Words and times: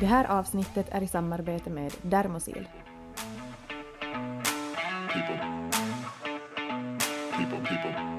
Det 0.00 0.06
här 0.06 0.24
avsnittet 0.24 0.86
är 0.90 1.02
i 1.02 1.06
samarbete 1.06 1.70
med 1.70 1.92
Dermosil. 2.02 2.68
people. 5.12 5.40
People, 7.38 7.60
people. 7.60 8.09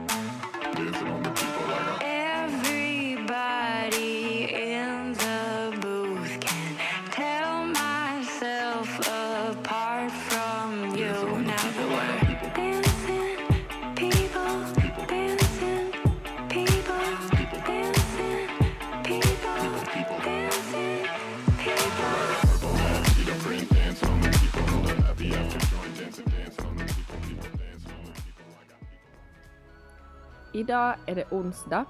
Idag 30.61 30.95
är 31.05 31.15
det 31.15 31.31
onsdag 31.31 31.85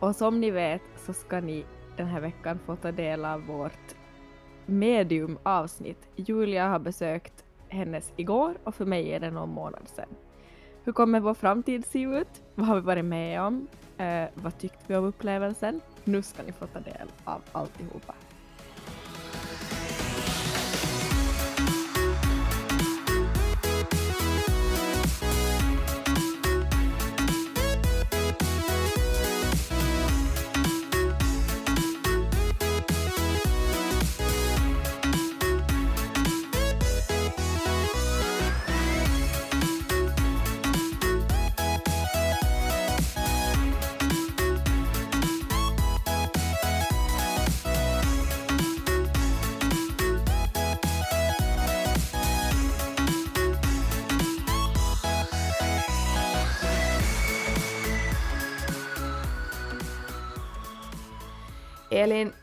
och 0.00 0.16
som 0.16 0.40
ni 0.40 0.50
vet 0.50 0.82
så 0.96 1.12
ska 1.12 1.40
ni 1.40 1.64
den 1.96 2.06
här 2.06 2.20
veckan 2.20 2.58
få 2.66 2.76
ta 2.76 2.92
del 2.92 3.24
av 3.24 3.46
vårt 3.46 3.94
medium-avsnitt. 4.66 6.08
Julia 6.16 6.68
har 6.68 6.78
besökt 6.78 7.44
hennes 7.68 8.12
igår 8.16 8.54
och 8.64 8.74
för 8.74 8.84
mig 8.84 9.12
är 9.12 9.20
det 9.20 9.30
någon 9.30 9.50
månad 9.50 9.88
sedan. 9.88 10.08
Hur 10.84 10.92
kommer 10.92 11.20
vår 11.20 11.34
framtid 11.34 11.86
se 11.86 12.02
ut? 12.02 12.42
Vad 12.54 12.66
har 12.66 12.74
vi 12.74 12.80
varit 12.80 13.04
med 13.04 13.42
om? 13.42 13.66
Eh, 13.98 14.28
vad 14.34 14.58
tyckte 14.58 14.84
vi 14.86 14.96
om 14.96 15.04
upplevelsen? 15.04 15.80
Nu 16.04 16.22
ska 16.22 16.42
ni 16.42 16.52
få 16.52 16.66
ta 16.66 16.80
del 16.80 17.08
av 17.24 17.42
alltihopa. 17.52 18.14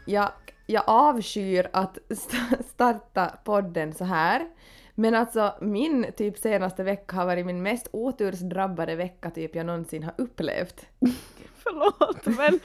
Jag, 0.07 0.31
jag 0.65 0.83
avskyr 0.87 1.69
att 1.73 1.97
st- 2.09 2.63
starta 2.73 3.25
podden 3.43 3.93
så 3.93 4.03
här. 4.03 4.47
Men 4.95 5.15
alltså 5.15 5.53
min 5.61 6.05
typ 6.17 6.37
senaste 6.37 6.83
vecka 6.83 7.15
har 7.15 7.25
varit 7.25 7.45
min 7.45 7.63
mest 7.63 7.87
otursdrabbade 7.91 8.95
vecka 8.95 9.29
typ 9.29 9.55
jag 9.55 9.65
någonsin 9.65 10.03
har 10.03 10.13
upplevt. 10.17 10.85
Förlåt, 11.63 12.25
men 12.25 12.59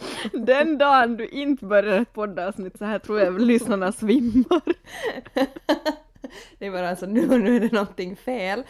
den 0.46 0.78
dagen 0.78 1.16
du 1.16 1.26
inte 1.28 1.64
börjar 1.64 2.00
ett 2.00 2.12
poddavsnitt 2.12 2.78
så 2.78 2.84
här 2.84 2.98
tror 2.98 3.20
jag 3.20 3.40
lyssnarna 3.40 3.92
svimmar. 3.92 4.62
det 6.58 6.66
är 6.66 6.70
bara 6.70 6.90
alltså 6.90 7.06
nu, 7.16 7.38
nu 7.38 7.56
är 7.56 7.60
det 7.60 7.72
någonting 7.72 8.16
fel. 8.16 8.62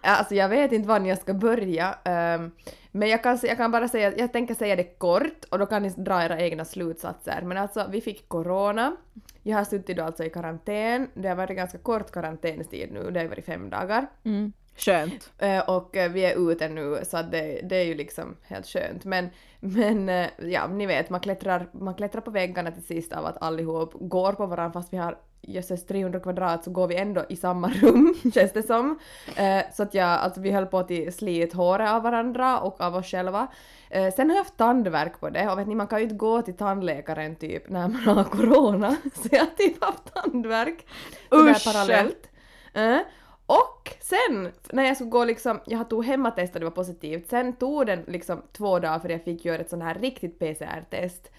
Alltså 0.00 0.34
jag 0.34 0.48
vet 0.48 0.72
inte 0.72 0.88
var 0.88 1.00
jag 1.00 1.18
ska 1.18 1.34
börja. 1.34 1.98
ehm, 2.04 2.50
men 2.90 3.08
jag 3.08 3.22
kan, 3.22 3.38
jag 3.42 3.56
kan 3.56 3.70
bara 3.70 3.88
säga, 3.88 4.16
jag 4.16 4.32
tänker 4.32 4.54
säga 4.54 4.76
det 4.76 4.98
kort 4.98 5.44
och 5.50 5.58
då 5.58 5.66
kan 5.66 5.82
ni 5.82 5.88
dra 5.88 6.24
era 6.24 6.40
egna 6.40 6.64
slutsatser. 6.64 7.42
Men 7.42 7.58
alltså 7.58 7.86
vi 7.90 8.00
fick 8.00 8.28
corona. 8.28 8.96
Jag 9.42 9.56
har 9.56 9.64
suttit 9.64 9.96
då 9.96 10.02
alltså 10.02 10.24
i 10.24 10.30
karantän. 10.30 11.08
Det 11.14 11.28
har 11.28 11.36
varit 11.36 11.56
ganska 11.56 11.78
kort 11.78 12.10
karantänstid 12.10 12.92
nu, 12.92 13.10
det 13.10 13.20
har 13.20 13.26
varit 13.26 13.46
fem 13.46 13.70
dagar. 13.70 14.06
Mm. 14.24 14.52
Skönt. 14.76 15.32
Eh, 15.38 15.58
och 15.58 15.96
eh, 15.96 16.12
vi 16.12 16.24
är 16.24 16.50
ute 16.50 16.68
nu 16.68 17.00
så 17.04 17.22
det, 17.22 17.60
det 17.62 17.76
är 17.76 17.84
ju 17.84 17.94
liksom 17.94 18.36
helt 18.42 18.66
skönt. 18.66 19.04
Men, 19.04 19.28
men 19.60 20.08
eh, 20.08 20.28
ja, 20.38 20.66
ni 20.66 20.86
vet, 20.86 21.10
man 21.10 21.20
klättrar, 21.20 21.68
man 21.72 21.94
klättrar 21.94 22.20
på 22.20 22.30
väggarna 22.30 22.70
till 22.70 22.84
sist 22.84 23.12
av 23.12 23.26
att 23.26 23.42
allihop 23.42 23.92
går 23.94 24.32
på 24.32 24.46
varandra 24.46 24.72
fast 24.72 24.92
vi 24.92 24.96
har 24.96 25.18
jösses 25.42 25.86
300 25.86 26.20
kvadrat 26.20 26.64
så 26.64 26.70
går 26.70 26.88
vi 26.88 26.96
ändå 26.96 27.24
i 27.28 27.36
samma 27.36 27.68
rum 27.68 28.14
känns 28.34 28.52
det 28.52 28.62
som. 28.62 28.98
Eh, 29.36 29.62
så 29.74 29.82
att 29.82 29.94
jag, 29.94 30.08
alltså 30.08 30.40
vi 30.40 30.50
höll 30.50 30.66
på 30.66 30.78
att 30.78 30.90
slit 31.14 31.52
håret 31.52 31.90
av 31.90 32.02
varandra 32.02 32.60
och 32.60 32.80
av 32.80 32.96
oss 32.96 33.06
själva. 33.06 33.46
Eh, 33.90 34.14
sen 34.14 34.30
har 34.30 34.36
jag 34.36 34.44
haft 34.44 34.56
tandvärk 34.56 35.20
på 35.20 35.30
det 35.30 35.50
och 35.50 35.58
vet 35.58 35.66
ni 35.66 35.74
man 35.74 35.86
kan 35.86 35.98
ju 35.98 36.02
inte 36.02 36.16
gå 36.16 36.42
till 36.42 36.56
tandläkaren 36.56 37.36
typ 37.36 37.68
när 37.68 37.88
man 37.88 38.16
har 38.16 38.24
corona. 38.36 38.96
Så 39.14 39.28
jag 39.32 39.40
har 39.40 39.46
typ 39.46 39.84
haft 39.84 40.14
tandvärk. 40.14 40.86
Usch! 41.34 41.64
parallellt. 41.64 42.30
Eh, 42.74 42.98
och 43.46 43.90
sen 44.00 44.52
när 44.72 44.84
jag 44.84 44.96
skulle 44.96 45.10
gå 45.10 45.24
liksom, 45.24 45.60
jag 45.66 45.90
tog 45.90 46.04
hemmatest 46.04 46.54
och 46.54 46.60
det 46.60 46.66
var 46.66 46.70
positivt, 46.70 47.28
sen 47.30 47.52
tog 47.52 47.86
den 47.86 48.04
liksom 48.06 48.42
två 48.52 48.78
dagar 48.78 48.98
för 48.98 49.08
jag 49.08 49.24
fick 49.24 49.44
göra 49.44 49.58
ett 49.58 49.70
sånt 49.70 49.82
här 49.82 49.94
riktigt 49.94 50.38
PCR-test 50.38 51.30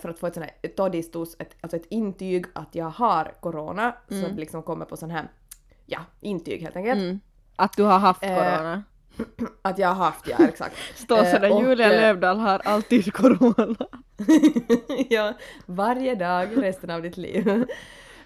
för 0.00 0.08
att 0.08 0.18
få 0.18 0.26
ett 0.26 0.34
sånt 0.34 0.46
här 0.62 0.68
todistus, 0.70 1.36
ett, 1.38 1.56
alltså 1.60 1.76
ett 1.76 1.86
intyg 1.88 2.46
att 2.52 2.74
jag 2.74 2.90
har 2.90 3.32
corona, 3.40 3.92
så 4.08 4.26
att 4.26 4.34
det 4.34 4.40
liksom 4.40 4.62
kommer 4.62 4.84
på 4.84 4.96
sån 4.96 5.10
här, 5.10 5.28
ja, 5.86 5.98
intyg 6.20 6.62
helt 6.62 6.76
enkelt. 6.76 6.98
Mm. 7.00 7.20
Att 7.56 7.76
du 7.76 7.82
har 7.82 7.98
haft 7.98 8.22
Eh, 8.24 8.28
corona. 8.34 8.82
Att 9.62 9.78
jag 9.78 9.88
har 9.88 10.04
haft, 10.04 10.28
ja 10.28 10.36
exakt. 10.48 10.76
Står 10.94 11.18
Eh, 11.18 11.32
sådär, 11.32 11.52
och, 11.52 11.62
Julia 11.62 11.92
eh, 11.92 12.00
Lövdahl 12.00 12.38
har 12.38 12.58
alltid 12.64 13.12
corona. 13.12 13.76
ja, 15.08 15.32
varje 15.66 16.14
dag 16.14 16.48
resten 16.62 16.90
av 16.90 17.02
ditt 17.02 17.16
liv. 17.16 17.48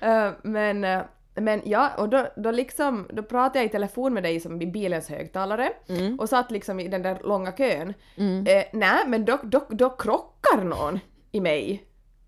Eh, 0.01 0.31
men, 0.43 0.85
eh, 0.85 1.01
men 1.35 1.63
ja, 1.65 1.91
och 1.99 2.09
då, 2.09 2.27
då 2.37 2.51
liksom, 2.51 3.09
då 3.13 3.23
pratade 3.23 3.59
jag 3.59 3.67
i 3.67 3.69
telefon 3.69 4.15
med 4.15 4.23
dig 4.23 4.41
som 4.41 4.63
i 4.63 4.67
bilens 4.67 5.09
högtalare 5.09 5.73
Mm. 5.89 6.21
och 6.21 6.29
satt 6.29 6.51
liksom 6.51 6.81
i 6.81 6.89
den 6.89 7.03
där 7.03 7.19
långa 7.25 7.53
kön. 7.53 7.95
Mm. 8.17 8.47
Eh, 8.47 8.65
Nej, 8.73 9.05
men 9.07 9.25
då, 9.25 9.39
då, 9.43 9.67
då 9.69 9.91
krockar 9.91 10.65
någon 10.65 11.01
i 11.33 11.41
mig. 11.41 11.85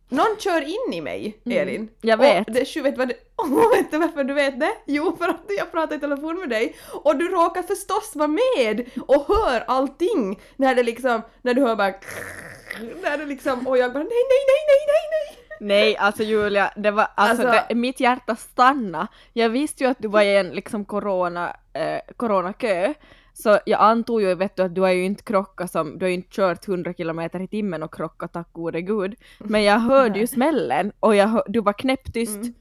Någon 0.09 0.37
kör 0.38 0.60
in 0.62 0.92
i 0.92 1.00
mig, 1.00 1.38
Elin. 1.44 1.76
Mm. 1.76 1.88
Jag 2.00 2.16
vet. 2.16 2.48
Och 2.48 2.54
det, 2.54 2.76
vet, 2.76 2.98
vad 2.98 3.09
det, 3.09 3.15
oh, 3.37 3.70
vet 3.76 3.91
du 3.91 3.98
varför 3.98 4.25
du 4.25 4.34
vet 4.34 4.60
det? 4.60 4.72
Jo, 4.87 5.16
för 5.19 5.28
att 5.28 5.44
jag 5.59 5.72
pratar 5.72 5.97
i 5.97 6.00
telefon 6.00 6.41
med 6.41 6.48
dig 6.48 6.76
och 6.92 7.16
du 7.16 7.28
råkar 7.28 7.62
förstås 7.62 8.12
vara 8.14 8.28
med 8.28 8.84
och 9.06 9.26
hör 9.28 9.64
allting 9.66 10.41
när 10.56 10.75
det 10.75 10.82
liksom, 10.82 11.22
när 11.43 11.54
du 11.54 11.62
hör 11.62 11.76
bara 11.76 11.87
när 13.03 13.19
det 13.19 13.26
liksom, 13.26 13.66
och 13.69 13.78
jag 13.78 13.93
bara 13.93 14.04
nej, 14.04 14.10
nej, 14.10 14.44
nej, 14.47 14.62
nej, 14.69 14.87
nej, 14.87 15.10
nej. 15.10 15.41
Nej, 15.60 15.97
alltså 15.97 16.22
Julia, 16.22 16.72
det 16.76 16.91
var 16.91 17.09
alltså, 17.14 17.48
Alltså- 17.48 17.64
det, 17.69 17.75
mitt 17.75 18.00
hjärta 18.00 18.37
stanna. 18.37 19.09
Jag 19.32 19.48
visste 19.48 19.84
ju 19.84 19.91
att 19.91 19.98
du 20.00 20.09
var 20.09 20.22
i 20.22 20.37
en 20.37 20.50
liksom 20.50 20.84
corona, 20.84 21.56
eh, 21.72 21.98
coronakö, 22.16 22.94
så 23.34 23.59
jag 23.67 23.81
antog 23.81 24.22
ju 24.22 24.34
vet 24.34 24.56
du 24.56 24.62
att 24.62 24.75
du 24.75 24.81
har 24.81 24.91
ju 24.91 25.05
inte 25.05 25.22
krockat 25.22 25.71
som, 25.71 25.99
du 25.99 26.05
har 26.05 26.09
ju 26.09 26.15
inte 26.15 26.28
kört 26.31 26.69
100 26.69 26.95
kilometer 26.95 27.41
i 27.41 27.49
timmen 27.49 27.83
och 27.83 27.95
krockat 27.95 28.33
tack 28.33 28.53
gode 28.53 28.83
gud. 28.83 29.15
Men 29.39 29.62
jag 29.62 29.78
hörde 29.78 30.19
ju 30.19 30.27
smällen 30.27 30.93
och 31.00 31.17
jag 31.17 31.27
hör, 31.28 31.43
du 31.47 31.61
var 31.61 31.73
knäpptyst. 31.73 32.37
Mm. 32.37 32.55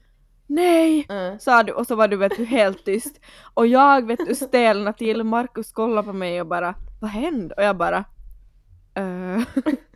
Nej! 0.46 1.06
Mm. 1.08 1.38
sa 1.38 1.62
du 1.62 1.72
och 1.72 1.86
så 1.86 1.94
var 1.94 2.08
du 2.08 2.16
vet 2.16 2.36
du 2.36 2.44
helt 2.44 2.84
tyst. 2.84 3.20
Och 3.54 3.66
jag 3.66 4.06
vet 4.06 4.20
du 4.28 4.34
stelna 4.34 4.92
till, 4.92 5.24
Markus 5.24 5.72
kollade 5.72 6.06
på 6.06 6.12
mig 6.12 6.40
och 6.40 6.46
bara 6.46 6.74
vad 7.00 7.10
hände? 7.10 7.54
Och 7.54 7.62
jag 7.62 7.76
bara 7.76 8.04
"Eh." 8.94 9.42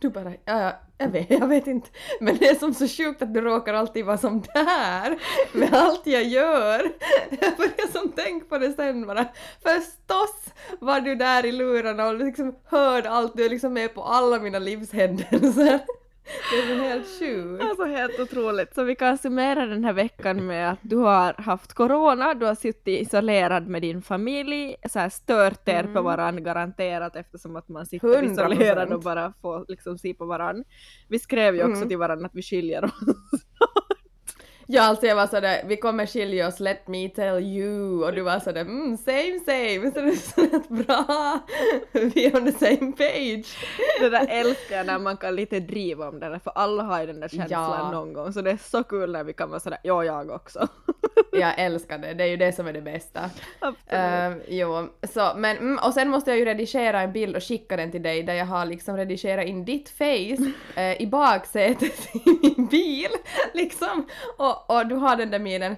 Du 0.00 0.10
bara, 0.10 0.30
ja, 0.30 0.60
ja, 0.60 0.72
jag 0.98 1.08
vet, 1.08 1.30
jag 1.30 1.48
vet 1.48 1.66
inte. 1.66 1.88
Men 2.20 2.36
det 2.36 2.48
är 2.48 2.54
som 2.54 2.74
så 2.74 2.88
sjukt 2.88 3.22
att 3.22 3.34
du 3.34 3.40
råkar 3.40 3.74
alltid 3.74 4.04
vara 4.04 4.18
som 4.18 4.42
där 4.54 5.18
med 5.52 5.74
allt 5.74 6.06
jag 6.06 6.24
gör. 6.24 6.92
Jag 7.30 7.56
börjar 7.56 7.92
som 7.92 8.12
tänk 8.16 8.48
på 8.48 8.58
det 8.58 8.72
sen 8.72 9.06
bara. 9.06 9.26
Förstås 9.62 10.54
var 10.78 11.00
du 11.00 11.14
där 11.14 11.46
i 11.46 11.52
lurarna 11.52 12.06
och 12.06 12.14
liksom 12.14 12.56
hörde 12.64 13.10
allt, 13.10 13.36
du 13.36 13.44
är 13.44 13.50
liksom 13.50 13.72
med 13.72 13.94
på 13.94 14.02
alla 14.02 14.38
mina 14.38 14.58
livshändelser. 14.58 15.80
Det 16.52 16.72
är 16.72 16.78
helt 16.78 17.18
sjukt. 17.18 17.62
Alltså 17.64 17.84
helt 17.84 18.20
otroligt. 18.20 18.74
Så 18.74 18.84
vi 18.84 18.94
kan 18.94 19.18
summera 19.18 19.66
den 19.66 19.84
här 19.84 19.92
veckan 19.92 20.46
med 20.46 20.70
att 20.70 20.78
du 20.82 20.96
har 20.96 21.34
haft 21.42 21.72
corona, 21.74 22.34
du 22.34 22.46
har 22.46 22.54
suttit 22.54 23.06
isolerad 23.06 23.66
med 23.68 23.82
din 23.82 24.02
familj, 24.02 24.76
så 24.88 24.98
här 24.98 25.08
stört 25.08 25.68
er 25.68 25.84
på 25.94 26.02
varandra 26.02 26.40
garanterat 26.42 27.16
eftersom 27.16 27.56
att 27.56 27.68
man 27.68 27.86
sitter 27.86 28.08
100%. 28.08 28.32
isolerad 28.32 28.92
och 28.92 29.00
bara 29.00 29.32
får 29.42 29.64
liksom 29.68 29.98
se 29.98 30.14
på 30.14 30.24
varandra. 30.24 30.64
Vi 31.08 31.18
skrev 31.18 31.54
ju 31.54 31.60
också 31.62 31.76
Mm. 31.76 31.88
till 31.88 31.98
varandra 31.98 32.26
att 32.26 32.34
vi 32.34 32.42
skiljer 32.42 32.84
oss. 32.84 32.92
Ja, 34.72 34.82
alltså 34.82 35.06
jag 35.06 35.16
var 35.16 35.26
sådär, 35.26 35.62
vi 35.66 35.76
kommer 35.76 36.06
skilja 36.06 36.48
oss, 36.48 36.60
let 36.60 36.88
me 36.88 37.08
tell 37.08 37.42
you, 37.42 38.04
och 38.04 38.12
du 38.12 38.22
var 38.22 38.40
sådär, 38.40 38.60
mm, 38.60 38.96
same 38.96 39.40
same, 39.46 39.92
så 39.92 40.00
det 40.00 40.10
är 40.10 40.16
sådär 40.16 40.84
bra, 40.84 41.40
vi 42.14 42.26
är 42.26 42.36
on 42.36 42.52
the 42.52 42.66
same 42.66 42.92
page. 42.92 43.58
Det 44.00 44.08
där 44.08 44.26
älskar 44.28 44.76
jag 44.76 44.86
när 44.86 44.98
man 44.98 45.16
kan 45.16 45.36
lite 45.36 45.60
driva 45.60 46.08
om 46.08 46.20
det 46.20 46.28
där, 46.28 46.38
för 46.38 46.52
alla 46.54 46.82
har 46.82 47.00
ju 47.00 47.06
den 47.06 47.20
där 47.20 47.28
känslan 47.28 47.50
Ja. 47.50 47.90
någon 47.90 48.12
gång, 48.12 48.32
så 48.32 48.40
det 48.40 48.50
är 48.50 48.56
så 48.56 48.82
kul 48.82 49.12
när 49.12 49.24
vi 49.24 49.32
kan 49.32 49.50
vara 49.50 49.60
sådär, 49.60 49.78
ja 49.82 50.04
jag 50.04 50.30
också. 50.30 50.68
Jag 51.32 51.58
älskar 51.58 51.98
det, 51.98 52.14
det 52.14 52.24
är 52.24 52.28
ju 52.28 52.36
det 52.36 52.52
som 52.52 52.66
är 52.66 52.72
det 52.72 52.80
bästa. 52.80 53.30
Absolut. 53.58 54.38
Uh, 54.38 54.54
jo, 54.54 54.88
så, 55.02 55.32
men, 55.36 55.56
mm, 55.56 55.78
och 55.84 55.94
sen 55.94 56.08
måste 56.08 56.30
jag 56.30 56.38
ju 56.38 56.44
redigera 56.44 57.00
en 57.00 57.12
bild 57.12 57.36
och 57.36 57.42
skicka 57.42 57.76
den 57.76 57.90
till 57.90 58.02
dig 58.02 58.22
där 58.22 58.34
jag 58.34 58.46
har 58.46 58.66
liksom 58.66 58.96
redigerat 58.96 59.46
in 59.46 59.64
ditt 59.64 59.88
face 59.88 60.52
eh, 60.76 61.02
i 61.02 61.06
baksätet 61.06 62.14
i 62.14 62.20
min 62.42 62.66
bil, 62.66 63.10
liksom. 63.52 64.06
Och, 64.36 64.59
och 64.66 64.86
du 64.86 64.94
har 64.94 65.16
den 65.16 65.30
där 65.30 65.38
minen, 65.38 65.76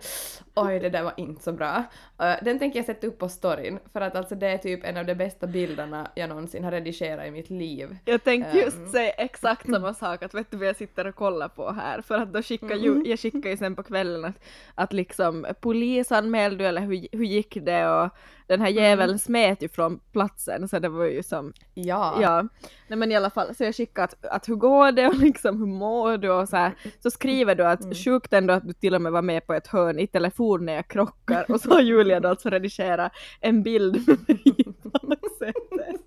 oj 0.54 0.78
det 0.80 0.88
där 0.90 1.02
var 1.02 1.12
inte 1.16 1.42
så 1.42 1.52
bra. 1.52 1.84
Eh, 2.18 2.34
den 2.42 2.58
tänker 2.58 2.78
jag 2.78 2.86
sätta 2.86 3.06
upp 3.06 3.18
på 3.18 3.28
storyn, 3.28 3.78
för 3.92 4.00
att 4.00 4.16
alltså 4.16 4.34
det 4.34 4.46
är 4.48 4.58
typ 4.58 4.84
en 4.84 4.96
av 4.96 5.04
de 5.06 5.14
bästa 5.14 5.46
bilderna 5.46 6.10
jag 6.14 6.28
någonsin 6.28 6.64
har 6.64 6.70
redigerat 6.70 7.26
i 7.26 7.30
mitt 7.30 7.50
liv. 7.50 7.96
Jag 8.04 8.24
tänkte 8.24 8.58
just 8.58 8.76
Ehm. 8.76 8.88
säga 8.88 9.10
exakt 9.10 9.70
samma 9.70 9.94
sak, 9.94 10.22
att 10.22 10.34
vet 10.34 10.50
du 10.50 10.56
vad 10.56 10.68
jag 10.68 10.76
sitter 10.76 11.06
och 11.06 11.14
kollar 11.14 11.48
på 11.48 11.70
här? 11.72 12.02
För 12.02 12.14
att 12.14 12.32
då 12.32 12.42
skickar 12.42 12.76
ju, 12.76 13.02
jag 13.04 13.18
skickar 13.18 13.50
ju 13.50 13.56
sen 13.56 13.76
på 13.76 13.82
kvällen 13.82 14.24
att, 14.24 14.42
att 14.74 14.92
liksom 14.92 15.46
polisanmälde 15.60 16.64
du 16.64 16.68
eller 16.68 16.80
hur, 16.80 17.06
hur 17.12 17.24
gick 17.24 17.58
det 17.62 17.88
och 17.88 18.08
den 18.46 18.60
här 18.60 18.68
jäveln 18.68 19.18
smet 19.18 19.62
ju 19.62 19.68
från 19.68 19.98
platsen 20.12 20.68
så 20.68 20.78
det 20.78 20.88
var 20.88 21.04
ju 21.04 21.22
som, 21.22 21.52
Ja. 21.74 22.18
ja. 22.22 22.42
Nej 22.88 22.98
men 22.98 23.12
i 23.12 23.16
alla 23.16 23.30
fall, 23.30 23.54
så 23.54 23.64
jag 23.64 23.74
skickade 23.74 24.04
att, 24.04 24.26
att 24.26 24.48
hur 24.48 24.54
går 24.56 24.92
det 24.92 25.06
och 25.08 25.14
liksom 25.16 25.58
hur 25.58 25.66
mår 25.66 26.16
du 26.18 26.30
och 26.30 26.48
så 26.48 26.56
här, 26.56 26.72
så 27.02 27.10
skriver 27.10 27.54
du 27.54 27.64
att 27.66 27.96
sjukt 28.04 28.32
ändå 28.32 28.54
att 28.54 28.66
du 28.66 28.72
till 28.72 28.94
och 28.94 29.02
med 29.02 29.12
var 29.12 29.22
med 29.22 29.46
på 29.46 29.54
ett 29.54 29.66
hörn 29.66 29.98
i 29.98 30.06
telefon 30.06 30.41
när 30.60 30.72
jag 30.72 30.88
krockar 30.88 31.50
och 31.50 31.60
så 31.60 31.70
har 31.70 31.80
Julia 31.80 32.20
då 32.20 32.28
alltså 32.28 32.50
redigerat 32.50 33.12
en 33.40 33.62
bild 33.62 34.08
med 34.08 34.18
mig 34.28 34.42
i 34.44 34.64
baksätet. 34.82 36.00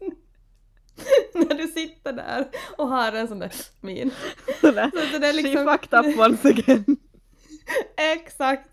När 1.34 1.58
du 1.58 1.68
sitter 1.68 2.14
där 2.14 2.48
och 2.78 2.88
har 2.88 3.12
en 3.12 3.28
sån 3.28 3.40
där 3.40 3.52
min. 3.82 4.12
Sådär. 4.62 4.92
Så, 4.94 5.14
så 5.14 5.18
det 5.18 5.28
är 5.28 5.34
She 5.34 5.42
liksom... 5.42 5.66
fucked 5.66 6.00
up 6.00 6.20
once 6.20 6.50
again. 6.50 6.86
Exakt! 8.16 8.70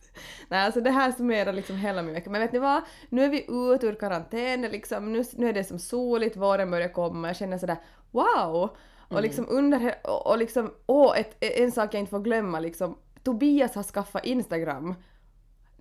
Nej, 0.49 0.65
alltså 0.65 0.81
det 0.81 0.91
här 0.91 1.13
summerar 1.13 1.53
liksom 1.53 1.77
hela 1.77 2.03
min 2.03 2.15
vecka. 2.15 2.31
Men 2.31 2.41
vet 2.41 2.53
ni 2.53 2.59
vad? 2.59 2.83
Nu 3.09 3.25
är 3.25 3.29
vi 3.29 3.47
ute 3.75 3.87
ur 3.87 3.95
karantän, 3.95 4.63
liksom, 4.63 5.13
nu, 5.13 5.25
nu 5.33 5.49
är 5.49 5.53
det 5.53 5.65
som 5.65 5.79
soligt, 5.79 6.37
våren 6.37 6.71
börjar 6.71 6.89
komma, 6.89 7.29
jag 7.29 7.37
känner 7.37 7.59
sådär 7.59 7.77
wow! 8.11 8.77
Och 9.09 9.23
liksom 9.23 9.47
under, 9.49 9.95
och, 10.05 10.27
och 10.27 10.39
liksom, 10.39 10.75
åh, 10.87 11.19
ett, 11.19 11.37
en 11.41 11.73
sak 11.73 11.95
jag 11.95 12.01
inte 12.01 12.11
får 12.11 12.21
glömma 12.21 12.61
liksom, 12.61 12.99
Tobias 13.23 13.75
har 13.75 13.83
skaffat 13.83 14.25
Instagram. 14.25 14.95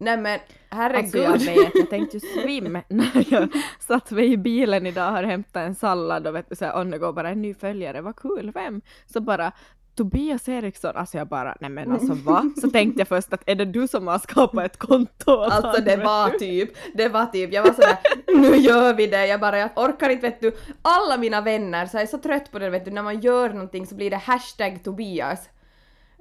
Nej 0.01 0.18
men 0.18 0.39
herregud! 0.69 1.25
Alltså 1.25 1.48
jag 1.51 1.56
vet, 1.56 1.71
jag 1.75 1.89
tänkte 1.89 2.18
ju 2.18 2.19
svimma 2.44 2.81
när 2.88 3.33
jag 3.33 3.50
satt 3.80 4.12
mig 4.12 4.31
i 4.31 4.38
bilen 4.38 4.88
idag 4.88 5.07
och 5.07 5.13
har 5.13 5.24
hämtat 5.24 5.62
en 5.62 5.75
sallad 5.75 6.27
och 6.27 6.36
vet 6.36 6.50
du 6.50 6.56
såhär, 6.56 6.81
on 6.81 6.92
the 6.92 6.98
go, 6.98 7.12
bara 7.12 7.30
en 7.30 7.42
ny 7.42 7.53
följare, 7.53 8.01
vad 8.01 8.15
kul, 8.15 8.51
vem? 8.53 8.81
Så 9.06 9.21
bara 9.21 9.51
Tobias 9.95 10.50
Eriksson, 10.50 10.95
alltså 10.95 11.18
jag 11.18 11.27
bara, 11.27 11.57
nej 11.59 11.69
men 11.69 11.92
alltså 11.92 12.13
va? 12.13 12.51
Så 12.62 12.69
tänkte 12.69 13.01
jag 13.01 13.07
först 13.07 13.33
att 13.33 13.44
är 13.45 13.56
det 13.56 13.65
du 13.65 13.88
som 13.88 14.07
har 14.07 14.19
skapat 14.19 14.65
ett 14.65 14.77
konto? 14.77 15.31
Alltså 15.31 15.81
det 15.81 15.98
var 15.98 16.30
typ, 16.30 16.69
det 16.94 17.09
var 17.09 17.25
typ, 17.25 17.53
jag 17.53 17.63
var 17.63 17.74
sådär 17.74 17.98
nu 18.27 18.57
gör 18.57 18.94
vi 18.94 19.07
det, 19.07 19.27
jag 19.27 19.39
bara 19.39 19.59
jag 19.59 19.69
orkar 19.75 20.09
inte 20.09 20.27
vet 20.27 20.42
du, 20.42 20.51
alla 20.81 21.18
mina 21.18 21.42
vänner 21.42 21.86
så 21.86 21.98
jag 21.98 22.03
är 22.03 22.07
så 22.07 22.18
trött 22.18 22.51
på 22.51 22.59
det 22.59 22.69
vet 22.69 22.86
du, 22.86 22.92
när 22.92 23.03
man 23.03 23.19
gör 23.19 23.50
någonting 23.50 23.88
så 23.88 23.95
blir 23.95 24.09
det 24.09 24.18
hashtag 24.18 24.83
Tobias. 24.83 25.50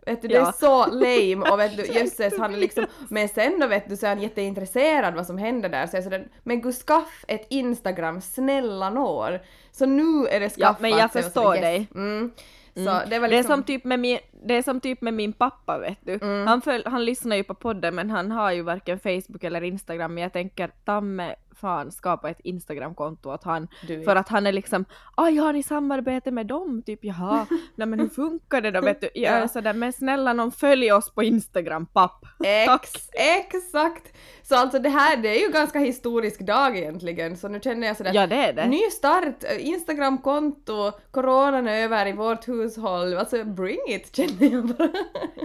Vet 0.07 0.23
du, 0.23 0.29
det 0.29 0.37
är 0.37 0.53
så 0.53 0.87
lame 0.87 1.51
och 1.51 1.59
vet 1.59 1.77
du, 1.77 1.85
jösses 1.95 2.39
han 2.39 2.55
är 2.55 2.59
liksom, 2.59 2.87
men 3.09 3.29
sen 3.29 3.61
då 3.61 3.67
vet 3.67 3.89
du 3.89 3.97
så 3.97 4.07
är 4.07 4.11
han 4.11 4.23
jätteintresserad 4.23 5.15
vad 5.15 5.27
som 5.27 5.39
händer 5.39 5.69
där 5.69 5.87
så 5.87 5.97
jag 5.97 5.99
är 5.99 6.05
sådär, 6.05 6.29
men 6.43 6.61
gud 6.61 6.75
skaff 6.75 7.25
ett 7.29 7.47
Instagram, 7.49 8.21
snälla 8.21 8.91
når. 8.91 9.41
Så 9.73 9.87
nu 9.87 10.27
är 10.27 10.41
det 10.41 10.51
skaffat. 10.51 10.59
Ja, 10.59 10.77
men 10.79 10.91
jag 10.91 11.13
förstår 11.13 11.55
dig. 11.55 11.89
Mm. 11.95 12.33
Mm. 12.75 13.09
det 13.31 13.39
är 13.39 13.43
som 13.43 13.63
typ 13.63 13.85
med 13.85 14.01
min, 14.01 14.19
det 14.45 14.55
är 14.55 14.63
som 14.63 14.81
typ 14.81 15.01
med 15.01 15.15
min 15.15 15.33
pappa 15.33 15.79
vet 15.79 15.99
du. 16.01 16.15
Mm. 16.15 16.47
Han, 16.47 16.63
föl, 16.63 16.83
han 16.87 17.05
lyssnar 17.05 17.37
ju 17.37 17.45
på 17.45 17.55
podden 17.55 17.95
men 17.95 18.11
han 18.11 18.31
har 18.31 18.53
ju 18.53 18.63
varken 18.63 18.99
Facebook 18.99 19.45
eller 19.45 19.63
Instagram 19.63 20.15
men 20.15 20.23
jag 20.23 20.33
tänker 20.33 20.71
tamme 20.85 21.35
fan 21.61 21.93
skapa 21.93 22.31
ett 22.31 22.41
Instagramkonto 22.45 23.33
åt 23.33 23.45
han 23.45 23.69
Du- 23.87 24.03
för 24.03 24.17
att 24.17 24.29
han 24.29 24.47
är 24.47 24.53
liksom 24.53 24.85
aj 25.17 25.37
har 25.37 25.53
ni 25.53 25.63
samarbete 25.63 26.31
med 26.31 26.47
dem? 26.47 26.83
Typ 26.87 27.05
jaha, 27.05 27.47
nej 27.75 27.87
men 27.87 28.01
hur 28.01 28.09
funkar 28.09 28.61
det 28.61 28.71
då 28.71 28.81
vet 28.81 29.01
du? 29.01 29.09
Jag 29.15 29.33
är 29.35 29.41
Ja. 29.41 29.49
sådär 29.49 29.73
men 29.73 29.93
snälla 29.93 30.33
någon 30.33 30.53
följ 30.53 30.93
oss 30.93 31.11
på 31.15 31.23
Instagram 31.23 31.87
papp. 31.87 32.25
Ex, 32.45 32.93
exakt! 33.13 34.17
Så 34.43 34.57
alltså 34.57 34.79
det 34.79 34.89
här, 34.89 35.17
det 35.17 35.29
är 35.29 35.47
ju 35.47 35.53
ganska 35.53 35.79
historisk 35.79 36.41
dag 36.41 36.79
egentligen, 36.79 37.37
så 37.37 37.49
nu 37.49 37.61
känner 37.61 37.87
jag 37.87 37.97
sådär 37.97 38.15
Ja 38.15 38.27
det 38.27 38.37
är 38.37 38.53
det. 38.53 38.67
Ny 38.67 38.91
start, 38.91 39.45
eh, 39.45 39.67
Instagramkonto, 39.69 40.93
coronan 41.11 41.69
är 41.69 41.83
över 41.85 42.07
i 42.07 42.13
vårt 42.13 42.49
hushåll, 42.49 43.17
alltså 43.17 43.45
bring 43.45 43.79
it 43.89 44.17
känner 44.17 44.53
jag 44.53 44.67
bara. 44.67 44.89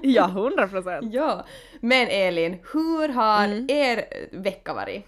Ja 0.03 0.27
hundra 0.27 0.67
procent. 0.67 1.13
ja. 1.13 1.45
Men 1.79 2.07
Elin, 2.07 2.53
hur 2.73 3.09
har 3.09 3.45
Mm. 3.45 3.69
er 3.69 4.05
vecka 4.31 4.73
varit? 4.73 5.05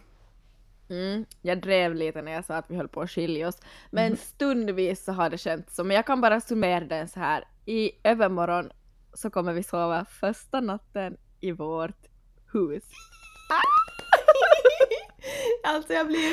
Mm, 0.90 1.26
jag 1.42 1.62
drev 1.62 1.96
lite 1.96 2.22
när 2.22 2.32
jag 2.32 2.46
sa 2.46 2.56
att 2.56 2.72
vi 2.72 2.76
höll 2.76 2.88
på 2.88 3.02
att 3.02 3.12
skilja 3.12 3.48
oss. 3.48 3.58
Men 3.92 4.06
Mm. 4.06 4.18
stundvis 4.18 5.04
så 5.04 5.12
har 5.12 5.30
det 5.30 5.38
känts 5.38 5.76
så. 5.76 5.84
Men 5.84 5.96
jag 5.96 6.06
kan 6.06 6.22
bara 6.22 6.42
summera 6.42 6.86
den 6.86 7.08
så 7.08 7.20
här. 7.20 7.44
I 7.66 7.92
övermorgon 8.04 8.70
så 9.14 9.30
kommer 9.30 9.54
vi 9.54 9.64
sova 9.64 10.06
första 10.06 10.62
natten 10.62 11.18
i 11.40 11.52
vårt 11.52 12.06
hus. 12.54 12.84
alltså 15.64 15.94
jag 15.94 16.08
blir, 16.08 16.32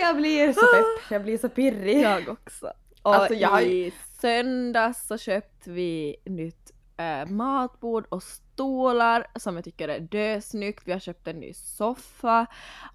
jag 0.00 0.16
blir 0.16 0.52
så 0.52 0.60
pepp, 0.60 1.10
jag 1.10 1.22
blir 1.22 1.38
så 1.38 1.48
pirrig. 1.48 2.02
Jag 2.02 2.28
också. 2.28 2.72
Och 3.02 3.14
Alltså, 3.14 3.34
jag 3.34 3.62
i 3.62 3.92
söndags 4.20 5.06
så 5.06 5.18
köpte 5.18 5.70
vi 5.70 6.16
nytt 6.24 6.71
eh, 6.96 7.26
matbord 7.26 8.06
och 8.08 8.22
stolar 8.22 9.26
som 9.36 9.54
jag 9.56 9.64
tycker 9.64 9.88
är 9.88 10.00
dösnyggt. 10.00 10.82
Vi 10.84 10.92
har 10.92 10.98
köpt 10.98 11.28
en 11.28 11.40
ny 11.40 11.54
soffa 11.54 12.46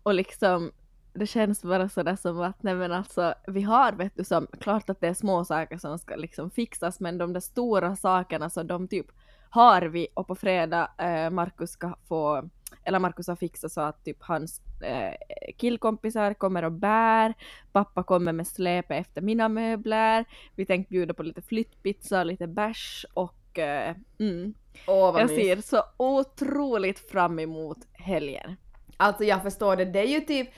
och 0.03 0.13
liksom 0.13 0.71
det 1.13 1.27
känns 1.27 1.63
bara 1.63 1.89
sådär 1.89 2.15
som 2.15 2.41
att 2.41 2.63
nej 2.63 2.75
men 2.75 2.91
alltså 2.91 3.33
vi 3.47 3.61
har 3.61 3.91
vet 3.91 4.15
du 4.15 4.23
som 4.23 4.47
klart 4.59 4.89
att 4.89 5.01
det 5.01 5.07
är 5.07 5.13
små 5.13 5.45
saker 5.45 5.77
som 5.77 5.99
ska 5.99 6.15
liksom 6.15 6.49
fixas 6.49 6.99
men 6.99 7.17
de 7.17 7.33
där 7.33 7.39
stora 7.39 7.95
sakerna 7.95 8.49
så 8.49 8.63
de 8.63 8.87
typ 8.87 9.05
har 9.49 9.81
vi 9.81 10.07
och 10.13 10.27
på 10.27 10.35
fredag 10.35 10.91
eh, 10.97 11.29
Markus 11.29 11.71
ska 11.71 11.95
få 12.07 12.49
eller 12.83 12.99
Markus 12.99 13.27
har 13.27 13.35
fixat 13.35 13.71
så 13.71 13.81
att 13.81 14.03
typ 14.03 14.17
hans 14.19 14.61
eh, 14.81 15.13
killkompisar 15.57 16.33
kommer 16.33 16.63
och 16.63 16.71
bär, 16.71 17.33
pappa 17.71 18.03
kommer 18.03 18.33
med 18.33 18.47
släpe 18.47 18.95
efter 18.95 19.21
mina 19.21 19.49
möbler, 19.49 20.25
vi 20.55 20.65
tänkte 20.65 20.91
bjuda 20.91 21.13
på 21.13 21.23
lite 21.23 21.41
flyttpizza, 21.41 22.19
och 22.19 22.25
lite 22.25 22.47
bärs 22.47 23.05
och 23.13 23.36
eh, 23.59 23.95
mm. 24.19 24.53
Åh 24.87 25.13
vad 25.13 25.21
jag 25.21 25.29
mys. 25.29 25.45
ser 25.45 25.61
så 25.61 25.83
otroligt 25.97 26.99
fram 26.99 27.39
emot 27.39 27.77
helgen. 27.93 28.55
Alltså 28.97 29.23
jag 29.23 29.43
förstår 29.43 29.75
det, 29.75 29.85
det 29.85 29.99
är 29.99 30.07
ju 30.07 30.19
typ 30.19 30.49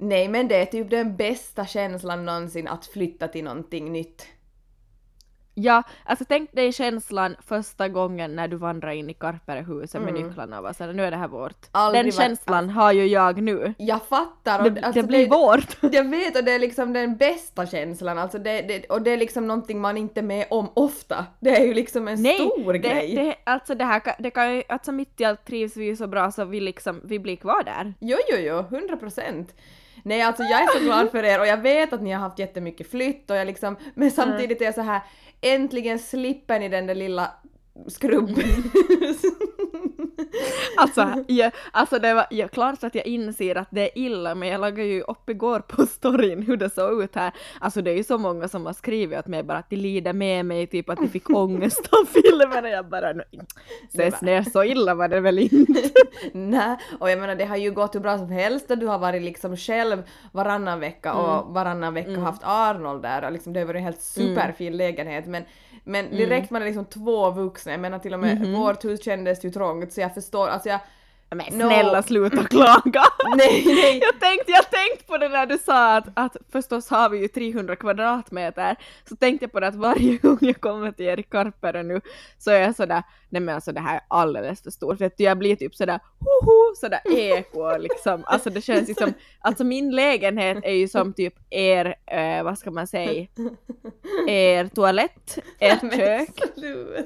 Nej 0.00 0.28
men 0.28 0.48
det 0.48 0.56
är 0.56 0.66
typ 0.66 0.90
den 0.90 1.16
bästa 1.16 1.66
känslan 1.66 2.24
någonsin 2.24 2.68
att 2.68 2.86
flytta 2.86 3.28
till 3.28 3.44
någonting 3.44 3.92
nytt. 3.92 4.26
Ja, 5.60 5.82
alltså 6.04 6.24
tänk 6.28 6.52
dig 6.52 6.72
känslan 6.72 7.36
första 7.46 7.88
gången 7.88 8.36
när 8.36 8.48
du 8.48 8.56
vandrar 8.56 8.90
in 8.92 9.10
i 9.10 9.14
Karperehuset 9.14 10.02
med 10.02 10.10
Mm. 10.10 10.22
nycklarna 10.22 10.56
och 10.58 10.62
var 10.64 10.72
såhär, 10.72 10.92
nu 10.92 11.04
är 11.04 11.10
det 11.10 11.16
här 11.16 11.28
vårt. 11.28 11.66
Aldrig 11.72 12.04
Den 12.04 12.06
varit- 12.06 12.14
känslan 12.14 12.70
har 12.70 12.92
ju 12.92 13.06
jag 13.06 13.42
nu. 13.42 13.74
Jag 13.78 14.02
fattar! 14.02 14.64
och 14.64 14.72
Det, 14.72 14.80
alltså, 14.82 15.02
det 15.02 15.08
blir 15.08 15.28
vårt. 15.28 15.76
Jag 15.94 16.04
vet 16.10 16.36
och 16.38 16.44
det 16.44 16.52
är 16.52 16.58
liksom 16.58 16.92
den 16.92 17.16
bästa 17.16 17.66
känslan, 17.66 18.18
alltså 18.18 18.38
det, 18.38 18.62
det, 18.62 18.84
och 18.90 19.02
det 19.02 19.10
är 19.10 19.16
liksom 19.16 19.46
någonting 19.46 19.80
man 19.80 19.96
inte 19.96 20.20
är 20.20 20.24
med 20.24 20.46
om 20.50 20.70
ofta. 20.74 21.26
Det 21.40 21.50
är 21.56 21.64
ju 21.64 21.74
liksom 21.74 22.08
en 22.08 22.22
Nej, 22.22 22.34
stor 22.34 22.72
det, 22.72 22.78
grej. 22.78 23.14
det, 23.14 23.36
alltså 23.44 23.74
det 23.74 23.84
här 23.84 24.02
det 24.18 24.30
kan 24.30 24.54
ju, 24.56 24.62
alltså 24.68 24.92
mitt 24.92 25.20
i 25.20 25.24
allt 25.24 25.44
trivs 25.44 25.76
vi 25.76 25.84
ju 25.84 25.96
så 25.96 26.06
bra 26.06 26.30
så 26.30 26.44
vi 26.44 26.60
liksom, 26.60 27.00
vi 27.04 27.18
blir 27.18 27.36
kvar 27.36 27.62
där. 27.64 27.94
Jo, 28.00 28.16
jo, 28.30 28.36
jo, 28.38 28.54
hundra 28.76 28.96
procent. 28.96 29.54
Nej, 30.02 30.22
alltså 30.22 30.42
jag 30.42 30.62
är 30.62 30.66
så 30.78 30.84
glad 30.84 31.10
för 31.10 31.24
er 31.24 31.40
och 31.40 31.46
jag 31.46 31.56
vet 31.56 31.92
att 31.92 32.02
ni 32.02 32.12
har 32.12 32.20
haft 32.20 32.38
jättemycket 32.38 32.90
flytt 32.90 33.30
och 33.30 33.36
jag 33.36 33.46
liksom, 33.46 33.76
men 33.94 34.10
samtidigt 34.10 34.60
är 34.60 34.64
jag 34.64 34.74
så 34.74 34.80
här, 34.80 35.00
äntligen 35.40 35.98
slipper 35.98 36.60
ni 36.60 36.68
den 36.68 36.86
där 36.86 36.94
lilla 36.94 37.30
skrubben. 37.86 38.44
Alltså, 40.76 41.24
ja, 41.26 41.50
alltså 41.72 41.98
det 41.98 42.14
var 42.14 42.26
ja, 42.30 42.48
klart 42.48 42.84
att 42.84 42.94
jag 42.94 43.06
inser 43.06 43.54
att 43.56 43.68
det 43.70 43.82
är 43.82 43.98
illa 43.98 44.34
men 44.34 44.48
jag 44.48 44.60
lagade 44.60 44.88
ju 44.88 45.00
upp 45.02 45.30
igår 45.30 45.60
på 45.60 45.86
storyn 45.86 46.42
hur 46.42 46.56
det 46.56 46.70
såg 46.70 47.02
ut 47.02 47.14
här. 47.14 47.32
Alltså 47.60 47.82
det 47.82 47.90
är 47.90 47.94
ju 47.96 48.04
så 48.04 48.18
många 48.18 48.48
som 48.48 48.66
har 48.66 48.72
skrivit 48.72 49.18
åt 49.18 49.26
mig 49.26 49.42
bara 49.42 49.58
att 49.58 49.70
de 49.70 49.76
lider 49.76 50.12
med 50.12 50.46
mig, 50.46 50.66
typ 50.66 50.90
att 50.90 50.98
de 50.98 51.08
fick 51.08 51.30
ångest 51.36 51.88
av 51.92 52.04
filmen 52.04 52.64
och 52.64 52.70
jag 52.70 52.88
bara 52.88 53.12
"Nå, 53.12 53.22
ses 53.88 54.20
ner 54.22 54.42
så 54.42 54.64
illa 54.64 54.94
var 54.94 55.08
det 55.08 55.20
väl 55.20 55.38
inte. 55.52 55.90
Nej, 56.32 56.76
och 57.00 57.10
jag 57.10 57.18
menar 57.18 57.34
det 57.34 57.44
har 57.44 57.56
ju 57.56 57.70
gått 57.70 57.94
hur 57.94 58.00
bra 58.00 58.18
som 58.18 58.30
helst 58.30 58.70
och 58.70 58.78
du 58.78 58.86
har 58.86 58.98
varit 58.98 59.22
liksom 59.22 59.56
själv 59.56 60.02
varannan 60.32 60.80
vecka 60.80 61.14
och 61.14 61.54
varannan 61.54 61.94
vecka 61.94 62.18
haft 62.20 62.42
Arnold 62.44 63.02
där 63.02 63.24
och 63.24 63.32
liksom 63.32 63.52
det 63.52 63.60
har 63.60 63.66
varit 63.66 63.78
en 63.78 63.84
helt 63.84 64.02
superfin 64.02 64.76
lägenhet 64.76 65.26
men, 65.26 65.44
men 65.84 66.10
direkt 66.10 66.50
man 66.50 66.62
är 66.62 66.66
liksom 66.66 66.84
två 66.84 67.30
vuxna, 67.30 67.72
jag 67.72 67.80
menar 67.80 67.98
till 67.98 68.14
och 68.14 68.20
med 68.20 68.46
vårt 68.56 68.84
hus 68.84 69.04
kändes 69.04 69.44
ju 69.44 69.50
trångt 69.50 69.92
så 69.92 70.00
jag 70.00 70.14
förstår, 70.22 70.48
alltså 70.48 70.68
jag 70.68 70.80
men 71.30 71.58
No. 71.58 71.66
snälla 71.66 72.02
sluta 72.02 72.44
klaga! 72.44 73.02
Nej, 73.36 73.64
nej. 73.66 73.98
Jag 74.02 74.20
tänkte, 74.20 74.52
jag 74.52 74.70
tänkte 74.70 75.04
på 75.06 75.18
det 75.18 75.28
när 75.28 75.46
du 75.46 75.58
sa 75.58 75.96
att, 75.96 76.06
att 76.14 76.36
förstås 76.52 76.90
har 76.90 77.08
vi 77.08 77.18
ju 77.18 77.28
300 77.28 77.76
kvadratmeter, 77.76 78.76
så 79.08 79.16
tänkte 79.16 79.44
jag 79.44 79.52
på 79.52 79.60
det 79.60 79.66
att 79.66 79.74
varje 79.74 80.16
gång 80.22 80.38
jag 80.40 80.60
kommer 80.60 80.92
till 80.92 81.06
Erik 81.06 81.30
Karpere 81.30 81.82
nu 81.82 82.00
så 82.38 82.50
är 82.50 82.60
jag 82.60 82.76
sådär, 82.76 83.02
nej 83.28 83.42
men 83.42 83.54
alltså 83.54 83.72
det 83.72 83.80
här 83.80 83.94
är 83.94 84.00
alldeles 84.08 84.62
för 84.62 84.70
stort, 84.70 84.98
för 84.98 85.04
att 85.04 85.20
jag 85.20 85.38
blir 85.38 85.56
typ 85.56 85.74
sådär 85.74 86.00
hoho, 86.20 86.74
sådär 86.76 87.00
eko 87.04 87.76
liksom, 87.78 88.24
alltså 88.26 88.50
det 88.50 88.60
känns 88.60 88.90
ju 88.90 88.94
som, 88.94 89.12
alltså 89.40 89.64
min 89.64 89.90
lägenhet 89.90 90.58
är 90.62 90.74
ju 90.74 90.88
som 90.88 91.12
typ 91.12 91.34
er, 91.50 91.94
eh, 92.06 92.42
vad 92.44 92.58
ska 92.58 92.70
man 92.70 92.86
säga, 92.86 93.26
er 94.28 94.68
toalett, 94.68 95.38
ert 95.58 95.82
Men 95.82 95.90
kök, 95.98 96.30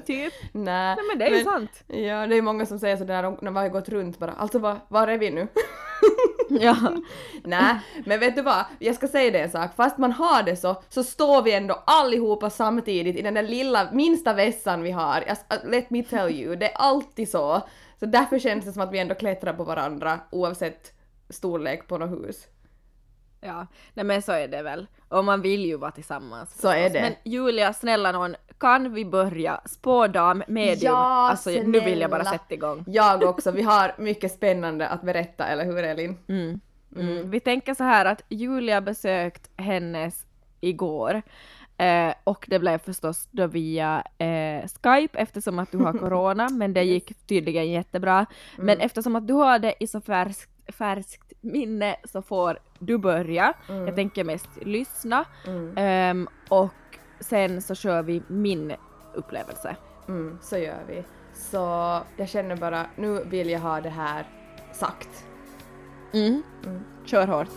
typ. 0.05 0.33
Nej, 0.51 0.95
Nej 0.95 1.05
men 1.09 1.19
det 1.19 1.25
är 1.25 1.37
ju 1.37 1.43
sant. 1.43 1.83
Ja, 1.87 2.27
det 2.27 2.35
är 2.37 2.41
många 2.41 2.65
som 2.65 2.79
säger 2.79 2.97
sådär 2.97 3.37
när 3.41 3.51
man 3.51 3.63
har 3.63 3.69
gått 3.69 3.89
runt 3.89 4.12
bara, 4.19 4.31
alltså 4.31 4.59
var, 4.59 4.79
var 4.87 5.07
är 5.07 5.17
vi 5.17 5.31
nu? 5.31 5.47
Ja. 6.49 6.75
Nej, 7.43 7.79
men 8.05 8.19
vet 8.19 8.35
du 8.35 8.41
vad? 8.41 8.65
Jag 8.79 8.95
ska 8.95 9.07
säga 9.07 9.31
det 9.31 9.39
en 9.39 9.51
sak. 9.51 9.75
Fast 9.75 9.97
man 9.97 10.11
har 10.11 10.43
det 10.43 10.55
så, 10.55 10.83
så 10.89 11.03
står 11.03 11.41
vi 11.41 11.53
ändå 11.53 11.83
allihopa 11.85 12.49
samtidigt 12.49 13.15
i 13.15 13.21
den 13.21 13.33
där 13.33 13.43
lilla, 13.43 13.91
minsta 13.91 14.33
vässan 14.33 14.83
vi 14.83 14.91
har. 14.91 15.23
Jag, 15.27 15.37
let 15.65 15.89
me 15.89 16.03
tell 16.03 16.31
you, 16.31 16.55
det 16.55 16.71
är 16.71 16.77
alltid 16.77 17.29
så. 17.29 17.61
Så 17.99 18.05
därför 18.05 18.39
känns 18.39 18.65
det 18.65 18.71
som 18.71 18.81
att 18.81 18.91
vi 18.91 18.99
ändå 18.99 19.15
klättrar 19.15 19.53
på 19.53 19.63
varandra 19.63 20.19
oavsett 20.31 20.93
storlek 21.29 21.87
på 21.87 21.97
något 21.97 22.11
hus. 22.11 22.47
Ja, 23.41 23.67
nej 23.93 24.05
men 24.05 24.21
så 24.21 24.31
är 24.31 24.47
det 24.47 24.61
väl. 24.61 24.87
Och 25.09 25.25
man 25.25 25.41
vill 25.41 25.65
ju 25.65 25.77
vara 25.77 25.91
tillsammans. 25.91 26.61
Så 26.61 26.67
är 26.67 26.73
förstås. 26.73 26.93
det. 26.93 27.01
Men 27.01 27.31
Julia, 27.31 27.73
snälla 27.73 28.11
någon, 28.11 28.35
kan 28.63 28.93
vi 28.93 29.05
börja? 29.05 29.61
Spådam, 29.65 30.43
medium. 30.47 30.93
Ja, 30.93 31.29
alltså 31.29 31.49
nu 31.49 31.79
vill 31.79 32.01
jag 32.01 32.11
bara 32.11 32.23
snälla. 32.23 32.39
sätta 32.39 32.53
igång. 32.53 32.83
Jag 32.87 33.23
också, 33.23 33.51
vi 33.51 33.61
har 33.61 33.95
mycket 33.97 34.31
spännande 34.31 34.87
att 34.87 35.01
berätta, 35.01 35.47
eller 35.47 35.65
hur 35.65 35.77
Elin? 35.77 36.17
Mm. 36.27 36.59
Mm. 36.95 37.29
Vi 37.29 37.39
tänker 37.39 37.73
så 37.73 37.83
här 37.83 38.05
att 38.05 38.21
Julia 38.29 38.81
besökt 38.81 39.49
hennes 39.57 40.25
igår. 40.61 41.21
Eh, 41.77 42.13
och 42.23 42.45
det 42.47 42.59
blev 42.59 42.77
förstås 42.77 43.27
då 43.31 43.47
via 43.47 44.03
eh, 44.17 44.67
Skype 44.83 45.19
eftersom 45.19 45.59
att 45.59 45.71
du 45.71 45.77
har 45.77 45.93
corona, 45.99 46.49
men 46.49 46.73
det 46.73 46.83
gick 46.83 47.27
tydligen 47.27 47.71
jättebra. 47.71 48.25
Men 48.57 48.79
eftersom 48.79 49.15
att 49.15 49.27
du 49.27 49.33
har 49.33 49.59
det 49.59 49.73
i 49.79 49.87
så 49.87 50.01
färskt, 50.01 50.49
färskt 50.77 51.33
minne 51.41 51.95
så 52.03 52.21
får 52.21 52.59
du 52.79 52.97
börja. 52.97 53.53
Jag 53.67 53.95
tänker 53.95 54.23
mest 54.23 54.49
lyssna. 54.61 55.25
Ehm, 55.75 56.27
och 56.49 56.73
sen 57.23 57.61
så 57.61 57.75
kör 57.75 58.03
vi 58.03 58.21
min 58.27 58.73
upplevelse. 59.13 59.75
Mm, 60.07 60.37
så 60.41 60.57
gör 60.57 60.83
vi. 60.87 61.03
Så 61.33 61.57
jag 62.17 62.29
känner 62.29 62.55
bara, 62.55 62.85
nu 62.95 63.23
vill 63.23 63.49
jag 63.49 63.59
ha 63.59 63.81
det 63.81 63.89
här 63.89 64.27
sagt. 64.73 65.25
Mm. 66.13 66.43
Kör 67.05 67.27
hårt. 67.27 67.49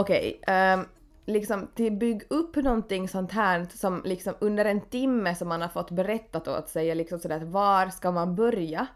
Okej, 0.00 0.40
ehm, 0.46 0.84
liksom 1.26 1.66
till 1.74 1.92
bygg 1.92 2.22
upp 2.30 2.56
någonting 2.56 3.08
sånt 3.08 3.32
här 3.32 3.66
som 3.74 4.02
liksom 4.04 4.34
under 4.40 4.64
en 4.64 4.80
timme 4.80 5.34
som 5.34 5.48
man 5.48 5.60
har 5.60 5.68
fått 5.68 5.90
berättat 5.90 6.48
åt 6.48 6.68
sig, 6.68 6.94
liksom 6.94 7.18
sådär 7.18 7.40
var 7.44 7.88
ska 7.88 8.10
man 8.12 8.34
börja? 8.34 8.86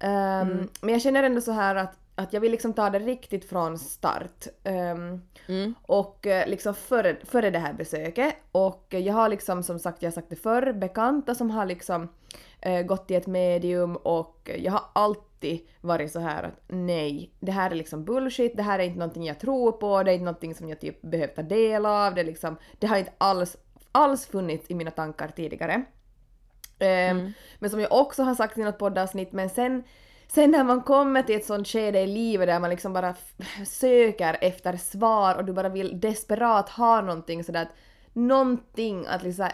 Ehm, 0.00 0.68
Men 0.80 0.92
jag 0.92 1.02
känner 1.02 1.22
ändå 1.22 1.40
så 1.40 1.52
här 1.52 1.74
att, 1.76 1.98
att 2.14 2.32
jag 2.32 2.40
vill 2.40 2.52
liksom 2.52 2.72
ta 2.74 2.90
det 2.90 2.98
riktigt 2.98 3.48
från 3.48 3.78
start. 3.78 4.46
Ehm, 4.64 5.22
Och 5.82 6.26
eh, 6.26 6.48
liksom 6.48 6.74
före, 6.74 7.16
före 7.24 7.50
det 7.50 7.58
här 7.58 7.72
besöket. 7.72 8.34
Och 8.52 8.86
jag 8.90 9.14
har 9.14 9.28
liksom 9.28 9.62
som 9.62 9.78
sagt, 9.78 10.02
jag 10.02 10.10
har 10.10 10.14
sagt 10.14 10.30
det 10.30 10.36
förr, 10.36 10.72
bekanta 10.72 11.34
som 11.34 11.50
har 11.50 11.66
liksom 11.66 12.08
eh, 12.60 12.82
gått 12.82 13.08
till 13.08 13.16
ett 13.16 13.26
medium 13.26 13.96
och 13.96 14.50
jag 14.58 14.72
har 14.72 14.82
alltid 14.92 15.31
varit 15.80 16.12
så 16.12 16.20
här 16.20 16.42
att 16.42 16.62
nej, 16.68 17.32
det 17.40 17.52
här 17.52 17.70
är 17.70 17.74
liksom 17.74 18.04
bullshit, 18.04 18.56
det 18.56 18.62
här 18.62 18.78
är 18.78 18.84
inte 18.84 18.98
någonting 18.98 19.26
jag 19.26 19.40
tror 19.40 19.72
på, 19.72 20.02
det 20.02 20.10
är 20.10 20.14
inte 20.14 20.24
någonting 20.24 20.54
som 20.54 20.68
jag 20.68 20.80
typ 20.80 21.02
behöver 21.02 21.34
ta 21.34 21.42
del 21.42 21.86
av, 21.86 22.14
det, 22.14 22.22
liksom, 22.24 22.56
det 22.78 22.86
har 22.86 22.96
inte 22.96 23.12
alls, 23.18 23.56
alls 23.92 24.26
funnits 24.26 24.70
i 24.70 24.74
mina 24.74 24.90
tankar 24.90 25.28
tidigare. 25.28 25.84
Ehm, 26.78 27.32
Men 27.58 27.70
som 27.70 27.80
jag 27.80 27.92
också 27.92 28.22
har 28.22 28.34
sagt 28.34 28.58
i 28.58 28.62
något 28.62 28.78
poddavsnitt, 28.78 29.32
men 29.32 29.50
sen, 29.50 29.84
sen 30.28 30.50
när 30.50 30.64
man 30.64 30.82
kommer 30.82 31.22
till 31.22 31.36
ett 31.36 31.44
sånt 31.46 31.68
skede 31.68 32.00
i 32.00 32.06
livet 32.06 32.48
där 32.48 32.60
man 32.60 32.70
liksom 32.70 32.92
bara 32.92 33.14
söker 33.66 34.36
efter 34.40 34.76
svar 34.76 35.34
och 35.34 35.44
du 35.44 35.52
bara 35.52 35.68
vill 35.68 36.00
desperat 36.00 36.68
ha 36.68 37.00
någonting 37.00 37.44
sådär 37.44 37.62
att 37.62 37.74
någonting 38.12 39.06
att 39.06 39.22
liksom, 39.22 39.48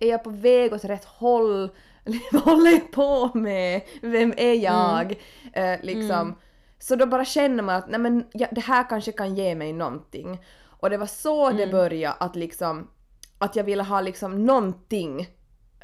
är 0.00 0.08
jag 0.08 0.24
på 0.24 0.30
väg 0.30 0.72
åt 0.72 0.84
rätt 0.84 1.04
håll? 1.04 1.70
Vad 2.32 2.42
håller 2.42 2.70
jag 2.70 2.92
på 2.92 3.30
med? 3.38 3.80
Vem 4.02 4.34
är 4.36 4.54
jag? 4.54 5.14
Eh, 5.52 5.80
liksom. 5.82 6.34
Så 6.78 6.96
då 6.96 7.06
bara 7.06 7.24
känner 7.24 7.62
man 7.62 7.74
att 7.76 7.88
nej 7.90 8.00
men, 8.00 8.26
ja, 8.32 8.46
det 8.50 8.60
här 8.60 8.88
kanske 8.88 9.12
kan 9.12 9.34
ge 9.34 9.54
mig 9.54 9.72
någonting. 9.72 10.40
Och 10.80 10.90
det 10.90 10.96
var 10.96 11.06
så 11.06 11.50
det 11.50 11.66
började 11.66 12.14
att 12.20 12.36
liksom 12.36 12.90
att 13.38 13.56
jag 13.56 13.64
ville 13.64 13.82
ha 13.82 14.00
liksom 14.00 14.44
någonting 14.46 15.20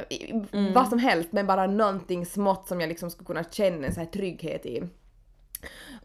i- 0.08 0.32
vad 0.74 0.88
som 0.88 0.98
helst 0.98 1.32
men 1.32 1.46
bara 1.46 1.66
någonting 1.66 2.26
smått 2.26 2.68
som 2.68 2.80
jag 2.80 2.88
liksom 2.88 3.10
skulle 3.10 3.26
kunna 3.26 3.44
känna 3.44 3.86
en 3.86 3.94
så 3.94 4.00
här 4.00 4.06
trygghet 4.06 4.66
i. 4.66 4.82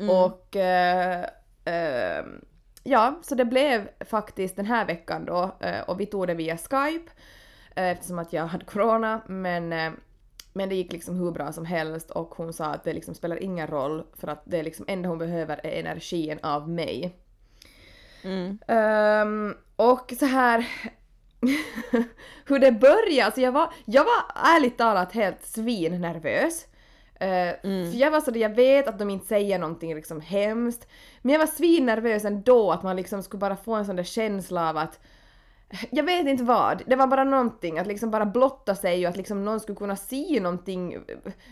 Och 0.09 0.55
eh, 0.55 1.21
eh, 1.65 2.25
ja, 2.83 3.19
så 3.21 3.35
det 3.35 3.45
blev 3.45 3.89
faktiskt 4.09 4.55
den 4.55 4.65
här 4.65 4.85
veckan 4.85 5.25
då 5.25 5.55
eh, 5.59 5.81
och 5.87 5.99
vi 5.99 6.05
tog 6.05 6.27
det 6.27 6.33
via 6.33 6.57
Skype 6.57 7.11
eh, 7.75 7.89
eftersom 7.89 8.19
att 8.19 8.33
jag 8.33 8.47
hade 8.47 8.65
corona 8.65 9.21
men 9.27 9.73
eh, 9.73 9.91
men 10.57 10.69
det 10.69 10.75
gick 10.75 10.91
liksom 10.91 11.15
hur 11.15 11.31
bra 11.31 11.51
som 11.51 11.65
helst 11.65 12.11
och 12.11 12.35
hon 12.35 12.53
sa 12.53 12.65
att 12.65 12.83
det 12.83 12.93
liksom 12.93 13.15
spelar 13.15 13.43
ingen 13.43 13.67
roll 13.67 14.03
för 14.13 14.27
att 14.27 14.41
det 14.45 14.63
liksom 14.63 14.85
enda 14.87 15.09
hon 15.09 15.17
behöver 15.17 15.59
är 15.63 15.79
energin 15.79 16.39
av 16.43 16.69
mig. 16.69 17.15
Mm. 18.23 18.59
Ehm, 18.67 19.55
och 19.75 20.13
så 20.19 20.25
här 20.25 20.67
hur 22.45 22.59
det 22.59 22.71
började, 22.71 23.25
alltså 23.25 23.41
jag 23.41 23.51
var, 23.51 23.73
jag 23.85 24.03
var 24.03 24.55
ärligt 24.55 24.77
talat 24.77 25.11
helt 25.11 25.45
svinnervös. 25.45 26.65
Uh, 27.21 27.91
För 27.91 27.97
jag 27.97 28.11
var 28.11 28.21
så 28.21 28.31
att 28.31 28.37
jag 28.37 28.55
vet 28.55 28.87
att 28.87 28.99
de 28.99 29.09
inte 29.09 29.25
säger 29.25 29.59
någonting 29.59 29.95
liksom 29.95 30.21
hemskt, 30.21 30.87
men 31.21 31.33
jag 31.33 31.39
var 31.39 31.47
svinnervös 31.47 32.25
ändå 32.25 32.71
att 32.71 32.83
man 32.83 32.95
liksom 32.95 33.23
skulle 33.23 33.39
bara 33.39 33.55
få 33.55 33.73
en 33.73 33.85
sån 33.85 33.95
där 33.95 34.03
känsla 34.03 34.69
av 34.69 34.77
att 34.77 34.99
jag 35.91 36.03
vet 36.03 36.27
inte 36.27 36.43
vad, 36.43 36.81
det 36.85 36.95
var 36.95 37.07
bara 37.07 37.23
någonting 37.23 37.79
att 37.79 37.87
liksom 37.87 38.11
bara 38.11 38.25
blotta 38.25 38.75
sig 38.75 39.05
och 39.05 39.09
att 39.09 39.17
liksom 39.17 39.45
någon 39.45 39.59
skulle 39.59 39.75
kunna 39.75 39.95
se 39.95 40.39
någonting 40.41 40.97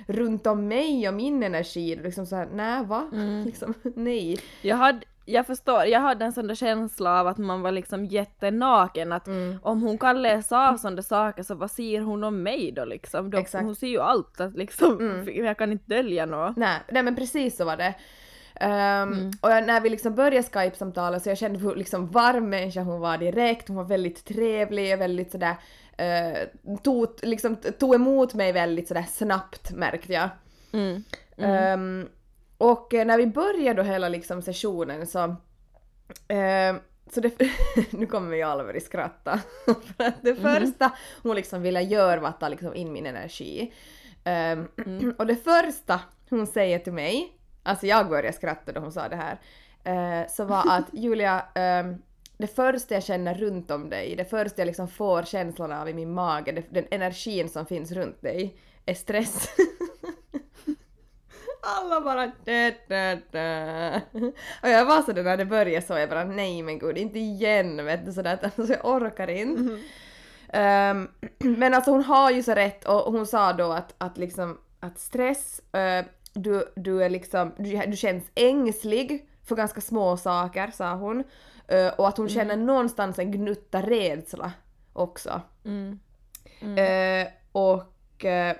runt 0.08 0.48
om 0.48 0.68
mig 0.68 1.08
och 1.08 1.14
min 1.14 1.44
energi. 1.44 1.96
Liksom 1.96 2.26
såhär, 2.26 2.48
nej 2.54 2.86
va? 2.86 3.10
Liksom, 3.46 3.74
nej. 3.96 4.40
Jag, 4.62 4.76
hade, 4.76 5.00
jag 5.26 5.48
förstår, 5.48 5.86
jag 5.86 6.00
hade 6.00 6.26
en 6.26 6.34
sån 6.34 6.48
där 6.48 6.56
känsla 6.56 7.20
av 7.20 7.28
att 7.28 7.38
man 7.38 7.62
var 7.62 7.72
liksom 7.72 8.06
jättenaken, 8.06 9.12
att 9.12 9.28
Mm. 9.28 9.58
om 9.64 9.82
hon 9.82 9.98
kan 9.98 10.22
läsa 10.22 10.70
av 10.70 10.78
sådana 10.78 11.02
saker 11.02 11.44
så 11.44 11.56
vad 11.56 11.72
ser 11.72 12.02
hon 12.02 12.24
om 12.24 12.44
mig 12.44 12.72
då 12.72 12.86
liksom? 12.86 13.32
Då. 13.32 13.38
Mm. 13.38 13.66
Hon 13.66 13.76
ser 13.76 13.88
ju 13.88 14.00
allt, 14.00 14.42
att 14.42 14.54
liksom, 14.56 15.24
jag 15.36 15.58
kan 15.58 15.72
inte 15.72 15.96
dölja 15.96 16.26
något. 16.26 16.58
Nej, 16.58 16.80
nej 16.92 17.04
men 17.04 17.16
precis 17.16 17.58
så 17.58 17.66
var 17.66 17.78
det. 17.78 17.94
Ehm, 18.60 19.32
Och 19.42 19.52
jag, 19.52 19.68
när 19.68 19.82
vi 19.82 19.90
liksom 19.90 20.16
började 20.16 20.44
Skype-samtalet 20.44 21.24
så 21.24 21.30
jag 21.30 21.38
kände 21.38 21.60
hur 21.60 21.76
liksom 21.76 22.08
varm 22.08 22.50
människa 22.50 22.82
hon 22.82 23.00
var 23.00 23.18
direkt, 23.18 23.68
hon 23.68 23.78
var 23.78 23.84
väldigt 23.84 24.26
trevlig 24.26 24.94
och 24.94 25.02
väldigt 25.02 25.32
sådär 25.32 25.56
uh, 26.02 26.78
tog, 26.78 27.08
liksom, 27.22 27.56
tog 27.56 27.96
emot 27.96 28.34
mig 28.34 28.52
väldigt 28.52 28.88
sådär 28.88 29.06
snabbt 29.12 29.72
märkte 29.72 30.14
jag. 30.14 30.30
Mm. 30.74 31.04
Ehm, 31.38 32.08
och 32.58 32.94
eh, 32.94 33.06
när 33.06 33.18
vi 33.18 33.28
började 33.28 33.84
då 33.84 33.90
hela 33.90 34.10
liksom 34.10 34.42
sessionen 34.42 35.08
så 35.08 35.36
ehm, 36.28 36.80
så 37.14 37.22
det, 37.22 37.32
nu 37.90 38.06
kommer 38.06 38.38
jag 38.38 38.50
allvarligt 38.50 38.86
skratta. 38.86 39.40
För 39.66 40.04
att 40.04 40.22
det 40.22 40.36
första 40.36 40.92
hon 41.24 41.36
liksom 41.36 41.62
ville 41.62 41.82
göra 41.82 42.22
var 42.22 42.30
att 42.30 42.40
ta 42.40 42.48
liksom 42.48 42.76
in 42.76 42.94
min 42.94 43.06
energi. 43.06 43.74
Ehm, 44.24 44.68
Och 45.18 45.28
det 45.28 45.36
första 45.36 46.00
hon 46.30 46.48
säger 46.48 46.80
till 46.80 46.94
mig, 46.94 47.35
alltså 47.66 47.88
jag 47.88 48.10
började 48.10 48.34
skratta 48.34 48.72
då 48.72 48.80
hon 48.80 48.92
sa 48.92 49.10
det 49.10 49.16
här, 49.16 49.40
eh, 49.84 50.28
så 50.30 50.46
var 50.46 50.64
att 50.68 50.86
Julia, 50.94 51.46
ehm, 51.56 51.96
det 52.38 52.48
första 52.48 52.94
jag 52.94 53.04
känner 53.04 53.34
runt 53.34 53.72
om 53.72 53.90
dig, 53.90 54.16
det 54.16 54.26
första 54.26 54.62
jag 54.62 54.66
liksom 54.66 54.88
får 54.88 55.24
känslan 55.24 55.72
av 55.72 55.90
i 55.90 55.94
min 55.94 56.14
mage, 56.14 56.52
det, 56.52 56.64
den 56.70 56.86
energin 56.92 57.50
som 57.50 57.66
finns 57.66 57.92
runt 57.92 58.22
dig, 58.22 58.58
är 58.86 58.94
stress. 58.94 59.50
Alla 61.62 62.02
bara 62.02 62.32
dä, 62.44 62.76
dä, 62.88 63.22
dä. 63.32 64.02
Och 64.64 64.70
jag 64.70 64.86
var 64.86 65.02
sådär 65.02 65.24
när 65.24 65.38
det 65.38 65.46
började 65.46 65.86
så, 65.86 65.98
jag 65.98 66.10
bara 66.10 66.24
nej 66.24 66.62
men 66.62 66.80
gud 66.80 66.98
inte 66.98 67.20
igen 67.20 67.86
vet 67.86 68.06
du 68.06 68.14
sådär, 68.14 68.40
alltså 68.42 68.74
jag 68.74 68.86
orkar 68.86 69.30
inte. 69.30 69.80
Ehm, 70.50 71.08
men 71.40 71.74
alltså 71.74 71.92
hon 71.92 72.04
har 72.04 72.32
ju 72.32 72.44
så 72.44 72.54
rätt 72.54 72.86
och 72.86 73.14
hon 73.14 73.28
sa 73.28 73.54
då 73.54 73.72
att, 73.72 73.96
att 73.98 74.18
liksom 74.18 74.58
att 74.80 75.00
stress, 75.00 75.60
eh, 75.74 76.06
du, 76.36 76.74
du 76.76 77.04
är 77.04 77.10
liksom, 77.10 77.52
du, 77.58 77.86
du 77.88 77.98
känns 77.98 78.32
ängslig 78.36 79.30
för 79.44 79.56
ganska 79.56 79.82
små 79.82 80.18
saker 80.18 80.72
sa 80.74 80.94
hon. 80.94 81.24
Eh, 81.68 81.88
och 81.88 82.08
att 82.08 82.18
hon 82.18 82.30
känner 82.30 82.56
någonstans 82.56 83.20
en 83.20 83.32
gnutta 83.32 83.82
rädsla 83.82 84.52
också. 84.94 85.42
Mm. 85.66 86.00
Eh, 86.78 87.28
och 87.52 88.26
eh, 88.26 88.56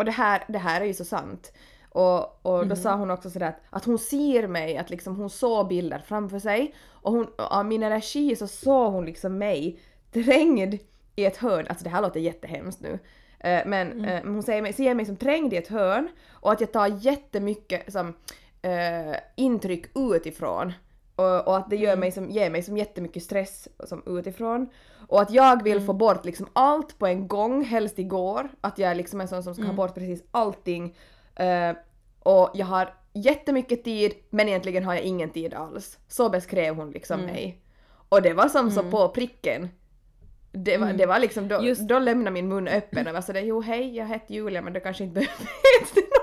och 0.00 0.06
det, 0.06 0.10
här, 0.10 0.44
det 0.48 0.58
här 0.58 0.80
är 0.80 0.84
ju 0.84 0.94
så 0.94 1.04
sant. 1.04 1.52
Och, 1.88 2.46
och 2.46 2.66
då 2.66 2.76
sa 2.76 2.94
hon 2.94 3.10
också 3.10 3.30
sådär 3.30 3.48
att, 3.48 3.60
att 3.70 3.84
hon 3.84 3.98
ser 3.98 4.46
mig, 4.46 4.76
att 4.76 4.90
liksom 4.90 5.16
hon 5.16 5.30
såg 5.30 5.68
bilder 5.68 5.98
framför 5.98 6.38
sig 6.38 6.74
och 6.88 7.12
hon, 7.12 7.26
av 7.36 7.66
min 7.66 7.82
energi 7.82 8.36
så 8.36 8.46
såg 8.46 8.92
hon 8.92 9.04
liksom 9.04 9.38
mig 9.38 9.78
trängd 10.12 10.78
i 11.16 11.24
ett 11.24 11.36
hörn, 11.36 11.66
alltså 11.68 11.84
det 11.84 11.90
här 11.90 12.02
låter 12.02 12.20
jättehemskt 12.20 12.80
nu. 12.80 12.98
Eh, 13.40 13.62
men 13.66 14.04
eh, 14.04 14.22
hon 14.24 14.42
säger 14.42 14.62
mig, 14.62 14.72
ser 14.72 14.94
mig 14.94 15.06
som 15.06 15.16
trängd 15.16 15.52
i 15.52 15.56
ett 15.56 15.68
hörn 15.68 16.08
och 16.30 16.52
att 16.52 16.60
jag 16.60 16.72
tar 16.72 16.86
jättemycket 16.86 17.92
som, 17.92 18.14
eh, 18.62 19.16
intryck 19.36 19.86
utifrån. 19.94 20.72
Och, 21.16 21.48
och 21.48 21.56
att 21.56 21.70
det 21.70 21.76
gör 21.76 21.96
mig 21.96 22.12
som, 22.12 22.30
ger 22.30 22.50
mig 22.50 22.62
som 22.62 22.76
jättemycket 22.76 23.22
stress 23.22 23.68
som 23.84 24.02
utifrån. 24.06 24.68
Och 25.08 25.20
att 25.20 25.30
jag 25.30 25.62
vill 25.62 25.80
få 25.80 25.92
bort 25.92 26.24
liksom 26.24 26.46
allt 26.52 26.98
på 26.98 27.06
en 27.06 27.28
gång, 27.28 27.64
helst 27.64 27.98
igår. 27.98 28.48
Att 28.60 28.78
jag 28.78 28.90
är 28.90 28.94
liksom 28.94 29.20
en 29.20 29.28
sån 29.28 29.42
som 29.42 29.54
ska 29.54 29.64
ha 29.64 29.72
bort 29.72 29.94
precis 29.94 30.24
allting. 30.30 30.96
Eh, 31.34 31.72
och 32.22 32.50
jag 32.54 32.66
har 32.66 32.94
jättemycket 33.12 33.84
tid 33.84 34.12
men 34.30 34.48
egentligen 34.48 34.84
har 34.84 34.94
jag 34.94 35.02
ingen 35.02 35.30
tid 35.30 35.54
alls. 35.54 35.98
Så 36.08 36.28
beskrev 36.28 36.74
hon 36.74 36.90
liksom 36.90 37.20
mig. 37.20 37.60
Och 38.08 38.22
det 38.22 38.32
var 38.32 38.48
som 38.48 38.70
så 38.70 38.82
på 38.82 39.08
pricken. 39.08 39.68
Det 40.52 40.76
var, 40.78 40.92
det 40.92 41.06
var 41.06 41.18
liksom, 41.18 41.48
då, 41.48 41.62
Just- 41.62 41.88
då 41.88 41.98
lämnade 41.98 42.30
min 42.30 42.48
mun 42.48 42.68
öppen 42.68 43.06
och 43.06 43.12
var 43.14 43.20
sådär 43.20 43.40
jo 43.40 43.60
hej 43.60 43.96
jag 43.96 44.06
heter 44.06 44.34
Julia 44.34 44.62
men 44.62 44.72
du 44.72 44.80
kanske 44.80 45.04
inte 45.04 45.14
behöver 45.14 45.36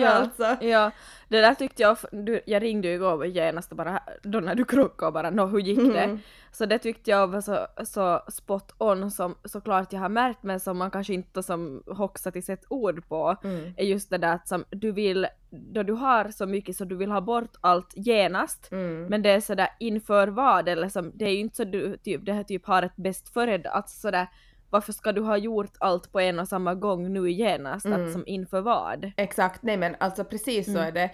Ja, 0.02 0.10
alltså. 0.10 0.64
ja, 0.64 0.90
det 1.28 1.40
där 1.40 1.54
tyckte 1.54 1.82
jag, 1.82 1.96
du, 2.12 2.40
jag 2.46 2.62
ringde 2.62 2.88
ju 2.88 2.94
igår 2.94 3.26
genast 3.26 3.70
och 3.70 3.76
bara, 3.76 4.00
då 4.22 4.40
när 4.40 4.54
du 4.54 4.64
krockade 4.64 5.06
och 5.06 5.12
bara 5.12 5.30
nå 5.30 5.46
hur 5.46 5.58
gick 5.58 5.78
det? 5.78 6.00
Mm. 6.00 6.18
Så 6.52 6.66
det 6.66 6.78
tyckte 6.78 7.10
jag 7.10 7.26
var 7.28 7.40
så, 7.40 7.66
så 7.84 8.22
spot 8.28 8.74
on 8.78 9.10
som 9.10 9.34
såklart 9.44 9.92
jag 9.92 10.00
har 10.00 10.08
märkt 10.08 10.42
men 10.42 10.60
som 10.60 10.78
man 10.78 10.90
kanske 10.90 11.14
inte 11.14 11.42
som 11.42 11.82
hoxat 11.86 12.36
i 12.36 12.42
sitt 12.42 12.64
ord 12.68 13.08
på 13.08 13.36
Mm. 13.44 13.74
är 13.76 13.84
just 13.84 14.10
det 14.10 14.18
där 14.18 14.34
att 14.34 14.48
som 14.48 14.64
du 14.70 14.92
vill, 14.92 15.26
då 15.50 15.82
du 15.82 15.92
har 15.92 16.30
så 16.30 16.46
mycket 16.46 16.76
så 16.76 16.84
du 16.84 16.96
vill 16.96 17.10
ha 17.10 17.20
bort 17.20 17.56
allt 17.60 17.92
genast 17.96 18.72
Mm. 18.72 19.06
men 19.06 19.22
det 19.22 19.30
är 19.30 19.40
sådär 19.40 19.68
inför 19.80 20.28
vad 20.28 20.68
eller 20.68 20.88
som, 20.88 21.12
det 21.14 21.24
är 21.24 21.30
ju 21.32 21.38
inte 21.38 21.56
så 21.56 21.64
du 21.64 21.96
typ, 21.96 22.24
det 22.26 22.32
här 22.32 22.44
typ 22.44 22.66
har 22.66 22.82
ett 22.82 22.96
bäst 22.96 23.32
före, 23.32 23.70
alltså 23.70 24.00
sådär 24.00 24.26
varför 24.72 24.92
ska 24.92 25.12
du 25.12 25.20
ha 25.20 25.36
gjort 25.36 25.72
allt 25.78 26.12
på 26.12 26.20
en 26.20 26.38
och 26.38 26.48
samma 26.48 26.74
gång 26.74 27.12
nu 27.12 27.30
genast? 27.30 27.86
Mm. 27.86 28.06
Att 28.06 28.12
som 28.12 28.22
inför 28.26 28.60
vad? 28.60 29.12
Exakt, 29.16 29.62
nej 29.62 29.76
men 29.76 29.96
alltså 30.00 30.24
precis 30.24 30.68
Mm. 30.68 30.80
så 30.82 30.88
är 30.88 30.92
det. 30.92 31.10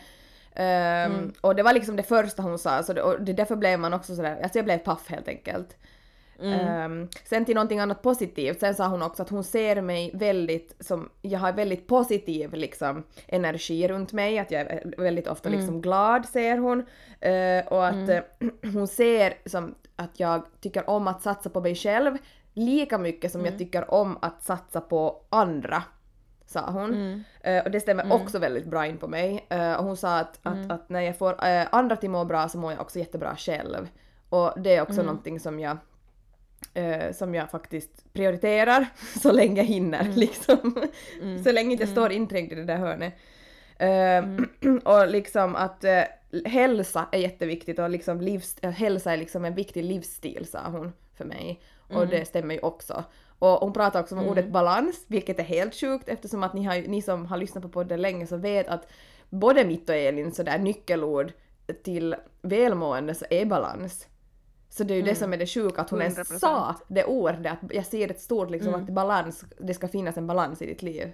Ehm, 0.55 1.33
Och 1.41 1.55
det 1.55 1.63
var 1.63 1.73
liksom 1.73 1.97
det 1.97 2.03
första 2.03 2.43
hon 2.43 2.59
sa, 2.59 2.83
så 2.83 2.93
det, 2.93 3.03
och 3.03 3.23
det, 3.23 3.33
därför 3.33 3.57
blev 3.57 3.79
man 3.81 3.95
också 3.95 4.17
sådär, 4.17 4.41
alltså 4.43 4.59
jag 4.59 4.65
blev 4.65 4.79
paff 4.79 5.09
helt 5.09 5.29
enkelt. 5.29 5.77
Mm. 6.43 6.53
Ehm, 6.61 7.09
sen 7.25 7.45
till 7.45 7.55
någonting 7.55 7.79
annat 7.81 8.03
positivt, 8.03 8.61
sen 8.61 8.75
sa 8.75 8.87
hon 8.87 9.03
också 9.03 9.23
att 9.23 9.29
hon 9.31 9.45
ser 9.45 9.81
mig 9.83 10.11
väldigt 10.15 10.77
som, 10.81 11.09
jag 11.23 11.39
har 11.39 11.53
väldigt 11.53 11.87
positiv 11.87 12.55
liksom 12.55 13.03
energi 13.27 13.89
runt 13.89 14.13
mig, 14.13 14.39
att 14.39 14.51
jag 14.51 14.61
är 14.61 14.95
väldigt 14.99 15.27
ofta 15.29 15.49
Mm. 15.49 15.59
liksom 15.61 15.81
glad 15.81 16.27
ser 16.27 16.59
hon. 16.59 16.85
Eh, 17.21 17.67
och 17.73 17.87
att 17.87 18.09
eh, 18.09 18.21
hon 18.73 18.89
ser 18.89 19.35
som 19.49 19.75
att 19.97 20.21
jag 20.21 20.43
tycker 20.61 20.91
om 20.91 21.09
att 21.09 21.23
satsa 21.23 21.51
på 21.51 21.61
mig 21.61 21.75
själv 21.75 22.19
lika 22.55 22.99
mycket 22.99 23.33
som 23.33 23.41
Mm. 23.41 23.53
jag 23.53 23.59
tycker 23.59 23.95
om 23.95 24.19
att 24.23 24.43
satsa 24.43 24.81
på 24.81 25.23
andra 25.31 25.83
sa 26.47 26.71
hon. 26.71 26.95
Mm. 26.95 27.23
Eh, 27.41 27.65
och 27.65 27.71
det 27.71 27.81
stämmer 27.81 28.13
också 28.13 28.39
väldigt 28.39 28.67
bra 28.67 28.87
in 28.87 28.99
på 28.99 29.09
mig. 29.09 29.47
Eh, 29.49 29.73
och 29.75 29.85
hon 29.85 29.97
sa 29.97 30.19
att, 30.19 30.47
Mm. 30.47 30.61
att, 30.65 30.71
att 30.73 30.89
när 30.89 31.01
jag 31.01 31.19
får 31.19 31.47
eh, 31.47 31.67
andra 31.73 31.97
till 31.97 32.11
må 32.11 32.25
bra 32.25 32.49
så 32.49 32.59
mår 32.59 32.73
jag 32.73 32.81
också 32.81 32.99
jättebra 32.99 33.37
själv. 33.37 33.89
Och 34.29 34.53
det 34.57 34.71
är 34.71 34.79
Mm. 34.79 34.87
också 34.91 35.03
någonting 35.03 35.41
som 35.41 35.61
jag 35.61 35.77
som 37.13 37.35
jag 37.35 37.51
faktiskt 37.51 38.13
prioriterar 38.13 38.87
så 39.23 39.33
länge 39.33 39.57
jag 39.61 39.65
hinner 39.69 40.01
Mm. 40.01 40.13
liksom. 40.15 40.87
så 41.45 41.53
länge 41.53 41.73
inte 41.73 41.83
jag 41.83 41.91
står 41.91 42.13
inträngd 42.13 42.53
i 42.53 42.55
det 42.55 42.65
där 42.65 42.77
hörnet. 42.77 43.15
Mm. 43.79 44.49
och 44.85 45.09
liksom 45.09 45.57
att 45.57 45.85
hälsa 46.45 47.07
är 47.13 47.19
jätteviktigt 47.19 47.79
och 47.79 47.91
liksom 47.91 48.21
livs, 48.21 48.57
hälsa 48.63 49.13
är 49.13 49.17
liksom 49.17 49.45
en 49.45 49.55
viktig 49.55 49.85
livsstil 49.85 50.47
sa 50.47 50.59
hon 50.71 50.93
för 51.15 51.25
mig. 51.25 51.61
Och 51.89 51.95
Mm. 52.03 52.09
det 52.11 52.25
stämmer 52.25 52.55
ju 52.55 52.61
också. 52.61 53.05
Och 53.39 53.49
hon 53.49 53.73
pratar 53.73 54.01
också 54.01 54.17
om 54.17 54.27
ordet 54.27 54.49
balans, 54.49 55.05
vilket 55.07 55.39
är 55.39 55.43
helt 55.43 55.75
sjukt 55.75 56.09
eftersom 56.09 56.43
att 56.43 56.55
ni, 56.55 56.65
har, 56.65 56.89
ni 56.89 57.03
som 57.03 57.27
har 57.27 57.37
lyssnat 57.37 57.63
på 57.63 57.69
podden 57.69 58.03
länge 58.03 58.27
så 58.27 58.37
vet 58.37 58.69
att 58.69 58.87
både 59.31 59.65
mitt 59.65 59.89
och 59.89 59.95
Elin 59.95 60.33
sådär 60.33 60.59
nyckelord 60.59 61.33
till 61.85 62.17
välmående 62.43 63.15
så 63.15 63.25
är 63.31 63.45
balans. 63.47 64.07
Så 64.71 64.85
det 64.85 64.95
är 64.95 64.97
ju 64.97 65.03
det 65.03 65.15
som 65.15 65.33
är 65.33 65.37
det 65.37 65.47
sjuka, 65.47 65.81
att 65.81 65.91
hon 65.91 66.01
ens 66.03 66.19
100%. 66.19 66.39
sa 66.39 66.75
det 66.89 67.05
ordet, 67.05 67.47
att 67.53 67.73
jag 67.75 67.87
ser 67.87 68.11
ett 68.11 68.21
stort 68.21 68.51
liksom 68.51 68.75
att 68.75 68.87
balans, 68.89 69.45
det 69.59 69.75
ska 69.75 69.89
finnas 69.89 70.17
en 70.17 70.27
balans 70.27 70.63
i 70.63 70.67
ditt 70.67 70.83
liv. 70.83 71.13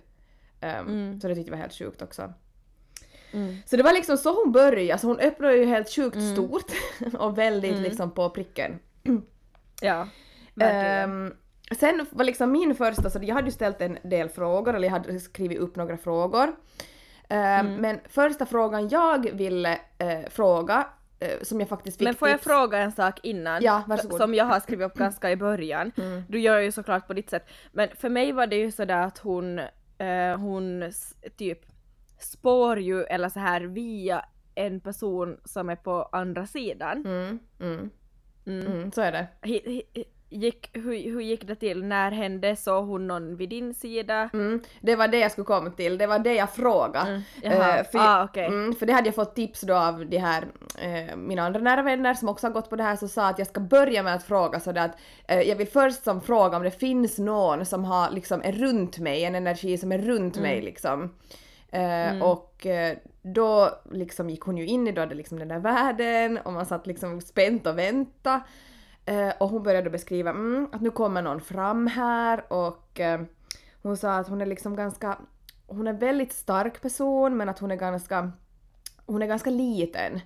Um, 0.80 1.20
Så 1.20 1.28
det 1.28 1.34
tyckte 1.34 1.50
jag 1.50 1.56
var 1.56 1.62
helt 1.62 1.74
sjukt 1.74 2.02
också. 2.02 2.32
Mm. 3.32 3.56
Så 3.66 3.76
det 3.76 3.82
var 3.82 3.92
liksom 3.92 4.16
så 4.16 4.42
hon 4.44 4.52
började, 4.52 4.92
alltså 4.92 5.06
hon 5.06 5.18
öppnade 5.20 5.56
ju 5.56 5.64
helt 5.64 5.88
sjukt 5.90 6.22
stort 6.32 6.72
och 7.18 7.38
väldigt 7.38 7.78
liksom 7.78 8.10
på 8.10 8.30
pricken. 8.30 8.78
Ja, 9.80 10.08
verkligen. 10.54 11.10
Ehm, 11.26 11.34
sen 11.78 12.06
var 12.10 12.24
liksom 12.24 12.52
min 12.52 12.74
första, 12.74 13.10
så 13.10 13.18
jag 13.22 13.34
hade 13.34 13.46
ju 13.48 13.52
ställt 13.52 13.80
en 13.80 13.98
del 14.02 14.28
frågor, 14.28 14.74
eller 14.74 14.88
jag 14.88 14.92
hade 14.92 15.20
skrivit 15.20 15.58
upp 15.58 15.76
några 15.76 15.96
frågor. 15.96 16.56
Ehm, 17.28 17.66
Mm. 17.66 17.80
Men 17.80 18.00
första 18.08 18.46
frågan 18.46 18.88
jag 18.88 19.30
ville 19.32 19.72
eh, 19.98 20.28
fråga, 20.30 20.86
eh, 21.20 21.42
som 21.42 21.60
jag 21.60 21.68
faktiskt 21.68 21.98
fick 21.98 22.04
Men 22.08 22.14
får 22.14 22.28
jag 22.28 22.38
tips- 22.40 22.44
fråga 22.48 22.78
en 22.78 22.92
sak 22.92 23.20
innan? 23.22 23.62
Ja, 23.62 23.82
varsågod. 23.86 24.18
Som 24.20 24.34
jag 24.34 24.44
har 24.44 24.60
skrivit 24.60 24.86
upp 24.86 24.94
ganska 24.98 25.30
i 25.30 25.36
början. 25.36 25.92
Du 26.28 26.40
gör 26.40 26.58
ju 26.58 26.72
såklart 26.72 27.06
på 27.06 27.12
ditt 27.14 27.30
sätt. 27.30 27.46
Men 27.72 27.88
för 27.96 28.08
mig 28.08 28.32
var 28.32 28.46
det 28.46 28.56
ju 28.56 28.70
sådär 28.70 29.02
att 29.02 29.18
hon, 29.18 29.58
eh, 29.98 30.36
hon 30.38 30.92
typ 31.36 31.60
spår 32.18 32.78
ju 32.80 33.02
eller 33.04 33.28
så 33.28 33.40
här 33.40 33.60
via 33.60 34.24
en 34.54 34.80
person 34.80 35.40
som 35.44 35.68
är 35.70 35.76
på 35.76 36.02
andra 36.12 36.46
sidan. 36.46 37.04
Mm, 37.06 37.38
mm, 37.60 37.90
Mm. 38.46 38.66
mm, 38.66 38.92
så 38.92 39.00
är 39.00 39.12
det. 39.12 39.26
Hi- 39.42 40.04
Gick, 40.36 40.70
hur, 40.72 41.12
hur 41.12 41.20
gick 41.20 41.46
det 41.46 41.54
till? 41.54 41.84
När 41.84 42.10
hände? 42.10 42.56
Såg 42.56 42.86
hon 42.86 43.06
någon 43.06 43.36
vid 43.36 43.48
din 43.48 43.74
sida? 43.74 44.30
Mm, 44.32 44.60
det 44.80 44.96
var 44.96 45.08
det 45.08 45.18
jag 45.18 45.32
skulle 45.32 45.44
komma 45.44 45.70
till, 45.70 45.98
det 45.98 46.06
var 46.06 46.18
det 46.18 46.34
jag 46.34 46.50
frågade. 46.54 47.22
Mm. 47.42 47.60
Eh, 47.60 47.84
för, 47.92 47.98
Ah, 47.98 48.24
okej. 48.24 48.46
mm, 48.46 48.74
för 48.74 48.86
det 48.86 48.92
hade 48.92 49.08
jag 49.08 49.14
fått 49.14 49.34
tips 49.34 49.60
då 49.60 49.74
av 49.74 50.06
de 50.06 50.18
här, 50.18 50.44
eh, 50.82 51.16
mina 51.16 51.42
andra 51.42 51.60
nära 51.60 51.82
vänner 51.82 52.14
som 52.14 52.28
också 52.28 52.46
har 52.46 52.52
gått 52.52 52.70
på 52.70 52.76
det 52.76 52.82
här, 52.82 52.96
så 52.96 53.08
sa 53.08 53.26
att 53.28 53.38
jag 53.38 53.48
ska 53.48 53.60
börja 53.60 54.02
med 54.02 54.14
att 54.14 54.22
fråga 54.24 54.60
sådär 54.60 54.84
att 54.84 54.96
eh, 55.28 55.40
jag 55.40 55.56
vill 55.56 55.68
först 55.68 56.04
som 56.04 56.20
fråga 56.20 56.56
om 56.56 56.62
det 56.62 56.70
finns 56.80 57.18
någon 57.18 57.66
som 57.66 57.84
har 57.84 58.10
liksom 58.10 58.42
är 58.44 58.52
runt 58.52 58.98
mig, 58.98 59.24
en 59.24 59.34
energi 59.34 59.78
som 59.78 59.92
är 59.92 59.98
runt 59.98 60.36
mig 60.38 60.52
Mm. 60.52 60.64
liksom. 60.64 61.14
Eh, 61.72 62.22
Och 62.22 62.66
då 63.22 63.70
liksom 63.92 64.30
gick 64.30 64.40
hon 64.40 64.56
ju 64.58 64.66
in 64.66 64.88
i 64.88 64.92
då 64.92 65.04
liksom 65.04 65.38
den 65.38 65.48
där 65.48 65.58
världen 65.58 66.38
och 66.38 66.52
man 66.52 66.66
satt 66.66 66.86
liksom 66.86 67.20
spänt 67.20 67.66
och 67.66 67.78
vänta. 67.78 68.40
Eh, 69.06 69.32
och 69.40 69.48
hon 69.48 69.62
började 69.62 69.90
beskriva 69.90 70.30
mm, 70.30 70.68
att 70.72 70.80
nu 70.80 70.90
kommer 70.90 71.22
någon 71.22 71.40
fram 71.40 71.86
här 71.86 72.52
och 72.52 73.00
eh, 73.00 73.20
hon 73.82 73.96
sa 73.96 74.14
att 74.14 74.28
hon 74.28 74.40
är 74.40 74.46
liksom 74.46 74.76
ganska, 74.76 75.18
hon 75.66 75.86
är 75.88 75.92
väldigt 75.92 76.32
stark 76.32 76.82
person 76.82 77.36
men 77.36 77.48
att 77.48 77.58
hon 77.58 77.70
är 77.70 77.76
ganska 77.76 78.32
hon 79.06 79.22
är 79.22 79.26
ganska 79.26 79.50
liten. 79.50 80.20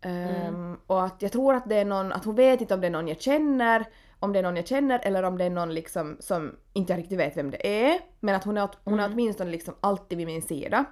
Ehm, 0.00 0.76
och 0.86 1.04
att 1.04 1.22
jag 1.22 1.32
tror 1.32 1.54
att 1.54 1.68
det 1.68 1.76
är 1.76 1.84
någon, 1.84 2.12
att 2.12 2.24
hon 2.24 2.34
vet 2.34 2.60
inte 2.60 2.74
om 2.74 2.80
det 2.80 2.86
är 2.86 2.90
någon 2.90 3.08
jag 3.08 3.20
känner, 3.20 3.84
om 4.18 4.32
det 4.32 4.38
är 4.38 4.42
någon 4.42 4.56
jag 4.56 4.66
känner 4.66 4.98
eller 4.98 5.22
om 5.22 5.38
det 5.38 5.44
är 5.44 5.50
någon 5.50 5.74
liksom 5.74 6.16
som 6.20 6.56
inte 6.72 6.92
jag 6.92 6.98
riktigt 6.98 7.18
vet 7.18 7.36
vem 7.36 7.50
det 7.50 7.86
är. 7.86 8.00
Men 8.20 8.34
att 8.34 8.44
hon 8.44 8.58
är, 8.58 8.68
hon 8.84 9.00
är 9.00 9.12
åtminstone 9.12 9.50
liksom 9.50 9.74
alltid 9.80 10.18
vid 10.18 10.26
min 10.26 10.42
sida. 10.42 10.84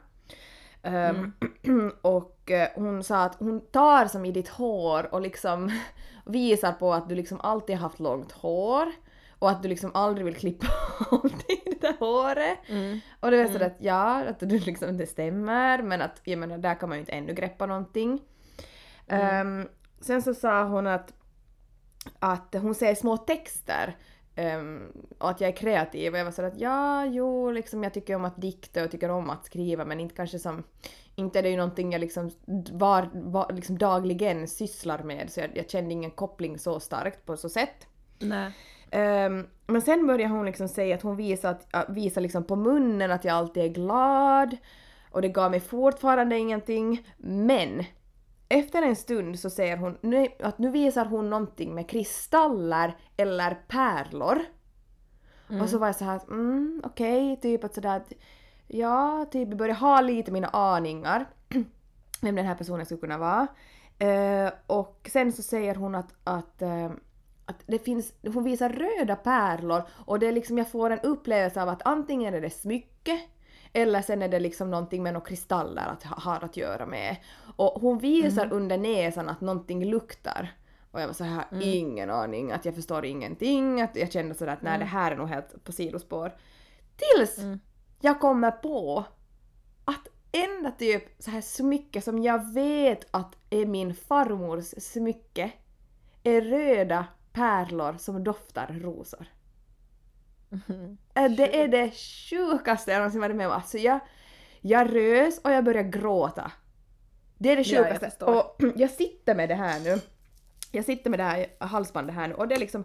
Ehm, 0.87 1.33
och 2.03 2.51
eh, 2.51 2.69
hon 2.75 3.05
sa 3.05 3.25
att 3.25 3.35
hon 3.35 3.61
tar 3.61 4.07
som 4.07 4.25
i 4.25 4.33
ditt 4.33 4.49
hår 4.49 5.15
och 5.15 5.21
liksom 5.21 5.71
visar 6.27 6.73
på 6.73 6.93
att 6.93 7.09
du 7.09 7.15
liksom 7.15 7.41
alltid 7.41 7.77
har 7.77 7.83
haft 7.83 8.01
långt 8.01 8.33
hår 8.33 8.93
och 9.39 9.51
att 9.51 9.63
du 9.63 9.69
liksom 9.69 9.91
aldrig 9.95 10.25
vill 10.25 10.37
klippa 10.37 10.67
av 11.11 11.23
dig 11.23 11.63
det 11.65 11.81
där 11.81 11.97
håret. 11.99 12.59
Och 13.21 13.31
det 13.31 13.45
var 13.45 13.53
sådär 13.53 13.67
att 13.67 13.77
ja, 13.79 14.25
att 14.25 14.41
du 14.41 14.59
liksom, 14.59 14.97
det 14.97 15.07
stämmer 15.07 15.83
men 15.83 16.03
att 16.03 16.21
jag 16.25 16.39
menar 16.39 16.59
där 16.59 16.75
kan 16.75 16.89
man 16.89 16.99
ju 16.99 17.01
inte 17.01 17.13
ännu 17.13 17.35
greppa 17.35 17.67
någonting. 17.67 18.21
Ehm, 19.07 19.69
sen 20.01 20.23
så 20.23 20.35
sa 20.35 20.65
hon 20.65 20.87
att, 20.87 21.13
att 22.19 22.55
hon 22.55 22.75
ser 22.75 22.95
små 22.95 23.17
texter 23.17 23.97
ehm, 24.37 24.93
och 25.19 25.31
att 25.31 25.41
jag 25.41 25.49
är 25.49 25.57
kreativ 25.57 26.13
och 26.13 26.19
jag 26.19 26.25
var 26.25 26.33
sådär 26.33 26.49
att 26.49 26.61
ja, 26.61 27.05
jo, 27.07 27.51
liksom 27.51 27.83
jag 27.83 27.95
tycker 27.95 28.17
om 28.17 28.25
att 28.25 28.37
dikta 28.37 28.85
och 28.85 28.91
tycker 28.91 29.11
om 29.11 29.31
att 29.31 29.45
skriva 29.45 29.85
men 29.85 30.01
inte 30.01 30.15
kanske 30.15 30.39
som 30.39 30.65
inte 31.15 31.39
är 31.39 31.43
det 31.43 31.49
ju 31.49 31.57
någonting 31.57 31.93
jag 31.93 32.01
liksom, 32.01 32.31
var, 32.73 33.09
var, 33.13 33.53
liksom 33.53 33.79
dagligen 33.79 34.49
sysslar 34.49 35.03
med 35.03 35.31
så 35.31 35.41
jag, 35.41 35.51
jag 35.55 35.71
kände 35.71 35.93
ingen 35.93 36.11
koppling 36.11 36.59
så 36.59 36.81
starkt 36.81 37.27
på 37.27 37.37
så 37.37 37.49
sätt. 37.49 37.87
Nej. 38.19 38.53
Ehm, 38.91 39.47
men 39.67 39.83
sen 39.83 40.07
börjar 40.07 40.29
hon 40.29 40.47
liksom 40.47 40.69
säga 40.69 40.95
att 40.95 41.03
hon 41.03 41.17
visar, 41.17 41.51
att, 41.71 41.89
visar 41.89 42.21
liksom 42.21 42.45
på 42.45 42.57
munnen 42.57 43.11
att 43.11 43.25
jag 43.25 43.35
alltid 43.35 43.65
är 43.65 43.69
glad 43.69 44.57
och 45.11 45.23
det 45.23 45.29
gav 45.29 45.51
mig 45.51 45.61
fortfarande 45.61 46.39
ingenting. 46.39 47.07
Men 47.17 47.85
efter 48.49 48.83
en 48.83 48.97
stund 48.97 49.39
så 49.39 49.51
säger 49.51 49.77
hon 49.77 49.99
nu, 50.01 50.29
att 50.41 50.59
nu 50.59 50.71
visar 50.71 51.05
hon 51.05 51.31
någonting 51.31 51.75
med 51.75 51.89
kristaller 51.89 52.97
eller 53.17 53.55
pärlor. 53.69 54.39
Och 55.63 55.69
så 55.69 55.79
var 55.79 55.87
jag 55.87 55.97
så 55.97 56.05
här 56.05 56.17
att 56.17 56.29
mm, 56.29 56.83
okej, 56.85 57.39
typ 57.43 57.65
att 57.65 57.75
sådär 57.75 57.97
att 57.97 58.13
ja, 58.67 59.27
typ 59.31 59.49
jag 59.49 59.59
börjar 59.59 59.75
ha 59.75 60.01
lite 60.01 60.33
mina 60.33 60.49
aningar 60.49 61.27
vem 62.21 62.35
den 62.35 62.47
här 62.47 62.55
personen 62.55 62.87
skulle 62.87 63.01
kunna 63.01 63.19
vara. 63.19 63.47
Eh, 63.99 64.53
och 64.67 65.11
sen 65.13 65.33
så 65.33 65.43
säger 65.43 65.75
hon 65.75 65.95
att, 65.95 66.15
att, 66.25 66.63
eh, 66.63 66.91
att 67.47 67.63
det 67.67 67.79
finns, 67.79 68.13
hon 68.35 68.45
visar 68.45 68.69
röda 68.69 69.17
pärlor 69.17 69.83
och 69.91 70.19
det 70.19 70.27
är 70.27 70.33
liksom 70.33 70.59
jag 70.59 70.71
får 70.71 70.91
en 70.91 71.01
upplevelse 71.01 71.63
av 71.63 71.69
att 71.69 71.83
antingen 71.85 72.35
är 72.35 72.41
det 72.41 72.51
smycke 72.51 73.21
eller 73.77 74.03
sen 74.03 74.23
är 74.23 74.29
det 74.29 74.41
liksom 74.41 74.71
någonting 74.71 75.03
med 75.03 75.13
några 75.13 75.27
kristaller 75.27 75.87
att 75.87 76.03
ha 76.03 76.17
har 76.17 76.45
att 76.45 76.57
göra 76.57 76.87
med. 76.87 77.17
Och 77.57 77.81
hon 77.81 77.99
visar 77.99 78.53
under 78.53 78.79
näsan 78.79 79.29
att 79.29 79.41
någonting 79.41 79.85
luktar. 79.85 80.55
Och 80.91 81.01
jag 81.01 81.07
var 81.07 81.15
så 81.15 81.25
här, 81.25 81.45
ingen 81.63 82.11
aning, 82.11 82.53
att 82.53 82.65
jag 82.65 82.75
förstår 82.75 83.05
ingenting, 83.05 83.81
att 83.81 83.97
jag 83.97 84.13
kände 84.13 84.35
sådär 84.35 84.53
att 84.53 84.63
nej 84.63 84.79
det 84.79 84.85
här 84.85 85.13
är 85.13 85.17
nog 85.17 85.29
helt 85.29 85.65
på 85.65 85.73
sidospår. 85.73 86.33
Tills 86.97 87.41
jag 88.01 88.21
kommer 88.21 88.51
på 88.51 89.05
att 89.85 90.09
enda 90.33 90.71
typ 90.71 91.23
så 91.23 91.31
här 91.31 91.41
smycke 91.41 92.01
som 92.01 92.23
jag 92.23 92.53
vet 92.53 93.07
att 93.11 93.37
är 93.51 93.67
min 93.67 93.95
farmors 93.95 94.75
smycke 94.79 95.53
är 96.23 96.41
röda 96.41 97.07
pärlor 97.33 97.97
som 97.99 98.25
doftar 98.25 98.67
rosor. 98.81 99.27
Äh, 101.15 101.31
Det 101.37 101.61
är 101.61 101.69
det 101.69 101.91
sjukaste 102.31 102.91
jag 102.91 102.99
någonsin 102.99 103.21
varit 103.21 103.37
med 103.37 103.47
om. 103.47 103.53
Alltså 103.53 103.79
jag, 103.79 103.99
jag 104.61 104.95
rös 104.95 105.39
och 105.39 105.51
jag 105.51 105.65
började 105.65 105.89
gråta. 105.89 106.53
Det 107.39 107.53
är 107.53 107.57
det 107.57 107.63
Ja, 107.63 107.79
jag 107.79 107.95
sjukaste. 107.95 108.25
och 108.25 108.63
jag 108.77 108.91
sitter 108.91 109.35
med 109.35 109.49
det 109.49 109.55
här 109.55 109.81
nu. 109.81 110.01
Jag 110.73 110.85
sitter 110.85 111.11
med 111.11 111.19
det 111.19 111.25
här 111.25 111.47
halsbandet 111.59 112.15
här 112.15 112.29
nu 112.29 112.35
och 112.35 112.49
det 112.49 112.55
är 112.55 112.59
liksom 112.59 112.85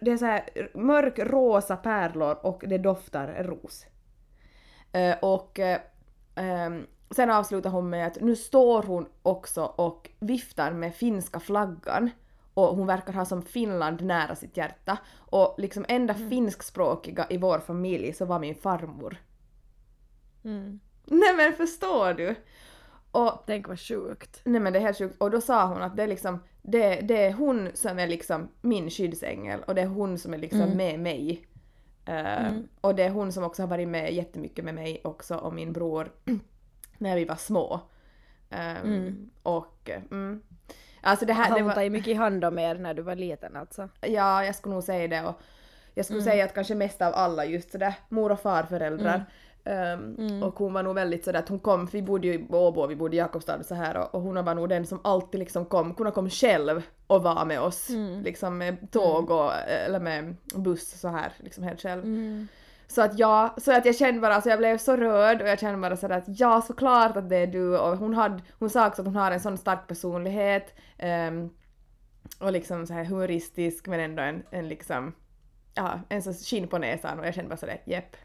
det 0.00 0.10
är 0.10 0.16
så 0.16 0.24
här 0.24 0.70
mörk 0.74 1.18
rosa 1.18 1.76
pärlor 1.76 2.38
och 2.46 2.64
det 2.66 2.78
doftar 2.78 3.44
ros. 3.44 3.86
Eh, 4.92 5.16
och 5.22 5.58
eh, 5.58 5.80
ehm, 6.34 6.86
sen 7.10 7.30
avslutar 7.30 7.70
hon 7.70 7.90
med 7.90 8.06
att 8.06 8.20
nu 8.20 8.36
står 8.36 8.82
hon 8.82 9.06
också 9.22 9.62
och 9.64 10.10
viftar 10.20 10.72
med 10.72 10.94
finska 10.94 11.40
flaggan 11.40 12.10
och 12.58 12.76
hon 12.76 12.86
verkar 12.86 13.12
ha 13.12 13.24
som 13.24 13.42
Finland 13.42 14.02
nära 14.02 14.34
sitt 14.34 14.56
hjärta. 14.56 14.98
Och 15.16 15.54
liksom 15.58 15.84
enda 15.88 16.14
finskspråkiga 16.14 17.26
i 17.30 17.38
vår 17.38 17.58
familj 17.58 18.12
så 18.12 18.24
var 18.24 18.38
min 18.38 18.54
farmor. 18.54 19.16
Mm. 20.44 20.80
Nej 21.04 21.34
men 21.36 21.52
förstår 21.52 22.14
du? 22.14 22.34
Och 23.10 23.42
Tänk 23.46 23.68
vad 23.68 23.80
sjukt. 23.80 24.40
Nej 24.44 24.60
men 24.60 24.72
det 24.72 24.78
är 24.78 24.82
helt 24.82 24.98
sjukt. 24.98 25.16
Och 25.18 25.30
då 25.30 25.40
sa 25.40 25.66
hon 25.66 25.82
att 25.82 25.96
det 25.96 26.02
är 26.02 26.06
liksom, 26.06 26.42
det, 26.62 27.00
det 27.00 27.26
är 27.26 27.32
hon 27.32 27.68
som 27.74 27.98
är 27.98 28.06
liksom 28.06 28.48
min 28.60 28.90
skyddsängel 28.90 29.60
och 29.66 29.74
det 29.74 29.82
är 29.82 29.86
hon 29.86 30.18
som 30.18 30.34
är 30.34 30.38
liksom 30.38 30.70
med 30.70 31.00
mig. 31.00 31.46
Eh, 32.04 32.52
Och 32.80 32.94
det 32.94 33.02
är 33.02 33.10
hon 33.10 33.32
som 33.32 33.44
också 33.44 33.62
har 33.62 33.68
varit 33.68 33.88
med 33.88 34.14
jättemycket 34.14 34.64
med 34.64 34.74
mig 34.74 35.00
också 35.04 35.36
och 35.36 35.54
min 35.54 35.72
bror 35.72 36.12
när 36.98 37.16
vi 37.16 37.24
var 37.24 37.36
små. 37.36 37.80
Um, 38.50 39.30
Och 39.42 39.90
eh, 39.90 40.02
mm. 40.10 40.42
Alltså 41.08 41.26
det 41.26 41.32
här, 41.32 41.50
Har 41.50 41.58
hon 41.58 41.66
var, 41.66 41.74
tagit 41.74 41.92
mycket 41.92 42.16
hand 42.16 42.44
om 42.44 42.58
er 42.58 42.74
när 42.74 42.94
du 42.94 43.02
var 43.02 43.14
liten 43.14 43.56
alltså? 43.56 43.88
ja 44.00 44.44
jag 44.44 44.54
skulle 44.54 44.74
nog 44.74 44.84
säga 44.84 45.08
det 45.08 45.28
och 45.28 45.40
jag 45.94 46.04
skulle 46.04 46.22
säga 46.22 46.44
att 46.44 46.54
kanske 46.54 46.74
mest 46.74 47.02
av 47.02 47.14
alla 47.14 47.44
just 47.44 47.72
sådär 47.72 47.94
mor 48.08 48.32
och 48.32 48.40
farföräldrar. 48.40 49.24
Um, 49.64 50.42
Och 50.42 50.58
hon 50.58 50.72
var 50.72 50.82
nog 50.82 50.94
väldigt 50.94 51.24
sådär 51.24 51.38
att 51.38 51.48
hon 51.48 51.58
kom, 51.58 51.86
vi 51.92 52.02
bodde 52.02 52.26
ju 52.26 52.34
i 52.34 52.46
Åbo, 52.50 52.86
vi 52.86 52.96
bodde 52.96 53.16
i 53.16 53.18
Jakobstad 53.18 53.56
och 53.56 53.66
så 53.66 53.74
här 53.74 53.96
och, 53.96 54.14
och 54.14 54.20
hon 54.20 54.44
var 54.44 54.54
nog 54.54 54.68
den 54.68 54.86
som 54.86 55.00
alltid 55.04 55.38
liksom 55.40 55.64
kom, 55.64 55.94
hon 55.98 56.12
kom 56.12 56.30
själv 56.30 56.82
och 57.06 57.22
var 57.22 57.44
med 57.44 57.60
oss. 57.60 57.88
Liksom 58.24 58.58
med 58.58 58.90
tåg 58.90 59.30
och, 59.30 59.52
eller 59.68 60.00
med 60.00 60.36
buss 60.54 61.00
så 61.00 61.08
här, 61.08 61.32
liksom 61.38 61.64
helt 61.64 61.80
själv. 61.80 62.02
Så 62.90 63.02
att 63.02 63.18
ja, 63.18 63.54
så 63.58 63.72
att 63.72 63.84
jag 63.84 63.96
kände 63.96 64.20
bara, 64.20 64.34
alltså 64.34 64.50
jag 64.50 64.58
blev 64.58 64.78
så 64.78 64.96
rörd 64.96 65.42
och 65.42 65.48
jag 65.48 65.60
kände 65.60 65.80
bara 65.80 65.96
sådär 65.96 66.16
att 66.18 66.40
ja 66.40 66.62
såklart 66.62 67.16
att 67.16 67.28
det 67.28 67.36
är 67.36 67.46
du 67.46 67.78
och 67.78 67.98
hon, 67.98 68.14
hade, 68.14 68.42
hon 68.58 68.70
sa 68.70 68.88
också 68.88 69.02
att 69.02 69.06
hon 69.06 69.16
har 69.16 69.30
en 69.30 69.40
sån 69.40 69.58
stark 69.58 69.86
personlighet 69.86 70.74
ehm, 70.98 71.50
och 72.40 72.52
liksom 72.52 72.86
så 72.86 72.92
här 72.94 73.04
humoristisk 73.04 73.86
men 73.86 74.00
ändå 74.00 74.22
en, 74.22 74.42
en 74.50 74.68
liksom, 74.68 75.12
ja 75.74 76.00
en 76.08 76.22
så 76.22 76.32
skinn 76.32 76.68
på 76.68 76.78
näsan 76.78 77.18
och 77.18 77.26
jag 77.26 77.34
kände 77.34 77.48
bara 77.48 77.56
sådär 77.56 77.80
jepp. 77.84 78.16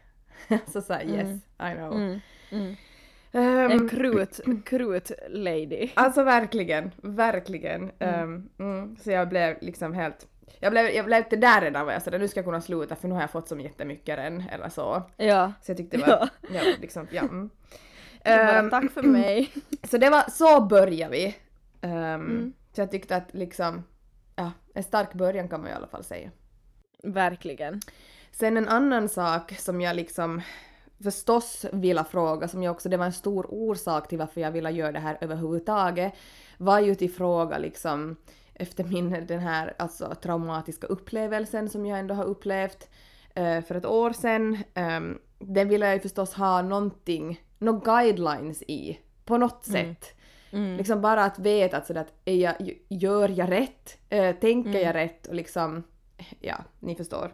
så 0.66 0.82
jag 0.88 1.04
yes, 1.04 1.40
I 1.58 1.74
know. 1.74 2.20
Mm. 2.50 2.74
Ehm, 3.32 3.70
En 3.70 3.88
krut, 3.88 4.40
krut 4.64 5.10
lady. 5.28 5.90
Alltså 5.94 6.22
verkligen, 6.22 6.90
verkligen. 7.02 7.90
Mm, 7.98 8.96
så 9.00 9.10
jag 9.10 9.28
blev 9.28 9.56
liksom 9.60 9.94
helt... 9.94 10.28
Jag 10.60 10.72
blev, 10.72 10.86
jag 10.86 11.06
blev 11.06 11.18
inte 11.18 11.36
där 11.36 11.60
redan 11.60 11.86
var 11.86 11.92
jag 11.92 12.02
sådär 12.02 12.18
nu 12.18 12.28
ska 12.28 12.38
jag 12.38 12.44
kunna 12.44 12.60
sluta 12.60 12.96
för 12.96 13.08
nu 13.08 13.14
har 13.14 13.20
jag 13.20 13.30
fått 13.30 13.48
så 13.48 13.58
jättemycket 13.58 14.18
än 14.18 14.44
eller 14.52 14.68
så. 14.68 15.02
Ja. 15.16 15.52
Så 15.62 15.70
jag 15.70 15.76
tyckte 15.76 15.96
det 15.96 16.06
var... 16.06 16.28
ja. 16.54 16.60
liksom, 16.80 17.06
ja. 17.10 17.22
Mm. 17.22 17.50
Bara, 18.24 18.58
Ehm, 18.58 18.70
tack 18.70 18.92
för 18.92 19.02
mig. 19.02 19.52
så 19.82 19.98
det 19.98 20.10
var, 20.10 20.30
så 20.30 20.60
började 20.60 21.12
vi. 21.12 21.36
Ehm, 21.80 22.14
Mm. 22.14 22.52
Så 22.72 22.80
jag 22.80 22.90
tyckte 22.90 23.16
att 23.16 23.34
liksom, 23.34 23.84
ja, 24.36 24.52
en 24.74 24.82
stark 24.82 25.14
början 25.14 25.48
kan 25.48 25.60
man 25.60 25.70
i 25.70 25.72
alla 25.72 25.86
fall 25.86 26.04
säga. 26.04 26.30
Verkligen. 27.02 27.80
Sen 28.32 28.56
en 28.56 28.68
annan 28.68 29.08
sak 29.08 29.52
som 29.58 29.80
jag 29.80 29.96
liksom 29.96 30.42
förstås 31.02 31.66
ville 31.72 32.04
fråga, 32.04 32.48
som 32.48 32.62
jag 32.62 32.72
också, 32.72 32.88
det 32.88 32.96
var 32.96 33.06
en 33.06 33.12
stor 33.12 33.46
orsak 33.48 34.08
till 34.08 34.18
varför 34.18 34.40
jag 34.40 34.50
ville 34.50 34.70
göra 34.70 34.92
det 34.92 34.98
här 34.98 35.18
överhuvudtaget, 35.20 36.12
var 36.58 36.80
ju 36.80 36.94
till 36.94 37.12
fråga 37.12 37.58
liksom 37.58 38.16
efter 38.54 38.84
min 38.84 39.26
den 39.26 39.40
här 39.40 39.74
alltså 39.78 40.14
traumatiska 40.14 40.86
upplevelsen 40.86 41.68
som 41.68 41.86
jag 41.86 41.98
ändå 41.98 42.14
har 42.14 42.24
upplevt 42.24 42.88
eh, 43.34 43.60
för 43.62 43.74
ett 43.74 43.86
år 43.86 44.12
sedan. 44.12 44.58
Um, 44.74 45.18
den 45.38 45.68
ville 45.68 45.86
jag 45.86 45.94
ju 45.94 46.00
förstås 46.00 46.34
ha 46.34 46.62
någonting, 46.62 47.40
några 47.58 47.80
guidelines 47.80 48.62
i, 48.62 48.98
på 49.24 49.38
något 49.38 49.64
sätt. 49.64 50.14
Liksom 50.76 51.00
bara 51.00 51.24
att 51.24 51.38
veta 51.38 51.76
att 51.76 51.86
sådär 51.86 52.00
att 52.00 52.12
är 52.24 52.34
jag, 52.34 52.54
gör 52.88 53.28
jag 53.28 53.50
rätt? 53.50 53.98
Eh, 54.08 54.36
tänker 54.36 54.78
jag 54.80 54.94
rätt? 54.94 55.26
Och 55.26 55.34
liksom, 55.34 55.82
ja, 56.40 56.56
ni 56.80 56.94
förstår. 56.94 57.32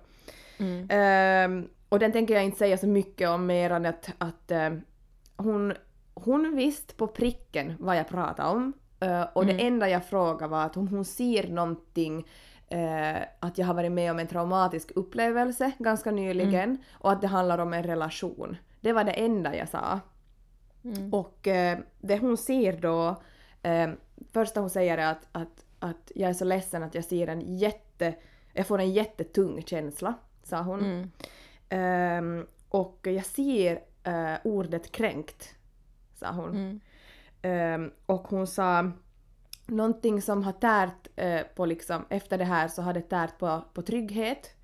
Ehm, 0.88 1.68
och 1.88 1.98
den 1.98 2.12
tänker 2.12 2.34
jag 2.34 2.44
inte 2.44 2.58
säga 2.58 2.78
så 2.78 2.86
mycket 2.86 3.28
om 3.28 3.46
mer 3.46 3.70
än 3.70 3.86
att, 3.86 4.10
att 4.18 4.50
ehm, 4.50 4.80
hon, 5.36 5.74
hon 6.14 6.56
visste 6.56 6.94
på 6.94 7.06
pricken 7.06 7.74
vad 7.78 7.96
jag 7.96 8.08
pratade 8.08 8.48
om. 8.48 8.72
Eh, 9.00 9.22
och 9.32 9.46
det 9.46 9.66
enda 9.66 9.88
jag 9.88 10.04
frågade 10.04 10.50
var 10.50 10.64
att 10.64 10.76
om 10.76 10.88
hon 10.88 11.04
ser 11.04 11.48
någonting 11.48 12.28
eh, 12.68 13.16
att 13.40 13.58
jag 13.58 13.66
har 13.66 13.74
varit 13.74 13.92
med 13.92 14.10
om 14.10 14.18
en 14.18 14.26
traumatisk 14.26 14.90
upplevelse 14.94 15.72
ganska 15.78 16.10
nyligen 16.10 16.78
och 16.92 17.12
att 17.12 17.20
det 17.20 17.26
handlar 17.26 17.58
om 17.58 17.72
en 17.72 17.82
relation. 17.82 18.56
Det 18.80 18.92
var 18.92 19.04
det 19.04 19.12
enda 19.12 19.56
jag 19.56 19.68
sa. 19.68 20.00
Och 21.12 21.48
eh, 21.48 21.78
det 22.00 22.18
hon 22.18 22.36
ser 22.36 22.72
då, 22.72 23.22
första 24.32 24.60
hon 24.60 24.70
säger 24.70 24.98
är 24.98 25.10
att, 25.10 25.28
att, 25.32 25.64
att 25.78 26.12
jag 26.14 26.30
är 26.30 26.34
så 26.34 26.44
ledsen 26.44 26.82
att 26.82 26.94
jag 26.94 27.04
ser 27.04 27.26
en 27.26 27.56
jätte, 27.56 28.14
jag 28.52 28.66
får 28.66 28.78
en 28.78 28.92
jättetung 28.92 29.62
känsla, 29.62 30.14
sa 30.42 30.62
hon. 30.62 31.10
Ehm, 31.68 32.46
och 32.68 33.06
jag 33.10 33.26
ser 33.26 33.80
ordet 34.44 34.92
kränkt, 34.92 35.54
sa 36.14 36.30
hon. 36.32 36.80
Ehm, 37.42 37.90
och 38.06 38.28
hon 38.28 38.46
sa 38.46 38.90
någonting 39.66 40.22
som 40.22 40.42
har 40.42 40.52
tärt 40.52 41.08
eh, 41.16 41.40
på 41.54 41.66
liksom, 41.66 42.04
efter 42.08 42.38
det 42.38 42.44
här 42.44 42.68
så 42.68 42.82
har 42.82 42.92
det 42.92 43.00
tärt 43.00 43.38
på, 43.38 43.62
på 43.74 43.82
trygghet. 43.82 44.54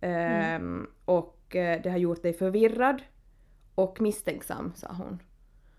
Ehm, 0.00 0.86
Och 1.04 1.56
eh, 1.56 1.82
det 1.82 1.90
har 1.90 1.98
gjort 1.98 2.22
dig 2.22 2.32
förvirrad 2.32 3.02
och 3.74 4.00
misstänksam, 4.00 4.72
sa 4.76 4.88
hon. 4.92 5.22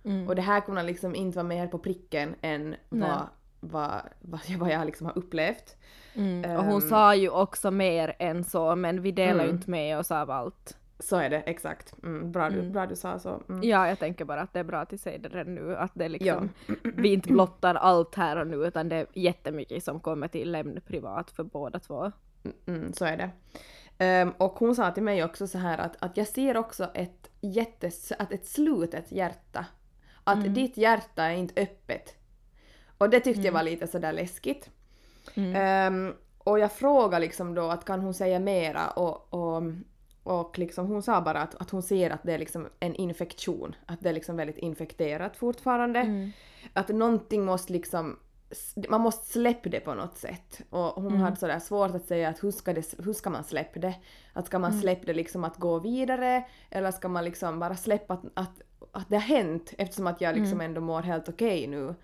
Mm. 0.04 0.28
Och 0.28 0.36
det 0.36 0.42
här 0.42 0.62
kunde 0.62 0.84
liksom 0.84 1.16
inte 1.16 1.36
vara 1.38 1.48
mer 1.48 1.68
på 1.68 1.80
pricken 1.80 2.36
än 2.42 2.76
Nej. 2.90 3.10
vad, 3.10 3.22
vad, 3.60 4.02
vad, 4.22 4.42
jag- 4.48 4.60
vad 4.60 4.70
jag 4.72 4.86
liksom 4.86 5.06
har 5.06 5.18
upplevt. 5.18 5.78
Mm. 6.16 6.58
Och 6.58 6.64
hon 6.66 6.82
Ehm. 6.82 6.90
sa 6.90 7.16
ju 7.16 7.30
också 7.30 7.72
mer 7.72 8.16
än 8.20 8.44
så, 8.44 8.76
men 8.76 9.02
vi 9.02 9.12
delar 9.12 9.44
ju 9.44 9.50
Mm. 9.50 9.56
inte 9.56 9.70
med 9.70 9.98
oss 10.00 10.12
av 10.12 10.32
allt. 10.32 10.78
Så 11.00 11.16
är 11.18 11.30
det, 11.30 11.38
exakt. 11.42 11.94
Mm, 12.04 12.32
bra, 12.32 12.50
du, 12.50 12.60
Mm. 12.60 12.72
bra 12.72 12.86
du 12.86 12.96
sa 12.96 13.20
så. 13.20 13.42
Mm. 13.50 13.64
Ja, 13.64 13.88
jag 13.88 14.00
tänker 14.00 14.26
bara 14.26 14.42
att 14.42 14.54
det 14.54 14.60
är 14.60 14.64
bra 14.64 14.80
att 14.80 14.90
du 14.90 14.98
säger 14.98 15.20
det 15.20 15.30
redan 15.30 15.56
nu, 15.56 15.76
att 15.76 15.92
det 15.94 16.10
liksom, 16.10 16.50
vi 16.84 17.14
inte 17.14 17.30
blottar 17.34 17.76
allt 17.76 18.16
här 18.16 18.38
och 18.38 18.48
nu, 18.48 18.56
utan 18.56 18.90
det 18.90 18.96
är 18.96 19.08
jättemycket 19.14 19.84
som 19.84 20.00
kommer 20.00 20.28
till 20.28 20.56
ämne 20.56 20.82
privat 20.82 21.32
för 21.32 21.44
båda 21.44 21.80
två. 21.80 22.12
Mm, 22.66 22.94
så 22.94 23.06
är 23.06 23.18
det. 23.18 23.30
Ehm, 23.98 24.32
och 24.38 24.52
hon 24.60 24.76
sa 24.76 24.92
till 24.92 25.04
mig 25.04 25.24
också 25.24 25.48
så 25.48 25.58
här 25.58 25.78
att, 25.78 25.96
att 26.04 26.18
jag 26.18 26.28
ser 26.28 26.58
också 26.58 26.90
ett 26.94 27.30
jättes, 27.42 28.12
att 28.20 28.32
ett 28.32 28.48
slutet 28.48 29.12
hjärta. 29.12 29.66
Att 30.24 30.38
Mm. 30.38 30.54
ditt 30.54 30.78
hjärta 30.78 31.24
är 31.24 31.36
inte 31.36 31.62
öppet. 31.62 32.16
Och 32.98 33.10
det 33.10 33.20
tyckte 33.20 33.42
jag 33.42 33.54
var 33.54 33.64
lite 33.64 33.88
sådär 33.88 34.14
läskigt. 34.14 34.70
Mm. 35.36 35.56
Ehm, 35.56 36.14
och 36.38 36.60
jag 36.60 36.72
frågade 36.72 37.20
liksom 37.26 37.56
då 37.56 37.70
att 37.70 37.86
kan 37.86 38.00
hon 38.02 38.14
säga 38.14 38.40
mera 38.40 38.88
och, 38.90 39.34
och, 39.34 39.64
och 40.23 40.60
liksom 40.60 40.88
hon 40.88 41.03
sa 41.03 41.21
bara 41.21 41.41
att, 41.41 41.55
att 41.55 41.69
hon 41.69 41.82
ser 41.84 42.10
att 42.10 42.23
det 42.23 42.34
är 42.34 42.38
liksom 42.38 42.67
en 42.79 42.95
infektion. 42.95 43.75
Att 43.86 44.01
det 44.01 44.10
är 44.10 44.13
liksom 44.13 44.36
väldigt 44.38 44.58
infekterat 44.58 45.38
fortfarande. 45.38 45.99
Mm. 45.99 46.32
Att 46.73 46.89
någonting 46.89 47.45
måste 47.45 47.73
liksom 47.73 48.19
man 48.89 49.01
måste 49.01 49.27
släppa 49.32 49.69
det 49.69 49.79
på 49.79 49.93
något 49.93 50.17
sätt. 50.17 50.62
Och 50.69 50.82
hon 51.01 51.08
Mm. 51.08 51.21
hade 51.21 51.36
sådär 51.36 51.60
svårt 51.60 51.95
att 51.95 52.05
säga 52.05 52.29
att 52.29 52.43
hur 52.43 52.51
ska, 52.51 52.73
det, 52.73 52.93
hur 53.03 53.13
ska 53.13 53.29
man 53.29 53.43
släppa 53.43 53.79
det? 53.79 53.95
Att 54.34 54.45
ska 54.45 54.60
man 54.60 54.79
släppa 54.79 55.05
det 55.05 55.13
liksom 55.13 55.43
att 55.43 55.58
gå 55.58 55.79
vidare 55.79 56.43
eller 56.69 56.91
ska 56.91 57.08
man 57.08 57.25
liksom 57.25 57.60
bara 57.60 57.75
släppa 57.75 58.13
att, 58.13 58.23
att, 58.34 58.62
att 58.91 59.10
det 59.10 59.15
har 59.15 59.21
hänt 59.21 59.73
eftersom 59.77 60.08
att 60.08 60.21
jag 60.21 60.36
liksom 60.38 60.62
ändå 60.62 60.82
mår 60.82 61.01
helt 61.01 61.29
okej 61.29 61.67
nu. 61.67 61.95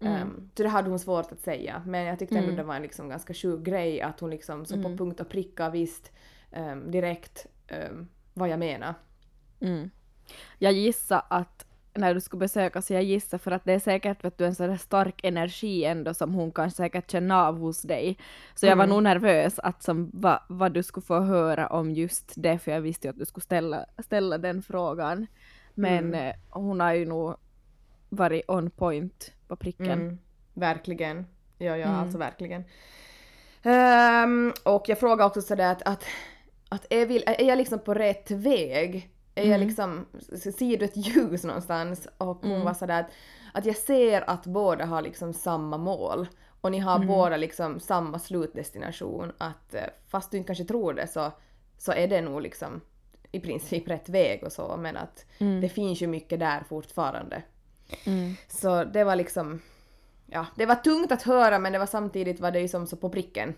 Ehm, 0.00 0.50
så 0.56 0.62
det 0.62 0.68
hade 0.68 0.90
hon 0.90 0.98
svårt 0.98 1.32
att 1.32 1.40
säga. 1.40 1.82
Men 1.86 2.04
jag 2.04 2.18
tyckte 2.18 2.34
ändå 2.34 2.44
Mm. 2.48 2.56
det 2.56 2.62
var 2.62 2.74
en 2.74 2.82
liksom 2.82 3.08
ganska 3.08 3.34
sjuk 3.34 3.60
grej 3.60 4.00
att 4.00 4.20
hon 4.20 4.30
liksom 4.30 4.64
så 4.66 4.74
på 4.74 4.80
Mm. 4.86 4.98
punkt 4.98 5.20
och 5.20 5.28
pricka 5.28 5.70
visst 5.70 6.12
ehm, 6.52 6.90
direkt 6.90 7.46
ehm, 7.68 8.08
vad 8.34 8.48
jag 8.48 8.58
menar. 8.58 8.94
Mm. 9.60 9.90
Jag 10.58 10.72
gissar 10.72 11.22
att 11.28 11.66
när 11.94 12.14
du 12.14 12.20
skulle 12.20 12.40
besöka 12.40 12.82
så 12.82 12.92
jag 12.94 13.02
gissar 13.02 13.38
för 13.38 13.50
att 13.50 13.64
det 13.64 13.72
är 13.72 13.78
säkert 13.78 14.24
vet 14.24 14.38
du, 14.38 14.46
en 14.46 14.54
sån 14.54 14.68
där 14.68 14.76
stark 14.76 15.24
energi 15.24 15.84
ändå 15.84 16.14
som 16.14 16.34
hon 16.34 16.52
kan 16.52 16.70
säkert 16.70 17.10
känna 17.10 17.46
av 17.46 17.58
hos 17.58 17.82
dig. 17.82 18.18
Så 18.54 18.66
jag 18.66 18.76
var 18.76 18.84
Mm. 18.84 18.94
nog 18.94 19.02
nervös 19.02 19.58
att 19.58 19.82
som, 19.82 20.10
va, 20.14 20.44
vad 20.48 20.72
du 20.72 20.82
skulle 20.82 21.06
få 21.06 21.20
höra 21.20 21.66
om 21.66 21.90
just 21.90 22.32
det 22.36 22.58
för 22.58 22.70
jag 22.72 22.80
visste 22.80 23.06
ju 23.06 23.10
att 23.10 23.18
du 23.18 23.24
skulle 23.26 23.44
ställa, 23.44 23.86
ställa 24.04 24.38
den 24.38 24.62
frågan. 24.62 25.26
Men 25.74 25.98
Mm. 26.04 26.14
eh, 26.28 26.34
hon 26.50 26.80
har 26.80 26.92
ju 26.94 27.06
nog 27.06 27.36
varit 28.08 28.44
on 28.48 28.70
point 28.70 29.32
på 29.48 29.56
pricken. 29.56 29.90
Mm, 29.90 30.18
verkligen. 30.54 31.26
Ja, 31.58 31.76
ja, 31.76 31.86
Mm. 31.88 32.00
alltså 32.00 32.18
verkligen. 32.18 32.64
Ehm, 33.62 34.52
och 34.64 34.84
jag 34.88 34.98
frågade 35.00 35.24
också 35.24 35.42
sådär 35.42 35.72
att, 35.72 35.82
att, 35.82 36.04
att 36.68 36.86
är, 36.90 37.06
vi, 37.06 37.22
är 37.26 37.44
jag 37.44 37.58
liksom 37.58 37.78
på 37.78 37.94
rätt 37.94 38.30
väg? 38.30 39.10
Är 39.34 39.44
jag 39.44 39.54
Mm. 39.54 39.66
liksom, 39.66 40.06
ser 40.38 40.76
du 40.76 40.84
ett 40.84 40.96
ljus 40.96 41.44
någonstans? 41.44 42.08
Och 42.18 42.36
hon 42.42 42.50
Mm. 42.52 42.64
var 42.64 42.74
sådär 42.74 43.00
att, 43.00 43.10
att 43.52 43.64
jag 43.66 43.76
ser 43.76 44.30
att 44.30 44.46
båda 44.46 44.84
har 44.84 45.02
liksom 45.02 45.32
samma 45.32 45.78
mål. 45.78 46.28
Och 46.60 46.70
ni 46.72 46.78
har 46.78 46.96
Mm. 46.96 47.08
båda 47.08 47.36
liksom 47.36 47.80
samma 47.80 48.18
slutdestination. 48.18 49.32
Att 49.38 49.74
eh, 49.74 49.82
fast 50.08 50.30
du 50.30 50.36
inte 50.36 50.46
kanske 50.46 50.64
tror 50.64 50.92
det 50.94 51.06
så, 51.06 51.32
så 51.78 51.92
är 51.92 52.08
det 52.08 52.20
nog 52.20 52.42
liksom 52.42 52.80
i 53.32 53.40
princip 53.40 53.88
rätt 53.88 54.08
väg 54.08 54.44
och 54.44 54.52
så. 54.52 54.76
Men 54.76 54.96
att 54.96 55.24
Mm. 55.38 55.60
det 55.60 55.68
finns 55.68 56.00
ju 56.02 56.06
mycket 56.06 56.40
där 56.40 56.64
fortfarande. 56.68 57.42
Mm. 58.06 58.34
Så 58.48 58.84
det 58.84 59.04
var 59.04 59.16
liksom... 59.16 59.60
Ja, 60.26 60.46
det 60.56 60.66
var 60.66 60.74
tungt 60.74 61.12
att 61.12 61.22
höra 61.22 61.58
men 61.58 61.72
det 61.72 61.78
var 61.78 61.86
samtidigt 61.86 62.40
var 62.40 62.50
det 62.50 62.60
ju 62.60 62.68
som 62.68 62.86
så 62.86 62.96
på 62.96 63.10
pricken. 63.10 63.54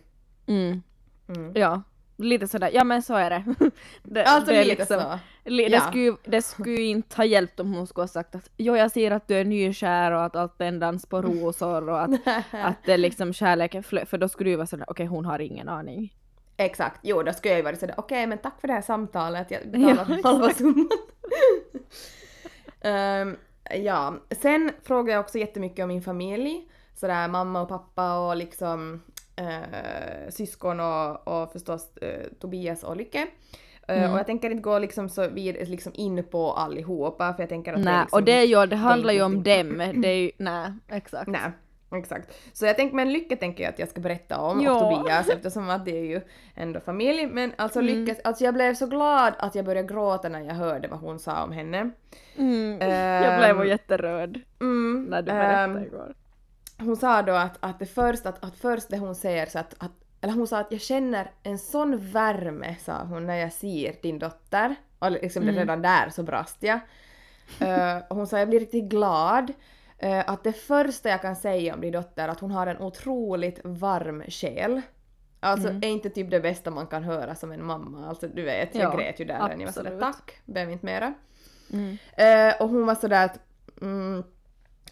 Mm. 0.46 0.82
Mm. 1.28 1.52
Ja, 1.54 1.82
lite 2.18 2.48
sådär, 2.48 2.70
ja 2.74 2.84
men 2.84 3.02
så 3.02 3.14
är 3.14 3.30
det. 3.30 3.44
det 4.02 4.24
Alltså 4.24 4.52
det 4.52 4.58
är 4.58 4.64
lite 4.64 4.86
så. 4.86 5.18
Li- 5.44 5.68
Det, 5.68 5.76
Ja. 5.76 5.80
skulle, 5.80 6.16
det 6.24 6.42
skulle 6.42 6.82
inte 6.82 7.16
ha 7.16 7.24
hjälpt 7.24 7.60
om 7.60 7.74
hon 7.74 7.86
skulle 7.86 8.02
ha 8.02 8.08
sagt 8.08 8.34
att 8.34 8.50
jo 8.56 8.76
jag 8.76 8.90
ser 8.90 9.10
att 9.10 9.28
du 9.28 9.34
är 9.34 9.44
nykär 9.44 10.12
och 10.12 10.24
att 10.24 10.36
allt 10.36 10.60
är 10.60 10.64
en 10.66 10.78
dans 10.78 11.06
på 11.06 11.22
rosor 11.22 11.88
och 11.88 12.00
att, 12.02 12.10
att 12.50 12.84
det 12.84 12.96
liksom 12.96 13.32
kärleken 13.32 13.82
för 13.82 14.18
då 14.18 14.28
skulle 14.28 14.50
du 14.50 14.56
vara 14.56 14.66
sådär 14.66 14.84
okej 14.88 15.06
hon 15.06 15.24
har 15.24 15.38
ingen 15.38 15.68
aning. 15.68 16.14
Exakt, 16.56 17.00
jo 17.02 17.22
då 17.22 17.32
skulle 17.32 17.52
jag 17.52 17.58
ju 17.58 17.64
varit 17.64 17.80
sådär 17.80 17.94
okej 17.98 18.26
men 18.26 18.38
tack 18.38 18.60
för 18.60 18.68
det 18.68 18.74
här 18.74 18.82
samtalet, 18.82 19.50
jag 19.50 19.68
betalar 19.70 20.06
Ja, 20.08 20.28
halva 20.30 20.50
summan. 20.50 20.88
Ehm, 22.80 23.36
ja, 23.74 24.14
sen 24.42 24.72
frågade 24.82 25.12
jag 25.12 25.20
också 25.20 25.38
jättemycket 25.38 25.82
om 25.82 25.88
min 25.88 26.02
familj. 26.02 26.68
Sådär 26.94 27.28
mamma 27.28 27.60
och 27.62 27.68
pappa 27.68 28.18
och 28.18 28.36
liksom 28.36 29.02
eh, 29.38 30.30
syskon 30.30 30.80
och, 30.80 31.28
och 31.42 31.52
förstås 31.52 31.96
eh, 31.96 32.26
Tobias 32.40 32.82
och 32.84 32.96
Lycke. 32.96 33.18
Eh, 33.18 33.28
Mm. 33.98 34.12
Och 34.12 34.18
jag 34.18 34.26
tänker 34.26 34.50
inte 34.50 34.62
gå 34.62 34.78
liksom 34.78 35.08
så 35.08 35.28
vid, 35.28 35.68
liksom 35.68 35.92
in 35.94 36.24
på 36.24 36.52
allihopa 36.52 37.34
för 37.34 37.42
jag 37.42 37.48
tänker 37.48 37.72
att 37.72 37.82
det 37.84 37.90
är 37.90 37.92
Nej, 37.92 38.00
liksom 38.02 38.18
och 38.18 38.24
det 38.24 38.44
ju, 38.44 38.66
det 38.66 38.76
handlar 38.76 39.12
ju 39.12 39.22
om 39.22 39.42
dem, 39.42 39.78
det 40.02 40.08
är 40.08 40.16
ju, 40.16 40.30
nej 40.38 40.72
exakt. 40.88 41.26
Nej, 41.28 41.50
exakt. 41.94 42.34
Så 42.52 42.66
jag 42.66 42.76
tänkte, 42.76 42.96
men 42.96 43.12
Lycke 43.12 43.36
tänker 43.36 43.64
jag 43.64 43.72
att 43.72 43.78
jag 43.78 43.88
ska 43.88 44.00
berätta 44.00 44.38
om 44.40 44.60
Ja. 44.60 44.72
och 44.72 44.96
Tobias 44.96 45.28
eftersom 45.28 45.70
att 45.70 45.84
det 45.84 45.98
är 45.98 46.04
ju 46.04 46.20
ändå 46.54 46.80
familj. 46.80 47.26
Men 47.26 47.52
alltså 47.56 47.80
Mm. 47.80 47.94
Lycke, 47.94 48.20
alltså 48.24 48.44
jag 48.44 48.54
blev 48.54 48.74
så 48.74 48.86
glad 48.86 49.32
att 49.38 49.54
jag 49.54 49.64
började 49.64 49.88
gråta 49.88 50.28
när 50.28 50.40
jag 50.40 50.54
hörde 50.54 50.88
vad 50.88 51.00
hon 51.00 51.18
sa 51.18 51.42
om 51.44 51.52
henne. 51.52 51.90
Mm. 52.36 52.78
jag 53.22 53.38
blev 53.40 53.64
ju 53.64 53.70
jätteröd 53.70 54.40
Mm, 54.60 55.06
när 55.10 55.22
du 55.22 55.26
berättade 55.32 55.78
ehm, 55.78 55.84
igår. 55.84 56.14
Hon 56.78 56.96
sa 56.96 57.22
då 57.22 57.32
att, 57.32 57.56
att 57.60 57.78
det 57.78 57.86
först, 57.86 58.26
att, 58.26 58.44
att 58.44 58.56
först 58.56 58.88
det 58.88 58.98
hon 58.98 59.14
säger 59.14 59.46
så 59.46 59.58
att, 59.58 59.74
att 59.78 59.92
eller 60.20 60.32
hon 60.34 60.46
sa 60.46 60.58
att 60.58 60.72
jag 60.72 60.80
känner 60.80 61.30
en 61.42 61.58
sån 61.58 61.98
värme, 61.98 62.76
sa 62.80 63.04
hon, 63.04 63.26
när 63.26 63.36
jag 63.36 63.52
ser 63.52 63.96
din 64.02 64.18
dotter. 64.18 64.74
Och 64.98 65.10
liksom 65.10 65.42
Mm. 65.42 65.54
redan 65.54 65.82
där 65.82 66.10
så 66.10 66.22
brast 66.22 66.56
jag. 66.62 66.80
Och 68.08 68.16
hon 68.16 68.26
sa 68.26 68.38
jag 68.38 68.48
blir 68.48 68.60
riktigt 68.60 68.84
glad. 68.84 69.52
eh, 69.98 70.30
att 70.30 70.44
det 70.44 70.52
första 70.52 71.08
jag 71.08 71.22
kan 71.22 71.36
säga 71.36 71.74
om 71.74 71.80
din 71.80 71.92
dotter 71.92 72.24
är 72.24 72.28
att 72.28 72.40
hon 72.40 72.50
har 72.50 72.66
en 72.66 72.78
otroligt 72.82 73.60
varm 73.64 74.22
själ. 74.28 74.80
Alltså 75.40 75.68
Mm. 75.68 75.82
är 75.82 75.88
inte 75.88 76.10
typ 76.10 76.30
det 76.30 76.40
bästa 76.40 76.70
man 76.70 76.86
kan 76.86 77.04
höra 77.04 77.34
som 77.34 77.52
en 77.52 77.64
mamma. 77.64 78.08
Alltså 78.08 78.28
du 78.28 78.42
vet, 78.42 78.74
jag 78.74 78.84
Ja, 78.94 78.96
grät 78.96 79.20
ju 79.20 79.24
där 79.24 79.38
när 79.38 79.50
jag 79.50 79.58
var 79.64 79.72
sådär 79.72 79.90
absolut. 79.92 80.00
tack, 80.14 80.40
behöver 80.44 80.72
inte 80.72 80.86
mera. 80.86 81.14
Mm. 81.72 81.98
Eh, 82.16 82.62
och 82.62 82.68
hon 82.68 82.86
var 82.86 82.94
sådär 82.94 83.24
att, 83.24 83.38
mm, 83.80 84.24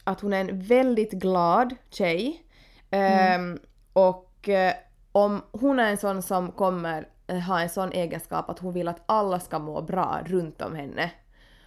att 0.07 0.21
hon 0.21 0.33
är 0.33 0.41
en 0.41 0.61
väldigt 0.61 1.13
glad 1.13 1.75
tjej. 1.91 2.43
Ehm, 2.91 3.59
Och 3.93 4.49
eh, 4.49 4.75
om 5.13 5.43
hon 5.53 5.79
är 5.79 5.91
en 5.91 5.97
sån 5.97 6.23
som 6.23 6.53
kommer 6.53 7.09
eh, 7.27 7.39
ha 7.39 7.61
en 7.61 7.69
sån 7.69 7.93
egenskap 7.93 8.51
att 8.51 8.59
hon 8.59 8.73
vill 8.73 8.89
att 8.89 9.03
alla 9.07 9.41
ska 9.41 9.59
må 9.59 9.83
bra 9.83 10.21
runt 10.25 10.63
om 10.63 10.75
henne. 10.75 11.11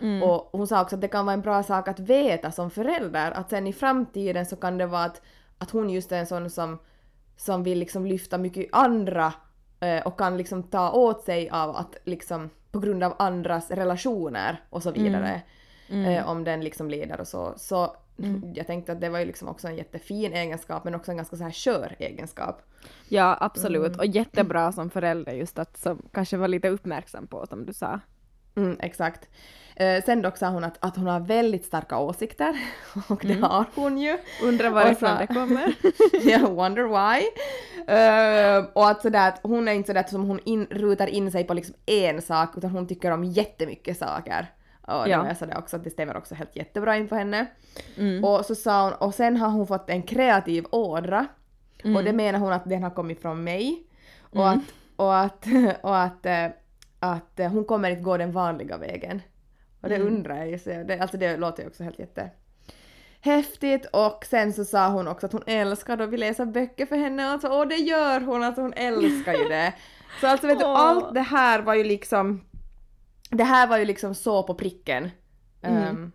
Mm. 0.01 0.23
Och 0.23 0.49
hon 0.51 0.67
sa 0.67 0.81
också 0.81 0.95
att 0.95 1.01
det 1.01 1.07
kan 1.07 1.25
vara 1.25 1.33
en 1.33 1.41
bra 1.41 1.63
sak 1.63 1.87
att 1.87 1.99
veta 1.99 2.51
som 2.51 2.71
förälder 2.71 3.31
att 3.31 3.49
sen 3.49 3.67
i 3.67 3.73
framtiden 3.73 4.45
så 4.45 4.55
kan 4.55 4.77
det 4.77 4.85
vara 4.85 5.03
att, 5.03 5.21
att 5.57 5.71
hon 5.71 5.89
just 5.89 6.11
är 6.11 6.19
en 6.19 6.27
sån 6.27 6.49
som, 6.49 6.79
som 7.37 7.63
vill 7.63 7.79
liksom 7.79 8.05
lyfta 8.05 8.37
mycket 8.37 8.69
andra 8.71 9.33
eh, 9.79 10.07
och 10.07 10.19
kan 10.19 10.37
liksom 10.37 10.63
ta 10.63 10.91
åt 10.91 11.23
sig 11.23 11.49
av 11.49 11.75
att 11.75 11.97
liksom 12.05 12.49
på 12.71 12.79
grund 12.79 13.03
av 13.03 13.15
andras 13.19 13.71
relationer 13.71 14.63
och 14.69 14.83
så 14.83 14.91
vidare. 14.91 15.41
Mm. 15.89 16.05
Eh, 16.05 16.29
om 16.29 16.43
den 16.43 16.63
liksom 16.63 16.89
leder 16.89 17.21
och 17.21 17.27
så. 17.27 17.53
Så 17.57 17.95
jag 18.55 18.67
tänkte 18.67 18.91
att 18.91 19.01
det 19.01 19.09
var 19.09 19.19
ju 19.19 19.25
liksom 19.25 19.47
också 19.47 19.67
en 19.67 19.75
jättefin 19.75 20.33
egenskap 20.33 20.83
men 20.83 20.95
också 20.95 21.11
en 21.11 21.17
ganska 21.17 21.35
så 21.37 21.43
här 21.43 21.51
skör 21.51 21.95
egenskap. 21.99 22.61
Ja 23.09 23.37
absolut 23.41 23.87
Mm. 23.87 23.99
och 23.99 24.05
jättebra 24.05 24.71
som 24.71 24.89
förälder 24.89 25.33
just 25.33 25.59
att 25.59 25.77
som 25.77 26.01
kanske 26.13 26.37
var 26.37 26.47
lite 26.47 26.69
uppmärksam 26.69 27.27
på 27.27 27.45
som 27.47 27.65
du 27.65 27.73
sa. 27.73 27.99
Mm, 28.55 28.77
exakt. 28.79 29.29
Eh, 29.75 30.03
sen 30.03 30.21
dock 30.21 30.37
sa 30.37 30.47
hon 30.49 30.63
att, 30.63 30.77
att 30.79 30.95
hon 30.95 31.07
har 31.07 31.19
väldigt 31.19 31.65
starka 31.65 31.97
åsikter 31.97 32.59
och 33.09 33.21
det 33.25 33.33
har 33.33 33.65
hon 33.75 33.97
ju. 33.97 34.17
Undrar 34.43 34.69
varifrån 34.69 35.17
det 35.19 35.27
kommer. 35.27 35.73
Jag 36.29 36.49
wonder 36.49 36.83
why. 36.83 37.25
Eh, 37.93 38.65
och 38.73 38.89
att 38.89 39.01
sådär 39.01 39.27
att 39.27 39.39
hon 39.43 39.67
är 39.67 39.71
inte 39.73 39.87
sådär 39.87 39.99
att 39.99 40.09
som 40.09 40.23
hon 40.23 40.39
in, 40.45 40.65
rutar 40.69 41.07
in 41.07 41.31
sig 41.31 41.43
på 41.43 41.53
liksom 41.53 41.75
en 41.85 42.21
sak 42.21 42.57
utan 42.57 42.69
hon 42.69 42.87
tycker 42.87 43.11
om 43.11 43.23
jättemycket 43.23 43.97
saker. 43.97 44.47
Och 44.97 45.03
det 45.05 45.09
Ja. 45.11 45.27
jag 45.27 45.37
sådär 45.37 45.57
också 45.57 45.75
att 45.75 45.83
det 45.83 45.89
stämmer 45.89 46.17
också 46.17 46.35
helt 46.35 46.55
jättebra 46.55 46.97
in 46.97 47.07
på 47.07 47.15
henne. 47.15 47.45
Mm. 47.97 48.23
Och 48.23 48.45
så 48.45 48.55
sa 48.55 48.83
hon, 48.83 48.93
och 48.93 49.13
sen 49.15 49.37
har 49.37 49.49
hon 49.49 49.67
fått 49.67 49.89
en 49.89 50.03
kreativ 50.03 50.65
ådra. 50.71 51.25
Mm. 51.83 51.95
Och 51.95 52.03
det 52.03 52.13
menar 52.13 52.39
hon 52.39 52.53
att 52.53 52.69
den 52.69 52.83
har 52.83 52.89
kommit 52.89 53.21
från 53.21 53.43
mig. 53.43 53.83
Och 54.31 54.49
att, 54.49 54.59
och 54.95 55.17
att, 55.17 55.45
och 55.81 55.97
att, 55.97 56.25
eh, 56.25 56.45
att 56.99 57.39
eh, 57.39 57.51
hon 57.51 57.65
kommer 57.65 57.89
inte 57.89 58.01
gå 58.01 58.17
den 58.17 58.31
vanliga 58.31 58.77
vägen. 58.77 59.21
Och 59.81 59.89
det 59.89 59.95
Mm. 59.95 60.07
undrar 60.07 60.37
jag 60.37 60.47
ju. 60.49 60.57
Det, 60.83 60.99
alltså 60.99 61.17
det 61.17 61.37
låter 61.37 61.63
ju 61.63 61.69
också 61.69 61.83
helt 61.83 61.99
jätte, 61.99 62.29
häftigt 63.21 63.85
och 63.85 64.25
sen 64.25 64.53
så 64.53 64.65
sa 64.65 64.87
hon 64.89 65.07
också 65.07 65.25
att 65.25 65.31
hon 65.33 65.43
älskar 65.47 65.97
då 65.97 66.05
vi 66.05 66.17
läser 66.17 66.45
böcker 66.45 66.85
för 66.85 66.95
henne 66.95 67.25
alltså 67.27 67.47
och 67.47 67.67
det 67.67 67.75
gör 67.75 68.21
hon, 68.21 68.43
alltså 68.43 68.61
hon 68.61 68.73
älskar 68.73 69.33
ju 69.33 69.43
det. 69.49 69.73
Så 70.21 70.27
alltså 70.27 70.47
vet 70.47 70.59
du, 70.59 70.65
Åh. 70.65 70.79
allt 70.79 71.13
det 71.13 71.21
här 71.21 71.61
var 71.61 71.73
ju 71.75 71.83
liksom, 71.83 72.41
det 73.29 73.43
här 73.43 73.67
var 73.67 73.77
ju 73.77 73.85
liksom 73.85 74.15
så 74.15 74.43
på 74.43 74.53
pricken. 74.53 75.09
Mm. 75.61 75.83
Ehm, 75.83 76.11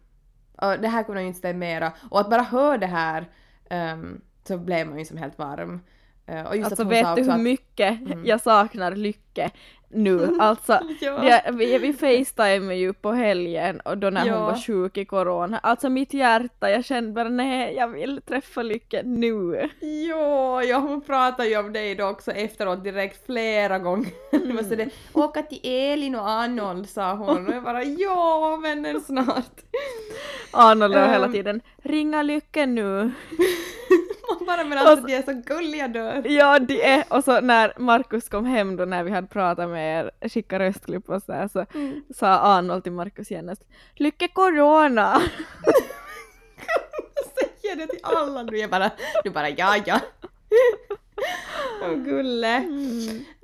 och 0.57 0.81
det 0.81 0.89
här 0.89 1.03
kunde 1.03 1.21
ju 1.21 1.27
inte 1.27 1.39
stämma. 1.39 1.93
Och 2.11 2.21
att 2.21 2.31
bara 2.31 2.43
höra 2.43 2.79
det 2.79 2.87
här 2.87 3.31
ehm, 3.71 4.21
så 4.49 4.59
blev 4.59 4.87
man 4.87 4.99
ju 4.99 5.05
som 5.05 5.17
helt 5.17 5.39
varm. 5.39 5.81
Eh, 6.27 6.43
och 6.43 6.57
just 6.57 6.71
Alltså 6.71 6.83
att 6.83 6.89
vet 6.89 7.17
du 7.17 7.23
hur 7.23 7.31
att, 7.31 7.41
mycket 7.41 7.99
jag 8.25 8.41
saknar 8.41 8.97
Lycke 8.97 9.51
nu? 9.95 10.37
Alltså, 10.41 10.81
Ja. 11.01 11.25
ja, 11.29 11.41
vi, 11.53 11.79
vi 11.79 11.93
facetimade 11.93 12.75
ju 12.75 12.93
på 12.93 13.13
helgen 13.13 13.81
och 13.81 13.99
då 13.99 14.11
när 14.11 14.27
Ja. 14.27 14.35
hon 14.35 14.43
var 14.45 14.57
sjuk 14.57 14.97
i 14.97 15.05
corona. 15.05 15.59
Alltså 15.63 15.89
mitt 15.91 16.15
hjärta, 16.15 16.71
jag 16.71 16.85
kände 16.85 17.13
bara 17.13 17.29
nej, 17.29 17.75
jag 17.77 17.89
vill 17.89 18.21
träffa 18.23 18.63
Lycke 18.63 19.03
nu. 19.05 19.69
Jo, 19.81 20.61
ja 20.63 20.79
hon 20.79 21.01
pratade 21.01 21.49
ju 21.49 21.59
om 21.59 21.73
dig 21.73 21.95
då 21.95 22.07
också 22.07 22.31
efteråt 22.31 22.85
direkt 22.85 23.27
flera 23.27 23.79
gånger. 23.79 24.11
Mm. 24.45 24.65
så 24.69 24.75
det, 24.75 24.89
Åka 25.13 25.43
till 25.43 25.61
Elin 25.63 26.15
och 26.15 26.29
Arnold 26.29 26.89
sa 26.89 27.13
hon 27.15 27.49
och 27.49 27.55
jag 27.55 27.63
bara 27.63 27.85
ja 27.85 28.59
vännen 28.63 29.01
snart. 29.01 29.61
Arnold 30.51 30.95
um, 30.97 31.11
hela 31.11 31.25
Ehm. 31.27 31.33
tiden 31.33 31.61
ringa 31.83 32.23
Lycke 32.23 32.67
nu. 32.67 33.11
Man 34.39 34.47
bara 34.47 34.65
men 34.65 34.79
alltså 34.79 34.97
så- 34.97 35.07
de 35.07 35.15
är 35.15 35.23
så 35.23 35.43
gulliga 35.55 35.89
dör. 35.89 36.23
Ja, 36.29 36.59
det 36.59 36.87
är, 36.87 37.05
och 37.09 37.25
så 37.25 37.41
när 37.41 37.73
Markus 37.79 38.29
kom 38.29 38.45
hem 38.47 38.77
då 38.77 38.85
när 38.85 39.03
vi 39.05 39.11
hade 39.11 39.27
pratat 39.27 39.71
med 39.71 39.84
er, 39.85 40.29
skickat 40.29 40.61
röstklipp 40.61 41.09
och 41.09 41.23
så 41.23 41.33
här, 41.33 41.49
så 41.49 41.67
sa 42.15 42.29
Arnold 42.29 42.83
till 42.83 42.93
Markus 42.93 43.31
genast 43.31 43.63
Lycke 43.95 44.29
corona! 44.29 45.21
Säger 47.35 47.77
det 47.87 47.87
till 47.87 48.01
alla 48.03 48.43
nu. 48.43 48.57
Jag 48.57 48.71
bara, 48.71 48.91
du 49.25 49.31
bara 49.31 49.49
ja 49.49 49.77
ja. 49.87 50.01
Åh 51.83 51.95
gulle. 51.95 52.57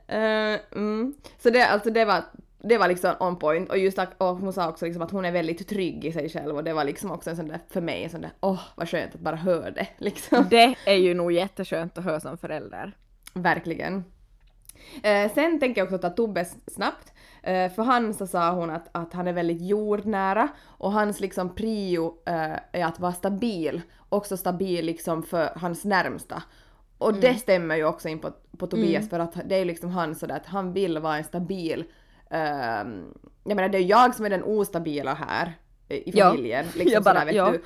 Eh, 0.07 0.61
mm. 0.73 1.15
Så 1.39 1.51
det, 1.51 1.67
alltså 1.67 1.91
det 1.91 2.05
var, 2.05 2.23
det 2.59 2.79
var 2.79 2.89
liksom 2.89 3.15
on 3.21 3.39
point 3.39 3.71
och 3.71 3.79
just 3.79 3.99
och 4.19 4.37
hon 4.37 4.53
sa 4.53 4.69
också 4.69 4.85
liksom 4.85 5.03
att 5.03 5.11
hon 5.11 5.25
är 5.25 5.33
väldigt 5.33 5.69
trygg 5.69 6.05
i 6.05 6.13
sig 6.13 6.29
själv 6.29 6.57
och 6.57 6.65
det 6.65 6.73
var 6.73 6.85
liksom 6.85 7.11
också 7.11 7.31
en 7.31 7.37
sån 7.37 7.49
där, 7.49 7.61
för 7.69 7.81
mig 7.81 8.05
en 8.05 8.11
sån 8.11 8.21
där, 8.21 8.31
åh 8.41 8.61
vad 8.75 8.89
skönt 8.89 9.15
att 9.15 9.21
bara 9.21 9.37
höra 9.37 9.71
det 9.71 9.89
liksom. 9.99 10.47
Det 10.51 10.75
är 10.87 10.97
ju 10.97 11.15
nog 11.15 11.33
jätteskönt 11.33 11.99
att 11.99 12.05
höra 12.05 12.21
som 12.21 12.39
förälder. 12.39 12.93
Verkligen. 13.35 14.05
Eh, 15.03 15.33
sen 15.35 15.61
tänker 15.61 15.81
jag 15.81 15.87
också 15.87 15.99
ta 15.99 16.11
Tobbes 16.11 16.57
snabbt. 16.75 17.13
Eh, 17.43 17.73
för 17.73 17.83
han 17.83 18.15
så 18.15 18.27
sa 18.27 18.51
hon 18.51 18.71
att, 18.71 18.89
att 18.93 19.13
han 19.13 19.29
är 19.29 19.33
väldigt 19.33 19.63
jordnära 19.63 20.49
och 20.67 20.93
hans 20.93 21.21
liksom 21.21 21.55
prio 21.55 22.15
eh, 22.27 22.57
är 22.73 22.85
att 22.85 23.01
vara 23.01 23.13
stabil. 23.13 23.83
Också 24.09 24.37
stabil 24.37 24.87
liksom 24.87 25.23
för 25.23 25.53
hans 25.57 25.85
närmsta. 25.85 26.43
Och 26.99 27.15
det 27.15 27.35
stämmer 27.35 27.77
ju 27.77 27.85
också 27.85 28.09
in 28.09 28.19
på, 28.19 28.31
på 28.59 28.67
Tobias 28.67 29.09
för 29.09 29.19
att 29.19 29.41
det 29.45 29.57
är 29.57 29.65
liksom 29.65 29.91
han 29.91 30.15
sådär 30.15 30.37
att 30.37 30.47
han 30.47 30.73
vill 30.73 30.99
vara 30.99 31.17
en 31.17 31.25
stabil 31.25 31.85
ehm, 32.31 33.15
jag 33.45 33.57
menar 33.57 33.69
det 33.69 33.79
är 33.79 33.83
jag 33.83 34.15
som 34.15 34.25
är 34.27 34.31
den 34.31 34.43
ostabila 34.45 35.15
här 35.15 35.53
i 35.89 35.95
i 35.95 36.13
Ja. 36.15 36.31
familjen. 36.31 36.65
Liksom 36.75 36.93
Jag 36.93 37.03
bara, 37.03 37.15
sådär, 37.15 37.27
vet 37.27 37.35
ja. 37.35 37.51
du, 37.51 37.63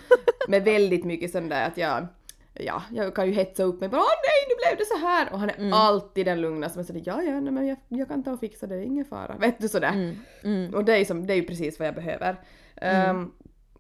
med 0.49 0.65
väldigt 0.65 1.05
mycket 1.05 1.31
sån 1.31 1.49
där 1.49 1.67
att 1.67 1.77
jag 1.77 2.07
ja, 2.55 2.83
jag 2.93 3.15
kan 3.15 3.27
ju 3.27 3.33
hetsa 3.33 3.63
upp 3.63 3.81
mig 3.81 3.89
bara 3.89 4.01
åh 4.01 4.07
nej 4.07 4.49
nu 4.49 4.55
blev 4.69 4.79
det 4.79 4.85
så 4.85 5.07
här 5.07 5.33
och 5.33 5.39
han 5.39 5.51
är 5.51 5.55
Mm. 5.59 5.73
alltid 5.73 6.27
den 6.27 6.41
lugna 6.41 6.69
som 6.69 6.81
är 6.81 6.85
sådär 6.85 7.03
ja 7.05 7.23
ja 7.23 7.41
nej, 7.41 7.53
men 7.53 7.67
jag, 7.67 7.77
jag 7.89 8.09
kan 8.09 8.23
ta 8.23 8.33
och 8.33 8.41
fixa 8.41 8.67
det, 8.67 8.75
det 8.77 8.81
är 8.83 8.87
ingen 8.87 9.05
fara. 9.05 9.37
Vet 9.37 9.59
du 9.61 9.69
sådär. 9.69 9.93
Mm, 9.93 10.17
mm, 10.45 10.75
Och 10.75 10.85
det 10.85 10.93
är, 10.93 10.99
ju 10.99 11.05
som, 11.05 11.27
det 11.27 11.33
är 11.33 11.37
ju 11.37 11.47
precis 11.47 11.79
vad 11.79 11.89
jag 11.89 11.95
behöver. 11.95 12.41
Ehm, 12.77 13.31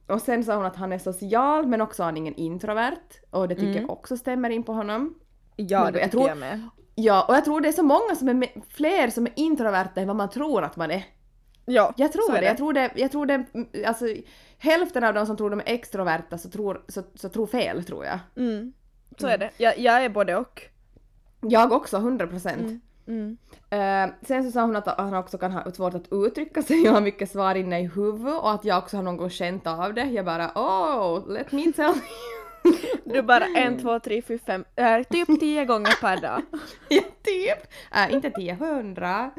och 0.07 0.21
sen 0.23 0.45
sa 0.45 0.57
hon 0.57 0.65
att 0.67 0.77
han 0.77 0.93
är 0.93 0.99
social 0.99 1.67
men 1.67 1.81
också 1.81 2.03
aningen 2.03 2.35
introvert 2.35 2.97
och 3.31 3.49
det 3.49 3.55
tycker 3.55 3.69
Mm. 3.71 3.83
jag 3.83 3.91
också 3.91 4.17
stämmer 4.17 4.51
in 4.51 4.63
på 4.63 4.73
honom. 4.73 5.15
Ja, 5.57 5.79
det 5.79 5.85
jag 5.85 5.93
tycker 5.95 6.09
tror- 6.11 6.29
jag 6.29 6.39
med. 6.39 6.69
Ja, 6.95 7.25
och 7.29 7.35
jag 7.35 7.45
tror 7.45 7.61
det 7.61 7.69
är 7.69 7.73
så 7.73 7.83
många 7.83 8.15
som 8.17 8.29
är 8.29 8.35
med, 8.35 8.49
fler 8.69 9.09
som 9.11 9.27
är 9.27 9.33
introverta 9.37 10.01
än 10.01 10.07
vad 10.07 10.17
man 10.17 10.31
tror 10.31 10.65
att 10.65 10.77
man 10.77 10.91
är. 10.91 11.05
Ja, 11.67 11.95
Jag 11.97 12.13
tror 12.13 12.33
det. 12.33 12.39
är 12.39 12.43
Jag 12.43 12.57
tror 12.57 12.73
det, 12.73 12.91
jag 12.97 13.13
tror 13.13 13.27
det, 13.27 13.45
alltså 13.87 14.05
hälften 14.65 15.05
av 15.05 15.15
de 15.15 15.27
som 15.27 15.37
tror 15.37 15.51
de 15.51 15.61
är 15.61 15.65
extroverta 15.67 16.39
så 16.39 16.51
tror, 16.51 16.83
så, 16.89 17.03
så 17.15 17.29
tror 17.29 17.47
fel 17.47 17.85
tror 17.85 18.05
jag. 18.05 18.19
Mm, 18.37 18.73
så 19.19 19.27
är 19.27 19.39
det. 19.39 19.51
Jag, 19.57 19.79
jag 19.79 20.05
är 20.05 20.09
både 20.09 20.37
och. 20.37 20.63
Jag 21.41 21.73
också, 21.73 21.97
100 21.97 22.27
procent. 22.27 22.61
Mm. 22.61 22.81
Mm. 23.07 23.37
Eh, 23.71 24.15
sen 24.27 24.45
så 24.45 24.51
sa 24.51 24.61
hon 24.61 24.77
att 24.77 24.99
han 24.99 25.15
också 25.15 25.39
kan 25.39 25.53
ha 25.53 25.73
svårt 25.73 25.95
att 25.95 26.13
uttrycka 26.13 26.63
sig 26.63 26.89
och 26.89 26.95
ha 26.95 27.01
mycket 27.01 27.31
svar 27.31 27.55
inne 27.55 27.81
i 27.81 27.87
huvudet 27.89 28.41
och 28.41 28.51
att 28.51 28.65
jag 28.65 28.79
också 28.79 28.97
har 28.97 29.03
någon 29.03 29.17
gång 29.17 29.31
känt 29.31 29.67
av 29.67 29.95
det. 29.95 30.05
Jag 30.05 30.25
bara 30.25 30.53
oh, 30.55 31.29
let 31.29 31.53
me 31.53 31.73
tell 31.73 31.85
you. 31.85 32.44
Du 33.05 33.23
bara 33.23 33.45
en, 33.45 33.79
två, 33.79 33.99
tre, 33.99 34.23
fyra, 34.23 34.39
fem, 34.47 34.65
äh, 34.77 35.03
typ 35.03 35.41
tio 35.41 35.65
gånger 35.65 36.01
per 36.01 36.21
dag. 36.21 36.43
ja, 36.89 37.03
typ. 37.23 37.73
Äh, 37.93 38.15
inte 38.15 38.31
tio, 38.31 38.55
hundra. 38.55 39.31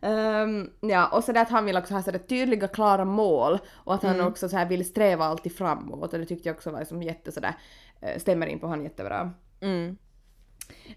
Ehm, 0.00 0.70
ja, 0.80 1.06
och 1.06 1.24
så 1.24 1.32
det 1.32 1.40
att 1.40 1.50
han 1.50 1.64
vill 1.64 1.76
också 1.76 1.94
ha 1.94 2.02
sådär 2.02 2.18
tydliga, 2.18 2.68
klara 2.68 3.04
mål 3.04 3.58
och 3.68 3.94
att 3.94 4.02
han 4.02 4.20
också 4.20 4.48
så 4.48 4.56
här 4.56 4.66
vill 4.66 4.84
sträva 4.84 5.24
alltid 5.24 5.56
framåt 5.56 6.12
och 6.12 6.18
det 6.18 6.26
tyckte 6.26 6.48
jag 6.48 6.56
också 6.56 6.70
var 6.70 6.78
liksom 6.78 7.02
jätte 7.02 7.32
sådär, 7.32 7.54
eh, 8.00 8.18
stämmer 8.18 8.46
in 8.46 8.58
på 8.58 8.66
honom 8.66 8.84
jättebra. 8.84 9.30
Mm. 9.60 9.96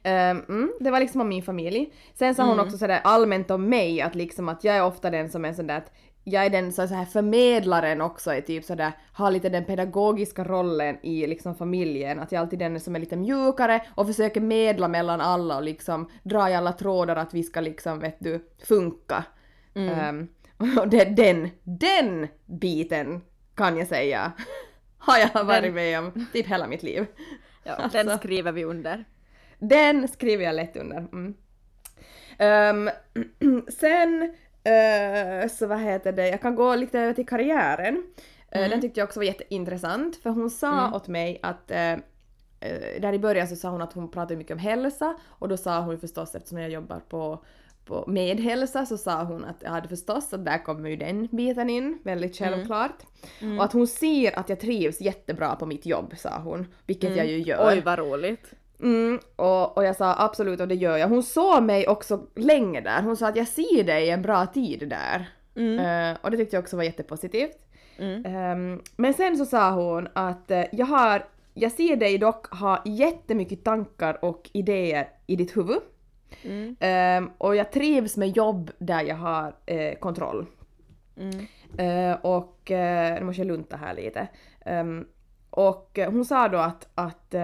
Mm, 0.03 0.71
det 0.79 0.91
var 0.91 0.99
liksom 0.99 1.21
om 1.21 1.29
min 1.29 1.43
familj. 1.43 1.93
Sen 2.13 2.35
sa 2.35 2.43
hon 2.43 2.59
också 2.59 2.77
sådär 2.77 3.01
allmänt 3.03 3.51
om 3.51 3.69
mig 3.69 4.01
att 4.01 4.15
liksom 4.15 4.49
att 4.49 4.63
jag 4.63 4.75
är 4.75 4.83
ofta 4.83 5.09
den 5.09 5.29
som 5.29 5.45
är 5.45 5.53
sådär 5.53 5.77
att 5.77 5.91
jag 6.23 6.45
är 6.45 6.49
den 6.49 6.71
så 6.71 6.85
här 6.85 7.05
förmedlaren 7.05 8.01
också 8.01 8.33
i 8.33 8.41
typ 8.41 8.65
sådär, 8.65 8.91
har 9.13 9.31
lite 9.31 9.49
den 9.49 9.65
pedagogiska 9.65 10.43
rollen 10.43 10.97
i 11.03 11.27
liksom 11.27 11.55
familjen, 11.55 12.19
att 12.19 12.31
jag 12.31 12.39
är 12.39 12.43
alltid 12.43 12.59
den 12.59 12.79
som 12.79 12.95
är 12.95 12.99
lite 12.99 13.17
mjukare 13.17 13.81
och 13.95 14.07
försöker 14.07 14.41
medla 14.41 14.87
mellan 14.87 15.21
alla 15.21 15.57
och 15.57 15.63
liksom 15.63 16.09
dra 16.23 16.49
i 16.49 16.55
alla 16.55 16.73
trådar 16.73 17.15
att 17.15 17.33
vi 17.33 17.43
ska 17.43 17.61
liksom 17.61 17.99
vet 17.99 18.17
du 18.19 18.45
funka. 18.67 19.23
Ehm, 19.75 20.27
och 20.79 20.87
det, 20.87 21.05
den, 21.05 21.49
den 21.63 22.27
biten 22.45 23.21
kan 23.55 23.77
jag 23.77 23.87
säga 23.87 24.31
har 24.97 25.17
jag 25.17 25.43
varit 25.43 25.73
med 25.73 25.99
om 25.99 26.25
typ 26.33 26.47
hela 26.47 26.67
mitt 26.67 26.83
liv. 26.83 27.05
Ja, 27.63 27.73
Alltså. 27.73 28.03
Den 28.03 28.17
skriver 28.17 28.51
vi 28.51 28.63
under. 28.63 29.05
Den 29.59 30.07
skriver 30.07 30.43
jag 30.43 30.55
lätt 30.55 30.77
under. 30.77 30.97
Mm. 30.97 31.33
Ehm, 32.37 32.89
sen, 33.79 34.35
eh, 34.63 35.49
så 35.49 35.67
vad 35.67 35.79
heter 35.79 36.11
det, 36.11 36.27
jag 36.29 36.41
kan 36.41 36.55
gå 36.55 36.75
lite 36.75 36.99
över 36.99 37.13
till 37.13 37.27
karriären. 37.27 38.03
Eh, 38.51 38.69
Den 38.69 38.81
tyckte 38.81 38.99
jag 38.99 39.07
också 39.07 39.19
var 39.19 39.25
jätteintressant 39.25 40.15
för 40.15 40.29
hon 40.29 40.49
sa 40.49 40.95
åt 40.95 41.07
mig 41.07 41.39
att 41.43 41.71
eh, 41.71 41.95
där 43.01 43.13
i 43.13 43.19
början 43.19 43.47
så 43.47 43.55
sa 43.55 43.69
hon 43.69 43.81
att 43.81 43.93
hon 43.93 44.11
pratade 44.11 44.35
mycket 44.35 44.53
om 44.53 44.59
hälsa 44.59 45.15
och 45.27 45.49
då 45.49 45.57
sa 45.57 45.79
hon 45.81 45.99
förstås 45.99 46.35
eftersom 46.35 46.57
jag 46.57 46.69
jobbar 46.69 46.99
på 47.09 47.43
på 47.85 48.03
med 48.07 48.39
hälsa 48.39 48.85
så 48.85 48.97
sa 48.97 49.23
hon 49.23 49.45
att 49.45 49.55
jag 49.59 49.69
hade 49.69 49.87
förstås 49.87 50.33
att 50.33 50.45
där 50.45 50.63
kommer 50.63 50.89
ju 50.89 50.95
den 50.95 51.27
biten 51.31 51.69
in, 51.69 51.99
väldigt 52.03 52.37
självklart. 52.37 53.03
Och 53.57 53.63
att 53.63 53.73
hon 53.73 53.87
ser 53.87 54.39
att 54.39 54.49
jag 54.49 54.59
trivs 54.59 55.01
jättebra 55.01 55.55
på 55.55 55.65
mitt 55.65 55.85
jobb 55.85 56.13
sa 56.17 56.39
hon, 56.39 56.67
vilket 56.85 57.09
jag 57.17 57.27
ju 57.27 57.37
gör. 57.41 57.67
Oj 57.75 57.81
vad 57.81 57.99
roligt. 57.99 58.53
Mm, 58.81 59.19
och, 59.35 59.77
och 59.77 59.83
jag 59.83 59.95
sa 59.95 60.15
absolut 60.17 60.59
och 60.61 60.67
det 60.67 60.75
gör 60.75 60.97
jag. 60.97 61.07
Hon 61.07 61.23
såg 61.23 61.63
mig 61.63 61.87
också 61.87 62.27
länge 62.35 62.81
där. 62.81 63.01
Hon 63.01 63.17
sa 63.17 63.27
att 63.27 63.35
jag 63.35 63.47
ser 63.47 63.83
dig 63.83 64.09
en 64.09 64.21
bra 64.21 64.45
tid 64.45 64.89
där. 64.89 65.29
Eh, 65.55 66.17
och 66.21 66.31
det 66.31 66.37
tyckte 66.37 66.55
jag 66.55 66.63
också 66.63 66.77
var 66.77 66.83
jättepositivt. 66.83 67.57
Mm. 67.97 68.25
Ehm, 68.25 68.81
men 68.95 69.13
sen 69.13 69.37
så 69.37 69.45
sa 69.45 69.71
hon 69.71 70.07
att 70.13 70.51
eh, 70.51 70.63
jag 70.71 70.85
har, 70.85 71.25
jag 71.53 71.71
ser 71.71 71.95
dig 71.95 72.17
dock 72.17 72.53
ha 72.53 72.81
jättemycket 72.85 73.63
tankar 73.63 74.25
och 74.25 74.49
idéer 74.53 75.09
i 75.27 75.35
ditt 75.35 75.57
huvud. 75.57 75.79
Mm. 76.43 76.75
Ehm, 76.79 77.29
och 77.37 77.55
jag 77.55 77.71
trivs 77.71 78.17
med 78.17 78.37
jobb 78.37 78.71
där 78.77 79.03
jag 79.03 79.15
har 79.15 79.55
eh, 79.65 79.95
kontroll. 79.95 80.45
Mm. 81.17 81.45
Och 82.21 82.57
nu 83.19 83.23
måste 83.23 83.41
jag 83.41 83.47
lunta 83.47 83.77
här 83.77 83.93
lite. 83.93 84.27
Ehm, 84.65 85.05
och 85.49 85.99
hon 86.07 86.25
sa 86.25 86.47
då 86.47 86.57
att, 86.57 86.87
att, 86.95 87.35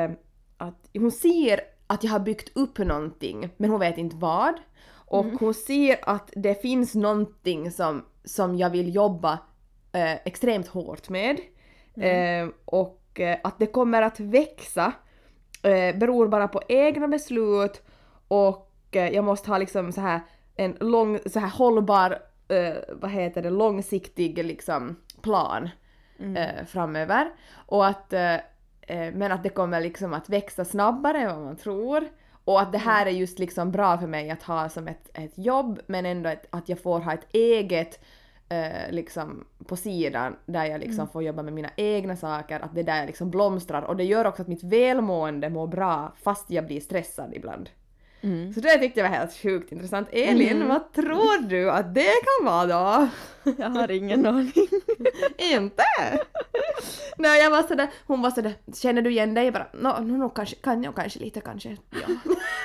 att 0.57 0.89
hon 0.93 1.11
ser 1.11 1.59
att 1.87 2.03
jag 2.03 2.11
har 2.11 2.19
byggt 2.19 2.57
upp 2.57 2.77
någonting 2.77 3.49
men 3.57 3.69
hon 3.69 3.79
vet 3.79 3.97
inte 3.97 4.15
vad. 4.15 4.53
Och 5.09 5.25
hon 5.25 5.53
ser 5.53 5.99
att 6.01 6.29
det 6.35 6.61
finns 6.61 6.95
någonting 6.95 7.71
som, 7.71 8.05
som 8.23 8.57
jag 8.57 8.69
vill 8.69 8.95
jobba 8.95 9.39
eh, 9.91 10.13
extremt 10.13 10.67
hårt 10.67 11.09
med. 11.09 11.39
Eh, 11.97 12.49
och 12.65 13.19
eh, 13.19 13.37
att 13.43 13.59
det 13.59 13.65
kommer 13.65 14.01
att 14.01 14.19
växa 14.19 14.93
eh, 15.63 15.95
beror 15.97 16.27
bara 16.27 16.47
på 16.47 16.61
egna 16.67 17.07
beslut 17.07 17.81
och 18.27 18.71
eh, 18.91 19.09
jag 19.09 19.23
måste 19.23 19.49
ha 19.49 19.57
liksom 19.57 19.91
så 19.91 20.01
här 20.01 20.21
en 20.55 20.77
lång, 20.79 21.19
så 21.25 21.39
här 21.39 21.49
hållbar, 21.49 22.19
eh, 22.47 22.75
vad 22.93 23.11
heter 23.11 23.41
det, 23.41 23.49
långsiktig 23.49 24.45
liksom 24.45 24.95
plan 25.21 25.69
eh, 26.35 26.65
framöver. 26.65 27.29
Och 27.55 27.85
att, 27.87 28.13
men 28.88 29.32
att 29.32 29.43
det 29.43 29.50
kommer 29.50 29.82
liksom 29.82 30.13
att 30.13 30.30
växa 30.30 30.65
snabbare 30.65 31.17
än 31.17 31.36
vad 31.36 31.45
man 31.45 31.56
tror. 31.56 32.08
Och 32.45 32.62
att 32.62 32.71
det 32.71 32.78
här 32.78 33.06
är 33.06 33.12
just 33.12 33.39
liksom 33.39 33.71
bra 33.71 33.97
för 33.97 34.08
mig 34.08 34.30
att 34.30 34.43
ha 34.43 34.69
som 34.69 34.88
ett, 34.88 35.10
ett 35.13 35.38
jobb 35.38 35.80
men 35.88 36.06
ändå 36.06 36.30
ett, 36.30 36.47
att 36.50 36.69
jag 36.69 36.80
får 36.80 37.00
ha 37.00 37.13
ett 37.13 37.28
eget 37.32 38.00
eh, 38.50 38.91
liksom 38.91 39.45
på 39.65 39.76
sidan 39.76 40.36
där 40.45 40.65
jag 40.65 40.80
liksom 40.80 41.08
får 41.08 41.23
jobba 41.23 41.43
med 41.43 41.54
mina 41.54 41.69
egna 41.76 42.15
saker, 42.15 42.60
att 42.60 42.76
det 42.76 42.84
där 42.84 42.97
jag 42.97 43.06
liksom 43.06 43.30
blomstrar 43.30 43.82
och 43.82 43.97
det 43.97 44.04
gör 44.04 44.26
också 44.26 44.41
att 44.41 44.47
mitt 44.47 44.63
välmående 44.63 45.50
mår 45.50 45.67
bra 45.67 46.13
fast 46.23 46.50
jag 46.50 46.65
blir 46.65 46.80
stressad 46.80 47.34
ibland. 47.34 47.69
Mm. 48.21 48.53
Så 48.53 48.59
det 48.59 48.77
tyckte 48.77 48.99
jag 48.99 49.09
var 49.09 49.15
helt 49.17 49.33
sjukt 49.33 49.71
intressant. 49.71 50.07
Elin, 50.11 50.67
vad 50.67 50.93
tror 50.93 51.47
du 51.49 51.71
att 51.71 51.93
det 51.95 52.01
kan 52.13 52.45
vara 52.45 52.65
då? 52.65 53.07
Jag 53.57 53.69
har 53.69 53.91
ingen 53.91 54.25
aning. 54.25 54.51
Inte? 55.37 55.83
Nej 57.17 57.41
jag 57.43 57.49
var 57.51 57.63
sådär, 57.63 57.87
hon 58.07 58.21
var 58.21 58.31
sådär, 58.31 58.53
känner 58.75 59.01
du 59.01 59.09
igen 59.09 59.33
dig? 59.33 59.43
Jag 59.45 59.53
bara, 59.53 59.67
no, 59.73 60.01
no, 60.01 60.17
no, 60.17 60.29
kanske, 60.29 60.55
kan 60.55 60.83
jag 60.83 60.95
kanske 60.95 61.19
lite 61.19 61.41
kanske. 61.41 61.77
Ja, 61.91 62.07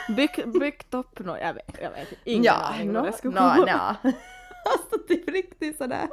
Bygg, 0.17 0.49
byggt 0.61 0.95
upp 0.95 1.19
nå, 1.19 1.37
jag 1.39 1.55
vet, 1.55 1.79
jag 1.83 1.91
vet 1.91 2.09
ingen 2.25 2.45
ja 2.45 2.53
aning 2.53 2.93
no, 2.93 2.99
vad 3.01 3.05
det 3.05 3.13
skulle 3.17 3.35
no, 3.41 3.41
vara. 3.41 3.97
no. 4.03 4.13
Alltså 4.65 4.99
typ 5.09 5.29
riktigt 5.29 5.79
sådär. 5.79 6.09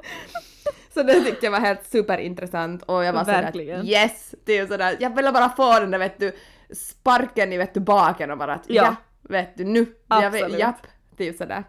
Så 0.94 1.04
det 1.04 1.14
tyckte 1.24 1.46
jag 1.46 1.52
var 1.52 1.60
helt 1.60 1.86
superintressant 1.92 2.84
och 2.84 3.04
jag 3.04 3.14
var 3.14 3.26
Verkligen. 3.26 3.80
sådär 3.82 3.90
yes! 3.92 4.36
Det 4.46 4.58
är 4.58 4.68
sådär, 4.68 4.98
jag 5.00 5.16
ville 5.16 5.32
bara 5.32 5.50
få 5.50 5.80
den 5.80 5.92
där 5.92 6.00
vet 6.00 6.20
du 6.20 6.32
sparken 6.74 7.54
i 7.54 7.58
vet 7.58 7.74
du 7.74 7.80
baken 7.80 8.32
och 8.32 8.38
bara 8.38 8.54
att 8.54 8.64
ja, 8.68 8.84
Ja. 8.84 8.96
Vet 9.30 9.58
du 9.58 9.64
nu, 9.64 9.86
jag 10.08 10.32
vet, 10.32 10.44
Absolut. 10.44 10.60
japp, 10.60 10.88
typ 11.18 11.38
sådär. 11.38 11.64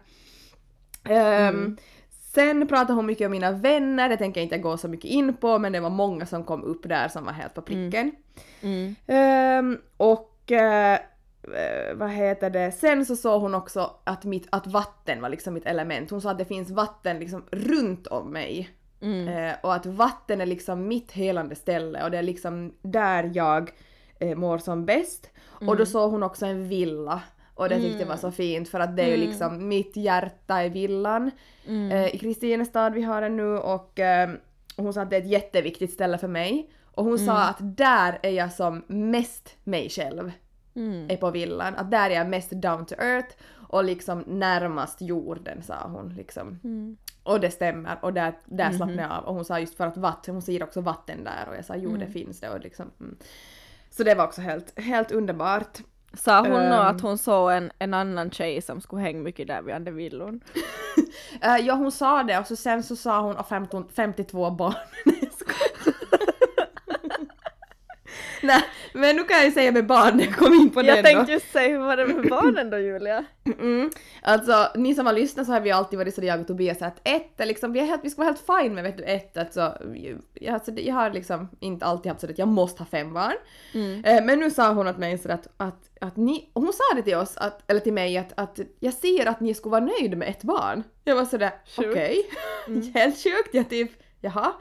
Ehm, 1.03 1.77
Sen 2.33 2.67
pratade 2.67 2.93
hon 2.93 3.05
mycket 3.05 3.25
om 3.25 3.31
mina 3.31 3.51
vänner, 3.51 4.09
det 4.09 4.17
tänker 4.17 4.41
jag 4.41 4.45
inte 4.45 4.57
gå 4.57 4.77
så 4.77 4.87
mycket 4.87 5.11
in 5.11 5.33
på 5.37 5.59
men 5.59 5.71
det 5.71 5.79
var 5.79 5.89
många 5.89 6.25
som 6.25 6.43
kom 6.43 6.63
upp 6.63 6.89
där 6.89 7.07
som 7.07 7.25
var 7.25 7.31
helt 7.33 7.53
på 7.53 7.61
pricken. 7.61 8.11
Mm. 8.61 8.95
Ehm, 9.07 9.77
och 9.97 10.51
eh, 10.51 10.93
eh, 11.43 11.95
vad 11.95 12.09
heter 12.09 12.49
det, 12.49 12.71
sen 12.71 13.05
så 13.05 13.15
såg 13.15 13.41
hon 13.41 13.55
också 13.55 13.91
att, 14.03 14.23
mitt, 14.25 14.47
att 14.49 14.67
vatten 14.67 15.21
var 15.21 15.29
liksom 15.29 15.53
mitt 15.53 15.65
element. 15.65 16.11
Hon 16.11 16.21
sa 16.21 16.31
att 16.31 16.37
det 16.37 16.45
finns 16.45 16.69
vatten 16.69 17.19
liksom 17.19 17.43
runt 17.51 18.07
om 18.07 18.31
mig. 18.31 18.69
Mm. 19.01 19.27
Eh, 19.27 19.55
och 19.63 19.73
att 19.73 19.85
vatten 19.85 20.41
är 20.41 20.45
liksom 20.45 20.87
mitt 20.87 21.11
helande 21.11 21.55
ställe 21.55 22.03
och 22.03 22.11
det 22.11 22.17
är 22.17 22.23
liksom 22.23 22.73
där 22.81 23.31
jag 23.33 23.71
eh, 24.19 24.35
mår 24.37 24.57
som 24.57 24.85
bäst. 24.85 25.29
Och 25.47 25.61
Mm. 25.61 25.77
då 25.77 25.85
såg 25.85 26.11
hon 26.11 26.23
också 26.23 26.45
en 26.45 26.67
villa. 26.67 27.21
Och 27.61 27.69
det 27.69 27.79
tyckte 27.79 27.99
jag 27.99 28.07
var 28.07 28.17
så 28.17 28.31
fint 28.31 28.69
för 28.69 28.79
att 28.79 28.95
det 28.95 29.03
är 29.03 29.07
ju 29.07 29.17
liksom 29.17 29.67
mitt 29.67 29.95
hjärta 29.95 30.63
i 30.65 30.69
villan. 30.69 31.31
Mm. 31.67 31.91
Eh, 31.91 32.15
I 32.15 32.17
Kristinestad 32.17 32.93
vi 32.93 33.01
har 33.01 33.21
den 33.21 33.37
nu 33.37 33.57
och 33.57 33.99
eh, 33.99 34.29
hon 34.77 34.93
sa 34.93 35.01
att 35.01 35.09
det 35.09 35.15
är 35.15 35.21
ett 35.21 35.27
jätteviktigt 35.27 35.93
ställe 35.93 36.17
för 36.17 36.27
mig. 36.27 36.69
Och 36.91 37.05
hon 37.05 37.19
sa 37.19 37.43
att 37.43 37.57
där 37.59 38.19
är 38.23 38.29
jag 38.29 38.51
som 38.53 38.83
mest 38.87 39.55
mig 39.63 39.89
själv. 39.89 40.31
Mm. 40.75 41.09
Är 41.09 41.17
på 41.17 41.31
villan. 41.31 41.75
Att 41.75 41.91
där 41.91 42.09
är 42.09 42.13
jag 42.15 42.29
mest 42.29 42.51
down 42.51 42.85
to 42.85 42.95
earth 42.95 43.35
och 43.53 43.83
liksom 43.83 44.23
närmast 44.27 45.01
jorden 45.01 45.63
sa 45.63 45.87
hon 45.87 46.13
liksom. 46.17 46.59
Mm. 46.63 46.97
Och 47.23 47.39
det 47.39 47.51
stämmer 47.51 47.97
och 48.01 48.13
där, 48.13 48.33
där 48.45 48.65
Mhm. 48.69 48.73
slappnade 48.77 49.01
jag 49.01 49.11
av. 49.11 49.23
Och 49.23 49.35
hon 49.35 49.45
sa 49.45 49.59
just 49.59 49.75
för 49.75 49.87
att 49.87 49.97
vatten, 49.97 50.35
hon 50.35 50.41
ser 50.41 50.63
också 50.63 50.81
vatten 50.81 51.23
där 51.23 51.49
och 51.49 51.55
jag 51.55 51.65
sa 51.65 51.75
jo 51.75 51.97
det 51.97 52.07
finns 52.07 52.39
det 52.39 52.49
och 52.49 52.59
liksom. 52.59 52.91
Mm. 52.99 53.17
Så 53.89 54.03
det 54.03 54.15
var 54.15 54.23
också 54.23 54.41
helt, 54.41 54.79
helt 54.79 55.11
underbart. 55.11 55.79
Sa 56.13 56.39
hon 56.41 56.61
Ehm. 56.61 56.71
att 56.71 57.01
hon 57.01 57.17
såg 57.17 57.51
en, 57.51 57.71
en 57.79 57.93
annan 57.93 58.31
tjej 58.31 58.61
som 58.61 58.81
skulle 58.81 59.01
hänga 59.01 59.19
mycket 59.19 59.47
där 59.47 59.61
vid 59.61 59.75
andra 59.75 59.91
villon? 59.91 60.41
Eh, 61.41 61.57
ja 61.57 61.73
hon 61.73 61.91
sa 61.91 62.23
det 62.23 62.39
och 62.39 62.47
så 62.47 62.55
sen 62.55 62.83
så 62.83 62.95
sa 62.95 63.21
hon 63.21 63.35
och 63.37 63.47
15, 63.47 63.87
52 63.95 64.51
barn. 64.51 64.73
Nej 68.41 68.63
men 68.93 69.15
nu 69.15 69.23
kan 69.23 69.37
jag 69.37 69.45
ju 69.45 69.51
säga 69.51 69.71
med 69.71 69.85
barn, 69.85 70.19
jag 70.19 70.35
kom 70.35 70.53
in 70.53 70.69
på 70.69 70.81
Jag 70.81 70.97
det 70.97 71.03
tänkte 71.03 71.25
då. 71.25 71.31
just 71.31 71.51
säga, 71.51 71.67
hur 71.69 71.79
var 71.85 71.97
det 71.97 72.05
med 72.05 72.29
barnen 72.29 72.69
då 72.69 72.77
Julia? 72.77 73.25
Mm. 73.59 73.89
Alltså 74.21 74.67
ni 74.75 74.95
som 74.95 75.05
har 75.05 75.13
lyssnat 75.13 75.45
så 75.45 75.51
har 75.53 75.59
vi 75.61 75.71
alltid 75.71 75.99
varit 75.99 76.15
så 76.15 76.23
jag 76.25 76.39
och 76.41 76.47
Tobias 76.47 76.81
att 76.81 77.01
ett 77.03 77.39
är 77.39 77.45
liksom, 77.45 77.73
vi, 77.73 77.79
är 77.79 77.85
helt, 77.85 78.01
vi 78.03 78.09
ska 78.09 78.21
vara 78.21 78.33
helt 78.33 78.45
fine 78.63 78.73
med 78.75 78.83
vet 78.83 78.97
du 78.97 79.03
ett, 79.03 79.37
alltså, 79.37 79.77
jag, 80.33 80.53
alltså 80.53 80.71
jag 80.71 80.95
har 80.95 81.09
liksom 81.11 81.49
inte 81.59 81.85
alltid 81.85 82.09
haft 82.11 82.21
så 82.21 82.29
att 82.29 82.39
jag 82.39 82.47
måste 82.47 82.81
ha 82.81 82.87
fem 82.87 83.13
barn. 83.13 83.33
Mm. 83.73 84.05
Eh, 84.05 84.23
men 84.25 84.39
nu 84.39 84.51
sa 84.51 84.73
hon 84.73 84.87
åt 84.87 84.97
mig 84.97 85.17
så 85.17 85.31
att, 85.31 85.47
att, 85.57 85.89
att 86.01 86.17
ni, 86.17 86.49
hon 86.53 86.73
sa 86.73 86.95
det 86.95 87.01
till 87.01 87.15
oss, 87.15 87.37
att, 87.37 87.71
eller 87.71 87.79
till 87.79 87.93
mig 87.93 88.17
att, 88.17 88.33
att 88.35 88.59
jag 88.79 88.93
ser 88.93 89.25
att 89.25 89.39
ni 89.39 89.53
skulle 89.53 89.71
vara 89.71 89.85
nöjda 89.85 90.17
med 90.17 90.29
ett 90.29 90.43
barn. 90.43 90.83
Jag 91.03 91.15
var 91.15 91.25
sådär, 91.25 91.51
okej, 91.77 92.29
Mm. 92.67 92.81
helt 92.93 93.23
sjukt, 93.23 93.49
jag 93.51 93.69
typ, 93.69 93.91
jaha. 94.21 94.53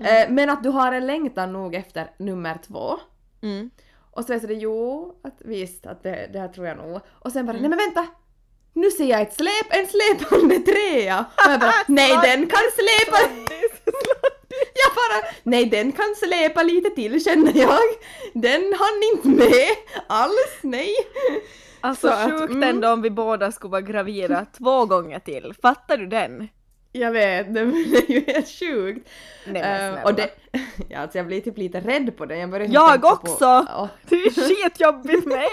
Eh, 0.00 0.30
men 0.30 0.50
att 0.50 0.62
du 0.62 0.68
har 0.68 0.92
en 0.92 1.06
längtan 1.06 1.52
nog 1.52 1.74
efter 1.74 2.10
nummer 2.18 2.58
två. 2.66 2.98
Mm. 3.42 3.70
Och 4.10 4.24
så 4.24 4.32
jag 4.32 4.40
sådär, 4.40 4.54
jo, 4.54 5.14
att 5.24 5.38
visst, 5.44 5.86
att 5.86 6.02
det, 6.02 6.30
det 6.32 6.38
här 6.38 6.48
tror 6.48 6.66
jag 6.66 6.76
nog. 6.76 7.00
Och 7.08 7.32
sen 7.32 7.46
bara, 7.46 7.58
Mm. 7.58 7.62
nej 7.62 7.78
men 7.78 7.78
vänta! 7.78 8.06
Nu 8.72 8.90
ser 8.90 9.04
jag 9.04 9.20
ett 9.20 9.34
släp, 9.34 9.66
en 9.70 9.86
släpande 9.86 10.58
trea! 10.58 11.24
Och 11.46 11.50
jag 11.52 11.60
bara, 11.60 11.72
nej 11.88 12.18
den 12.22 12.46
kan 12.46 12.60
släpa! 12.74 13.18
Jag 14.74 14.94
bara, 14.94 15.32
nej 15.42 15.66
den 15.66 15.92
kan 15.92 16.14
släpa 16.16 16.62
lite 16.62 16.90
till 16.90 17.24
känner 17.24 17.56
jag. 17.56 17.80
Den 18.34 18.74
hann 18.78 19.02
inte 19.14 19.28
med 19.28 19.68
alls, 20.06 20.58
nej. 20.62 20.94
Alltså 21.80 22.08
Så 22.08 22.12
att, 22.14 22.30
sjukt 22.30 22.50
mm. 22.52 22.62
ändå 22.68 22.88
om 22.92 23.02
vi 23.02 23.10
båda 23.10 23.52
skulle 23.52 23.70
vara 23.70 23.80
gravida 23.80 24.46
två 24.58 24.84
gånger 24.86 25.18
till. 25.18 25.54
Fattar 25.62 25.96
du 25.96 26.06
den? 26.06 26.48
Jag 26.92 27.12
vet, 27.12 27.54
det 27.54 27.60
är 27.60 28.10
ju 28.12 28.24
helt 28.26 28.48
sjukt. 28.48 29.08
Nej 29.46 29.62
men 29.62 29.62
Eh, 29.62 29.78
snälla. 29.92 30.04
och 30.04 30.14
det, 30.14 30.30
ja, 30.88 30.98
alltså 30.98 31.18
jag 31.18 31.26
blir 31.26 31.40
typ 31.40 31.58
lite 31.58 31.80
rädd 31.80 32.16
på 32.16 32.26
det. 32.26 32.36
Jag, 32.36 32.50
börjar 32.50 32.68
Jag 32.70 32.90
tänka 32.92 33.08
på- 33.08 33.14
också! 33.14 33.44
Ja. 33.44 33.88
Det 34.08 34.14
är 34.16 34.30
skitjobbigt 34.30 35.26
med 35.26 35.48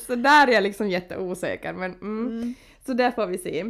Så 0.06 0.14
där 0.14 0.46
är 0.48 0.52
jag 0.52 0.62
liksom 0.62 0.88
jätteosäker 0.88 1.72
men 1.72 1.92
mm. 1.94 2.54
Så 2.86 2.92
där 2.92 3.10
får 3.10 3.26
vi 3.26 3.38
se. 3.38 3.64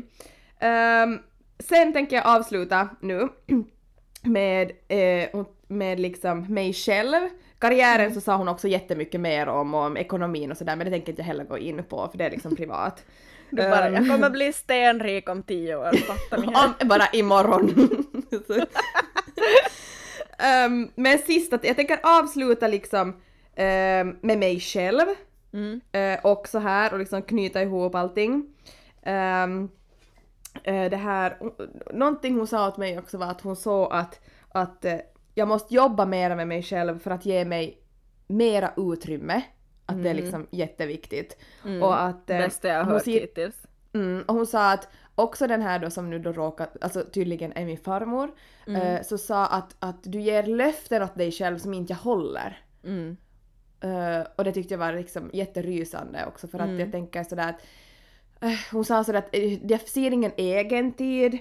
Ehm, 0.58 1.18
sen 1.58 1.92
tänker 1.92 2.16
jag 2.16 2.26
avsluta 2.26 2.88
nu 3.00 3.28
med, 4.22 4.72
eh, 4.88 5.44
med 5.68 6.00
liksom 6.00 6.40
mig 6.54 6.72
själv. 6.72 7.28
Karriären 7.58 8.14
så 8.14 8.20
sa 8.20 8.36
hon 8.36 8.48
också 8.48 8.68
jättemycket 8.68 9.20
mer 9.20 9.46
om, 9.46 9.74
om 9.74 9.96
ekonomin 9.96 10.50
och 10.50 10.56
sådär 10.56 10.76
men 10.76 10.84
det 10.84 10.90
tänker 10.90 11.12
inte 11.12 11.22
jag 11.22 11.26
heller 11.26 11.44
gå 11.44 11.58
in 11.58 11.84
på 11.84 12.08
för 12.10 12.18
det 12.18 12.24
är 12.24 12.30
liksom 12.30 12.56
privat. 12.56 13.04
Du 13.52 13.62
bara, 13.62 13.86
Ehm, 13.86 13.94
jag 13.94 14.08
kommer 14.08 14.30
bli 14.30 14.52
stenrik 14.52 15.28
om 15.28 15.42
tio 15.42 15.76
år, 15.76 15.96
fattar 15.96 16.38
ni? 16.38 16.46
om, 16.46 16.88
bara 16.88 17.06
imorgon. 17.12 17.88
Ehm, 20.38 20.90
men 20.94 21.18
sist 21.18 21.52
att 21.52 21.64
jag 21.64 21.76
tänker 21.76 22.00
avsluta 22.02 22.68
liksom 22.68 23.20
ehm, 23.56 24.16
med 24.20 24.38
mig 24.38 24.60
själv. 24.60 25.06
Mm. 25.52 25.80
Eh, 25.92 26.24
och 26.24 26.48
så 26.48 26.58
här 26.58 26.92
och 26.92 26.98
liksom 26.98 27.22
knyta 27.22 27.62
ihop 27.62 27.94
allting. 27.94 28.54
Ehm, 29.02 29.68
eh, 30.64 30.90
det 30.90 30.96
här, 30.96 31.38
någonting 31.92 32.34
hon 32.34 32.46
sa 32.46 32.68
åt 32.68 32.76
mig 32.76 32.98
också 32.98 33.18
var 33.18 33.26
att 33.26 33.40
hon 33.40 33.56
såg 33.56 33.92
att, 33.92 34.20
att 34.48 34.84
eh, 34.84 34.98
jag 35.34 35.48
måste 35.48 35.74
jobba 35.74 36.06
mer 36.06 36.36
med 36.36 36.48
mig 36.48 36.62
själv 36.62 36.98
för 36.98 37.10
att 37.10 37.26
ge 37.26 37.44
mig 37.44 37.78
mera 38.26 38.72
utrymme. 38.76 39.42
Att 39.92 40.02
det 40.02 40.10
är 40.10 40.14
liksom 40.14 40.46
jätteviktigt. 40.50 41.36
Och 41.82 42.02
att... 42.02 42.30
eh, 42.30 42.38
Bästa 42.38 42.68
jag 42.68 42.76
har 42.78 42.84
hon 42.84 42.92
hört 42.92 43.06
hittills. 43.06 43.56
Mm, 43.94 44.22
och 44.26 44.34
hon 44.34 44.46
sa 44.46 44.72
att 44.72 44.88
också 45.14 45.46
den 45.46 45.62
här 45.62 45.78
då 45.78 45.90
som 45.90 46.10
nu 46.10 46.18
då 46.18 46.32
råkar, 46.32 46.68
alltså 46.80 47.04
tydligen 47.12 47.52
är 47.52 47.64
min 47.64 47.78
farmor, 47.78 48.30
eh, 48.66 49.02
så 49.02 49.18
sa 49.18 49.46
att, 49.46 49.76
att 49.78 50.02
du 50.02 50.20
ger 50.20 50.42
löften 50.42 51.02
åt 51.02 51.14
dig 51.14 51.32
själv 51.32 51.58
som 51.58 51.74
inte 51.74 51.92
jag 51.92 51.98
håller. 51.98 52.60
Mm. 52.84 53.16
Eh, 53.80 54.26
och 54.36 54.44
det 54.44 54.52
tyckte 54.52 54.74
jag 54.74 54.78
var 54.78 54.92
liksom 54.92 55.30
jätterysande 55.32 56.26
också 56.26 56.48
för 56.48 56.58
att 56.58 56.64
Mm. 56.68 56.80
jag 56.80 56.92
tänker 56.92 57.24
sådär 57.24 57.48
att 57.48 57.62
eh, 58.42 58.58
hon 58.72 58.84
sa 58.84 59.04
sådär 59.04 59.18
att 59.18 59.34
eh, 59.36 59.66
jag 59.66 59.80
ser 59.80 60.10
ingen 60.10 60.32
egen 60.36 60.92
tid 60.92 61.34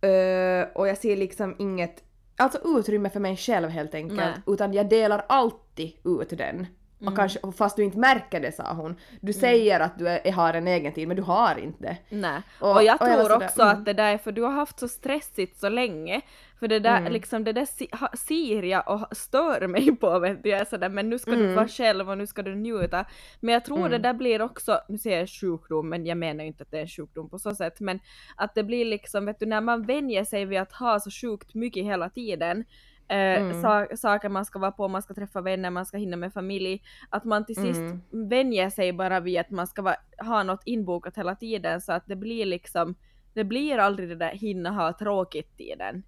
eh, 0.00 0.68
och 0.74 0.88
jag 0.88 0.98
ser 0.98 1.16
liksom 1.16 1.56
inget 1.58 2.04
alltså 2.36 2.58
utrymme 2.64 3.10
för 3.10 3.20
mig 3.20 3.36
själv 3.36 3.68
helt 3.68 3.94
enkelt 3.94 4.20
Nej. 4.20 4.34
utan 4.46 4.72
jag 4.72 4.88
delar 4.88 5.24
alltid 5.28 5.92
ut 6.04 6.38
den. 6.38 6.66
Mm. 7.00 7.12
Och 7.12 7.18
kanske, 7.18 7.38
fast 7.52 7.76
du 7.76 7.84
inte 7.84 7.98
märker 7.98 8.40
det 8.40 8.52
sa 8.52 8.72
hon. 8.72 8.96
Du 9.20 9.32
säger 9.32 9.80
att 9.80 9.98
du 9.98 10.08
är, 10.08 10.32
har 10.32 10.54
en 10.54 10.68
egen 10.68 10.92
tid 10.92 11.08
men 11.08 11.16
du 11.16 11.22
har 11.22 11.58
inte. 11.58 11.96
Nej. 12.08 12.42
Och- 12.60 12.70
Och, 12.76 12.82
jag 12.82 13.02
och 13.02 13.08
jag 13.08 13.14
tror 13.18 13.28
sådär, 13.28 13.46
också 13.46 13.62
mm. 13.62 13.72
att 13.78 13.84
det 13.84 13.92
där 13.92 14.12
är 14.14 14.18
för 14.18 14.32
du 14.32 14.42
har 14.42 14.50
haft 14.52 14.78
så 14.78 14.88
stressigt 14.88 15.60
så 15.60 15.68
länge. 15.68 16.20
För 16.58 16.68
det 16.68 16.78
där, 16.80 16.98
Mm. 16.98 17.12
liksom 17.12 17.44
det 17.44 17.52
där 17.52 17.96
ha- 17.98 18.12
ser 18.16 18.62
jag 18.62 18.88
och 18.90 19.16
stör 19.16 19.66
mig 19.66 19.96
på 19.96 20.18
vet 20.18 20.42
du. 20.42 20.48
Jag 20.48 20.60
är 20.60 20.64
sådär, 20.64 20.88
men 20.88 21.10
nu 21.10 21.18
ska 21.18 21.30
du 21.30 21.42
Mm. 21.44 21.54
vara 21.54 21.68
själv 21.68 22.10
och 22.10 22.18
nu 22.18 22.26
ska 22.26 22.42
du 22.42 22.54
njuta. 22.54 23.04
Men 23.40 23.52
jag 23.54 23.64
tror 23.64 23.78
det 23.78 23.86
Mm. 23.86 24.02
där 24.02 24.12
blir 24.14 24.42
också, 24.42 24.80
nu 24.88 24.98
säger 24.98 25.18
jag 25.18 25.28
sjukdom, 25.30 25.88
men 25.88 26.06
jag 26.06 26.18
menar 26.18 26.44
ju 26.44 26.48
inte 26.48 26.62
att 26.62 26.70
det 26.70 26.76
är 26.78 26.82
en 26.82 26.88
sjukdom 26.88 27.30
på 27.30 27.38
så 27.38 27.54
sätt, 27.54 27.80
men 27.80 28.00
att 28.36 28.54
det 28.54 28.62
blir 28.64 28.84
liksom, 28.84 29.26
vet 29.26 29.38
du, 29.38 29.46
när 29.46 29.60
man 29.60 29.82
vänjer 29.82 30.24
sig 30.24 30.44
vid 30.44 30.58
att 30.60 30.72
ha 30.72 31.00
så 31.00 31.10
sjukt 31.10 31.54
mycket 31.54 31.84
hela 31.84 32.10
tiden, 32.10 32.64
Mm. 33.08 33.62
sa- 33.62 33.96
saker 33.96 34.28
man 34.28 34.44
ska 34.44 34.58
vara 34.58 34.72
på, 34.72 34.88
man 34.88 35.02
ska 35.02 35.14
träffa 35.14 35.40
vänner, 35.40 35.70
man 35.70 35.86
ska 35.86 35.96
hinna 35.96 36.16
med 36.16 36.32
familj, 36.32 36.82
att 37.10 37.24
man 37.24 37.44
till 37.46 37.56
sist 37.56 37.78
Mm. 37.78 38.00
vänjer 38.10 38.70
sig 38.70 38.92
bara 38.92 39.20
vid 39.20 39.38
att 39.40 39.50
man 39.50 39.66
ska 39.66 39.94
ha 40.18 40.42
något 40.42 40.62
inbokat 40.64 41.16
hela 41.18 41.34
tiden 41.34 41.80
så 41.80 41.92
att 41.92 42.06
det 42.06 42.16
blir 42.16 42.46
liksom, 42.46 42.94
det 43.34 43.44
blir 43.44 43.78
aldrig 43.78 44.08
det 44.08 44.14
där 44.16 44.30
hinna 44.32 44.70
ha 44.70 44.92
tråkigt 44.92 45.56
tiden. 45.58 46.02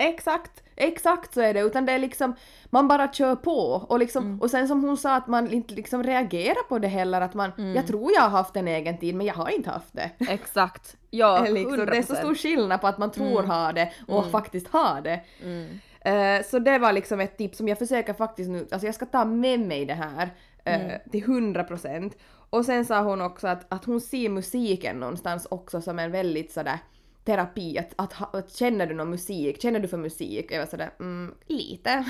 Exakt, 0.00 0.62
exakt 0.76 1.34
så 1.34 1.40
är 1.40 1.54
det. 1.54 1.60
Utan 1.60 1.86
det 1.86 1.92
är 1.92 1.98
liksom, 1.98 2.34
man 2.70 2.88
bara 2.88 3.12
kör 3.12 3.36
på. 3.36 3.86
Och, 3.88 3.98
liksom, 3.98 4.24
Mm. 4.24 4.40
och 4.40 4.50
sen 4.50 4.68
som 4.68 4.84
hon 4.84 4.96
sa 4.96 5.14
att 5.16 5.26
man 5.26 5.50
inte 5.52 5.74
liksom 5.74 6.02
reagerar 6.02 6.68
på 6.68 6.78
det 6.78 6.88
heller. 6.88 7.20
Att 7.20 7.34
man, 7.34 7.52
Mm. 7.58 7.74
jag 7.74 7.86
tror 7.86 8.12
jag 8.14 8.22
har 8.22 8.28
haft 8.30 8.56
en 8.56 8.68
egen 8.68 8.98
tid 8.98 9.14
men 9.14 9.26
jag 9.26 9.34
har 9.34 9.48
inte 9.48 9.70
haft 9.70 9.92
det. 9.94 10.10
Exakt. 10.28 10.96
Ja, 11.10 11.40
liksom, 11.50 11.76
det 11.86 11.96
är 11.96 12.02
så 12.02 12.12
100%. 12.14 12.18
stor 12.18 12.34
skillnad 12.34 12.80
på 12.80 12.86
att 12.86 12.98
man 12.98 13.10
tror 13.10 13.42
ha 13.42 13.72
det 13.72 13.92
och 14.08 14.30
faktiskt 14.30 14.68
ha 14.68 15.00
det. 15.00 15.20
Mm. 15.44 15.66
Eh, 16.00 16.42
så 16.44 16.58
det 16.58 16.78
var 16.78 16.92
liksom 16.92 17.20
ett 17.20 17.38
tips 17.38 17.58
som 17.58 17.68
jag 17.68 17.78
försöker 17.78 18.14
faktiskt 18.14 18.50
nu, 18.50 18.66
alltså 18.70 18.86
jag 18.86 18.94
ska 18.94 19.06
ta 19.06 19.24
med 19.24 19.60
mig 19.60 19.84
det 19.84 19.94
här 19.94 20.30
eh, 20.64 21.10
till 21.10 21.24
100%. 21.24 22.12
Och 22.50 22.64
sen 22.64 22.84
sa 22.84 23.00
hon 23.00 23.20
också 23.20 23.48
att, 23.48 23.72
att 23.72 23.84
hon 23.84 24.00
ser 24.00 24.28
musiken 24.28 24.96
någonstans 25.00 25.46
också 25.50 25.80
som 25.80 25.98
en 25.98 26.12
väldigt 26.12 26.52
sådär 26.52 26.78
terapi, 27.24 27.78
att, 27.78 27.92
att, 27.96 28.34
att 28.34 28.52
känner 28.52 28.86
du 28.86 28.94
någon 28.94 29.10
musik, 29.10 29.62
känner 29.62 29.80
du 29.80 29.88
för 29.88 29.96
musik? 29.96 30.46
Jag 30.52 30.58
var 30.58 30.66
sådär, 30.66 30.90
mm, 31.00 31.34
lite. 31.46 32.04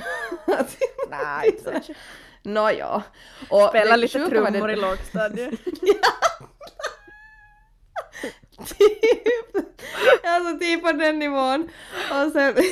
Nej, 1.10 1.48
inte. 1.48 1.82
Nåja. 2.42 3.02
Spela 3.68 3.96
lite 3.96 4.26
trummor 4.26 4.66
det- 4.68 4.72
i 4.72 4.76
lågstadiet. 4.76 5.54
typ. 8.66 9.56
Alltså 10.24 10.58
typ 10.58 10.82
på 10.82 10.92
den 10.92 11.18
nivån. 11.18 11.68
Och 12.10 12.32
sen... 12.32 12.54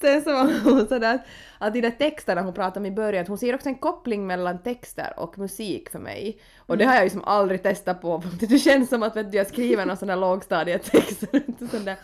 sen 0.00 0.22
så 0.22 0.32
var 0.32 0.60
hon 0.64 0.86
sådär 0.88 1.14
att- 1.14 1.26
att 1.58 1.76
i 1.76 1.80
de 1.80 1.90
texterna 1.90 2.42
hon 2.42 2.54
pratade 2.54 2.78
om 2.80 2.86
i 2.86 2.90
början, 2.90 3.22
att 3.22 3.28
hon 3.28 3.38
ser 3.38 3.54
också 3.54 3.68
en 3.68 3.74
koppling 3.78 4.26
mellan 4.26 4.62
texter 4.62 5.12
och 5.16 5.38
musik 5.38 5.90
för 5.90 5.98
mig. 5.98 6.38
Och 6.58 6.78
det 6.78 6.84
har 6.84 6.94
jag 6.94 7.04
ju 7.04 7.10
som 7.10 7.24
aldrig 7.24 7.62
testat 7.62 8.02
på. 8.02 8.22
Det 8.40 8.58
känns 8.58 8.88
som 8.88 9.02
att 9.02 9.16
vet 9.16 9.30
du, 9.32 9.36
jag 9.38 9.46
skriver 9.46 9.86
någon 9.86 9.96
sån 9.96 10.08
där 10.08 10.16
lågstadietext. 10.16 11.22
Inte 11.34 11.68
sån 11.70 11.84
där 11.84 11.96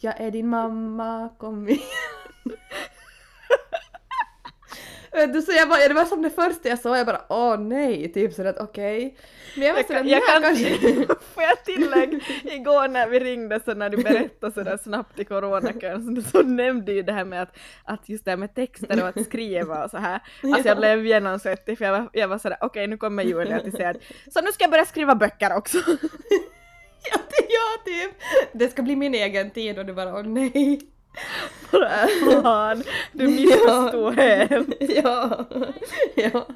Jag 0.00 0.20
är 0.20 0.30
din 0.30 0.48
mamma, 0.48 1.28
kom 1.38 1.68
igen. 1.68 1.80
Du, 5.32 5.42
så 5.42 5.52
jag 5.52 5.68
bara, 5.68 5.88
det 5.88 5.94
var 5.94 6.04
som 6.04 6.22
det 6.22 6.30
första 6.30 6.68
jag 6.68 6.78
såg, 6.78 6.96
jag 6.96 7.06
bara 7.06 7.24
åh 7.28 7.58
nej, 7.60 8.12
typ 8.12 8.32
sådär 8.34 8.54
okej. 8.60 9.16
Men 9.56 9.66
jag 9.66 9.74
var 9.74 9.80
Jag 9.80 9.86
sådär, 9.86 10.04
jag 10.04 10.04
"Nej, 10.04 10.22
kan 10.28 10.42
kanske... 10.42 11.14
Får 11.34 11.42
jag 11.42 11.64
tillägga, 11.64 12.20
igår 12.42 12.88
när 12.88 13.08
vi 13.08 13.20
ringde 13.20 13.60
så 13.64 13.74
när 13.74 13.90
du 13.90 13.96
berättade 13.96 14.52
sådär 14.52 14.76
snabbt 14.84 15.18
i 15.18 15.24
coronakön 15.24 16.22
så, 16.22 16.30
så 16.30 16.42
nämnde 16.42 16.92
ju 16.92 17.02
det 17.02 17.12
här 17.12 17.24
med 17.24 17.42
att, 17.42 17.56
att 17.84 18.08
just 18.08 18.24
det 18.24 18.30
här 18.30 18.36
med 18.38 18.54
texter 18.54 19.02
och 19.02 19.08
att 19.08 19.24
skriva 19.24 19.84
och 19.84 19.90
så 19.90 19.96
här. 19.98 20.20
Alltså 20.42 20.68
jag 20.68 20.76
blev 20.78 21.06
genomsvettig 21.06 21.78
för 21.78 21.84
jag 21.84 21.92
var, 21.92 22.10
jag 22.12 22.28
var 22.28 22.38
sådär 22.38 22.58
okej 22.60 22.86
nu 22.86 22.96
kommer 22.96 23.22
Julia 23.22 23.56
att 23.56 23.72
säga 23.76 23.94
så 24.32 24.40
nu 24.40 24.52
ska 24.52 24.64
jag 24.64 24.70
börja 24.70 24.84
skriva 24.84 25.14
böcker 25.14 25.56
också. 25.56 25.78
Ja, 27.10 27.18
det, 27.28 27.46
ja, 27.48 27.82
typ. 27.84 28.16
Det 28.52 28.68
ska 28.68 28.82
bli 28.82 28.96
min 28.96 29.14
egen 29.14 29.50
tid 29.50 29.78
och 29.78 29.86
du 29.86 29.92
bara 29.92 30.14
åh 30.14 30.22
nej. 30.22 30.80
Fan, 32.42 32.82
du 33.12 33.28
missförstod 33.28 34.14
helt. 34.14 34.68
ja. 34.80 35.46
ja. 36.14 36.46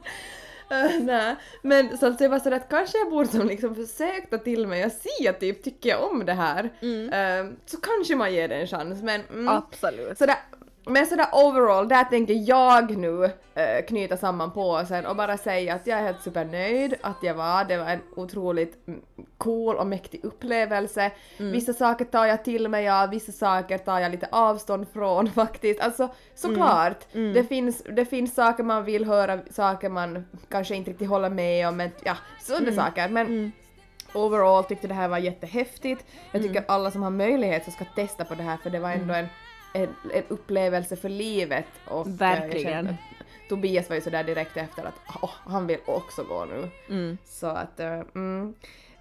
Uh, 0.72 1.00
nej, 1.00 1.36
men 1.62 1.98
så 1.98 2.06
att 2.06 2.18
det 2.18 2.28
var 2.28 2.38
sådär 2.38 2.56
att 2.56 2.68
kanske 2.68 2.98
jag 2.98 3.10
borde 3.10 3.28
som 3.28 3.46
liksom 3.46 3.74
försökt 3.74 4.30
ta 4.30 4.38
till 4.38 4.66
mig 4.66 4.86
och 4.86 4.92
se 4.92 5.28
att 5.28 5.40
typ 5.40 5.64
tycker 5.64 5.88
jag 5.88 6.10
om 6.10 6.26
det 6.26 6.32
här. 6.32 6.64
Eh, 6.64 7.50
så 7.66 7.76
kanske 7.76 8.16
man 8.16 8.34
ger 8.34 8.48
det 8.48 8.54
en 8.54 8.66
chans 8.66 9.02
men 9.02 9.20
mm, 9.32 9.48
Absolut. 9.48 10.18
sådär, 10.18 10.38
men 10.86 11.06
sådär 11.06 11.26
overall, 11.32 11.88
där 11.88 12.04
tänker 12.04 12.48
jag 12.48 12.96
nu 12.96 13.24
eh, 13.54 13.84
knyta 13.88 14.16
samman 14.16 14.50
påsen 14.52 15.06
och 15.06 15.16
bara 15.16 15.38
säga 15.38 15.74
att 15.74 15.86
jag 15.86 15.98
är 15.98 16.02
helt 16.02 16.22
supernöjd 16.22 16.94
att 17.00 17.16
jag 17.22 17.34
var. 17.34 17.64
Det 17.64 17.76
var 17.76 17.86
en 17.86 18.00
otroligt 18.16 18.88
mm, 18.88 19.00
cool 19.38 19.76
och 19.76 19.86
mäktig 19.86 20.24
upplevelse. 20.24 21.10
Vissa 21.52 21.72
saker 21.72 22.04
tar 22.04 22.26
jag 22.26 22.44
till 22.44 22.68
mig 22.68 22.88
av, 22.88 23.10
vissa 23.10 23.32
saker 23.32 23.78
tar 23.78 24.00
jag 24.00 24.10
lite 24.10 24.28
avstånd 24.32 24.86
från 24.92 25.30
faktiskt. 25.34 25.80
Alltså 25.80 26.08
såklart, 26.34 27.12
Det, 27.34 27.44
finns, 27.44 27.82
det 27.96 28.04
finns 28.04 28.34
saker 28.34 28.62
man 28.64 28.84
vill 28.84 29.04
höra, 29.04 29.38
saker 29.50 29.88
man 29.88 30.26
kanske 30.48 30.74
inte 30.74 30.90
riktigt 30.90 31.08
håller 31.08 31.30
med 31.30 31.68
om, 31.68 31.76
men 31.76 31.90
ja, 32.04 32.16
sådana 32.42 32.72
saker. 32.72 33.08
Men 33.08 33.52
overall 34.14 34.64
tyckte 34.64 34.88
det 34.88 34.94
här 34.94 35.08
var 35.08 35.18
jättehäftigt. 35.18 36.04
Jag 36.32 36.42
tycker 36.42 36.60
att 36.60 36.70
alla 36.70 36.90
som 36.90 37.02
har 37.02 37.10
möjlighet 37.10 37.64
så 37.64 37.70
ska 37.70 37.84
testa 37.84 38.24
på 38.24 38.34
det 38.34 38.42
här 38.42 38.56
för 38.56 38.70
det 38.70 38.78
var 38.78 38.90
ändå 38.90 39.14
en, 39.14 39.26
en, 39.74 39.94
en 40.12 40.24
upplevelse 40.28 40.96
för 40.96 41.08
livet. 41.08 41.66
Och, 41.88 42.06
eh, 42.06 42.12
Verkligen. 42.12 42.88
att 42.88 42.94
Tobias 43.48 43.88
var 43.88 43.96
ju 43.96 44.02
sådär 44.02 44.24
direkt 44.24 44.56
efter 44.56 44.84
att 44.84 44.94
åh, 45.22 45.30
han 45.44 45.66
vill 45.66 45.78
också 45.86 46.24
gå 46.24 46.44
nu. 46.44 46.70
Mm. 46.88 47.18
Så 47.24 47.46
att 47.46 47.80
eh, 47.80 48.00
mm, 48.14 48.54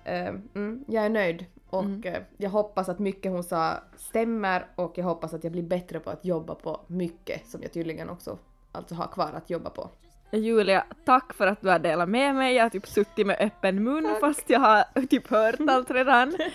eh, 0.03 0.34
mm, 0.55 0.86
jag 0.88 1.05
är 1.05 1.09
nöjd. 1.09 1.45
Och 1.70 2.05
eh, 2.05 2.22
jag 2.38 2.49
hoppas 2.49 2.89
att 2.89 2.99
mycket 2.99 3.32
hon 3.32 3.43
sa 3.43 3.74
stämmer 3.97 4.68
och 4.76 4.97
jag 4.97 5.05
hoppas 5.05 5.34
att 5.34 5.43
jag 5.43 5.51
blir 5.53 5.63
bättre 5.63 5.99
på 5.99 6.09
att 6.09 6.26
jobba 6.26 6.55
på 6.55 6.82
mycket 6.88 7.47
som 7.47 7.61
jag 7.61 7.74
tydligen 7.74 8.09
också 8.09 8.38
alltså 8.72 8.95
har 8.95 9.07
kvar 9.07 9.32
att 9.34 9.49
jobba 9.49 9.70
på. 9.70 9.89
Julia, 10.36 10.83
tack 11.05 11.33
för 11.33 11.47
att 11.47 11.61
du 11.61 11.69
har 11.69 11.79
delat 11.79 12.09
med 12.09 12.36
mig. 12.36 12.55
Jag 12.55 12.63
har 12.63 12.69
typ 12.69 12.88
suttit 12.88 13.27
med 13.27 13.38
öppen 13.39 13.83
mun 13.83 14.15
fast 14.19 14.49
jag 14.49 14.59
har 14.59 15.07
typ 15.07 15.27
hört 15.27 15.55
allt 15.67 15.91
redan. 15.91 16.36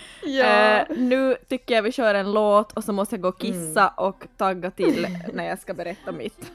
Eh, 0.41 0.85
nu 0.97 1.37
tycker 1.49 1.75
jag 1.75 1.83
vi 1.83 1.91
kör 1.91 2.15
en 2.15 2.31
låt 2.31 2.73
och 2.73 2.83
så 2.83 2.93
måste 2.93 3.15
jag 3.15 3.21
gå 3.21 3.29
och 3.29 3.39
kissa 3.39 3.87
och 3.87 4.27
tagga 4.37 4.71
till 4.71 5.07
när 5.33 5.47
jag 5.47 5.59
ska 5.59 5.73
berätta 5.73 6.11
mitt. 6.11 6.51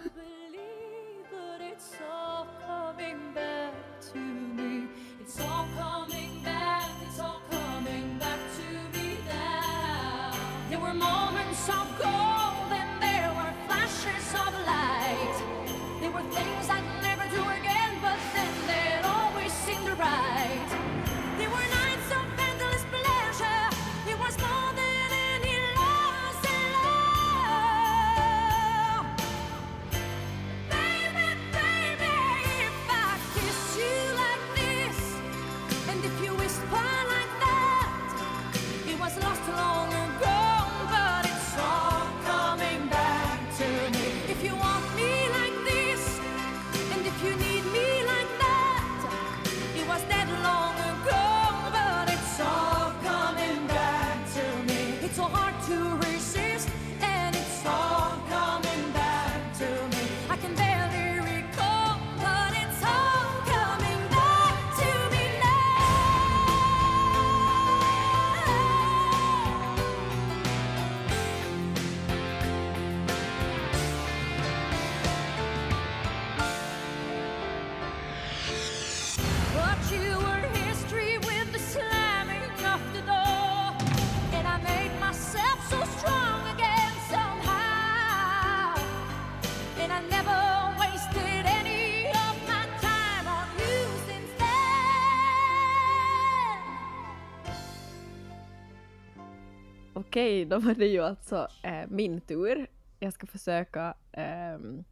Okej, 100.27 100.45
då 100.45 100.59
var 100.59 100.75
det 100.75 100.87
ju 100.87 101.01
alltså 101.03 101.49
eh, 101.63 101.87
min 101.89 102.21
tur. 102.21 102.67
Jag 103.01 103.13
ska 103.13 103.27
försöka 103.27 103.95
ehm, 104.13 104.85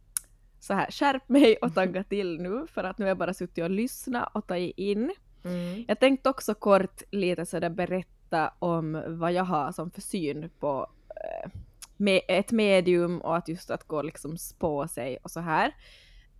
så 0.59 0.73
här 0.73 0.91
skärp 0.91 1.29
mig 1.29 1.57
och 1.57 1.73
tagga 1.73 2.03
till 2.09 2.41
nu 2.41 2.67
för 2.67 2.83
att 2.83 2.97
nu 2.97 3.05
har 3.05 3.07
jag 3.07 3.17
bara 3.17 3.33
suttit 3.33 3.63
och 3.63 3.69
lyssnat 3.69 4.29
och 4.33 4.47
tagit 4.47 4.77
in. 4.77 5.13
Mm. 5.43 5.85
Jag 5.87 5.99
tänkte 5.99 6.29
också 6.29 6.53
kort 6.53 7.01
lite 7.11 7.45
sådär 7.45 7.69
berätta 7.69 8.53
om 8.59 9.03
vad 9.07 9.33
jag 9.33 9.43
har 9.43 9.71
som 9.71 9.91
för 9.91 10.01
syn 10.01 10.49
på 10.59 10.87
eh, 11.09 11.51
med 11.97 12.21
ett 12.27 12.51
medium 12.51 13.21
och 13.21 13.37
att 13.37 13.47
just 13.47 13.71
att 13.71 13.83
gå 13.83 14.01
liksom 14.01 14.37
spå 14.37 14.87
sig 14.87 15.17
och 15.23 15.31
så 15.31 15.39
här. 15.39 15.75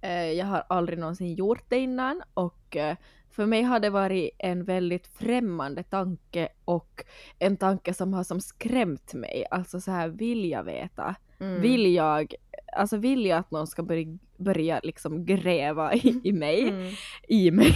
Eh, 0.02 0.32
jag 0.32 0.46
har 0.46 0.64
aldrig 0.70 1.00
någonsin 1.00 1.36
gjort 1.36 1.64
det 1.70 1.78
innan 1.78 2.22
och 2.34 2.76
eh, 2.76 2.96
för 3.30 3.46
mig 3.46 3.64
har 3.64 3.80
det 3.80 3.90
varit 3.90 4.30
en 4.38 4.64
väldigt 4.64 5.08
främmande 5.08 5.84
tanke 5.84 6.50
och 6.66 7.06
en 7.40 7.58
tanke 7.58 7.94
som 7.94 8.14
har 8.14 8.24
som 8.24 8.42
skrämt 8.42 9.14
mig. 9.14 9.46
Alltså 9.52 9.82
så 9.82 9.92
här, 9.92 10.08
vill 10.08 10.50
jag 10.50 10.64
veta? 10.64 11.16
Mm. 11.40 11.62
Vill 11.62 11.94
jag, 11.94 12.34
alltså 12.78 12.98
vill 12.98 13.26
jag 13.26 13.40
att 13.40 13.52
någon 13.52 13.68
ska 13.68 13.84
börja, 13.84 14.18
börja 14.38 14.80
liksom 14.84 15.26
gräva 15.26 15.94
i, 15.94 16.22
i 16.24 16.32
mig? 16.32 16.70
Mm. 16.70 16.94
I 17.28 17.52
mig? 17.52 17.74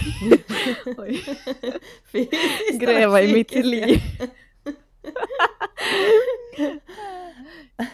Gräva 2.80 3.22
i 3.22 3.32
mitt 3.32 3.54
liv. 3.54 4.00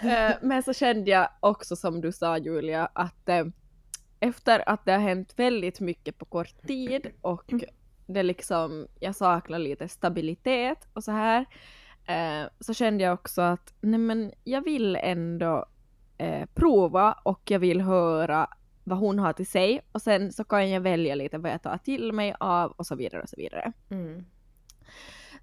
Eh, 0.03 0.33
Men 0.43 0.63
så 0.63 0.73
kände 0.73 1.11
jag 1.11 1.29
också 1.41 1.77
som 1.77 2.01
du 2.01 2.13
sa 2.13 2.39
Julia 2.39 2.89
att 2.93 3.29
efter 4.21 4.69
att 4.69 4.85
det 4.85 4.93
har 4.93 4.99
hänt 4.99 5.33
väldigt 5.37 5.81
mycket 5.81 6.19
på 6.19 6.25
kort 6.25 6.67
tid 6.67 7.07
och 7.21 7.53
det 8.07 8.23
liksom, 8.23 8.87
jag 9.01 9.17
saknar 9.17 9.59
lite 9.59 9.89
stabilitet 9.89 10.89
och 10.93 11.05
så 11.05 11.13
här 11.13 11.47
eh, 12.07 12.49
så 12.61 12.75
kände 12.75 13.05
jag 13.05 13.15
också 13.15 13.43
att 13.43 13.75
nej 13.81 13.99
men 13.99 14.33
jag 14.45 14.65
vill 14.65 14.97
ändå 14.97 15.67
eh, 16.19 16.47
prova 16.55 17.13
och 17.23 17.51
jag 17.51 17.59
vill 17.59 17.81
höra 17.81 18.49
vad 18.85 18.99
hon 18.99 19.19
har 19.19 19.33
till 19.33 19.47
sig 19.47 19.81
och 19.93 20.03
sen 20.03 20.33
så 20.33 20.45
kan 20.45 20.71
jag 20.71 20.81
välja 20.81 21.15
lite 21.15 21.39
vad 21.39 21.51
jag 21.53 21.63
tar 21.63 21.79
till 21.79 22.13
mig 22.13 22.35
av 22.41 22.71
och 22.71 22.87
så 22.87 22.97
vidare 22.97 23.23
och 23.23 23.29
så 23.29 23.37
vidare. 23.37 23.73
Mm. 23.91 24.25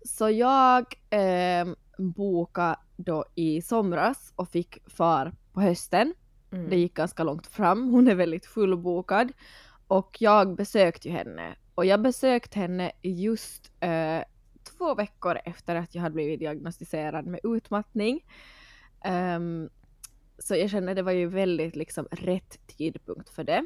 Så 0.05 0.29
jag 0.29 0.85
eh, 1.09 1.67
bokade 1.97 2.75
då 2.95 3.25
i 3.35 3.61
somras 3.61 4.33
och 4.35 4.49
fick 4.49 4.89
far 4.89 5.33
på 5.53 5.61
hösten. 5.61 6.13
Mm. 6.53 6.69
Det 6.69 6.77
gick 6.77 6.93
ganska 6.93 7.23
långt 7.23 7.47
fram, 7.47 7.91
hon 7.91 8.07
är 8.07 8.15
väldigt 8.15 8.45
fullbokad. 8.45 9.31
Och 9.87 10.17
jag 10.19 10.55
besökte 10.55 11.07
ju 11.07 11.13
henne. 11.13 11.55
Och 11.75 11.85
jag 11.85 12.01
besökte 12.01 12.59
henne 12.59 12.91
just 13.01 13.71
eh, 13.79 14.23
två 14.77 14.95
veckor 14.95 15.39
efter 15.45 15.75
att 15.75 15.95
jag 15.95 16.01
hade 16.01 16.15
blivit 16.15 16.39
diagnostiserad 16.39 17.25
med 17.25 17.39
utmattning. 17.43 18.25
Um, 19.35 19.69
så 20.39 20.55
jag 20.55 20.69
kände 20.69 20.93
det 20.93 21.01
var 21.01 21.11
ju 21.11 21.27
väldigt 21.27 21.75
liksom 21.75 22.07
rätt 22.11 22.67
tidpunkt 22.67 23.29
för 23.29 23.43
det. 23.43 23.65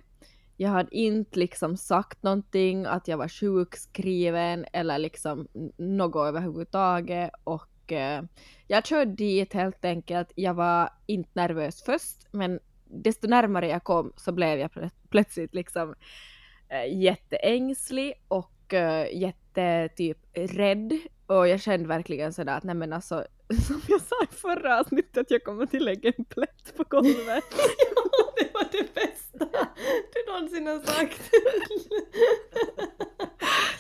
Jag 0.58 0.70
hade 0.70 0.96
inte 0.96 1.40
liksom 1.40 1.78
sagt 1.78 2.24
någonting 2.24 2.86
att 2.86 3.08
jag 3.08 3.18
var 3.18 3.28
sjukskriven 3.28 4.66
eller 4.74 4.98
liksom 4.98 5.48
något 5.78 6.28
överhuvudtaget 6.28 7.32
och 7.44 7.92
eh, 7.92 8.24
jag 8.68 8.86
körde 8.86 9.12
dit 9.12 9.54
helt 9.54 9.86
enkelt. 9.86 10.32
Jag 10.36 10.54
var 10.54 10.90
inte 11.06 11.30
nervös 11.34 11.84
först 11.84 12.28
men 12.32 12.60
desto 12.90 13.28
närmare 13.28 13.68
jag 13.68 13.84
kom 13.84 14.14
så 14.16 14.32
blev 14.32 14.60
jag 14.60 14.72
plö- 14.72 14.90
plötsligt 15.10 15.54
liksom 15.56 15.96
eh, 16.70 16.98
jätteängslig 17.02 18.14
och 18.28 18.74
eh, 18.74 19.18
jätte 19.22 19.90
typ 19.98 20.18
rädd 20.34 20.94
och 21.28 21.48
jag 21.48 21.62
kände 21.62 21.88
verkligen 21.88 22.34
sådär 22.34 22.58
att 22.58 22.64
nej 22.64 22.76
men 22.76 22.94
alltså 22.94 23.26
som 23.68 23.82
jag 23.88 24.02
sa 24.02 24.16
i 24.32 24.36
förra 24.36 24.80
avsnittet 24.80 25.18
att 25.18 25.32
jag 25.32 25.44
kommer 25.44 25.64
att 25.64 25.74
lägga 25.74 26.12
en 26.18 26.26
plätt 26.26 26.74
på 26.78 26.84
golvet. 26.90 27.44
Ja, 27.96 28.34
det 28.38 28.54
var 28.54 28.64
det 28.72 28.94
bästa 28.96 29.68
du 30.14 30.32
någonsin 30.34 30.68
har 30.68 30.80
sagt. 30.80 31.22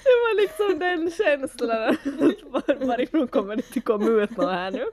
Det 0.03 0.15
var 0.23 0.41
liksom 0.41 0.79
den 0.79 1.11
känslan 1.11 1.89
att 1.89 2.43
var, 2.43 2.85
varifrån 2.85 3.27
kommer 3.27 3.55
det 3.55 3.77
att 3.77 3.83
komma 3.85 4.07
ut 4.09 4.37
något 4.37 4.51
här 4.51 4.71
nu. 4.71 4.85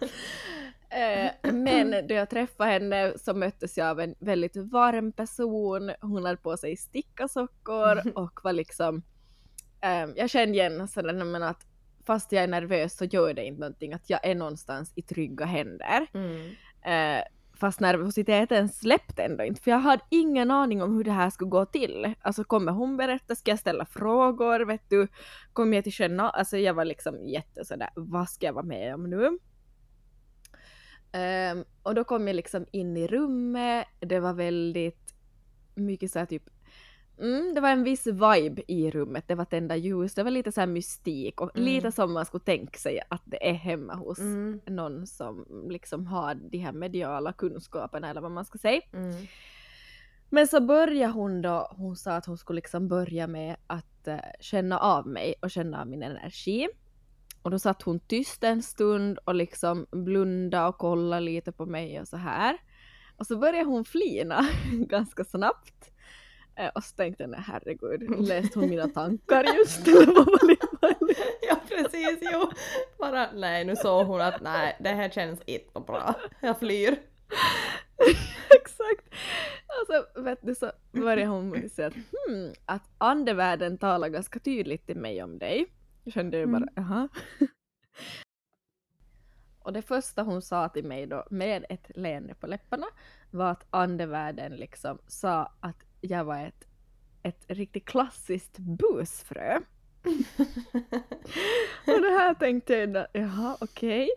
Eh, 0.94 1.52
men 1.52 2.06
då 2.06 2.14
jag 2.14 2.30
träffade 2.30 2.70
henne 2.70 3.12
så 3.18 3.34
möttes 3.34 3.78
jag 3.78 3.88
av 3.88 4.00
en 4.00 4.14
väldigt 4.18 4.56
varm 4.56 5.12
person. 5.12 5.90
Hon 6.00 6.24
hade 6.24 6.36
på 6.36 6.56
sig 6.56 6.76
stickasockor 6.76 8.12
och 8.18 8.40
var 8.44 8.52
liksom... 8.52 9.02
Eh, 9.80 10.06
jag 10.16 10.30
kände 10.30 10.58
igen 10.58 10.88
sådär 10.88 11.24
men 11.24 11.42
att 11.42 11.66
fast 12.06 12.32
jag 12.32 12.42
är 12.42 12.48
nervös 12.48 12.96
så 12.96 13.04
gör 13.04 13.34
det 13.34 13.44
inte 13.44 13.60
någonting 13.60 13.92
att 13.92 14.10
jag 14.10 14.26
är 14.26 14.34
någonstans 14.34 14.92
i 14.94 15.02
trygga 15.02 15.44
händer. 15.44 16.06
Mm. 16.14 16.50
Eh, 16.84 17.24
fast 17.54 17.80
nervositeten 17.80 18.68
släppte 18.68 19.22
ändå 19.22 19.44
inte, 19.44 19.62
för 19.62 19.70
jag 19.70 19.78
hade 19.78 20.02
ingen 20.10 20.50
aning 20.50 20.82
om 20.82 20.96
hur 20.96 21.04
det 21.04 21.10
här 21.10 21.30
skulle 21.30 21.50
gå 21.50 21.64
till. 21.66 22.14
Alltså 22.20 22.44
kommer 22.44 22.72
hon 22.72 22.96
berätta, 22.96 23.34
ska 23.34 23.50
jag 23.50 23.58
ställa 23.58 23.84
frågor, 23.84 24.60
vet 24.60 24.90
du? 24.90 25.08
Kommer 25.52 25.76
jag 25.76 25.84
till 25.84 25.92
känna, 25.92 26.30
alltså 26.30 26.58
jag 26.58 26.74
var 26.74 26.84
liksom 26.84 27.28
jätte 27.28 27.64
sådär, 27.64 27.90
vad 27.94 28.28
ska 28.28 28.46
jag 28.46 28.52
vara 28.52 28.66
med 28.66 28.94
om 28.94 29.10
nu? 29.10 29.38
Ehm, 31.14 31.64
och 31.82 31.94
då 31.94 32.04
kom 32.04 32.26
jag 32.26 32.36
liksom 32.36 32.66
in 32.70 32.96
i 32.96 33.06
rummet, 33.06 33.86
det 34.00 34.20
var 34.20 34.32
väldigt 34.34 35.14
mycket 35.74 36.10
såhär 36.10 36.26
typ 36.26 36.42
Mm, 37.18 37.54
det 37.54 37.60
var 37.60 37.68
en 37.70 37.84
viss 37.84 38.06
vibe 38.06 38.62
i 38.68 38.90
rummet, 38.90 39.24
det 39.28 39.34
var 39.34 39.44
tända 39.44 39.76
ljus, 39.76 40.14
det 40.14 40.22
var 40.22 40.30
lite 40.30 40.52
så 40.52 40.60
här 40.60 40.66
mystik 40.66 41.40
och 41.40 41.56
Mm. 41.56 41.66
lite 41.68 41.92
som 41.92 42.12
man 42.12 42.24
skulle 42.26 42.44
tänka 42.44 42.78
sig 42.78 43.00
att 43.08 43.22
det 43.24 43.48
är 43.48 43.52
hemma 43.52 43.94
hos 43.94 44.18
Mm. 44.18 44.60
någon 44.66 45.06
som 45.06 45.46
liksom 45.70 46.06
har 46.06 46.34
de 46.34 46.58
här 46.58 46.72
mediala 46.72 47.32
kunskaperna 47.32 48.10
eller 48.10 48.20
vad 48.20 48.30
man 48.30 48.44
ska 48.44 48.58
säga. 48.58 48.80
Mm. 48.92 49.26
Men 50.30 50.46
så 50.48 50.60
började 50.60 51.12
hon 51.12 51.42
då, 51.42 51.72
hon 51.76 51.96
sa 51.96 52.12
att 52.16 52.26
hon 52.26 52.38
skulle 52.38 52.56
liksom 52.56 52.88
börja 52.88 53.26
med 53.26 53.56
att 53.66 54.08
eh, 54.08 54.18
känna 54.40 54.78
av 54.78 55.06
mig 55.06 55.34
och 55.42 55.50
känna 55.50 55.80
av 55.80 55.86
min 55.86 56.02
energi. 56.02 56.68
Och 57.44 57.50
då 57.50 57.58
satt 57.58 57.82
hon 57.82 58.00
tyst 58.00 58.44
en 58.44 58.62
stund 58.62 59.18
och 59.24 59.34
liksom 59.34 59.86
blunda 59.90 60.68
och 60.68 60.78
kolla 60.78 61.20
lite 61.20 61.52
på 61.52 61.66
mig 61.66 62.00
och 62.00 62.08
så 62.08 62.16
här. 62.16 62.58
Och 63.16 63.26
så 63.26 63.36
började 63.38 63.64
hon 63.68 63.84
flina 63.84 64.46
ganska 64.72 65.24
snabbt. 65.24 65.90
Eh, 66.56 66.70
Och 66.74 66.84
så 66.84 66.96
tänkte 66.96 67.22
jag, 67.22 67.30
nej 67.30 67.40
herregud, 67.46 68.26
läste 68.28 68.58
hon 68.58 68.68
mina 68.68 68.88
tankar 68.88 69.44
just? 69.58 69.88
Eller 69.88 70.06
vad 70.14 70.26
var 70.26 70.48
det? 70.48 70.56
Ja 71.48 71.56
precis, 71.68 72.18
jo. 72.32 72.50
Bara 72.98 73.32
nej 73.32 73.64
nu 73.64 73.76
såg 73.76 74.06
hon 74.06 74.20
att 74.20 74.40
nej 74.42 74.76
det 74.80 74.88
här 74.88 75.10
känns 75.10 75.40
inte 75.46 75.80
bra. 75.80 76.14
Jag 76.40 76.58
flyr. 76.58 76.96
Exakt. 78.60 79.14
Alltså 79.66 80.20
vet 80.20 80.38
du 80.42 80.54
så 80.54 80.72
började 80.92 81.26
hon 81.26 81.68
säga 81.68 81.88
att, 81.88 81.94
hmm, 81.94 82.52
att 82.66 82.82
andevärlden 82.98 83.78
talar 83.78 84.08
ganska 84.08 84.38
tydligt 84.38 84.86
till 84.86 84.96
mig 84.96 85.22
om 85.22 85.38
dig. 85.38 85.66
Jag 86.04 86.12
kände 86.12 86.38
ju 86.38 86.46
bara, 86.46 86.68
jaha. 86.74 87.08
Och 89.58 89.72
det 89.72 89.82
första 89.82 90.22
hon 90.22 90.42
sa 90.42 90.68
till 90.68 90.84
mig 90.84 91.06
då 91.06 91.24
med 91.30 91.66
ett 91.68 91.90
leende 91.96 92.34
på 92.34 92.46
läpparna 92.46 92.86
var 93.30 93.50
att 93.50 93.66
andevärlden 93.70 94.56
liksom 94.56 94.98
sa 95.06 95.52
att 95.60 95.84
jag 96.00 96.24
var 96.24 96.38
ett, 96.38 96.68
ett 97.22 97.44
riktigt 97.48 97.84
klassiskt 97.84 98.58
busfrö. 98.58 99.56
Och 101.86 102.00
det 102.02 102.18
här 102.18 102.34
tänkte 102.34 102.74
jag 102.74 103.06
jaha 103.12 103.56
okej. 103.60 104.10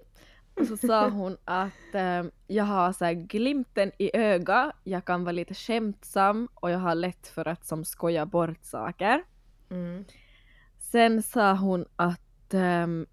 Och 0.54 0.68
så 0.68 0.78
sa 0.78 1.10
hon 1.10 1.38
att 1.46 1.94
eh, 1.94 2.24
jag 2.48 2.64
har 2.64 2.94
så 2.94 3.14
glimten 3.14 3.92
i 3.98 4.18
öga, 4.18 4.72
jag 4.84 5.06
kan 5.06 5.24
vara 5.24 5.32
lite 5.32 5.54
skämtsam 5.54 6.48
och 6.54 6.72
jag 6.72 6.80
har 6.80 6.96
lätt 6.96 7.28
för 7.28 7.48
att 7.48 7.66
som 7.66 7.86
skoja 7.86 8.26
bort 8.26 8.64
saker. 8.66 9.24
Mm. 9.70 10.06
Sen 10.92 11.24
sa 11.24 11.54
hon 11.54 11.86
att 11.96 12.54
ehm, 12.54 13.06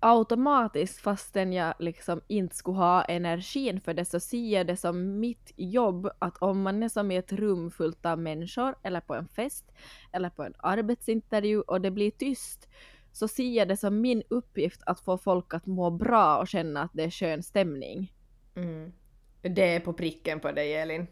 automatiskt 0.00 1.00
fastän 1.00 1.52
jag 1.52 1.74
liksom 1.78 2.20
inte 2.26 2.56
skulle 2.56 2.78
ha 2.78 3.04
energin 3.04 3.80
för 3.80 3.94
det 3.94 4.04
så 4.04 4.20
ser 4.20 4.52
jag 4.52 4.66
det 4.66 4.76
som 4.76 5.20
mitt 5.20 5.52
jobb 5.56 6.10
att 6.18 6.38
om 6.38 6.62
man 6.62 6.82
är 6.82 6.88
som 6.88 7.10
i 7.10 7.16
ett 7.16 7.32
rum 7.32 7.70
fullt 7.70 8.06
av 8.06 8.18
människor 8.18 8.74
eller 8.82 9.00
på 9.00 9.14
en 9.14 9.28
fest 9.28 9.72
eller 10.12 10.30
på 10.30 10.42
en 10.42 10.54
arbetsintervju 10.58 11.60
och 11.60 11.80
det 11.80 11.90
blir 11.90 12.10
tyst 12.10 12.68
så 13.12 13.28
ser 13.28 13.52
jag 13.52 13.68
det 13.68 13.76
som 13.76 14.00
min 14.00 14.22
uppgift 14.28 14.82
att 14.86 15.00
få 15.00 15.18
folk 15.18 15.54
att 15.54 15.66
må 15.66 15.90
bra 15.90 16.38
och 16.38 16.48
känna 16.48 16.82
att 16.82 16.92
det 16.94 17.04
är 17.04 17.10
skön 17.10 17.42
stämning. 17.42 18.12
Mm. 18.54 18.92
Det 19.40 19.74
är 19.74 19.80
på 19.80 19.92
pricken 19.92 20.40
på 20.40 20.52
dig 20.52 20.74
Elin. 20.74 21.06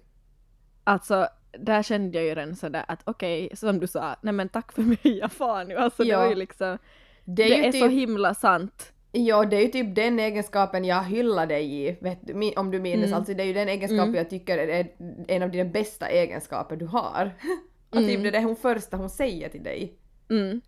Alltså 0.84 1.28
där 1.58 1.82
kände 1.82 2.18
jag 2.18 2.24
ju 2.26 2.34
redan 2.34 2.56
sådär 2.56 2.84
att 2.88 3.00
okej, 3.04 3.50
som 3.54 3.78
du 3.80 3.86
sa, 3.86 4.16
nej 4.20 4.32
men 4.32 4.48
tack 4.48 4.72
för 4.72 4.82
mig, 4.82 4.98
jag 5.02 5.32
far 5.32 5.64
nu. 5.64 5.76
Alltså 5.76 6.02
det 6.02 6.08
Ja. 6.08 6.18
var 6.18 6.28
ju 6.28 6.34
liksom, 6.34 6.78
Det 7.24 7.42
är, 7.42 7.48
det 7.48 7.66
är 7.68 7.72
typ, 7.72 7.82
så 7.82 7.88
himla 7.88 8.34
sant. 8.34 8.92
Ja, 9.12 9.44
det 9.44 9.56
är 9.56 9.60
ju 9.60 9.68
typ 9.68 9.94
den 9.94 10.18
egenskapen 10.20 10.84
jag 10.84 11.04
hyllar 11.04 11.46
dig 11.46 11.74
i, 11.88 11.96
du, 12.22 12.52
om 12.56 12.70
du 12.70 12.80
minns. 12.80 13.04
Mm. 13.04 13.14
Alltså 13.14 13.34
det 13.34 13.42
är 13.42 13.46
ju 13.46 13.52
den 13.52 13.68
egenskapen 13.68 14.02
Mm. 14.04 14.14
jag 14.14 14.30
tycker 14.30 14.58
är 14.58 14.88
en 15.28 15.42
av 15.42 15.50
dina 15.50 15.64
bästa 15.64 16.08
egenskaper 16.08 16.76
du 16.76 16.86
har. 16.86 17.34
Att 17.90 17.98
typ 17.98 18.08
Mm. 18.10 18.22
det 18.22 18.28
är 18.28 18.32
det 18.32 18.42
hon 18.42 18.56
första 18.56 18.96
hon 18.96 19.10
säger 19.10 19.48
till 19.48 19.62
dig. 19.62 19.94
Mm. 20.30 20.60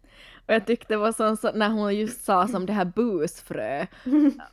Och 0.49 0.55
jag 0.55 0.67
tyckte 0.67 0.95
det 0.95 0.99
var 0.99 1.13
sån, 1.13 1.37
så, 1.37 1.53
när 1.53 1.69
hon 1.69 1.97
just 1.97 2.25
sa 2.25 2.49
som 2.49 2.67
det 2.67 2.73
här 2.73 2.85
busfrö 2.85 3.87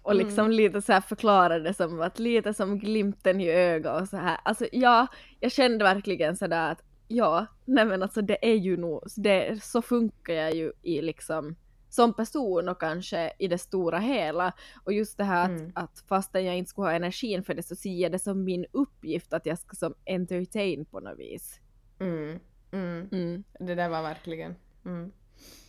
och 0.01 0.15
liksom 0.15 0.51
lite 0.51 0.81
så 0.81 0.93
här 0.93 1.01
förklarade 1.01 1.73
som 1.73 2.01
att 2.01 2.19
lite 2.19 2.53
som 2.53 2.79
glimten 2.79 3.41
i 3.41 3.49
ögat 3.49 4.01
och 4.01 4.07
så 4.07 4.17
här. 4.17 4.37
Alltså 4.43 4.67
ja, 4.71 5.07
jag 5.39 5.51
kände 5.51 5.83
verkligen 5.83 6.35
sådär 6.35 6.71
att 6.71 6.83
ja, 7.07 7.45
nej 7.65 7.85
men 7.85 8.03
alltså 8.03 8.21
det 8.21 8.51
är 8.51 8.55
ju 8.55 8.77
nog, 8.77 9.03
det, 9.17 9.63
så 9.63 9.81
funkar 9.81 10.33
jag 10.33 10.55
ju 10.55 10.71
i 10.81 11.01
liksom 11.01 11.55
som 11.89 12.13
person 12.13 12.69
och 12.69 12.79
kanske 12.79 13.33
i 13.39 13.47
det 13.47 13.57
stora 13.57 13.99
hela. 13.99 14.53
Och 14.83 14.93
just 14.93 15.17
det 15.17 15.23
här 15.23 15.49
Mm. 15.49 15.71
att, 15.75 15.83
att 15.83 16.03
fastän 16.07 16.45
jag 16.45 16.57
inte 16.57 16.69
skulle 16.69 16.87
ha 16.87 16.93
energin 16.93 17.43
för 17.43 17.53
det 17.53 17.63
så 17.63 17.75
ser 17.75 18.01
jag 18.01 18.11
det 18.11 18.19
som 18.19 18.43
min 18.43 18.65
uppgift 18.71 19.33
att 19.33 19.45
jag 19.45 19.59
ska 19.59 19.75
som 19.75 19.93
entertain 20.05 20.85
på 20.85 20.99
något 20.99 21.19
vis. 21.19 21.59
Mm. 21.99 22.39
Mm. 22.71 23.09
Mm. 23.11 23.43
Det 23.59 23.75
där 23.75 23.89
var 23.89 24.01
verkligen... 24.01 24.55
Mm. 24.85 25.11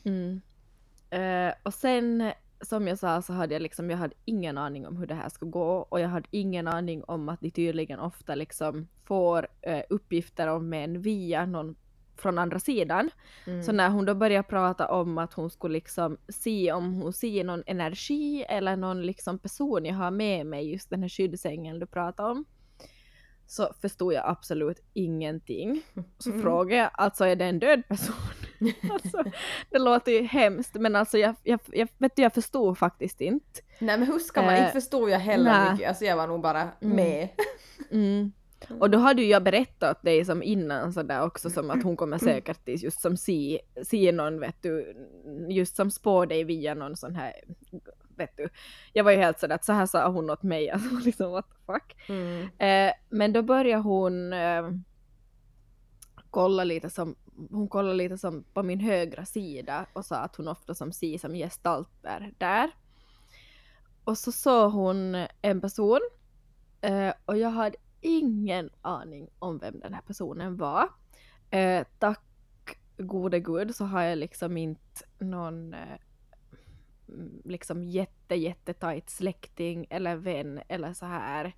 Mm. 0.06 0.40
Eh, 1.10 1.54
och 1.62 1.74
sen 1.74 2.32
som 2.60 2.88
jag 2.88 2.98
sa 2.98 3.22
så 3.22 3.32
hade 3.32 3.54
jag 3.54 3.62
liksom, 3.62 3.90
jag 3.90 3.98
hade 3.98 4.14
ingen 4.24 4.58
aning 4.58 4.86
om 4.86 4.96
hur 4.96 5.06
det 5.06 5.14
här 5.14 5.28
skulle 5.28 5.50
gå 5.50 5.76
och 5.88 6.00
jag 6.00 6.08
hade 6.08 6.28
ingen 6.30 6.68
aning 6.68 7.04
om 7.04 7.28
att 7.28 7.40
de 7.40 7.50
tydligen 7.50 8.00
ofta 8.00 8.34
liksom 8.34 8.88
får 9.04 9.48
eh, 9.62 9.82
uppgifter 9.90 10.46
om 10.48 10.68
män 10.68 11.00
via 11.02 11.46
någon 11.46 11.76
från 12.16 12.38
andra 12.38 12.58
sidan. 12.58 13.10
Mm. 13.46 13.62
Så 13.62 13.72
när 13.72 13.90
hon 13.90 14.04
då 14.04 14.14
började 14.14 14.48
prata 14.48 14.88
om 14.88 15.18
att 15.18 15.32
hon 15.32 15.50
skulle 15.50 15.72
liksom 15.72 16.16
se 16.28 16.72
om 16.72 16.94
hon 16.94 17.12
ser 17.12 17.44
någon 17.44 17.62
energi 17.66 18.44
eller 18.48 18.76
någon 18.76 19.02
liksom 19.02 19.38
person 19.38 19.84
jag 19.84 19.94
har 19.94 20.10
med 20.10 20.46
mig, 20.46 20.72
just 20.72 20.90
den 20.90 21.02
här 21.02 21.08
skyddsängeln 21.08 21.78
du 21.78 21.86
pratade 21.86 22.30
om, 22.30 22.44
så 23.46 23.72
förstod 23.80 24.12
jag 24.12 24.22
absolut 24.26 24.80
ingenting. 24.92 25.82
Så 26.18 26.30
Mm. 26.30 26.42
frågade 26.42 26.76
jag, 26.82 26.90
alltså 26.94 27.24
är 27.24 27.36
det 27.36 27.44
en 27.44 27.58
död 27.58 27.82
person? 27.88 28.45
alltså, 28.90 29.24
det 29.70 29.78
låter 29.78 30.12
ju 30.12 30.22
hemskt 30.22 30.74
men 30.74 30.96
alltså 30.96 31.18
jag, 31.18 31.34
jag, 31.42 31.60
jag, 31.66 31.88
vet 31.98 32.16
du, 32.16 32.22
jag 32.22 32.34
förstod 32.34 32.78
faktiskt 32.78 33.20
inte. 33.20 33.60
Nej 33.78 33.98
men 33.98 34.08
hur 34.08 34.18
ska 34.18 34.42
man? 34.42 34.54
Eh, 34.54 34.60
inte 34.60 34.72
förstod 34.72 35.10
jag 35.10 35.18
heller 35.18 35.52
nej. 35.52 35.72
mycket. 35.72 35.88
Alltså 35.88 36.04
jag 36.04 36.16
var 36.16 36.26
nog 36.26 36.40
bara 36.40 36.62
Mm. 36.80 36.96
med. 36.96 37.28
Mm. 37.90 38.32
Och 38.80 38.90
då 38.90 38.98
hade 38.98 39.22
ju 39.22 39.28
jag 39.28 39.42
berättat 39.42 40.02
dig 40.02 40.24
som 40.24 40.42
innan 40.42 40.92
sådär 40.92 41.22
också 41.22 41.50
som 41.50 41.70
att 41.70 41.82
hon 41.82 41.96
kommer 41.96 42.18
säkert 42.18 42.64
till 42.64 42.82
just 42.82 43.00
som 43.00 43.16
se, 43.16 43.60
se 43.82 44.12
någon 44.12 44.40
vet 44.40 44.62
du, 44.62 44.96
just 45.48 45.76
som 45.76 45.90
spår 45.90 46.26
dig 46.26 46.44
via 46.44 46.74
någon 46.74 46.96
sån 46.96 47.14
här, 47.14 47.32
vet 48.16 48.36
du. 48.36 48.48
Jag 48.92 49.04
var 49.04 49.10
ju 49.10 49.16
helt 49.18 49.38
sådär 49.40 49.54
att 49.54 49.64
så 49.64 49.72
här 49.72 49.86
sa 49.86 50.08
hon 50.08 50.30
åt 50.30 50.42
mig, 50.42 50.70
alltså 50.70 50.94
liksom 50.94 51.30
what 51.30 51.46
the 51.50 51.72
fuck. 51.72 52.08
Mm. 52.08 52.48
Eh, 52.58 52.94
men 53.08 53.32
då 53.32 53.42
började 53.42 53.82
hon 53.82 54.32
eh, 54.32 54.70
kolla 56.30 56.64
lite 56.64 56.90
som, 56.90 57.16
hon 57.50 57.68
kollade 57.68 57.94
lite 57.94 58.18
som 58.18 58.44
på 58.52 58.62
min 58.62 58.80
högra 58.80 59.24
sida 59.24 59.86
och 59.92 60.04
sa 60.04 60.16
att 60.16 60.36
hon 60.36 60.48
ofta 60.48 60.74
som 60.74 60.92
ser 60.92 61.18
som 61.18 61.34
gestalter 61.34 62.32
där. 62.38 62.70
Och 64.04 64.18
så 64.18 64.32
såg 64.32 64.72
hon 64.72 65.26
en 65.42 65.60
person 65.60 66.00
eh, 66.80 67.12
och 67.24 67.38
jag 67.38 67.50
hade 67.50 67.76
ingen 68.00 68.70
aning 68.82 69.28
om 69.38 69.58
vem 69.58 69.80
den 69.80 69.94
här 69.94 70.02
personen 70.02 70.56
var. 70.56 70.88
Eh, 71.50 71.86
tack 71.98 72.22
gode 72.98 73.40
gud 73.40 73.74
så 73.74 73.84
har 73.84 74.02
jag 74.02 74.18
liksom 74.18 74.56
inte 74.56 75.04
någon 75.18 75.74
eh, 75.74 75.98
liksom 77.44 77.84
jätte 77.84 78.34
jättetajt 78.34 79.10
släkting 79.10 79.86
eller 79.90 80.16
vän 80.16 80.60
eller 80.68 80.92
så 80.92 81.06
här 81.06 81.54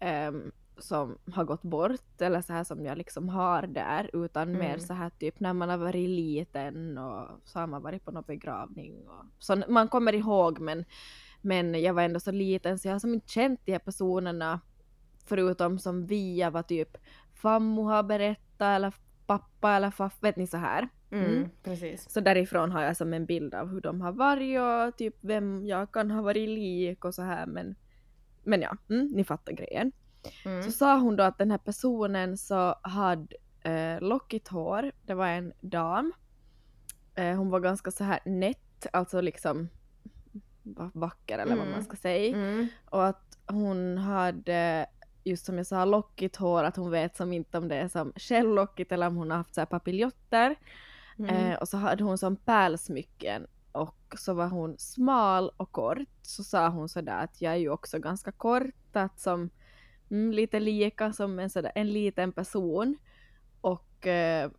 ehm, 0.00 0.52
som 0.80 1.18
har 1.32 1.44
gått 1.44 1.62
bort 1.62 2.20
eller 2.20 2.40
så 2.42 2.52
här 2.52 2.64
som 2.64 2.84
jag 2.84 2.98
liksom 2.98 3.28
har 3.28 3.62
där 3.66 4.10
utan 4.12 4.52
mer 4.52 4.68
Mm. 4.68 4.80
så 4.80 4.94
här 4.94 5.10
typ 5.10 5.40
när 5.40 5.52
man 5.52 5.68
har 5.68 5.76
varit 5.76 6.08
liten 6.08 6.98
och 6.98 7.28
så 7.44 7.58
har 7.60 7.66
man 7.66 7.82
varit 7.82 8.04
på 8.04 8.10
någon 8.10 8.24
begravning 8.26 9.08
och 9.08 9.24
så 9.38 9.62
man 9.68 9.88
kommer 9.88 10.14
ihåg 10.14 10.58
men 10.60 10.84
men 11.42 11.82
jag 11.82 11.94
var 11.94 12.02
ändå 12.02 12.20
så 12.20 12.30
liten 12.30 12.78
så 12.78 12.88
jag 12.88 12.94
har 12.94 12.98
som 12.98 13.14
inte 13.14 13.28
känt 13.28 13.60
de 13.64 13.72
här 13.72 13.78
personerna 13.78 14.60
förutom 15.26 15.78
som 15.78 16.06
via 16.06 16.50
vad 16.50 16.66
typ 16.66 16.96
fammo 17.34 17.82
har 17.82 18.02
berättat 18.02 18.76
eller 18.76 18.94
pappa 19.26 19.72
eller 19.76 19.90
faff, 19.90 20.18
vet 20.22 20.36
ni 20.36 20.46
så 20.46 20.56
här. 20.56 20.88
Mm. 21.10 21.24
Mm. 21.24 21.48
Precis. 21.62 22.10
Så 22.10 22.20
därifrån 22.20 22.72
har 22.72 22.82
jag 22.82 22.96
som 22.96 23.12
en 23.14 23.26
bild 23.26 23.54
av 23.54 23.68
hur 23.68 23.80
de 23.80 24.00
har 24.00 24.12
varit 24.12 24.60
och 24.60 24.98
typ 24.98 25.16
vem 25.20 25.66
jag 25.66 25.92
kan 25.92 26.10
ha 26.10 26.22
varit 26.22 26.48
lik 26.48 27.04
och 27.04 27.14
så 27.14 27.22
här 27.22 27.46
men 27.46 27.74
men 28.44 28.60
ja, 28.62 28.76
mm, 28.90 29.06
ni 29.06 29.24
fattar 29.24 29.52
grejen. 29.52 29.92
Mm. 30.44 30.62
Så 30.62 30.72
sa 30.72 30.98
hon 30.98 31.16
då 31.16 31.22
att 31.24 31.38
den 31.38 31.50
här 31.50 31.58
personen 31.58 32.36
så 32.36 32.74
hade 32.82 33.36
eh, 33.62 34.00
lockigt 34.00 34.48
hår, 34.48 34.92
det 35.06 35.14
var 35.14 35.26
en 35.26 35.52
dam. 35.60 36.12
Eh, 37.14 37.36
hon 37.36 37.50
var 37.50 37.60
ganska 37.60 37.90
så 37.90 38.04
här 38.04 38.20
nätt, 38.24 38.86
alltså 38.92 39.20
liksom 39.20 39.68
va- 40.62 40.90
vacker 40.94 41.38
eller 41.38 41.56
vad 41.56 41.64
Mm. 41.66 41.74
man 41.74 41.84
ska 41.84 41.96
säga. 41.96 42.36
Mm. 42.36 42.66
Och 42.84 43.06
att 43.06 43.38
hon 43.46 43.98
hade, 43.98 44.86
just 45.24 45.46
som 45.46 45.56
jag 45.56 45.66
sa, 45.66 45.84
lockigt 45.84 46.36
hår, 46.36 46.64
att 46.64 46.76
hon 46.76 46.90
vet 46.90 47.16
som 47.16 47.32
inte 47.32 47.58
om 47.58 47.68
det 47.68 47.76
är 47.76 47.88
som 47.88 48.12
skälllockigt 48.16 48.92
eller 48.92 49.06
om 49.06 49.16
hon 49.16 49.30
har 49.30 49.38
haft 49.38 49.54
så 49.54 49.60
här 49.60 49.66
papiljotter. 49.66 50.56
Mm. 51.18 51.34
Eh, 51.36 51.58
och 51.58 51.68
så 51.68 51.76
hade 51.76 52.04
hon 52.04 52.18
som 52.18 52.36
pärlsmycken 52.36 53.46
och 53.72 54.14
så 54.18 54.34
var 54.34 54.48
hon 54.48 54.78
smal 54.78 55.50
och 55.56 55.72
kort. 55.72 55.98
Så 56.22 56.44
sa 56.44 56.68
hon 56.68 56.88
sådär 56.88 57.24
att 57.24 57.40
jag 57.42 57.52
är 57.52 57.56
ju 57.56 57.70
också 57.70 57.98
ganska 57.98 58.32
kort, 58.32 58.64
att 58.92 59.20
som 59.20 59.50
mm, 60.10 60.32
lite 60.32 60.60
lika 60.60 61.12
som 61.12 61.38
en, 61.38 61.50
sådär, 61.50 61.72
en 61.74 61.86
liten 61.92 62.32
person. 62.32 62.96
Och 63.60 64.06
eh, 64.06 64.50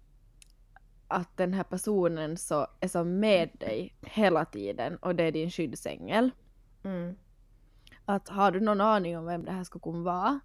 att 1.08 1.38
den 1.38 1.54
här 1.54 1.64
personen 1.64 2.38
så 2.38 2.68
är 2.80 2.88
som 2.88 3.20
med 3.20 3.50
dig 3.60 3.96
hela 4.02 4.46
tiden 4.46 4.98
och 4.98 5.16
det 5.16 5.24
är 5.24 5.32
din 5.32 5.52
skyddsängel. 5.52 6.32
Mm. 6.84 7.16
Att 8.06 8.30
har 8.30 8.52
du 8.52 8.60
någon 8.60 8.82
aning 8.82 9.18
om 9.18 9.26
vem 9.26 9.46
det 9.46 9.52
här 9.52 9.64
skulle 9.64 9.82
kunna 9.82 10.04
vara? 10.04 10.40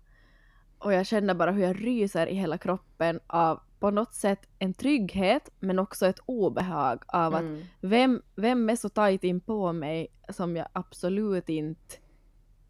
Och 0.79 0.93
jag 0.93 1.07
känner 1.07 1.35
bara 1.35 1.53
hur 1.53 1.63
jag 1.63 1.85
ryser 1.85 2.27
i 2.27 2.35
hela 2.35 2.59
kroppen 2.59 3.21
av 3.27 3.61
på 3.81 3.91
något 3.91 4.15
sätt 4.15 4.41
en 4.59 4.75
trygghet 4.75 5.51
men 5.61 5.79
också 5.79 6.07
ett 6.07 6.21
obehag 6.27 7.03
av 7.07 7.35
att 7.35 7.41
Mm. 7.41 7.63
vem, 7.81 8.23
vem 8.35 8.71
är 8.71 8.77
så 8.77 8.89
tajt 8.89 9.25
in 9.25 9.41
på 9.41 9.73
mig 9.73 10.09
som 10.29 10.57
jag 10.57 10.69
absolut 10.73 11.49
inte 11.49 11.97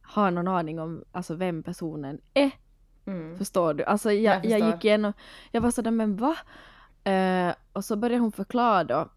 har 0.08 0.30
någon 0.30 0.48
aning 0.48 0.80
om 0.80 1.04
alltså 1.12 1.34
vem 1.34 1.62
personen 1.62 2.20
är. 2.34 2.50
Mm. 3.06 3.38
Förstår 3.38 3.74
du? 3.74 3.84
Alltså 3.84 4.12
Jag 4.12 4.44
jag, 4.44 4.60
jag, 4.60 4.70
gick 4.70 4.84
igenom, 4.84 5.12
jag 5.50 5.60
var 5.60 5.70
sådär 5.70 5.90
men 5.90 6.16
va? 6.16 6.36
Eh, 7.04 7.54
och 7.72 7.84
så 7.84 7.96
började 7.96 8.22
hon 8.22 8.32
förklara 8.32 8.84
då 8.84 9.08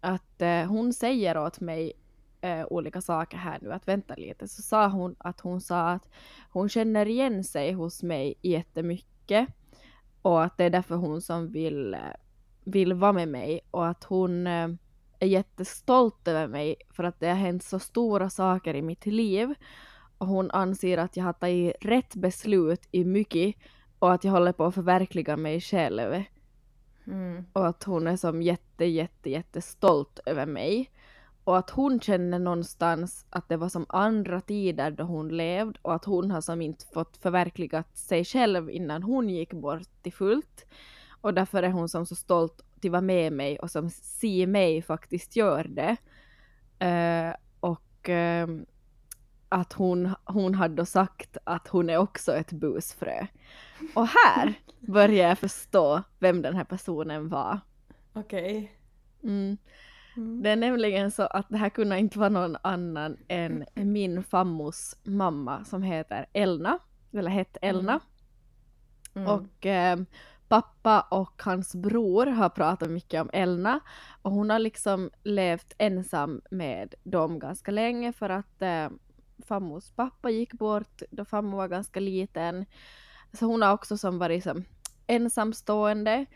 att 0.00 0.42
eh, 0.42 0.64
hon 0.64 0.92
säger 0.92 1.38
åt 1.38 1.60
mig 1.60 1.92
eh, 2.40 2.66
olika 2.70 3.00
saker 3.00 3.36
här 3.36 3.58
nu, 3.62 3.72
att 3.72 3.88
vänta 3.88 4.14
lite. 4.14 4.48
Så 4.48 4.62
sa 4.62 4.88
hon 4.88 5.16
att 5.18 5.40
hon 5.40 5.60
sa 5.60 5.90
att 5.90 6.08
hon 6.50 6.68
känner 6.68 7.06
igen 7.06 7.44
sig 7.44 7.72
hos 7.72 8.02
mig 8.02 8.34
jättemycket 8.42 9.48
och 10.22 10.44
att 10.44 10.56
det 10.56 10.64
är 10.64 10.70
därför 10.70 10.94
hon 10.94 11.20
som 11.22 11.52
vill, 11.52 11.94
eh, 11.94 12.00
vill 12.64 12.92
vara 12.92 13.12
med 13.12 13.28
mig 13.28 13.60
och 13.70 13.86
att 13.86 14.04
hon 14.04 14.46
eh, 14.46 14.68
är 15.18 15.26
jättestolt 15.26 16.28
över 16.28 16.46
mig 16.46 16.76
för 16.90 17.04
att 17.04 17.20
det 17.20 17.28
har 17.28 17.34
hänt 17.34 17.62
så 17.62 17.78
stora 17.78 18.30
saker 18.30 18.74
i 18.74 18.82
mitt 18.82 19.06
liv 19.06 19.54
hon 20.26 20.50
anser 20.50 20.98
att 20.98 21.16
jag 21.16 21.24
har 21.24 21.32
tagit 21.32 21.76
rätt 21.80 22.14
beslut 22.14 22.88
i 22.90 23.04
mycket 23.04 23.54
och 23.98 24.12
att 24.12 24.24
jag 24.24 24.32
håller 24.32 24.52
på 24.52 24.64
att 24.64 24.74
förverkliga 24.74 25.36
mig 25.36 25.60
själv 25.60 26.24
Mm. 27.06 27.44
och 27.52 27.66
att 27.66 27.84
hon 27.84 28.06
är 28.06 28.16
som 28.16 28.42
jätte, 28.42 28.84
jätte, 28.84 29.30
jätte 29.30 29.60
stolt 29.60 30.20
över 30.26 30.46
mig. 30.46 30.90
Och 31.44 31.58
att 31.58 31.70
hon 31.70 32.00
känner 32.00 32.38
någonstans 32.38 33.26
att 33.30 33.48
det 33.48 33.56
var 33.56 33.68
som 33.68 33.86
andra 33.88 34.40
tider 34.40 34.90
då 34.90 35.04
hon 35.04 35.28
levde 35.28 35.78
och 35.82 35.94
att 35.94 36.04
hon 36.04 36.30
har 36.30 36.40
som 36.40 36.62
inte 36.62 36.86
fått 36.86 37.16
förverkligat 37.16 37.96
sig 37.96 38.24
själv 38.24 38.70
innan 38.70 39.02
hon 39.02 39.28
gick 39.28 39.52
bort 39.52 40.02
till 40.02 40.12
fullt. 40.12 40.66
Och 41.20 41.34
därför 41.34 41.62
är 41.62 41.70
hon 41.70 41.88
som 41.88 42.06
så 42.06 42.14
stolt 42.14 42.64
att 42.76 42.90
vara 42.90 43.00
med 43.00 43.32
mig 43.32 43.58
och 43.58 43.70
som 43.70 43.90
ser 43.90 44.46
mig 44.46 44.82
faktiskt 44.82 45.36
gör 45.36 45.64
det. 45.64 45.96
Eh, 46.86 47.34
och 47.60 48.08
ehm, 48.08 48.66
att 49.50 49.72
hon, 49.72 50.14
hon 50.24 50.54
hade 50.54 50.74
då 50.74 50.84
sagt 50.84 51.36
att 51.44 51.68
hon 51.68 51.90
är 51.90 51.96
också 51.96 52.32
ett 52.32 52.52
busfrö. 52.52 53.26
Och 53.94 54.06
här 54.06 54.54
börjar 54.80 55.28
jag 55.28 55.38
förstå 55.38 56.02
vem 56.18 56.42
den 56.42 56.56
här 56.56 56.64
personen 56.64 57.28
var. 57.28 57.60
Okej. 58.12 58.72
Mm. 59.22 59.56
Mm. 60.16 60.42
Det 60.42 60.50
är 60.50 60.56
nämligen 60.56 61.10
så 61.10 61.22
att 61.22 61.46
det 61.48 61.56
här 61.56 61.68
kunde 61.68 61.98
inte 61.98 62.18
vara 62.18 62.28
någon 62.28 62.56
annan 62.62 63.16
än 63.28 63.64
min 63.74 64.24
fammos 64.24 64.96
mamma 65.02 65.64
som 65.64 65.82
heter 65.82 66.26
Elna, 66.32 66.78
eller 67.12 67.30
hette 67.30 67.58
Elna. 67.62 68.00
Mm. 69.14 69.28
Och 69.28 69.66
eh, 69.66 69.98
pappa 70.48 71.00
och 71.00 71.42
hans 71.44 71.74
bror 71.74 72.26
har 72.26 72.48
pratat 72.48 72.90
mycket 72.90 73.20
om 73.20 73.30
Elna 73.32 73.80
och 74.22 74.32
hon 74.32 74.50
har 74.50 74.58
liksom 74.58 75.10
levt 75.22 75.74
ensam 75.78 76.40
med 76.50 76.94
dem 77.02 77.38
ganska 77.38 77.70
länge 77.70 78.12
för 78.12 78.30
att 78.30 78.62
eh, 78.62 78.88
fammos 79.42 79.92
pappa 79.96 80.30
gick 80.30 80.52
bort 80.52 81.02
då 81.10 81.24
fammo 81.24 81.56
var 81.56 81.68
ganska 81.68 82.00
liten. 82.00 82.66
Så 83.32 83.46
hon 83.46 83.62
har 83.62 83.72
också 83.72 83.98
som 83.98 84.18
varit 84.18 84.44
som 84.44 84.64
ensamstående 85.06 86.26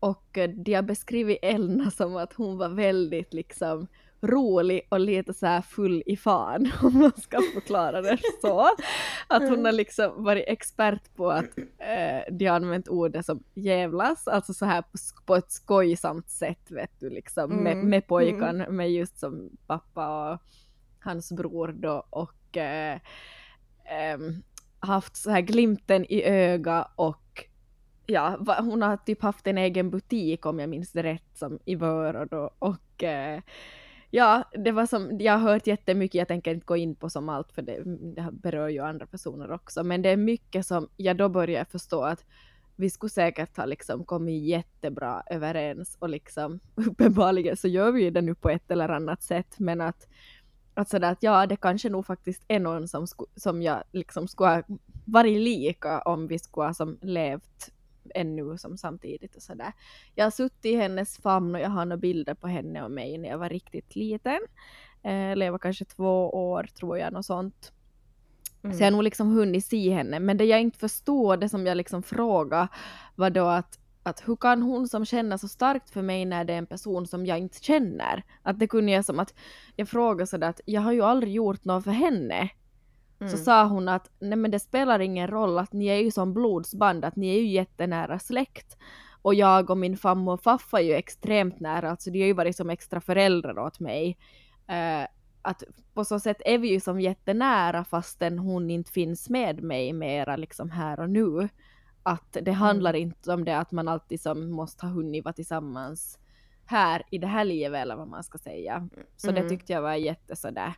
och 0.00 0.38
eh, 0.38 0.50
de 0.50 0.74
har 0.74 0.82
beskrivit 0.82 1.38
Elna 1.42 1.90
som 1.90 2.16
att 2.16 2.32
hon 2.32 2.58
var 2.58 2.68
väldigt 2.68 3.34
liksom 3.34 3.86
rolig 4.26 4.86
och 4.88 5.00
lite 5.00 5.34
så 5.34 5.46
här 5.46 5.62
full 5.62 6.02
i 6.06 6.16
fan 6.16 6.70
om 6.82 6.98
man 6.98 7.12
ska 7.16 7.40
förklara 7.54 8.02
det 8.02 8.18
så. 8.40 8.68
Att 9.28 9.48
hon 9.48 9.64
har 9.64 9.72
liksom 9.72 10.24
varit 10.24 10.44
expert 10.46 11.16
på 11.16 11.30
att 11.30 11.58
eh, 11.78 12.34
de 12.34 12.46
har 12.46 12.56
använt 12.56 12.88
ordet 12.88 13.26
som 13.26 13.42
jävlas, 13.54 14.28
alltså 14.28 14.54
så 14.54 14.64
här 14.64 14.82
på, 14.82 14.98
på 15.26 15.36
ett 15.36 15.52
skojsamt 15.52 16.30
sätt 16.30 16.70
vet 16.70 17.00
du 17.00 17.10
liksom 17.10 17.50
med, 17.50 17.72
Mm, 17.72 17.88
med 17.88 18.06
pojkan, 18.06 18.56
med 18.56 18.92
just 18.92 19.18
som 19.18 19.50
pappa 19.66 20.32
och 20.32 20.40
hans 21.00 21.32
bror 21.32 21.68
då 21.68 22.06
och 22.10 22.32
eh, 22.56 23.00
ehm, 23.84 24.42
haft 24.80 25.16
så 25.16 25.30
här 25.30 25.40
glimten 25.40 26.04
i 26.04 26.22
öga 26.24 26.88
och 26.96 27.44
ja, 28.06 28.38
hon 28.58 28.82
har 28.82 28.96
typ 28.96 29.22
haft 29.22 29.46
en 29.46 29.58
egen 29.58 29.90
butik 29.90 30.46
om 30.46 30.58
jag 30.58 30.68
minns 30.68 30.92
det 30.92 31.02
rätt 31.02 31.38
som 31.38 31.58
i 31.64 31.74
Vörå 31.74 32.24
då. 32.24 32.50
Och 32.58 33.04
eh, 33.04 33.40
ja, 34.10 34.44
det 34.52 34.72
var 34.72 34.86
som, 34.86 35.18
jag 35.20 35.32
har 35.32 35.52
hört 35.52 35.66
jättemycket, 35.66 36.14
jag 36.14 36.28
tänker 36.28 36.54
inte 36.54 36.66
gå 36.66 36.76
in 36.76 36.94
på 36.94 37.10
som 37.10 37.28
allt 37.28 37.52
för 37.52 37.62
det, 37.62 37.82
det 37.84 38.28
berör 38.32 38.68
ju 38.68 38.80
andra 38.80 39.06
personer 39.06 39.52
också, 39.52 39.84
men 39.84 40.02
det 40.02 40.08
är 40.08 40.16
mycket 40.16 40.66
som 40.66 40.88
jag 40.96 41.16
då 41.16 41.28
börjar 41.28 41.64
förstå 41.64 42.02
att 42.02 42.24
vi 42.76 42.90
skulle 42.90 43.10
säkert 43.10 43.56
ha 43.56 43.64
liksom 43.64 44.04
kommit 44.04 44.42
jättebra 44.42 45.22
överens 45.26 45.96
och 45.98 46.08
liksom 46.08 46.60
uppenbarligen 46.74 47.56
så 47.56 47.68
gör 47.68 47.92
vi 47.92 48.10
det 48.10 48.22
nu 48.22 48.34
på 48.34 48.50
ett 48.50 48.70
eller 48.70 48.88
annat 48.88 49.22
sätt. 49.22 49.58
Men 49.58 49.80
att 49.80 50.08
att 50.74 50.88
sådär 50.88 51.12
att 51.12 51.22
ja, 51.22 51.46
det 51.46 51.56
kanske 51.56 51.88
nog 51.88 52.06
faktiskt 52.06 52.44
är 52.48 52.60
någon 52.60 52.88
som, 52.88 53.06
som 53.36 53.62
jag 53.62 53.82
liksom 53.92 54.28
skulle 54.28 54.50
ha 54.50 54.62
varit 55.04 55.38
lika 55.38 56.00
om 56.00 56.26
vi 56.26 56.38
skulle 56.38 56.66
ha 56.66 56.74
som 56.74 56.98
levt 57.02 57.70
ännu 58.14 58.58
som 58.58 58.78
samtidigt 58.78 59.36
och 59.36 59.42
sådär. 59.42 59.72
Jag 60.14 60.24
har 60.24 60.30
suttit 60.30 60.64
i 60.64 60.76
hennes 60.76 61.18
famn 61.18 61.54
och 61.54 61.60
jag 61.60 61.70
har 61.70 61.84
några 61.84 61.96
bilder 61.96 62.34
på 62.34 62.48
henne 62.48 62.82
och 62.82 62.90
mig 62.90 63.18
när 63.18 63.28
jag 63.28 63.38
var 63.38 63.48
riktigt 63.48 63.96
liten. 63.96 64.40
Eh, 65.02 65.30
eller 65.30 65.46
jag 65.46 65.52
var 65.52 65.58
kanske 65.58 65.84
två 65.84 66.30
år 66.30 66.68
tror 66.78 66.98
jag, 66.98 67.12
något 67.12 67.26
sånt. 67.26 67.72
Mm. 68.64 68.76
Så 68.76 68.82
jag 68.82 68.86
har 68.86 68.92
nog 68.92 69.02
liksom 69.02 69.28
hunnit 69.30 69.64
se 69.64 69.90
henne. 69.90 70.20
Men 70.20 70.36
det 70.36 70.44
jag 70.44 70.60
inte 70.60 70.78
förstår, 70.78 71.36
det 71.36 71.48
som 71.48 71.66
jag 71.66 71.76
liksom 71.76 72.02
frågar 72.02 72.68
var 73.14 73.30
då 73.30 73.46
att, 73.46 73.78
att 74.06 74.28
hur 74.28 74.36
kan 74.36 74.62
hon 74.62 74.88
som 74.88 75.04
känner 75.04 75.36
så 75.36 75.48
starkt 75.48 75.90
för 75.90 76.02
mig 76.02 76.24
när 76.24 76.44
det 76.44 76.52
är 76.52 76.58
en 76.58 76.66
person 76.66 77.06
som 77.06 77.26
jag 77.26 77.38
inte 77.38 77.64
känner? 77.64 78.24
Att 78.42 78.58
det 78.58 78.66
kunde 78.66 78.92
jag 78.92 79.04
som 79.04 79.18
att, 79.20 79.34
jag 79.76 79.88
frågade 79.88 80.26
sådär 80.26 80.48
att 80.48 80.60
jag 80.64 80.80
har 80.80 80.92
ju 80.92 81.02
aldrig 81.02 81.32
gjort 81.32 81.64
något 81.64 81.84
för 81.84 81.90
henne. 81.90 82.48
Så 83.18 83.24
Mm. 83.24 83.36
sa 83.36 83.64
hon 83.64 83.88
att 83.88 84.10
nej 84.20 84.36
men 84.36 84.50
det 84.50 84.60
spelar 84.60 85.00
ingen 85.00 85.28
roll 85.28 85.58
att 85.58 85.72
ni 85.72 85.86
är 85.86 85.96
ju 85.98 86.10
som 86.10 86.34
blodsband, 86.34 87.04
att 87.04 87.16
ni 87.16 87.28
är 87.36 87.40
ju 87.40 87.46
jättenära 87.46 88.18
släkt. 88.18 88.76
Och 89.22 89.34
jag 89.34 89.70
och 89.70 89.78
min 89.78 89.96
farmor 89.96 90.32
och 90.34 90.42
faffa 90.42 90.80
är 90.80 90.84
ju 90.84 90.92
extremt 90.94 91.60
nära, 91.60 91.90
alltså 91.90 92.10
de 92.10 92.20
har 92.20 92.26
ju 92.26 92.32
varit 92.32 92.56
som 92.56 92.70
extra 92.70 93.00
föräldrar 93.00 93.58
åt 93.58 93.80
mig. 93.80 94.18
Eh, 94.68 95.06
att 95.42 95.62
på 95.94 96.04
så 96.04 96.20
sätt 96.20 96.36
är 96.44 96.58
vi 96.58 96.68
ju 96.68 96.80
som 96.80 97.00
jättenära 97.00 97.84
fastän 97.84 98.38
hon 98.38 98.70
inte 98.70 98.92
finns 98.92 99.30
med 99.30 99.62
mig 99.62 99.92
mera 99.92 100.36
liksom 100.36 100.70
här 100.70 101.00
och 101.00 101.10
nu. 101.10 101.48
Att 102.06 102.36
det 102.42 102.52
handlar 102.52 102.94
inte 102.96 103.32
om 103.32 103.44
det 103.44 103.58
att 103.58 103.72
man 103.72 103.88
alltid 103.88 104.20
som 104.20 104.50
måste 104.50 104.86
ha 104.86 104.92
hunnit 104.92 105.24
vara 105.24 105.32
tillsammans 105.32 106.18
här 106.66 107.02
i 107.10 107.18
det 107.18 107.26
här 107.26 107.44
livet 107.44 107.82
eller 107.82 107.96
vad 107.96 108.08
man 108.08 108.24
ska 108.24 108.38
säga. 108.38 108.88
Så 109.16 109.26
det 109.30 109.38
Mm. 109.38 109.48
tyckte 109.48 109.72
jag 109.72 109.82
var 109.82 109.94
jätte 109.94 110.36
sådär 110.36 110.74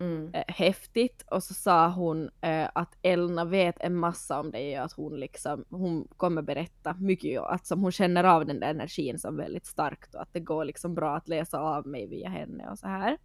Mm. 0.00 0.30
eh, 0.34 0.44
häftigt 0.48 1.24
och 1.30 1.42
så 1.42 1.54
sa 1.54 1.88
hon 1.88 2.30
eh, 2.40 2.68
att 2.74 2.96
Elna 3.02 3.44
vet 3.44 3.80
en 3.80 3.94
massa 3.96 4.40
om 4.40 4.50
dig 4.50 4.78
och 4.78 4.84
att 4.84 4.92
hon 4.92 5.20
liksom, 5.20 5.64
hon 5.70 6.08
kommer 6.16 6.42
berätta 6.42 6.94
mycket 6.94 7.40
och 7.40 7.54
att 7.54 7.66
som 7.66 7.82
hon 7.82 7.92
känner 7.92 8.24
av 8.24 8.46
den 8.46 8.60
där 8.60 8.70
energin 8.70 9.18
som 9.18 9.36
väldigt 9.36 9.66
starkt 9.66 10.14
och 10.14 10.22
att 10.22 10.32
det 10.32 10.40
går 10.40 10.64
liksom 10.64 10.94
bra 10.94 11.16
att 11.16 11.28
läsa 11.28 11.58
av 11.60 11.86
mig 11.86 12.06
via 12.06 12.28
henne 12.28 12.68
och 12.70 12.78
så 12.78 12.86
här. 12.88 13.18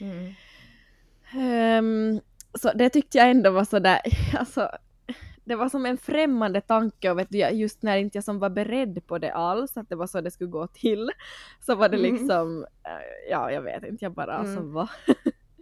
Mm. 0.00 0.32
Ehm, 1.32 2.20
så 2.58 2.72
det 2.74 2.90
tyckte 2.90 3.18
jag 3.18 3.30
ändå 3.30 3.50
var 3.50 3.64
sådär, 3.64 4.00
alltså 4.38 4.68
det 5.44 5.54
var 5.56 5.68
som 5.68 5.86
en 5.86 5.96
främmande 5.98 6.60
tanke 6.60 7.10
och 7.10 7.18
vet 7.18 7.30
du, 7.30 7.38
just 7.38 7.82
när 7.82 7.96
inte 7.96 8.16
jag 8.16 8.24
som 8.24 8.38
var 8.38 8.50
beredd 8.50 9.06
på 9.06 9.18
det 9.18 9.32
alls, 9.32 9.76
att 9.76 9.88
det 9.88 9.96
var 9.96 10.06
så 10.06 10.20
det 10.20 10.30
skulle 10.30 10.50
gå 10.50 10.66
till, 10.66 11.10
så 11.60 11.74
var 11.74 11.88
det 11.88 11.96
Mm. 11.98 12.12
liksom, 12.14 12.62
eh, 12.84 13.30
ja 13.30 13.50
jag 13.52 13.62
vet 13.62 13.84
inte, 13.84 14.04
jag 14.04 14.12
bara 14.12 14.32
alltså 14.34 14.58
Mm. 14.60 14.72
var 14.72 14.90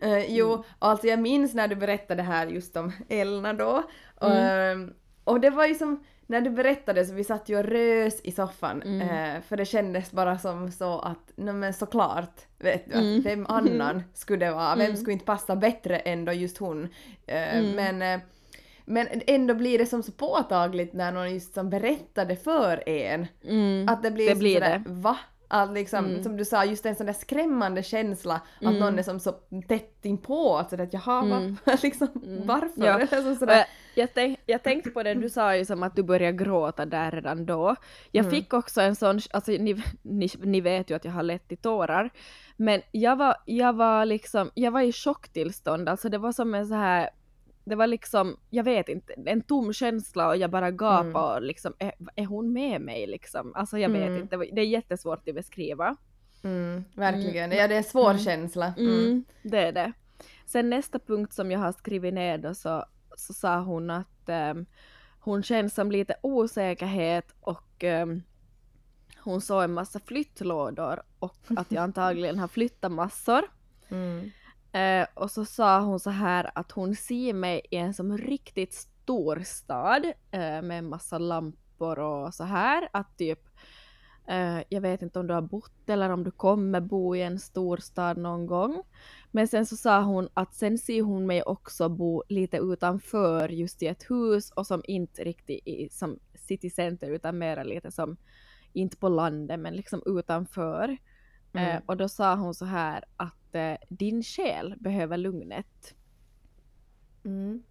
Eh, 0.03 0.35
jo, 0.35 0.65
alltså 0.79 1.07
jag 1.07 1.19
minns 1.19 1.55
när 1.55 1.69
du 1.69 1.77
berättade 1.77 2.23
här 2.23 2.47
just 2.47 2.77
om 2.77 2.93
Elna 3.09 3.53
då. 3.53 3.83
Mm. 4.21 4.83
Eh, 4.89 4.95
och 5.25 5.41
det 5.41 5.51
var 5.51 5.67
ju 5.67 5.75
som, 5.75 6.05
när 6.27 6.41
du 6.41 6.51
berättade 6.51 7.05
så 7.05 7.15
vi 7.15 7.25
satt 7.25 7.49
ju 7.49 7.59
och 7.59 7.65
rös 7.65 8.21
i 8.21 8.33
soffan. 8.33 8.83
Mm. 8.83 9.01
eh, 9.37 9.43
för 9.43 9.57
det 9.57 9.65
kändes 9.65 10.11
bara 10.13 10.39
som 10.39 10.71
så 10.73 10.99
att, 10.99 11.33
nej 11.37 11.55
men 11.55 11.75
såklart, 11.75 12.41
vet 12.59 12.85
du, 12.87 12.99
Mm. 12.99 13.19
att 13.19 13.27
vem 13.27 13.47
annan 13.47 14.03
skulle 14.15 14.47
det 14.47 14.53
vara? 14.53 14.77
Vem 14.77 14.87
Mm. 14.87 14.97
skulle 14.97 15.13
inte 15.13 15.25
passa 15.25 15.57
bättre 15.57 15.99
än 15.99 16.25
då 16.25 16.33
just 16.33 16.59
hon? 16.59 16.89
Eh, 17.27 17.59
Mm. 17.59 17.71
Men 17.77 18.03
eh, 18.03 18.27
men 18.85 19.07
ändå 19.27 19.55
blir 19.55 19.79
det 19.79 19.87
som 19.87 20.03
så 20.03 20.13
påtagligt 20.13 20.93
när 20.93 21.13
någon 21.13 21.35
just 21.35 21.55
som 21.55 21.71
berättade 21.71 22.37
för 22.37 22.89
en. 22.89 23.27
mm, 23.45 23.89
Att 23.89 24.03
det 24.03 24.11
blir, 24.11 24.29
det 24.29 24.35
blir 24.35 24.55
sådär, 24.55 24.79
det. 24.79 24.93
va? 24.93 25.17
Att 25.55 25.73
liksom, 25.73 26.05
Mm. 26.05 26.23
som 26.23 26.37
du 26.37 26.45
sa, 26.45 26.65
just 26.65 26.87
en 26.87 26.95
sån 26.97 27.07
där 27.07 27.13
skrämmande 27.13 27.83
känsla 27.83 28.35
att 28.35 28.63
Mm. 28.63 28.79
någon 28.79 28.99
är 28.99 29.03
som 29.03 29.21
så 29.21 29.33
tätt 29.69 29.99
inpå, 30.05 30.57
att 30.57 30.93
jaha, 30.93 31.23
Mm. 31.25 31.57
va? 31.65 31.77
liksom, 31.83 32.09
Mm. 32.27 32.47
varför? 32.47 32.85
Ja. 32.87 32.95
Eller 32.95 33.07
så 33.23 33.31
Och 33.31 33.37
sådär. 33.37 33.57
Jag, 33.57 33.67
jag, 33.95 34.09
tänk, 34.15 34.39
jag 34.47 34.63
tänkte 34.63 34.91
på 34.91 35.03
det, 35.03 35.15
du 35.15 35.31
sa 35.31 35.57
ju 35.57 35.65
som 35.65 35.83
att 35.83 35.97
du 35.97 36.03
började 36.03 36.37
gråta 36.45 36.87
där 36.87 37.11
redan 37.11 37.47
då. 37.47 37.77
Jag 38.11 38.25
Mm. 38.25 38.31
fick 38.31 38.53
också 38.55 38.81
en 38.81 38.97
sån, 38.97 39.21
alltså 39.31 39.51
ni, 39.53 39.83
ni, 40.03 40.29
ni 40.43 40.61
vet 40.61 40.91
ju 40.91 40.95
att 40.97 41.05
jag 41.05 41.13
har 41.13 41.23
lätt 41.23 41.53
i 41.53 41.57
tårar, 41.57 42.11
men 42.57 42.81
jag 42.93 43.17
var, 43.17 43.37
jag 43.47 43.73
var 43.73 44.05
liksom, 44.05 44.51
jag 44.55 44.71
var 44.71 44.81
i 44.81 44.93
chocktillstånd, 44.93 45.89
alltså 45.89 46.09
det 46.09 46.19
var 46.19 46.33
som 46.33 46.55
en 46.55 46.67
så 46.67 46.75
här 46.75 47.11
det 47.65 47.75
var 47.75 47.87
liksom, 47.87 48.37
jag 48.51 48.65
vet 48.65 48.89
inte, 48.89 49.15
en 49.27 49.43
tom 49.43 49.73
känsla 49.73 50.29
och 50.29 50.37
jag 50.37 50.51
bara 50.51 50.71
gapade 50.71 51.01
Mm. 51.09 51.17
och 51.17 51.43
liksom, 51.43 51.75
är, 51.79 51.93
är 52.17 52.25
hon 52.27 52.53
med 52.53 52.81
mig 52.81 53.07
liksom? 53.07 53.53
Alltså 53.55 53.79
jag 53.79 53.89
vet 53.91 54.07
Mm. 54.09 54.23
inte, 54.23 54.37
det, 54.37 54.61
är 54.61 54.67
jättesvårt 54.67 55.29
att 55.29 55.35
beskriva. 55.35 55.97
Mm, 56.45 56.85
verkligen. 56.95 57.45
Mm. 57.45 57.59
Ja, 57.59 57.69
det 57.69 57.75
är 57.75 57.79
en 57.79 57.85
svår 57.85 58.11
Mm. 58.11 58.23
känsla. 58.23 58.75
Det 59.43 59.59
är 59.59 59.73
det. 59.73 59.93
Sen 60.47 60.71
nästa 60.71 60.99
punkt 60.99 61.33
som 61.33 61.51
jag 61.51 61.59
har 61.59 61.73
skrivit 61.73 62.15
ner 62.15 62.39
då 62.39 62.55
så, 62.55 62.85
så 63.17 63.33
sa 63.33 63.61
hon 63.61 63.91
att 63.91 64.29
ehm, 64.29 64.67
hon 65.21 65.43
känner 65.43 65.69
som 65.69 65.93
lite 65.93 66.15
osäkerhet 66.23 67.35
och 67.41 67.85
ehm, 67.85 68.23
hon 69.19 69.41
såg 69.41 69.63
en 69.65 69.73
massa 69.73 70.01
flyttlådor 70.01 71.03
och 71.19 71.37
att 71.57 71.73
jag 71.73 71.83
antagligen 71.85 72.39
har 72.39 72.49
flyttat 72.49 72.93
massor. 72.93 73.43
Mm. 73.89 74.31
Eh, 74.73 75.07
och 75.15 75.31
så 75.31 75.45
sa 75.45 75.81
hon 75.81 76.01
så 76.01 76.11
här 76.11 76.51
att 76.55 76.73
hon 76.73 76.97
ser 76.97 77.33
mig 77.33 77.67
i 77.71 77.77
en 77.77 77.95
som 77.95 78.19
riktigt 78.19 78.75
stor 78.75 79.41
stad 79.45 80.05
eh, 80.31 80.63
med 80.63 80.79
en 80.79 80.89
massa 80.89 81.19
lampor 81.19 81.99
och 81.99 82.35
så 82.35 82.45
här. 82.45 82.89
Att 82.93 83.19
typ, 83.19 83.41
eh, 84.29 84.59
jag 84.69 84.81
vet 84.81 85.03
inte 85.03 85.19
om 85.19 85.27
du 85.27 85.35
har 85.35 85.43
bott 85.43 85.89
eller 85.89 86.11
om 86.11 86.25
du 86.25 86.31
kommer 86.31 86.81
bo 86.81 87.17
i 87.17 87.23
en 87.23 87.39
stor 87.39 87.77
stad 87.77 88.17
någon 88.19 88.47
gång. 88.47 88.83
Men 89.31 89.49
sen 89.49 89.67
så 89.67 89.77
sa 89.77 90.03
hon 90.03 90.29
att 90.35 90.55
sen 90.55 90.79
ser 90.79 91.03
hon 91.03 91.27
mig 91.27 91.43
också 91.43 91.89
bo 91.89 92.23
lite 92.29 92.57
utanför 92.57 93.49
just 93.49 93.83
i 93.83 93.87
ett 93.87 94.11
hus 94.11 94.51
och 94.51 94.67
som 94.67 94.83
inte 94.85 95.25
riktigt 95.25 95.69
i 95.69 95.89
som 95.91 96.19
city 96.35 96.71
center 96.71 97.11
utan 97.11 97.39
mera 97.39 97.63
lite 97.63 97.91
som, 97.91 98.17
inte 98.73 98.97
på 98.97 99.09
landet 99.09 99.61
men 99.61 99.75
liksom 99.75 100.03
utanför. 100.07 100.99
Eh, 101.55 101.63
Mm. 101.69 101.83
och 101.87 101.97
då 101.97 102.09
sa 102.09 102.35
hon 102.35 102.55
så 102.55 102.65
här 102.65 103.05
att 103.17 103.55
eh, 103.55 103.75
din 103.89 104.23
själ 104.23 104.75
behöver 104.81 105.17
lugnet. 105.17 105.95
Mm. 107.25 107.63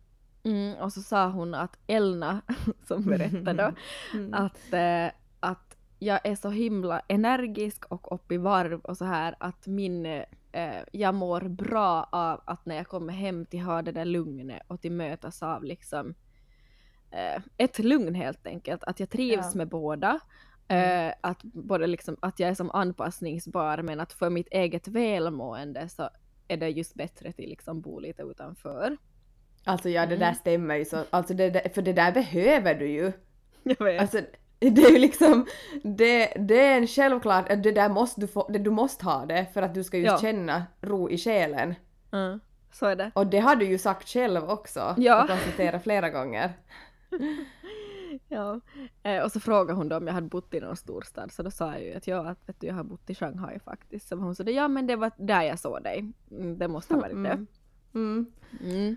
Mm, 0.44 0.78
och 0.78 0.94
så 0.94 1.02
sa 1.02 1.28
hon 1.30 1.54
att 1.54 1.78
Elna, 1.88 2.42
som 2.88 3.04
berättade 3.04 3.54
då, 3.54 3.72
Mm. 4.18 4.34
att, 4.34 4.74
eh, 4.74 5.08
att 5.40 5.78
jag 6.00 6.20
är 6.26 6.36
så 6.36 6.50
himla 6.50 7.00
energisk 7.08 7.86
och 7.86 8.16
upp 8.16 8.32
i 8.32 8.38
varv 8.38 8.80
och 8.80 8.98
så 8.98 9.06
här 9.06 9.36
att 9.40 9.68
min, 9.68 10.06
eh, 10.52 10.84
jag 10.92 11.16
mår 11.16 11.42
bra 11.42 12.04
av 12.12 12.42
att 12.46 12.66
när 12.66 12.76
jag 12.76 12.88
kommer 12.88 13.14
hem 13.14 13.46
till 13.46 13.62
ha 13.62 13.82
det 13.82 13.92
där 13.92 14.06
lugnet 14.06 14.62
och 14.68 14.82
till 14.82 14.92
mötas 14.92 15.44
av 15.44 15.64
liksom 15.64 16.14
eh, 17.12 17.42
ett 17.58 17.80
lugn 17.80 18.16
helt 18.16 18.48
enkelt, 18.48 18.84
att 18.84 19.00
jag 19.00 19.10
trivs 19.10 19.46
Ja. 19.54 19.58
med 19.58 19.68
båda. 19.70 20.20
Eh, 20.72 21.14
att, 21.22 21.44
både 21.44 21.88
liksom, 21.88 22.18
att 22.20 22.40
jag 22.40 22.50
är 22.50 22.54
som 22.54 22.72
anpassningsbar 22.72 23.78
men 23.82 24.00
att 24.00 24.14
för 24.14 24.30
mitt 24.30 24.48
eget 24.52 24.88
välmående 24.88 25.90
så 25.90 26.10
är 26.48 26.58
det 26.58 26.70
just 26.70 26.94
bättre 26.96 27.32
till 27.32 27.50
liksom 27.50 27.82
bo 27.82 28.00
lite 28.00 28.24
utanför. 28.24 28.98
Alltså 29.64 29.90
ja, 29.90 30.02
det 30.02 30.16
Mm. 30.16 30.20
där 30.20 30.34
stämmer 30.34 30.76
ju 30.76 30.86
så. 30.86 31.04
Alltså 31.10 31.34
det 31.34 31.50
där, 31.50 31.70
för 31.74 31.82
det 31.82 31.94
där 31.94 32.12
behöver 32.12 32.76
du 32.76 32.88
ju. 32.88 33.12
Jag 33.64 33.86
vet. 33.86 34.02
Alltså 34.02 34.22
det 34.60 34.82
är 34.84 34.92
ju 34.92 34.98
liksom, 35.00 35.46
det, 35.84 36.28
det 36.40 36.60
är 36.66 36.78
en 36.78 36.88
självklart, 36.88 37.48
det 37.48 37.72
där 37.72 37.90
måste 37.90 38.22
du 38.22 38.28
få, 38.28 38.48
det, 38.50 38.60
du 38.60 38.70
måste 38.72 39.06
ha 39.06 39.26
det 39.26 39.46
för 39.54 39.62
att 39.62 39.74
du 39.74 39.84
ska 39.84 39.98
just 39.98 40.12
Ja. 40.12 40.18
känna 40.18 40.66
ro 40.82 41.10
i 41.10 41.18
själen. 41.18 41.76
Mm, 42.12 42.40
så 42.72 42.86
är 42.86 42.96
det. 42.96 43.12
Och 43.16 43.28
det 43.28 43.40
har 43.40 43.56
du 43.56 43.66
ju 43.66 43.78
sagt 43.78 44.08
själv 44.10 44.50
också. 44.50 44.96
Ja. 44.98 45.24
Och 45.24 45.30
konstaterat 45.30 45.84
flera 45.84 46.10
gånger. 46.10 46.54
Ja. 48.34 48.60
Eh, 49.04 49.24
och 49.24 49.32
så 49.32 49.40
frågade 49.40 49.74
hon 49.74 49.90
då 49.90 49.98
om 49.98 50.08
jag 50.08 50.14
hade 50.14 50.28
bott 50.28 50.54
i 50.54 50.60
någon 50.60 50.76
storstad, 50.76 51.32
så 51.32 51.44
då 51.44 51.52
sa 51.52 51.72
jag 51.74 51.84
ju 51.84 51.94
att 51.94 52.08
ja, 52.08 52.28
att 52.30 52.50
vet 52.50 52.60
du, 52.62 52.68
jag 52.68 52.74
har 52.74 52.84
bott 52.84 53.10
i 53.10 53.16
Shanghai 53.16 53.60
faktiskt. 53.60 54.08
Så 54.08 54.16
hon 54.16 54.36
sa 54.36 54.44
ja 54.44 54.68
men 54.68 54.88
det 54.88 54.96
var 54.96 55.12
där 55.18 55.42
jag 55.42 55.60
såg 55.60 55.84
dig. 55.84 56.12
Mm, 56.32 56.58
det 56.58 56.68
måste 56.68 56.94
ha 56.94 57.02
varit 57.02 57.12
Mm. 57.14 57.24
det. 57.94 58.00
Mm. 58.00 58.26
Mm. 58.64 58.96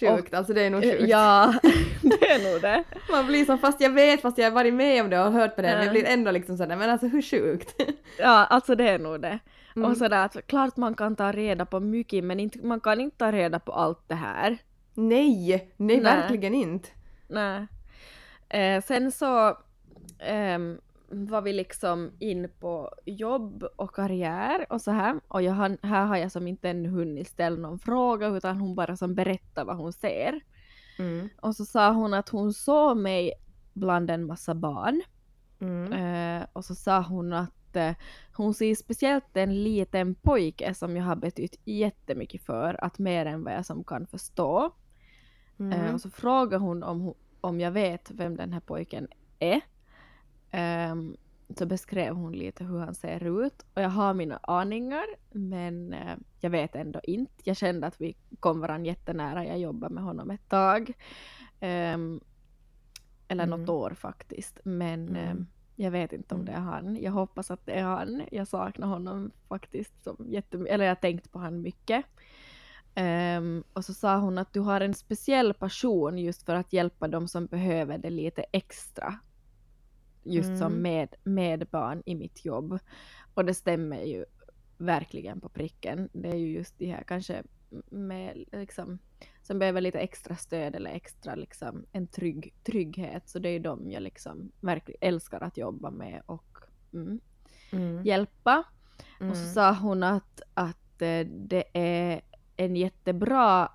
Sjukt, 0.00 0.34
alltså 0.34 0.52
det 0.52 0.62
är 0.62 0.70
nog 0.70 0.84
Eh, 0.84 0.90
sjukt. 0.92 1.04
Ja, 1.08 1.54
det 2.02 2.30
är 2.30 2.52
nog 2.52 2.62
det. 2.62 2.84
Man 3.10 3.26
blir 3.26 3.44
som, 3.44 3.58
fast 3.58 3.80
jag 3.80 3.90
vet, 3.90 4.20
fast 4.20 4.38
jag 4.38 4.44
har 4.46 4.50
varit 4.54 4.74
med 4.74 5.04
om 5.04 5.10
det 5.10 5.20
och 5.24 5.32
hört 5.32 5.56
på 5.56 5.62
det, 5.62 5.68
men 5.68 5.76
Ja. 5.78 5.84
jag 5.84 5.92
blir 5.92 6.04
ändå 6.06 6.30
liksom 6.30 6.56
sådär, 6.56 6.76
men 6.76 6.90
alltså 6.90 7.06
hur 7.06 7.22
sjukt? 7.22 7.82
Ja, 8.18 8.44
alltså 8.46 8.74
det 8.74 8.88
är 8.88 8.98
nog 8.98 9.20
det. 9.20 9.38
Mm. 9.76 9.90
Och 9.90 9.96
sådär 9.96 10.24
att 10.24 10.46
klart 10.46 10.76
man 10.76 10.94
kan 10.94 11.16
ta 11.16 11.32
reda 11.32 11.66
på 11.66 11.80
mycket, 11.80 12.24
men 12.24 12.40
inte, 12.40 12.58
man 12.66 12.80
kan 12.80 13.00
inte 13.00 13.16
ta 13.16 13.32
reda 13.32 13.58
på 13.58 13.72
allt 13.72 14.08
det 14.08 14.14
här. 14.14 14.58
Nej, 14.94 15.48
nej, 15.48 15.66
Nej. 15.76 16.00
verkligen 16.00 16.54
inte. 16.54 16.88
Nej. 17.28 17.66
Eh, 18.50 18.82
sen 18.82 19.12
så, 19.12 19.58
ehm, 20.18 20.80
var 21.08 21.42
vi 21.42 21.52
liksom 21.52 22.10
in 22.18 22.48
på 22.60 22.90
jobb 23.06 23.64
och 23.76 23.94
karriär 23.94 24.66
och 24.72 24.80
så 24.82 24.90
här. 24.90 25.20
Och 25.28 25.42
jag, 25.42 25.52
här 25.82 26.04
har 26.06 26.16
jag 26.16 26.32
som 26.32 26.46
inte 26.46 26.70
ännu 26.70 26.88
hunnit 26.88 27.28
ställa 27.28 27.56
någon 27.56 27.78
fråga 27.78 28.26
utan 28.28 28.56
hon 28.60 28.74
bara 28.74 28.96
som 28.96 29.14
berättar 29.14 29.64
vad 29.64 29.76
hon 29.76 29.92
ser. 29.92 30.40
Mm. 30.98 31.28
Och 31.42 31.56
så 31.56 31.64
sa 31.64 31.92
hon 31.92 32.14
att 32.14 32.28
hon 32.28 32.52
såg 32.52 32.96
mig 32.96 33.32
bland 33.72 34.10
en 34.10 34.26
massa 34.26 34.54
barn. 34.54 35.02
Mm. 35.60 35.92
Eh, 35.92 36.46
och 36.52 36.64
så 36.64 36.74
sa 36.74 37.00
hon 37.02 37.32
att 37.32 37.76
eh, 37.76 37.92
hon 38.36 38.54
ser 38.54 38.74
speciellt 38.74 39.36
en 39.36 39.62
liten 39.64 40.14
pojke 40.14 40.74
som 40.74 40.96
jag 40.96 41.04
har 41.04 41.16
betytt 41.16 41.60
jättemycket 41.64 42.42
för, 42.42 42.84
att 42.84 42.98
mer 42.98 43.26
än 43.26 43.44
vad 43.44 43.54
jag 43.54 43.66
som 43.66 43.84
kan 43.84 44.06
förstå. 44.06 44.64
Eh, 44.64 44.70
Mm. 45.80 45.94
och 45.94 46.00
så 46.00 46.10
frågar 46.10 46.58
hon 46.58 46.82
om, 46.82 47.14
om 47.40 47.60
jag 47.60 47.70
vet 47.70 48.10
vem 48.10 48.36
den 48.36 48.52
här 48.52 48.60
pojken 48.60 49.08
är. 49.38 49.60
Ehm, 50.50 51.16
så 51.56 51.66
beskrev 51.66 52.14
hon 52.14 52.32
lite 52.32 52.64
hur 52.64 52.78
han 52.78 52.94
ser 52.94 53.44
ut 53.44 53.66
och 53.74 53.82
jag 53.82 53.88
har 53.88 54.14
mina 54.14 54.40
aningar 54.42 55.04
men 55.30 55.92
eh, 55.92 56.16
jag 56.40 56.50
vet 56.50 56.76
ändå 56.76 57.00
inte. 57.04 57.32
Jag 57.44 57.56
kände 57.56 57.86
att 57.86 58.00
vi 58.00 58.16
kom 58.40 58.60
varandra 58.60 58.86
jättenära, 58.86 59.46
jag 59.46 59.58
jobbade 59.58 59.94
med 59.94 60.04
honom 60.04 60.30
ett 60.30 60.48
tag. 60.48 60.92
Ehm, 61.60 62.20
eller 63.28 63.46
något 63.46 63.58
Mm. 63.58 63.70
år 63.70 63.90
faktiskt 63.90 64.60
men 64.64 65.08
Mm. 65.08 65.16
ehm, 65.16 65.46
jag 65.76 65.90
vet 65.90 66.12
inte 66.12 66.34
om 66.34 66.40
Mm. 66.40 66.52
det 66.52 66.58
är 66.58 66.62
han. 66.62 66.96
Jag 66.96 67.12
hoppas 67.12 67.50
att 67.50 67.66
det 67.66 67.72
är 67.72 67.82
han. 67.82 68.22
Jag 68.32 68.48
saknar 68.48 68.86
honom 68.88 69.30
faktiskt 69.48 70.02
som 70.04 70.16
jättemycket, 70.28 70.74
eller 70.74 70.84
jag 70.84 70.90
har 70.90 71.00
tänkt 71.00 71.32
på 71.32 71.38
han 71.38 71.62
mycket. 71.62 72.04
Ehm, 73.00 73.64
och 73.72 73.84
så 73.84 73.94
sa 73.94 74.18
hon 74.18 74.38
att 74.38 74.52
du 74.52 74.60
har 74.60 74.80
en 74.80 74.94
speciell 74.94 75.54
passion 75.54 76.18
just 76.18 76.42
för 76.42 76.54
att 76.54 76.72
hjälpa 76.72 77.08
de 77.08 77.28
som 77.28 77.46
behöver 77.46 77.98
det 77.98 78.10
lite 78.10 78.44
extra. 78.52 79.18
Just 80.24 80.58
som 80.58 80.72
Mm. 80.72 80.82
med, 80.82 81.14
med 81.24 81.66
barn 81.68 82.02
i 82.06 82.14
mitt 82.14 82.44
jobb. 82.44 82.78
Och 83.34 83.44
det 83.44 83.54
stämmer 83.54 84.02
ju 84.02 84.24
verkligen 84.78 85.40
på 85.40 85.48
pricken. 85.48 86.08
Det 86.12 86.28
är 86.28 86.36
ju 86.36 86.52
just 86.52 86.78
de 86.78 86.86
här 86.86 87.02
kanske 87.06 87.42
med 87.90 88.44
liksom 88.52 88.98
som 89.42 89.58
behöver 89.58 89.80
lite 89.80 89.98
extra 89.98 90.36
stöd 90.36 90.74
eller 90.76 90.90
extra 90.90 91.34
liksom 91.34 91.84
en 91.92 92.06
trygg, 92.06 92.54
trygghet. 92.64 93.28
Så 93.28 93.38
det 93.38 93.48
är 93.48 93.52
ju 93.52 93.58
de 93.58 93.90
jag 93.90 94.02
liksom 94.02 94.52
verkligen 94.60 94.98
älskar 95.00 95.40
att 95.40 95.56
jobba 95.56 95.90
med 95.90 96.22
och 96.26 96.56
mm, 96.92 97.20
Mm. 97.72 98.04
hjälpa. 98.04 98.62
Mm. 99.20 99.30
Och 99.30 99.36
så 99.36 99.44
sa 99.46 99.72
hon 99.74 100.02
att, 100.02 100.42
att 100.54 101.02
eh, 101.02 101.26
det 101.26 101.64
är 101.72 102.20
en 102.64 102.76
jättebra, 102.76 103.68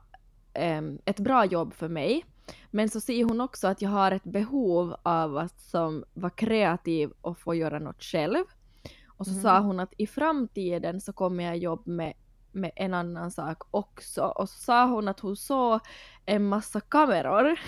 ett 1.05 1.19
bra 1.19 1.45
jobb 1.45 1.73
för 1.73 1.87
mig. 1.89 2.25
Men 2.71 2.89
så 2.89 3.01
ser 3.01 3.23
hon 3.23 3.41
också 3.41 3.67
att 3.67 3.81
jag 3.81 3.89
har 3.89 4.11
ett 4.11 4.23
behov 4.23 4.95
av 5.03 5.37
att 5.37 5.59
som 5.59 6.03
vara 6.13 6.29
kreativ 6.29 7.11
och 7.21 7.37
få 7.39 7.55
göra 7.55 7.79
något 7.79 8.03
själv. 8.03 8.43
Och 9.07 9.25
så 9.25 9.31
Mhm. 9.33 9.41
sa 9.41 9.59
hon 9.59 9.79
att 9.79 9.93
i 9.97 10.07
framtiden 10.07 11.01
så 11.01 11.13
kommer 11.13 11.43
jag 11.43 11.57
jobba 11.57 11.91
med, 11.91 12.13
med 12.51 12.71
en 12.75 12.93
annan 12.93 13.31
sak 13.31 13.57
också. 13.71 14.21
Och 14.21 14.49
så 14.49 14.57
sa 14.59 14.85
hon 14.85 15.07
att 15.07 15.19
hon 15.19 15.35
såg 15.35 15.79
en 16.25 16.47
massa 16.47 16.79
kameror 16.81 17.59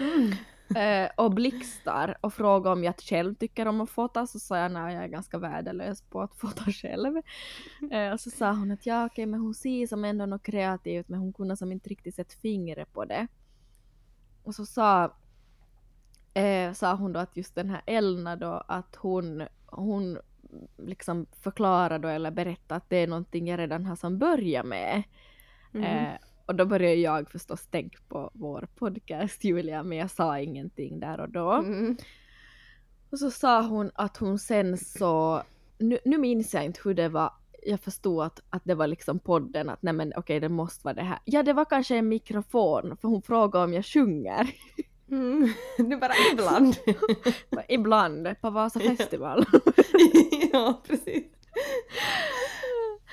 Mm. 0.00 0.32
Eh, 0.76 1.10
och 1.16 1.34
blixtar 1.34 2.16
och 2.20 2.34
frågade 2.34 2.72
om 2.72 2.84
jag 2.84 2.94
själv 3.00 3.34
tycker 3.34 3.68
om 3.68 3.80
att 3.80 3.90
fota 3.90 4.26
så 4.26 4.38
sa 4.38 4.58
jag 4.58 4.72
nej 4.72 4.94
jag 4.94 5.04
är 5.04 5.08
ganska 5.08 5.38
värdelös 5.38 6.02
på 6.02 6.20
att 6.20 6.34
fota 6.34 6.64
själv. 6.64 7.16
Eh, 7.90 8.12
och 8.12 8.20
så 8.20 8.30
sa 8.30 8.50
hon 8.50 8.70
att 8.70 8.86
ja 8.86 9.06
okej 9.06 9.26
men 9.26 9.40
hon 9.40 9.54
ser 9.54 9.86
som 9.86 10.04
ändå 10.04 10.26
något 10.26 10.42
kreativt 10.42 11.08
men 11.08 11.20
hon 11.20 11.32
kunde 11.32 11.56
som 11.56 11.72
inte 11.72 11.88
riktigt 11.88 12.14
sätta 12.14 12.34
fingret 12.42 12.92
på 12.92 13.04
det. 13.04 13.26
Och 14.44 14.54
så 14.54 14.66
sa, 14.66 15.16
eh, 16.34 16.72
sa 16.72 16.94
hon 16.94 17.12
då 17.12 17.20
att 17.20 17.36
just 17.36 17.54
den 17.54 17.70
här 17.70 17.82
Elna 17.86 18.36
då 18.36 18.64
att 18.68 18.96
hon, 18.96 19.42
hon 19.66 20.18
liksom 20.76 21.26
förklarade 21.42 21.98
då 21.98 22.08
eller 22.08 22.30
berättade 22.30 22.76
att 22.76 22.90
det 22.90 22.96
är 22.96 23.06
någonting 23.06 23.48
jag 23.48 23.58
redan 23.58 23.86
har 23.86 23.96
som 23.96 24.18
börjat 24.18 24.66
med. 24.66 25.02
Mm. 25.74 25.84
Eh, 25.84 26.18
och 26.48 26.54
då 26.54 26.66
började 26.66 26.94
jag 26.94 27.30
förstås 27.30 27.66
tänka 27.66 27.98
på 28.08 28.30
vår 28.34 28.68
podcast 28.74 29.44
Julia, 29.44 29.82
men 29.82 29.98
jag 29.98 30.10
sa 30.10 30.38
ingenting 30.38 31.00
där 31.00 31.20
och 31.20 31.28
då. 31.28 31.52
Mm. 31.52 31.96
Och 33.10 33.18
så 33.18 33.30
sa 33.30 33.62
hon 33.62 33.90
att 33.94 34.16
hon 34.16 34.38
sen 34.38 34.78
så, 34.78 35.42
nu, 35.78 35.98
nu 36.04 36.18
minns 36.18 36.54
jag 36.54 36.64
inte 36.64 36.80
hur 36.84 36.94
det 36.94 37.08
var, 37.08 37.32
jag 37.62 37.80
förstod 37.80 38.24
att, 38.24 38.40
att 38.50 38.62
det 38.64 38.74
var 38.74 38.86
liksom 38.86 39.18
podden, 39.18 39.68
att 39.68 39.82
nej 39.82 39.94
men 39.94 40.12
okej 40.16 40.40
det 40.40 40.48
måste 40.48 40.84
vara 40.84 40.94
det 40.94 41.02
här. 41.02 41.18
Ja 41.24 41.42
det 41.42 41.52
var 41.52 41.64
kanske 41.64 41.96
en 41.96 42.08
mikrofon, 42.08 42.96
för 43.00 43.08
hon 43.08 43.22
frågade 43.22 43.64
om 43.64 43.72
jag 43.72 43.86
sjunger. 43.86 44.50
Mm. 45.10 45.52
Du 45.78 45.96
bara 45.96 46.12
ibland. 46.32 46.76
Ibland, 47.68 48.40
på 48.40 48.50
Vasa 48.50 48.80
festival. 48.80 49.44
ja, 50.52 50.82
precis. 50.86 51.24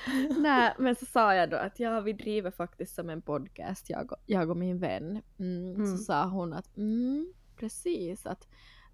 Nej, 0.38 0.74
men 0.78 0.94
så 0.94 1.06
sa 1.06 1.34
jag 1.34 1.50
då 1.50 1.56
att 1.56 1.80
ja, 1.80 2.00
vi 2.00 2.12
driver 2.12 2.50
faktiskt 2.50 2.94
som 2.94 3.10
en 3.10 3.22
podcast, 3.22 3.90
jag 3.90 4.12
och, 4.12 4.18
jag 4.26 4.50
och 4.50 4.56
min 4.56 4.78
vän. 4.78 5.22
Mm, 5.38 5.74
Mm. 5.74 5.86
Så 5.86 6.04
sa 6.04 6.24
hon 6.24 6.52
att 6.52 6.76
mm, 6.76 7.32
precis, 7.56 8.26
att, 8.26 8.48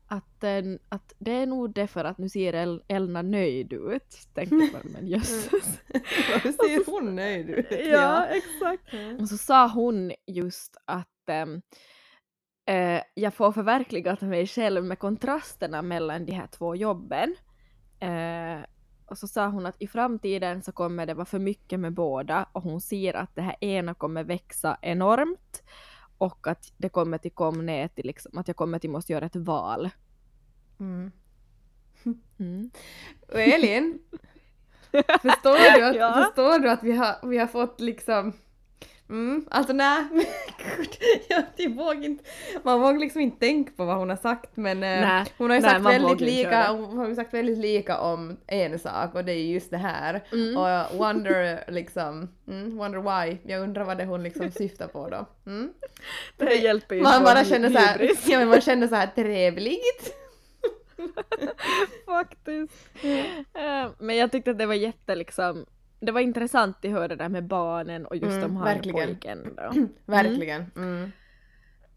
att, 0.06 0.44
eh, 0.44 0.62
att 0.88 1.12
det 1.18 1.30
är 1.32 1.46
nog 1.46 1.74
därför 1.74 2.04
att 2.04 2.18
nu 2.18 2.28
ser 2.28 2.52
El- 2.54 2.82
Elna 2.88 3.22
nöjd 3.22 3.72
ut. 3.72 4.18
Tänkte 4.34 4.54
jag 4.56 4.84
men 4.92 5.06
jösses. 5.08 5.80
Varför 6.32 6.52
ser 6.52 6.90
hon 6.90 7.16
nöjd 7.16 7.50
ut? 7.50 7.66
ja, 7.70 8.24
exakt. 8.26 8.92
Mm. 8.92 9.16
Och 9.16 9.28
så 9.28 9.36
sa 9.38 9.68
hon 9.68 10.12
just 10.26 10.76
att 10.84 11.28
ehm, 11.28 11.62
eh, 12.68 13.02
jag 13.14 13.34
får 13.34 13.52
förverkligat 13.52 14.20
mig 14.20 14.46
själv 14.46 14.84
med 14.84 14.98
kontrasterna 14.98 15.82
mellan 15.82 16.24
de 16.26 16.32
här 16.32 16.46
två 16.46 16.76
jobben. 16.76 17.34
Eh, 18.00 18.60
och 19.12 19.18
så 19.18 19.28
sa 19.28 19.48
hon 19.48 19.66
att 19.66 19.76
i 19.82 19.86
framtiden 19.86 20.62
så 20.62 20.72
kommer 20.72 21.06
det 21.06 21.14
vara 21.14 21.24
för 21.24 21.38
mycket 21.38 21.80
med 21.80 21.92
båda 21.92 22.46
och 22.52 22.62
hon 22.62 22.80
ser 22.80 23.14
att 23.14 23.34
det 23.34 23.42
här 23.42 23.56
ena 23.64 23.94
kommer 23.94 24.24
växa 24.24 24.76
enormt 24.82 25.62
och 26.18 26.46
att 26.46 26.72
det 26.76 26.88
kommer 26.88 27.18
till 27.18 27.32
komma 27.32 27.62
ner 27.62 27.88
till 27.88 28.06
liksom, 28.06 28.38
att 28.38 28.48
jag 28.48 28.56
kommer 28.56 28.78
till 28.78 28.90
måste 28.90 29.12
göra 29.12 29.26
ett 29.26 29.36
val. 29.36 29.90
Mm. 30.80 31.12
Mm. 32.38 32.70
Och 33.28 33.40
Elin, 33.40 33.98
förstår 35.22 35.78
du 35.78 35.84
att, 35.86 35.96
Ja. 35.96 36.12
förstår 36.24 36.58
du 36.58 36.70
att 36.70 36.82
vi, 36.82 36.92
har, 36.92 37.28
vi 37.28 37.38
har 37.38 37.46
fått 37.46 37.80
liksom 37.80 38.32
Mm, 39.12 39.46
alltså 39.50 39.72
nej, 39.72 40.04
jag, 41.56 41.70
vågar 41.70 42.04
inte, 42.04 42.24
man 42.62 42.80
vågar 42.80 42.98
liksom 42.98 43.20
inte 43.20 43.38
tänka 43.38 43.72
på 43.76 43.84
vad 43.84 43.96
hon 43.96 44.10
har 44.10 44.16
sagt 44.16 44.56
men 44.56 44.82
eh, 44.82 45.00
Nej, 45.00 45.24
hon 45.38 45.50
har 45.50 45.56
ju 45.56 45.62
sagt 45.62 45.84
väldigt 45.84 46.20
lika, 46.20 46.72
hon 46.72 46.98
har 46.98 47.14
sagt 47.14 47.34
väldigt 47.34 47.58
lika 47.58 47.98
om 48.00 48.36
en 48.46 48.78
sak 48.78 49.14
och 49.14 49.24
det 49.24 49.32
är 49.32 49.44
just 49.44 49.70
det 49.70 49.76
här. 49.76 50.24
Mm. 50.32 50.56
Och 50.56 50.98
wonder 50.98 51.64
liksom, 51.68 52.28
mm, 52.48 52.76
wonder 52.76 52.98
why, 53.00 53.38
jag 53.44 53.62
undrar 53.62 53.84
vad 53.84 53.98
det 53.98 54.04
hon 54.04 54.22
liksom 54.22 54.50
syftar 54.50 54.86
på 54.86 55.08
då. 55.08 55.26
Mm? 55.46 55.72
Det 56.36 56.44
här 56.44 56.52
hjälper 56.52 56.94
ju 56.94 57.02
Man 57.02 57.24
bara 57.24 57.44
känner 57.44 57.70
så 57.70 57.78
här, 57.78 57.98
hybris. 57.98 58.28
ja 58.28 58.38
men 58.38 58.48
man 58.48 58.60
känner 58.60 58.88
så 58.88 58.94
här 58.94 59.06
trevligt. 59.06 60.14
Faktiskt. 62.06 62.72
Eh, 63.54 63.90
Men 63.98 64.16
jag 64.16 64.32
tyckte 64.32 64.50
att 64.50 64.58
det 64.58 64.66
var 64.66 64.74
jätte 64.74 65.14
liksom, 65.14 65.66
det 66.02 66.12
var 66.12 66.20
intressant 66.20 66.84
att 66.84 66.90
höra 66.90 67.08
det 67.08 67.16
där 67.16 67.28
med 67.28 67.44
barnen 67.46 68.06
och 68.06 68.16
just 68.16 68.26
Mm, 68.36 68.40
de 68.40 68.56
här 68.56 68.64
verkligen. 68.64 69.08
pojken 69.08 69.54
då. 69.56 69.88
Verkligen. 70.12 70.70
Mm. 70.76 71.12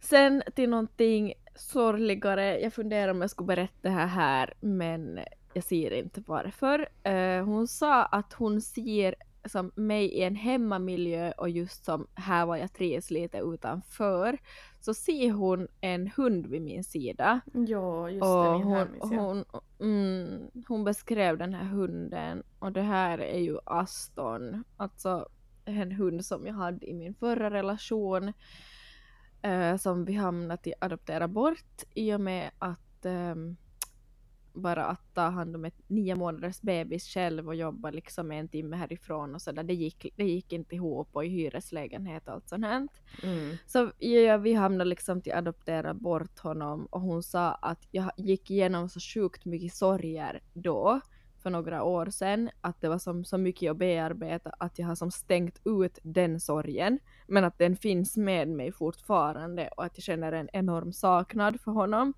Sen 0.02 0.44
till 0.56 0.70
någonting 0.70 1.34
sorgligare, 1.56 2.60
jag 2.60 2.74
funderar 2.74 3.12
om 3.12 3.22
jag 3.22 3.30
skulle 3.30 3.48
berätta 3.48 3.74
det 3.82 3.90
här 3.90 4.08
här 4.08 4.54
men 4.60 5.20
jag 5.54 5.64
ser 5.64 5.92
inte 5.94 6.24
varför. 6.28 6.90
Eh, 7.04 7.44
hon 7.46 7.68
sa 7.68 8.06
att 8.06 8.34
hon 8.34 8.62
ser 8.62 9.16
som 9.46 9.72
mig 9.76 10.06
i 10.06 10.24
en 10.24 10.36
hemmamiljö 10.36 11.32
och 11.32 11.50
just 11.50 11.86
som 11.86 12.08
här 12.16 12.46
var 12.46 12.58
jag 12.58 12.74
trivs 12.74 13.12
lite 13.12 13.38
utanför 13.38 14.38
så 14.86 14.94
ser 14.94 15.32
hon 15.32 15.68
en 15.82 16.08
hund 16.08 16.48
vid 16.48 16.62
min 16.62 16.84
sida. 16.84 17.42
Ja, 17.54 18.10
just 18.10 18.22
det, 18.22 18.28
och 18.28 18.60
min 18.60 18.68
hon, 18.68 18.88
hon, 19.00 19.46
mm, 19.80 20.52
hon 20.68 20.84
beskrev 20.84 21.38
den 21.38 21.54
här 21.54 21.66
hunden. 21.66 22.44
Och 22.60 22.72
det 22.72 22.82
här 22.82 23.18
är 23.18 23.40
ju 23.40 23.58
Aston, 23.66 24.64
alltså 24.78 25.28
en 25.66 25.92
hund 25.92 26.26
som 26.26 26.46
jag 26.46 26.54
hade 26.54 26.90
i 26.90 26.94
min 26.94 27.14
förra 27.14 27.52
relation 27.52 28.34
eh, 29.42 29.78
som 29.78 30.06
vi 30.06 30.14
hamnat 30.14 30.68
i 30.68 30.74
adoptera 30.82 31.28
bort 31.28 31.84
i 31.94 32.14
och 32.14 32.22
med 32.22 32.52
att 32.60 33.06
ehm, 33.06 33.58
bara 34.56 34.86
att 34.86 35.14
ta 35.14 35.22
hand 35.22 35.56
om 35.56 35.66
ett 35.66 35.82
nio 35.88 36.16
månaders 36.16 36.62
bebis 36.62 37.08
själv 37.08 37.48
och 37.48 37.56
jobba 37.56 37.92
liksom 37.92 38.32
en 38.32 38.48
timme 38.48 38.76
härifrån 38.76 39.36
och 39.36 39.42
sådär, 39.42 39.64
det 39.64 39.74
gick, 39.74 40.14
det 40.16 40.24
gick 40.24 40.54
inte 40.54 40.76
ihop 40.76 41.10
och 41.12 41.26
i 41.26 41.28
hyreslägenhet 41.28 42.28
och 42.28 42.34
allt 42.34 42.50
sånt 42.50 42.66
här. 42.66 42.88
Mm. 43.24 43.58
Så 43.66 43.92
ja, 43.98 44.38
vi 44.38 44.54
hamnade 44.54 44.90
liksom 44.90 45.22
till 45.22 45.32
att 45.32 45.38
adoptera 45.38 45.94
bort 45.94 46.40
honom 46.40 46.86
och 46.86 47.02
hon 47.02 47.24
sa 47.24 47.52
att 47.52 47.88
jag 47.92 48.12
gick 48.18 48.52
igenom 48.52 48.90
så 48.90 49.00
sjukt 49.00 49.46
mycket 49.46 49.74
sorger 49.76 50.42
då 50.54 51.02
för 51.46 51.50
några 51.50 51.84
år 51.84 52.06
sedan 52.06 52.50
att 52.62 52.82
det 52.82 52.90
var 52.90 52.98
som 52.98 53.26
så 53.26 53.38
mycket 53.38 53.72
att 53.72 53.78
bearbeta 53.78 54.50
att 54.50 54.80
jag 54.80 54.88
har 54.88 54.96
som 54.96 55.12
stängt 55.12 55.62
ut 55.66 56.00
den 56.04 56.40
sorgen 56.40 57.00
men 57.28 57.44
att 57.44 57.58
den 57.58 57.76
finns 57.76 58.18
med 58.18 58.48
mig 58.48 58.72
fortfarande 58.72 59.70
och 59.78 59.86
att 59.86 59.98
jag 59.98 60.04
känner 60.04 60.32
en 60.32 60.50
enorm 60.54 60.94
saknad 60.94 61.62
för 61.62 61.72
honom. 61.72 62.14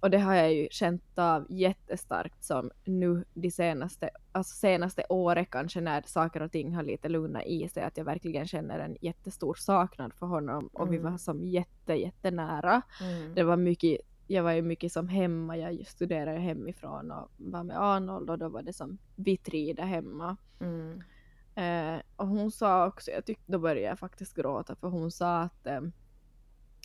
Och 0.00 0.10
det 0.10 0.18
har 0.18 0.34
jag 0.34 0.54
ju 0.54 0.68
känt 0.70 1.18
av 1.18 1.46
jättestarkt 1.48 2.44
som 2.44 2.70
nu 2.84 3.24
de 3.34 3.50
senaste, 3.50 4.10
alltså 4.32 4.54
senaste 4.56 5.04
året 5.08 5.50
kanske 5.50 5.80
när 5.80 6.02
saker 6.06 6.42
och 6.42 6.52
ting 6.52 6.74
har 6.74 6.82
lite 6.82 7.08
lugnat 7.08 7.46
i 7.46 7.68
sig, 7.68 7.82
att 7.82 7.96
jag 7.96 8.04
verkligen 8.04 8.46
känner 8.46 8.78
en 8.78 8.96
jättestor 9.00 9.54
saknad 9.54 10.14
för 10.14 10.26
honom 10.26 10.66
och 10.72 10.92
vi 10.92 10.96
Mm. 10.96 11.12
var 11.12 11.18
som 11.18 11.44
jätte, 11.46 11.94
jättenära. 11.94 12.82
Mm. 13.00 13.34
Det 13.34 13.42
var 13.42 13.56
mycket, 13.56 14.00
jag 14.26 14.42
var 14.42 14.52
ju 14.52 14.62
mycket 14.62 14.92
som 14.92 15.08
hemma, 15.08 15.56
jag 15.56 15.86
studerade 15.86 16.38
hemifrån 16.38 17.10
och 17.12 17.30
var 17.36 17.64
med 17.64 17.82
Arnold 17.82 18.30
och 18.30 18.38
då 18.38 18.48
var 18.48 18.62
det 18.62 18.72
som 18.72 18.98
vi 19.16 19.36
tre 19.36 19.72
där 19.72 19.84
hemma. 19.86 20.36
Mm. 20.60 21.02
Eh, 21.54 22.00
och 22.16 22.26
hon 22.28 22.50
sa 22.50 22.86
också, 22.86 23.10
jag 23.10 23.24
tyckte 23.24 23.52
då 23.52 23.58
började 23.58 23.80
jag 23.80 23.98
faktiskt 23.98 24.34
gråta 24.34 24.76
för 24.76 24.88
hon 24.88 25.10
sa 25.10 25.38
att 25.40 25.66
eh, 25.66 25.80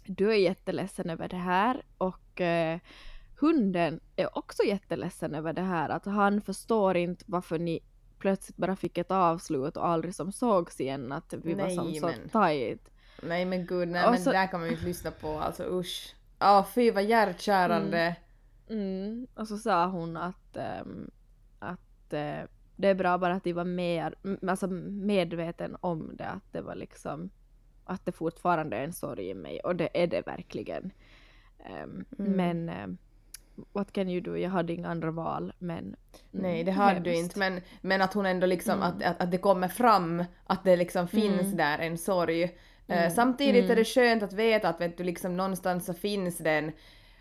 du 0.06 0.30
är 0.32 0.36
jätteledsen 0.38 1.10
över 1.10 1.28
det 1.30 1.36
här 1.38 1.82
och 1.98 2.42
eh, 2.42 2.80
hunden 3.40 4.00
är 4.16 4.38
också 4.38 4.64
jätteledsen 4.64 5.36
över 5.36 5.54
det 5.54 5.62
här 5.62 5.90
att 5.90 6.06
han 6.06 6.42
förstår 6.42 6.98
inte 6.98 7.24
varför 7.28 7.60
ni 7.60 7.80
plötsligt 8.20 8.58
bara 8.58 8.76
fick 8.76 8.98
ett 8.98 9.12
avslut 9.12 9.78
och 9.78 9.88
aldrig 9.88 10.16
som 10.16 10.32
sågs 10.32 10.82
igen 10.82 11.12
att 11.12 11.34
vi 11.34 11.54
var 11.54 11.70
som 11.70 11.86
Nej, 11.86 12.00
så 12.00 12.06
men- 12.06 12.30
tajt. 12.30 12.90
Nej 13.24 13.46
men 13.46 13.66
gud, 13.66 13.88
nej 13.88 14.06
Och 14.06 14.12
men 14.12 14.20
så- 14.22 14.32
det 14.32 14.38
där 14.38 14.48
kan 14.48 14.60
man 14.60 14.70
ju 14.70 14.74
inte 14.76 14.86
lyssna 14.86 15.12
på, 15.12 15.40
alltså 15.40 15.64
usch. 15.64 16.16
Ja 16.40 16.68
fy 16.76 16.92
vad 16.92 17.04
hjärtkärande. 17.04 18.16
Mm. 18.70 19.28
Och 19.36 19.48
så 19.48 19.58
sa 19.58 19.86
hon 19.88 20.18
att, 20.18 20.58
ehm, 20.58 21.12
att 21.60 22.14
eh, 22.14 22.40
det 22.76 22.88
är 22.88 22.96
bra 22.96 23.18
bara 23.18 23.34
att 23.34 23.44
de 23.44 23.54
var 23.54 23.64
mer, 23.66 24.16
alltså 24.48 24.68
medveten 24.68 25.78
om 25.82 26.16
det, 26.16 26.26
att 26.28 26.52
det 26.54 26.62
var 26.62 26.76
liksom 26.76 27.30
att 27.86 28.06
det 28.06 28.12
fortfarande 28.12 28.78
är 28.78 28.84
en 28.84 28.94
sorg 28.94 29.30
i 29.30 29.34
mig 29.34 29.60
och 29.60 29.76
det 29.76 29.90
är 30.04 30.08
det 30.08 30.22
verkligen. 30.28 30.92
Ehm, 31.66 32.06
Mm. 32.20 32.32
Men 32.32 32.70
ehm, 32.70 32.98
what 33.74 33.92
can 33.92 34.10
you 34.10 34.22
do? 34.22 34.36
Jag 34.38 34.50
hade 34.50 34.74
inga 34.74 34.90
andra 34.90 35.12
val 35.12 35.54
men 35.60 35.78
mm, 35.80 35.96
Nej 36.32 36.64
det 36.64 36.72
hade 36.72 37.00
du 37.00 37.16
inte 37.16 37.40
men, 37.40 37.62
men 37.82 38.02
att 38.02 38.14
hon 38.14 38.26
ändå 38.26 38.48
liksom 38.48 38.74
Mm. 38.74 38.84
att, 38.84 39.04
att, 39.04 39.22
att 39.22 39.32
det 39.32 39.38
kommer 39.38 39.68
fram 39.68 40.24
att 40.46 40.64
det 40.64 40.76
liksom 40.76 41.08
finns 41.08 41.42
Mm. 41.42 41.58
där 41.58 41.80
en 41.80 41.98
sorg. 41.98 42.58
Mm. 42.88 43.12
samtidigt 43.12 43.64
är 43.64 43.66
Mm. 43.66 43.76
det 43.76 43.86
skönt 43.86 44.24
att 44.24 44.34
veta 44.34 44.70
att 44.70 44.82
vet 44.82 44.98
du 44.98 45.04
liksom 45.04 45.38
någonstans 45.38 45.86
så 45.86 45.94
finns 45.94 46.38
den 46.38 46.72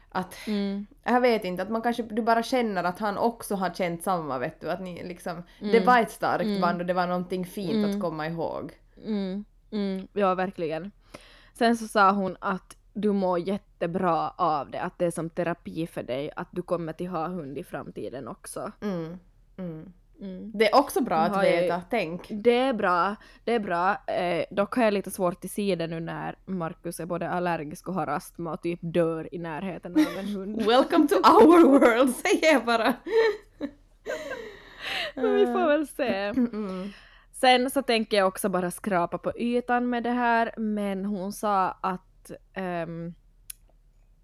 att 0.08 0.46
Mm. 0.46 0.86
jag 1.04 1.20
vet 1.20 1.44
inte, 1.44 1.62
att 1.62 1.70
man 1.70 1.82
kanske, 1.82 2.02
du 2.02 2.22
bara 2.22 2.42
känner 2.42 2.84
att 2.84 2.98
han 2.98 3.18
också 3.18 3.54
har 3.54 3.70
känt 3.70 4.02
samma 4.02 4.38
vet 4.38 4.60
du, 4.60 4.70
att 4.70 4.80
ni 4.80 5.04
liksom, 5.08 5.42
det 5.60 5.70
Mm. 5.76 5.84
var 5.84 6.00
ett 6.00 6.10
starkt 6.10 6.44
Mm. 6.44 6.60
band 6.60 6.80
och 6.80 6.86
det 6.86 6.94
var 6.94 7.06
någonting 7.06 7.46
fint 7.46 7.72
Mm. 7.74 7.90
att 7.90 8.00
komma 8.00 8.26
ihåg. 8.26 8.72
Mm, 9.06 9.44
mm, 9.72 10.08
ja, 10.12 10.34
verkligen. 10.34 10.90
Sen 11.54 11.76
så 11.76 11.88
sa 11.88 12.10
hon 12.12 12.36
att 12.40 12.76
du 12.94 13.12
mår 13.12 13.38
jättebra 13.38 14.30
av 14.30 14.70
det, 14.70 14.80
att 14.82 14.98
det 14.98 15.06
är 15.06 15.10
som 15.10 15.30
terapi 15.30 15.86
för 15.86 16.02
dig, 16.02 16.30
att 16.36 16.48
du 16.50 16.62
kommer 16.62 16.92
till 16.92 17.06
ha 17.08 17.26
hund 17.28 17.58
i 17.58 17.64
framtiden 17.64 18.28
också. 18.28 18.72
Mm. 18.82 19.18
Mm. 19.56 19.92
Mm. 20.20 20.50
Det 20.54 20.70
är 20.70 20.78
också 20.78 21.00
bra 21.02 21.16
att 21.16 21.36
jag 21.44 21.54
ju- 21.54 21.60
veta, 21.62 21.82
tänk. 21.90 22.26
Det 22.30 22.58
är 22.58 22.72
bra, 22.72 23.16
det 23.44 23.52
är 23.52 23.58
bra. 23.58 23.96
Eh, 24.06 24.44
dock 24.50 24.74
har 24.74 24.84
jag 24.84 24.94
lite 24.94 25.10
svårt 25.10 25.40
till 25.40 25.50
se 25.50 25.76
det 25.76 25.86
nu 25.86 26.00
när 26.00 26.36
Markus 26.46 27.00
är 27.00 27.06
både 27.06 27.30
allergisk 27.30 27.88
och 27.88 27.94
har 27.94 28.06
astma 28.06 28.52
och 28.52 28.62
typ 28.62 28.78
dör 28.82 29.34
i 29.34 29.38
närheten 29.38 29.92
av 29.92 30.18
en 30.18 30.26
hund. 30.28 30.62
Welcome 30.66 31.08
to 31.08 31.14
our 31.14 31.64
world, 31.78 32.14
säger 32.24 32.52
jag 32.52 32.64
bara. 32.64 32.94
Men 35.14 35.34
vi 35.34 35.46
får 35.46 35.68
väl 35.68 35.86
se. 35.88 36.14
Mm. 36.24 36.88
Sen 37.42 37.70
så 37.70 37.82
tänker 37.82 38.16
jag 38.16 38.28
också 38.28 38.48
bara 38.48 38.70
skrapa 38.70 39.18
på 39.18 39.32
ytan 39.38 39.90
med 39.90 40.02
det 40.02 40.10
här, 40.10 40.54
men 40.56 41.04
hon 41.04 41.32
sa 41.32 41.70
att 41.70 42.30
eh, 42.52 42.86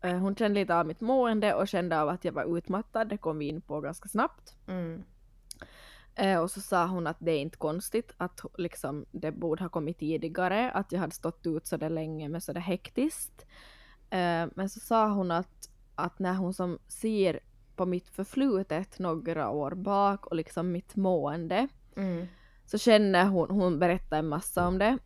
hon 0.00 0.36
kände 0.36 0.60
lite 0.60 0.76
av 0.76 0.86
mitt 0.86 1.00
mående 1.00 1.54
och 1.54 1.68
kände 1.68 2.00
av 2.00 2.08
att 2.08 2.24
jag 2.24 2.32
var 2.32 2.58
utmattad, 2.58 3.08
det 3.08 3.16
kom 3.16 3.38
vi 3.38 3.48
in 3.48 3.60
på 3.60 3.80
ganska 3.80 4.08
snabbt. 4.08 4.56
Mm. 4.66 5.04
Eh, 6.14 6.40
och 6.40 6.50
så 6.50 6.60
sa 6.60 6.86
hon 6.86 7.06
att 7.06 7.16
det 7.20 7.32
är 7.32 7.40
inte 7.40 7.56
konstigt 7.56 8.14
att 8.16 8.44
liksom, 8.58 9.06
det 9.10 9.32
borde 9.32 9.64
ha 9.64 9.68
kommit 9.68 9.98
tidigare, 9.98 10.70
att 10.70 10.92
jag 10.92 11.00
hade 11.00 11.14
stått 11.14 11.46
ut 11.46 11.66
så 11.66 11.76
där 11.76 11.90
länge 11.90 12.28
med 12.28 12.42
så 12.42 12.52
där 12.52 12.60
hektiskt. 12.60 13.46
Eh, 14.10 14.46
men 14.54 14.68
så 14.68 14.80
sa 14.80 15.08
hon 15.08 15.30
att, 15.30 15.70
att 15.94 16.18
när 16.18 16.34
hon 16.34 16.54
som 16.54 16.78
ser 16.88 17.40
på 17.76 17.86
mitt 17.86 18.08
förflutet 18.08 18.98
några 18.98 19.50
år 19.50 19.70
bak 19.70 20.26
och 20.26 20.36
liksom 20.36 20.72
mitt 20.72 20.96
mående 20.96 21.68
Mm. 21.98 22.26
Så 22.70 22.78
känner 22.78 23.24
hon, 23.26 23.50
hon 23.50 23.78
berättade 23.78 24.18
en 24.18 24.28
massa 24.28 24.66
om 24.68 24.78
det 24.78 24.98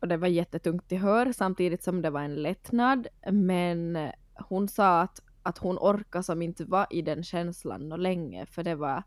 och 0.00 0.08
det 0.08 0.16
var 0.16 0.28
jättetungt 0.28 0.88
till 0.88 0.98
hör 0.98 1.32
samtidigt 1.32 1.82
som 1.82 2.02
det 2.02 2.10
var 2.10 2.20
en 2.20 2.34
lättnad 2.42 3.06
men 3.32 4.10
hon 4.34 4.68
sa 4.68 5.00
att, 5.00 5.22
att 5.42 5.58
hon 5.58 5.78
orkar 5.78 6.22
som 6.22 6.42
inte 6.42 6.64
vara 6.64 6.86
i 6.90 7.02
den 7.02 7.22
känslan 7.24 7.88
nå 7.88 7.96
länge 7.96 8.46
för 8.46 8.62
det 8.62 8.74
var 8.74 9.02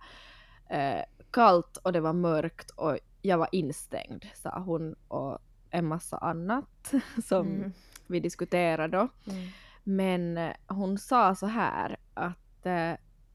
eh, 0.69 1.01
kallt 1.31 1.77
och 1.77 1.93
det 1.93 1.99
var 2.01 2.13
mörkt 2.13 2.69
och 2.69 2.97
jag 3.21 3.37
var 3.37 3.49
instängd 3.51 4.25
sa 4.35 4.59
hon 4.59 4.95
och 5.07 5.39
en 5.69 5.85
massa 5.85 6.17
annat 6.17 6.93
som 7.25 7.47
Mm. 7.47 7.71
vi 8.07 8.19
diskuterade 8.19 8.97
då. 8.97 9.07
Mm. 9.31 9.47
Men 9.83 10.37
eh, 10.37 10.53
hon 10.67 10.97
sa 10.97 11.35
så 11.35 11.45
här 11.45 11.97
att 12.13 12.65
eh, 12.65 12.91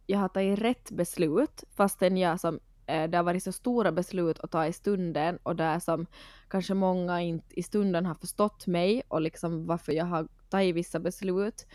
jag 0.07 0.19
har 0.19 0.29
tagit 0.29 0.59
rätt 0.59 0.91
beslut 0.91 1.65
fastän 1.77 2.17
jag 2.17 2.41
som 2.41 2.61
det 2.89 3.17
har 3.17 3.23
varit 3.23 3.43
så 3.43 3.53
stora 3.53 3.93
beslut 3.93 4.39
att 4.39 4.51
ta 4.51 4.67
i 4.67 4.73
stunden 4.73 5.39
och 5.43 5.57
där 5.57 5.79
som 5.79 6.07
kanske 6.49 6.75
många 6.75 7.21
inte 7.21 7.61
i 7.61 7.63
stunden 7.63 8.07
har 8.07 8.15
förstått 8.15 8.67
mig 8.67 9.03
och 9.09 9.21
liksom 9.21 9.67
varför 9.67 9.93
jag 9.93 10.05
har 10.05 10.29
tagit 10.51 10.75
vissa 10.75 10.99
beslut 11.01 11.67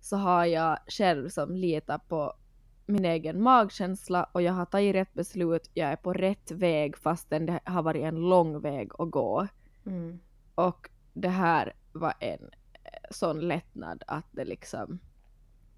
så 0.00 0.16
har 0.16 0.44
jag 0.44 0.78
själv 0.86 1.28
som 1.28 1.56
litat 1.56 2.08
på 2.08 2.32
min 2.86 3.04
egen 3.04 3.42
magkänsla 3.42 4.24
och 4.24 4.42
jag 4.42 4.52
har 4.52 4.66
tagit 4.66 4.94
rätt 4.94 5.14
beslut, 5.14 5.70
jag 5.74 5.88
är 5.88 5.96
på 5.96 6.12
rätt 6.12 6.50
väg 6.50 6.96
fastän 6.96 7.46
det 7.46 7.60
har 7.64 7.82
varit 7.82 8.02
en 8.02 8.28
lång 8.28 8.60
väg 8.60 8.90
att 8.98 9.10
gå. 9.10 9.46
Mm. 9.86 10.20
Och 10.54 10.90
det 11.12 11.28
här 11.28 11.72
var 11.92 12.14
en 12.20 12.50
eh, 12.84 13.10
sån 13.10 13.40
lättnad 13.40 14.02
att 14.06 14.26
det 14.30 14.44
liksom 14.44 15.00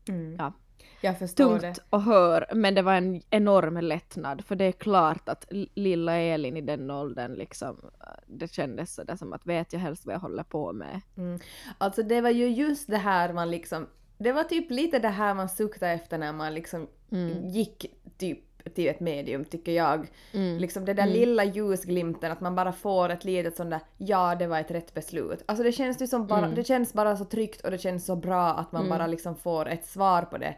Mm. 0.09 0.37
Ja. 0.39 0.53
Jag 1.01 1.19
förstår 1.19 1.45
tungt 1.59 1.63
det. 1.63 1.75
att 1.97 2.05
höra 2.05 2.45
men 2.55 2.75
det 2.75 2.83
var 2.83 2.95
en 2.95 3.23
enorm 3.31 3.77
lättnad 3.81 4.45
för 4.45 4.57
det 4.57 4.65
är 4.65 4.73
klart 4.73 5.29
att 5.29 5.47
lilla 5.75 6.17
Elin 6.17 6.57
i 6.57 6.61
den 6.61 6.91
åldern 6.91 7.35
liksom 7.35 7.77
eh, 8.01 8.07
det 8.27 8.53
kändes 8.53 8.95
sådär 8.95 9.17
som 9.17 9.33
att 9.33 9.47
vet 9.47 9.73
jag 9.73 9.81
helst 9.81 10.07
vad 10.07 10.15
jag 10.15 10.21
håller 10.21 10.43
på 10.43 10.73
med. 10.73 11.01
Mm. 11.17 11.41
Alltså 11.79 12.03
det 12.03 12.21
var 12.21 12.31
ju 12.31 12.49
just 12.49 12.91
det 12.91 12.97
här 12.97 13.33
man 13.33 13.51
liksom, 13.51 13.87
det 14.19 14.33
var 14.33 14.43
typ 14.45 14.71
lite 14.71 14.99
det 14.99 15.09
här 15.09 15.35
man 15.35 15.49
suktade 15.49 15.93
efter 15.93 16.19
när 16.19 16.33
man 16.33 16.55
liksom 16.55 16.89
Mm. 17.13 17.49
gick 17.49 17.87
typ 18.19 18.75
till 18.75 18.89
ett 18.89 19.01
medium 19.01 19.45
tycker 19.45 19.73
jag. 19.73 20.07
Mm. 20.33 20.59
Liksom 20.59 20.85
det 20.85 20.95
där 20.95 21.03
Mm. 21.03 21.15
lilla 21.15 21.45
ljusglimten 21.45 22.33
att 22.33 22.41
man 22.41 22.55
bara 22.55 22.73
får 22.73 23.09
ett 23.09 23.25
litet 23.25 23.57
sånt 23.57 23.71
där 23.71 23.81
ja 23.99 24.35
det 24.35 24.47
var 24.47 24.61
ett 24.61 24.71
rätt 24.71 24.95
beslut. 24.95 25.43
Alltså 25.47 25.65
det 25.65 25.73
känns 25.73 26.03
ju 26.03 26.07
som 26.07 26.27
bara, 26.27 26.39
Mm. 26.45 26.55
det 26.55 26.65
känns 26.65 26.93
bara 26.93 27.17
så 27.17 27.25
tryggt 27.25 27.61
och 27.65 27.71
det 27.71 27.79
känns 27.79 28.05
så 28.07 28.17
bra 28.17 28.49
att 28.55 28.73
man 28.73 28.83
Mm. 28.87 28.99
bara 28.99 29.07
liksom 29.07 29.37
får 29.37 29.69
ett 29.69 29.87
svar 29.87 30.23
på 30.23 30.39
det. 30.39 30.55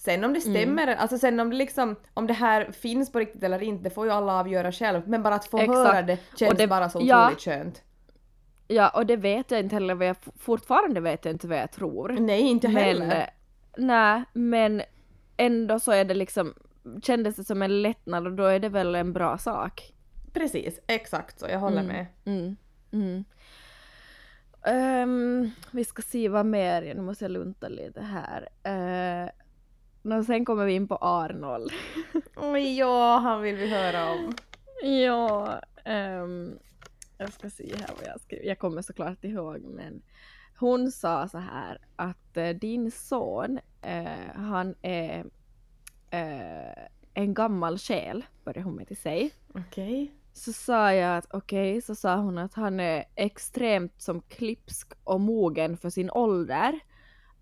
Sen 0.00 0.24
om 0.24 0.32
det 0.32 0.40
stämmer, 0.40 0.86
alltså 0.96 1.18
sen 1.18 1.40
om 1.40 1.50
det 1.50 1.56
liksom, 1.56 1.96
om 2.14 2.26
det 2.26 2.32
här 2.32 2.72
finns 2.72 3.12
på 3.12 3.18
riktigt 3.18 3.42
eller 3.42 3.62
inte, 3.62 3.90
får 3.90 4.06
ju 4.06 4.12
alla 4.12 4.32
avgöra 4.40 4.72
själv. 4.72 5.02
Men 5.08 5.22
bara 5.22 5.34
att 5.34 5.44
få 5.44 5.58
Exakt. 5.58 5.76
höra 5.78 6.02
det 6.02 6.18
känns 6.38 6.58
det- 6.58 6.66
bara 6.66 6.88
så 6.88 7.00
ja. 7.04 7.24
otroligt 7.26 7.40
skönt. 7.42 7.82
Ja 8.68 8.88
och 8.88 9.06
det 9.06 9.16
vet 9.16 9.50
jag 9.50 9.60
inte 9.60 9.76
heller 9.76 9.94
vad 9.94 10.06
jag 10.06 10.16
fortfarande 10.38 11.00
vet 11.00 11.24
jag 11.24 11.34
inte 11.34 11.48
vad 11.48 11.58
jag 11.58 11.72
tror. 11.72 12.08
Nej, 12.20 12.40
inte 12.40 12.68
heller. 12.68 13.16
eh, 13.20 13.24
nej, 13.76 14.22
men 14.32 14.82
ändå 15.36 15.80
så 15.80 15.92
är 15.92 16.04
det 16.04 16.14
liksom, 16.14 16.54
kändes 17.02 17.36
det 17.36 17.44
som 17.44 17.62
en 17.62 17.82
lättnad 17.82 18.26
och 18.26 18.32
då 18.32 18.44
är 18.44 18.58
det 18.58 18.68
väl 18.68 18.94
en 18.94 19.12
bra 19.12 19.38
sak. 19.38 19.92
Precis, 20.32 20.80
exakt 20.86 21.40
så, 21.40 21.46
jag 21.48 21.58
håller 21.58 21.80
Mm. 21.82 21.86
med. 21.96 22.06
Mm. 22.24 22.56
Mm. 22.92 23.24
Ehm, 24.64 25.50
vi 25.70 25.84
ska 25.84 26.02
se 26.02 26.28
vad 26.28 26.46
mer, 26.46 26.94
nu 26.94 27.02
måste 27.02 27.24
jag 27.24 27.30
lunta 27.32 27.68
lite 27.68 28.00
här. 28.02 28.42
Uh, 28.66 29.30
och 30.02 30.24
sen 30.26 30.44
kommer 30.44 30.64
vi 30.64 30.72
in 30.72 30.88
på 30.88 30.96
Arnold. 30.96 31.72
Oj, 32.36 32.78
ja, 32.78 33.18
han 33.18 33.42
vill 33.42 33.56
vi 33.56 33.68
höra 33.68 34.10
om. 34.12 34.32
ja, 34.82 35.60
ehm, 35.84 36.58
jag 37.18 37.32
ska 37.32 37.50
se 37.50 37.76
här 37.76 37.90
vad 37.96 38.06
jag 38.06 38.20
skriver. 38.20 38.44
Jag 38.44 38.58
kommer 38.58 38.82
såklart 38.82 39.24
ihåg 39.24 39.60
men 39.64 40.02
hon 40.58 40.92
sa 40.92 41.28
så 41.28 41.38
här 41.38 41.78
att 41.96 42.36
eh, 42.36 42.48
din 42.48 42.90
son, 42.90 43.58
eh, 43.82 44.34
han 44.34 44.74
är 44.82 45.24
eh, 46.10 46.84
en 47.14 47.34
gammal 47.34 47.78
själ, 47.78 48.24
började 48.44 48.62
hon 48.62 48.74
med 48.74 48.86
till 48.86 48.96
sig. 48.96 49.30
Okej. 49.54 50.12
Så 50.32 50.52
sa 50.52 50.92
jag 50.92 51.16
att 51.16 51.26
okej, 51.30 51.82
så 51.82 51.94
sa 51.94 52.16
hon 52.16 52.38
att 52.38 52.54
han 52.54 52.80
är 52.80 53.04
extremt 53.14 54.02
som 54.02 54.20
klipsk 54.22 54.92
och 55.04 55.20
mogen 55.20 55.76
för 55.76 55.90
sin 55.90 56.10
ålder. 56.10 56.80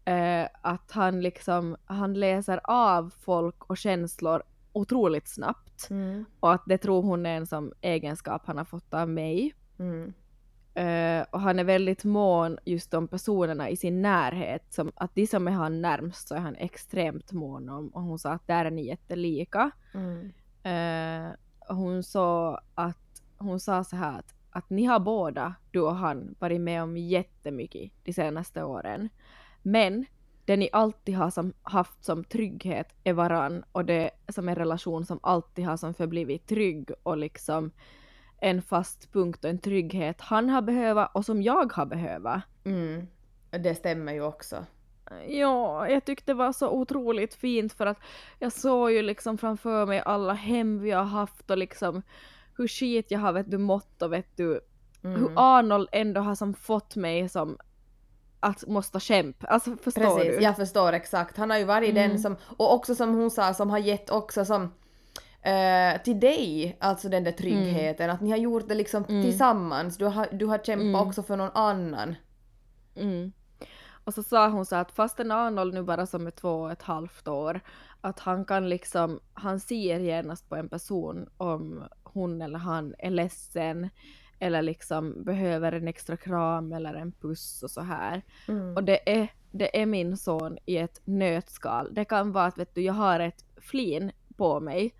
Eh, 0.08 0.48
att 0.62 0.90
han 0.90 1.20
liksom, 1.20 1.76
han 1.84 2.14
läser 2.14 2.60
av 2.64 3.12
folk 3.20 3.64
och 3.64 3.76
känslor 3.76 4.42
otroligt 4.72 5.28
snabbt. 5.28 5.90
Mm. 5.90 6.24
Och 6.40 6.52
att 6.52 6.62
det 6.66 6.78
tror 6.78 7.02
hon 7.02 7.26
är 7.26 7.36
en 7.36 7.46
som 7.46 7.72
egenskap 7.80 8.42
han 8.44 8.58
har 8.58 8.64
fått 8.64 8.94
av 8.94 9.08
mig. 9.08 9.54
Mm. 9.78 10.12
eh, 10.74 11.26
och 11.30 11.40
han 11.40 11.58
är 11.58 11.64
väldigt 11.64 12.04
mån 12.04 12.58
just 12.64 12.94
om 12.94 13.08
personerna 13.08 13.70
i 13.70 13.76
sin 13.76 14.02
närhet. 14.02 14.64
Som, 14.70 14.92
att 14.94 15.14
de 15.14 15.26
som 15.26 15.48
är 15.48 15.52
han 15.52 15.82
närmst 15.82 16.28
så 16.28 16.34
är 16.34 16.38
han 16.38 16.56
extremt 16.56 17.32
mån 17.32 17.68
om. 17.68 17.88
Och 17.88 18.02
hon 18.02 18.18
sa 18.18 18.30
att 18.30 18.46
där 18.46 18.64
är 18.64 18.70
ni 18.70 18.86
jättelika. 18.86 19.70
Mm. 19.94 20.32
Och 21.68 21.76
hon 21.76 22.02
sa 22.02 22.60
att 22.74 23.22
hon 23.38 23.60
sa 23.60 23.84
så 23.84 23.96
här 23.96 24.18
att, 24.18 24.34
att 24.50 24.70
ni 24.70 24.84
har 24.84 25.00
båda, 25.00 25.54
du 25.70 25.80
och 25.80 25.96
han, 25.96 26.34
varit 26.38 26.60
med 26.60 26.82
om 26.82 26.96
jättemycket 26.96 27.92
de 28.04 28.12
senaste 28.12 28.64
åren. 28.64 29.08
Men 29.70 30.06
det 30.44 30.56
ni 30.56 30.68
alltid 30.72 31.14
har 31.16 31.30
som, 31.30 31.52
haft 31.62 32.04
som 32.04 32.24
trygghet 32.24 32.88
är 33.04 33.12
varann 33.12 33.64
och 33.72 33.84
det 33.84 34.10
som 34.28 34.48
en 34.48 34.54
relation 34.54 35.06
som 35.06 35.20
alltid 35.22 35.64
har 35.64 35.76
som 35.76 35.94
förblivit 35.94 36.46
trygg 36.46 36.90
och 37.02 37.16
liksom 37.16 37.70
en 38.40 38.62
fast 38.62 39.12
punkt 39.12 39.44
och 39.44 39.50
en 39.50 39.58
trygghet 39.58 40.20
han 40.20 40.50
har 40.50 40.62
behöva 40.62 41.06
och 41.06 41.24
som 41.24 41.42
jag 41.42 41.72
har 41.72 41.86
behöva. 41.86 42.42
Mm. 42.64 43.06
Det 43.50 43.74
stämmer 43.74 44.12
ju 44.12 44.22
också. 44.22 44.66
Ja, 45.28 45.88
jag 45.88 46.04
tyckte 46.04 46.32
det 46.32 46.36
var 46.36 46.52
så 46.52 46.70
otroligt 46.70 47.34
fint 47.34 47.72
för 47.72 47.86
att 47.86 47.98
jag 48.38 48.52
såg 48.52 48.90
ju 48.90 49.02
liksom 49.02 49.38
framför 49.38 49.86
mig 49.86 50.02
alla 50.04 50.32
hem 50.32 50.80
vi 50.80 50.90
har 50.90 51.04
haft 51.04 51.50
och 51.50 51.58
liksom 51.58 52.02
hur 52.56 52.68
skit 52.68 53.10
jag 53.10 53.18
har 53.18 53.32
vet 53.32 53.50
du 53.50 53.58
mått 53.58 54.02
och 54.02 54.12
vet 54.12 54.36
du 54.36 54.60
Mm. 55.04 55.20
hur 55.20 55.32
Arnold 55.36 55.88
ändå 55.92 56.20
har 56.20 56.34
som 56.34 56.54
fått 56.54 56.96
mig 56.96 57.28
som 57.28 57.58
att 58.40 58.66
måste 58.66 59.00
kämpa. 59.00 59.46
Alltså 59.46 59.76
förstår 59.76 60.16
Precis, 60.18 60.36
du? 60.36 60.42
jag 60.42 60.56
förstår 60.56 60.92
exakt. 60.92 61.36
Han 61.36 61.50
har 61.50 61.58
ju 61.58 61.64
varit 61.64 61.90
Mm. 61.90 62.10
den 62.10 62.18
som, 62.18 62.36
och 62.56 62.74
också 62.74 62.94
som 62.94 63.14
hon 63.14 63.30
sa, 63.30 63.54
som 63.54 63.70
har 63.70 63.78
gett 63.78 64.10
också 64.10 64.44
som 64.44 64.62
eh, 65.42 66.02
till 66.04 66.20
dig, 66.20 66.76
alltså 66.80 67.08
den 67.08 67.24
där 67.24 67.32
tryggheten, 67.32 68.10
att 68.10 68.20
ni 68.20 68.30
har 68.30 68.36
gjort 68.38 68.68
det 68.68 68.74
liksom 68.74 69.04
Mm. 69.08 69.22
tillsammans. 69.22 69.96
Du 69.96 70.04
har, 70.04 70.26
du 70.32 70.46
har 70.46 70.58
kämpat 70.58 70.86
Mm. 70.86 70.94
också 71.08 71.22
för 71.22 71.36
någon 71.36 71.50
annan. 71.54 72.14
Mm. 72.96 73.32
Och 74.04 74.14
så 74.14 74.22
sa 74.22 74.48
hon 74.48 74.66
så 74.66 74.76
att 74.76 74.92
fastän 74.92 75.30
Arnold 75.30 75.74
nu 75.74 75.82
bara 75.82 76.06
som 76.06 76.26
är 76.26 76.30
två 76.30 76.50
och 76.62 76.72
ett 76.72 76.82
halvt 76.82 77.28
år, 77.28 77.60
att 78.00 78.18
han 78.20 78.44
kan 78.44 78.68
liksom, 78.68 79.20
han 79.34 79.60
ser 79.60 79.98
genast 79.98 80.48
på 80.48 80.56
en 80.56 80.68
person 80.68 81.28
om 81.36 81.84
hon 82.04 82.42
eller 82.42 82.58
han 82.58 82.94
är 82.98 83.10
ledsen 83.10 83.88
eller 84.38 84.62
liksom 84.62 85.24
behöver 85.24 85.72
en 85.72 85.88
extra 85.88 86.16
kram 86.16 86.72
eller 86.72 86.94
en 86.94 87.12
puss 87.12 87.62
och 87.62 87.70
så 87.70 87.80
här. 87.80 88.22
Mm. 88.48 88.76
Och 88.76 88.84
det 88.84 89.20
är, 89.20 89.28
det 89.50 89.82
är 89.82 89.86
min 89.86 90.16
son 90.16 90.58
i 90.66 90.78
ett 90.78 91.00
nötskal. 91.04 91.94
Det 91.94 92.04
kan 92.04 92.32
vara 92.32 92.44
att 92.44 92.58
vet 92.58 92.74
du, 92.74 92.82
jag 92.82 92.92
har 92.92 93.20
ett 93.20 93.44
flin 93.56 94.12
på 94.36 94.60
mig. 94.60 94.94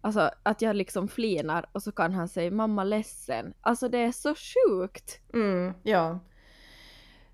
Alltså 0.00 0.30
att 0.42 0.62
jag 0.62 0.76
liksom 0.76 1.08
flinar 1.08 1.66
och 1.72 1.82
så 1.82 1.92
kan 1.92 2.12
han 2.12 2.28
säga 2.28 2.50
mamma 2.50 2.84
ledsen. 2.84 3.54
Alltså 3.60 3.88
det 3.88 3.98
är 3.98 4.12
så 4.12 4.34
sjukt. 4.34 5.20
Mm, 5.34 5.74
ja. 5.82 6.18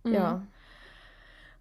Mm. 0.04 0.22
Ja. 0.22 0.42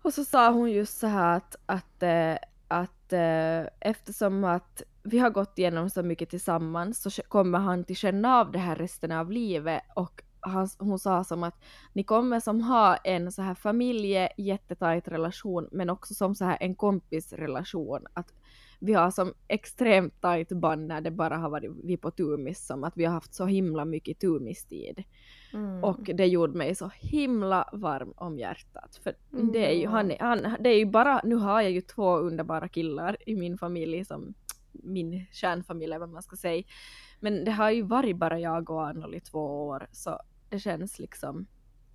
Och 0.01 0.13
så 0.13 0.25
sa 0.25 0.51
hon 0.51 0.71
just 0.71 0.99
så 0.99 1.07
här 1.07 1.37
att, 1.37 1.55
att, 1.65 2.03
eh, 2.03 2.37
att 2.67 3.13
eh, 3.13 3.61
eftersom 3.79 4.43
att 4.43 4.83
vi 5.03 5.19
har 5.19 5.29
gått 5.29 5.59
igenom 5.59 5.89
så 5.89 6.03
mycket 6.03 6.29
tillsammans 6.29 7.01
så 7.01 7.21
kommer 7.21 7.59
han 7.59 7.83
till 7.83 7.95
känna 7.95 8.39
av 8.39 8.51
det 8.51 8.59
här 8.59 8.75
resten 8.75 9.11
av 9.11 9.31
livet 9.31 9.81
och 9.95 10.23
han, 10.39 10.69
hon 10.79 10.99
sa 10.99 11.23
som 11.23 11.43
att 11.43 11.63
ni 11.93 12.03
kommer 12.03 12.39
som 12.39 12.61
ha 12.61 12.95
en 12.95 13.31
så 13.31 13.41
här 13.41 13.55
familje 13.55 14.29
jättetajt 14.37 15.07
relation 15.07 15.69
men 15.71 15.89
också 15.89 16.13
som 16.13 16.35
så 16.35 16.45
här 16.45 16.57
en 16.59 16.75
kompisrelation 16.75 18.05
att 18.13 18.33
vi 18.79 18.93
har 18.93 19.11
som 19.11 19.33
extremt 19.47 20.21
tajt 20.21 20.49
band 20.49 20.87
när 20.87 21.01
det 21.01 21.11
bara 21.11 21.37
har 21.37 21.49
varit 21.49 21.71
vi 21.83 21.97
på 21.97 22.11
tumis 22.11 22.65
som 22.65 22.83
att 22.83 22.97
vi 22.97 23.05
har 23.05 23.13
haft 23.13 23.33
så 23.33 23.45
himla 23.45 23.85
mycket 23.85 24.19
tumistid. 24.19 25.03
Mm. 25.53 25.83
Och 25.83 25.99
det 26.03 26.25
gjorde 26.25 26.57
mig 26.57 26.75
så 26.75 26.91
himla 26.95 27.69
varm 27.73 28.13
om 28.15 28.39
hjärtat. 28.39 28.99
För 29.03 29.13
det 29.29 29.65
är 29.65 29.73
ju, 29.73 29.85
Mm. 29.85 29.91
han, 29.91 30.11
han, 30.19 30.55
det 30.59 30.69
är 30.69 30.77
ju 30.77 30.85
bara, 30.85 31.21
nu 31.23 31.35
har 31.35 31.61
jag 31.61 31.71
ju 31.71 31.81
två 31.81 32.17
underbara 32.17 32.67
killar 32.67 33.17
i 33.25 33.35
min 33.35 33.57
familj 33.57 34.05
som 34.05 34.33
min 34.71 35.25
kärnfamilj 35.31 35.97
vad 35.97 36.09
man 36.09 36.23
ska 36.23 36.35
säga. 36.35 36.63
Men 37.19 37.45
det 37.45 37.51
har 37.51 37.69
ju 37.71 37.81
varit 37.81 38.17
bara 38.17 38.39
jag 38.39 38.69
och 38.69 38.87
Arnold 38.87 39.15
i 39.15 39.19
två 39.19 39.67
år 39.67 39.87
så 39.91 40.19
det 40.49 40.59
känns 40.59 40.99
liksom, 40.99 41.45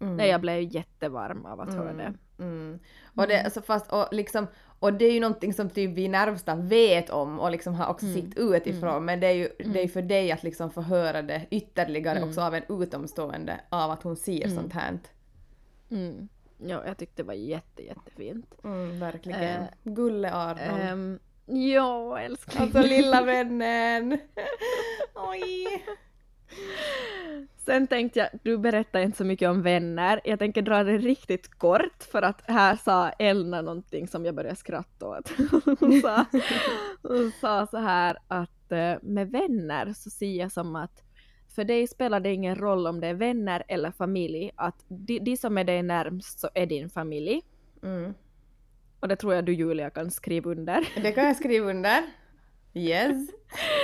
Mm. 0.01 0.17
nej 0.17 0.29
jag 0.31 0.41
blev 0.41 0.75
jättevarm 0.75 1.47
av 1.47 1.61
att 1.61 1.75
höra 1.75 1.93
det. 1.93 2.15
Mm. 2.39 2.79
Och 3.15 3.27
det, 3.27 3.43
alltså 3.45 3.61
fast, 3.63 3.93
och 3.93 4.09
liksom, 4.13 4.47
och 4.79 4.93
det 4.93 5.05
är 5.05 5.13
ju 5.13 5.21
någonting 5.21 5.53
som 5.55 5.71
typ 5.71 5.91
vi 5.97 6.09
närmsta 6.09 6.55
vet 6.55 7.11
om 7.11 7.41
och 7.41 7.51
liksom 7.51 7.75
har 7.75 7.87
också 7.89 8.07
Mm. 8.07 8.17
sett 8.31 8.39
utifrån 8.39 9.05
men 9.05 9.21
det 9.21 9.27
är 9.27 9.33
ju 9.33 9.49
det 9.59 9.65
är 9.65 9.69
Mm. 9.77 9.89
för 9.89 10.03
dig 10.03 10.33
att 10.33 10.43
liksom 10.43 10.71
få 10.71 10.81
höra 10.81 11.23
det 11.23 11.47
ytterligare 11.51 12.17
Mm. 12.19 12.29
också 12.29 12.41
av 12.41 12.55
en 12.55 12.63
utomstående 12.83 13.61
av 13.69 13.91
att 13.91 14.03
hon 14.03 14.17
ser 14.17 14.45
Mm. 14.45 14.57
sånt 14.57 14.73
här. 14.73 14.99
Mm. 15.91 16.29
Ja, 16.59 16.83
jag 16.87 16.99
tyckte 16.99 17.23
det 17.23 17.27
var 17.27 17.35
jätte, 17.35 17.83
jättefint. 17.85 18.55
Mm, 18.65 19.01
verkligen. 19.01 19.43
Eh, 19.63 19.69
Gulle 19.83 20.33
Arnold. 20.33 20.93
Um, 20.93 21.19
ja, 21.47 22.21
älskling. 22.21 22.63
Alltså 22.63 22.81
lilla 22.81 23.23
vännen. 23.23 24.19
Oj. 25.15 25.85
Sen 27.65 27.87
tänkte 27.87 28.19
jag, 28.19 28.29
du 28.43 28.59
berättar 28.59 29.01
inte 29.01 29.19
så 29.19 29.25
mycket 29.25 29.51
om 29.51 29.63
vänner. 29.63 30.21
Jag 30.25 30.39
tänker 30.39 30.63
dra 30.63 30.85
det 30.85 30.99
riktigt 30.99 31.59
kort 31.59 32.03
för 32.13 32.23
att 32.23 32.43
här 32.51 32.77
sa 32.77 33.09
Elna 33.09 33.63
någonting 33.63 34.09
som 34.09 34.25
jag 34.25 34.35
började 34.35 34.57
skratta 34.57 35.07
åt. 35.07 35.33
Hon 35.81 36.01
sa, 36.01 36.25
hon 37.03 37.33
sa 37.41 37.67
så 37.67 37.77
här 37.77 38.19
att 38.29 38.73
eh, 38.73 38.95
med 39.03 39.31
vänner 39.31 39.93
så 39.93 40.11
ser 40.11 40.41
jag 40.41 40.53
som 40.53 40.77
att 40.77 41.03
för 41.55 41.65
dig 41.65 41.87
spelar 41.87 42.21
det 42.21 42.33
ingen 42.33 42.57
roll 42.57 42.87
om 42.87 43.01
det 43.01 43.07
är 43.07 43.15
vänner 43.15 43.63
eller 43.69 43.91
familj, 43.91 44.51
att 44.57 44.85
de, 44.89 45.19
de 45.19 45.37
som 45.37 45.59
är 45.59 45.65
dig 45.65 45.83
närmst 45.83 46.41
så 46.41 46.49
är 46.55 46.67
din 46.67 46.91
familj. 46.91 47.43
Mm. 47.83 48.15
Och 49.01 49.09
det 49.09 49.17
tror 49.17 49.35
jag 49.35 49.45
du 49.45 49.53
Julia 49.53 49.91
kan 49.91 50.11
skriva 50.11 50.51
under. 50.51 50.89
Det 51.03 51.13
kan 51.13 51.25
jag 51.25 51.37
skriva 51.37 51.71
under. 51.71 52.03
Yes. 52.75 53.31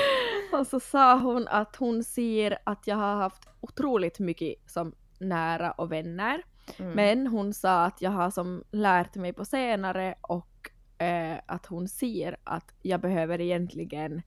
Och 0.52 0.66
så 0.66 0.80
sa 0.80 1.18
hon 1.18 1.48
att 1.48 1.76
hon 1.76 2.04
ser 2.04 2.58
att 2.64 2.86
jag 2.86 2.96
har 2.96 3.14
haft 3.14 3.48
otroligt 3.60 4.18
mycket 4.18 4.54
som 4.66 4.94
nära 5.20 5.70
och 5.70 5.92
vänner. 5.92 6.42
Mm. 6.78 6.92
Men 6.92 7.26
hon 7.26 7.54
sa 7.54 7.84
att 7.84 8.02
jag 8.02 8.10
har 8.10 8.30
som 8.30 8.64
lärt 8.70 9.14
mig 9.14 9.32
på 9.32 9.44
senare 9.44 10.14
och 10.20 10.70
eh, 10.98 11.38
att 11.46 11.66
hon 11.66 11.88
ser 11.88 12.36
att 12.44 12.74
jag 12.82 13.00
behöver 13.00 13.40
egentligen 13.40 14.22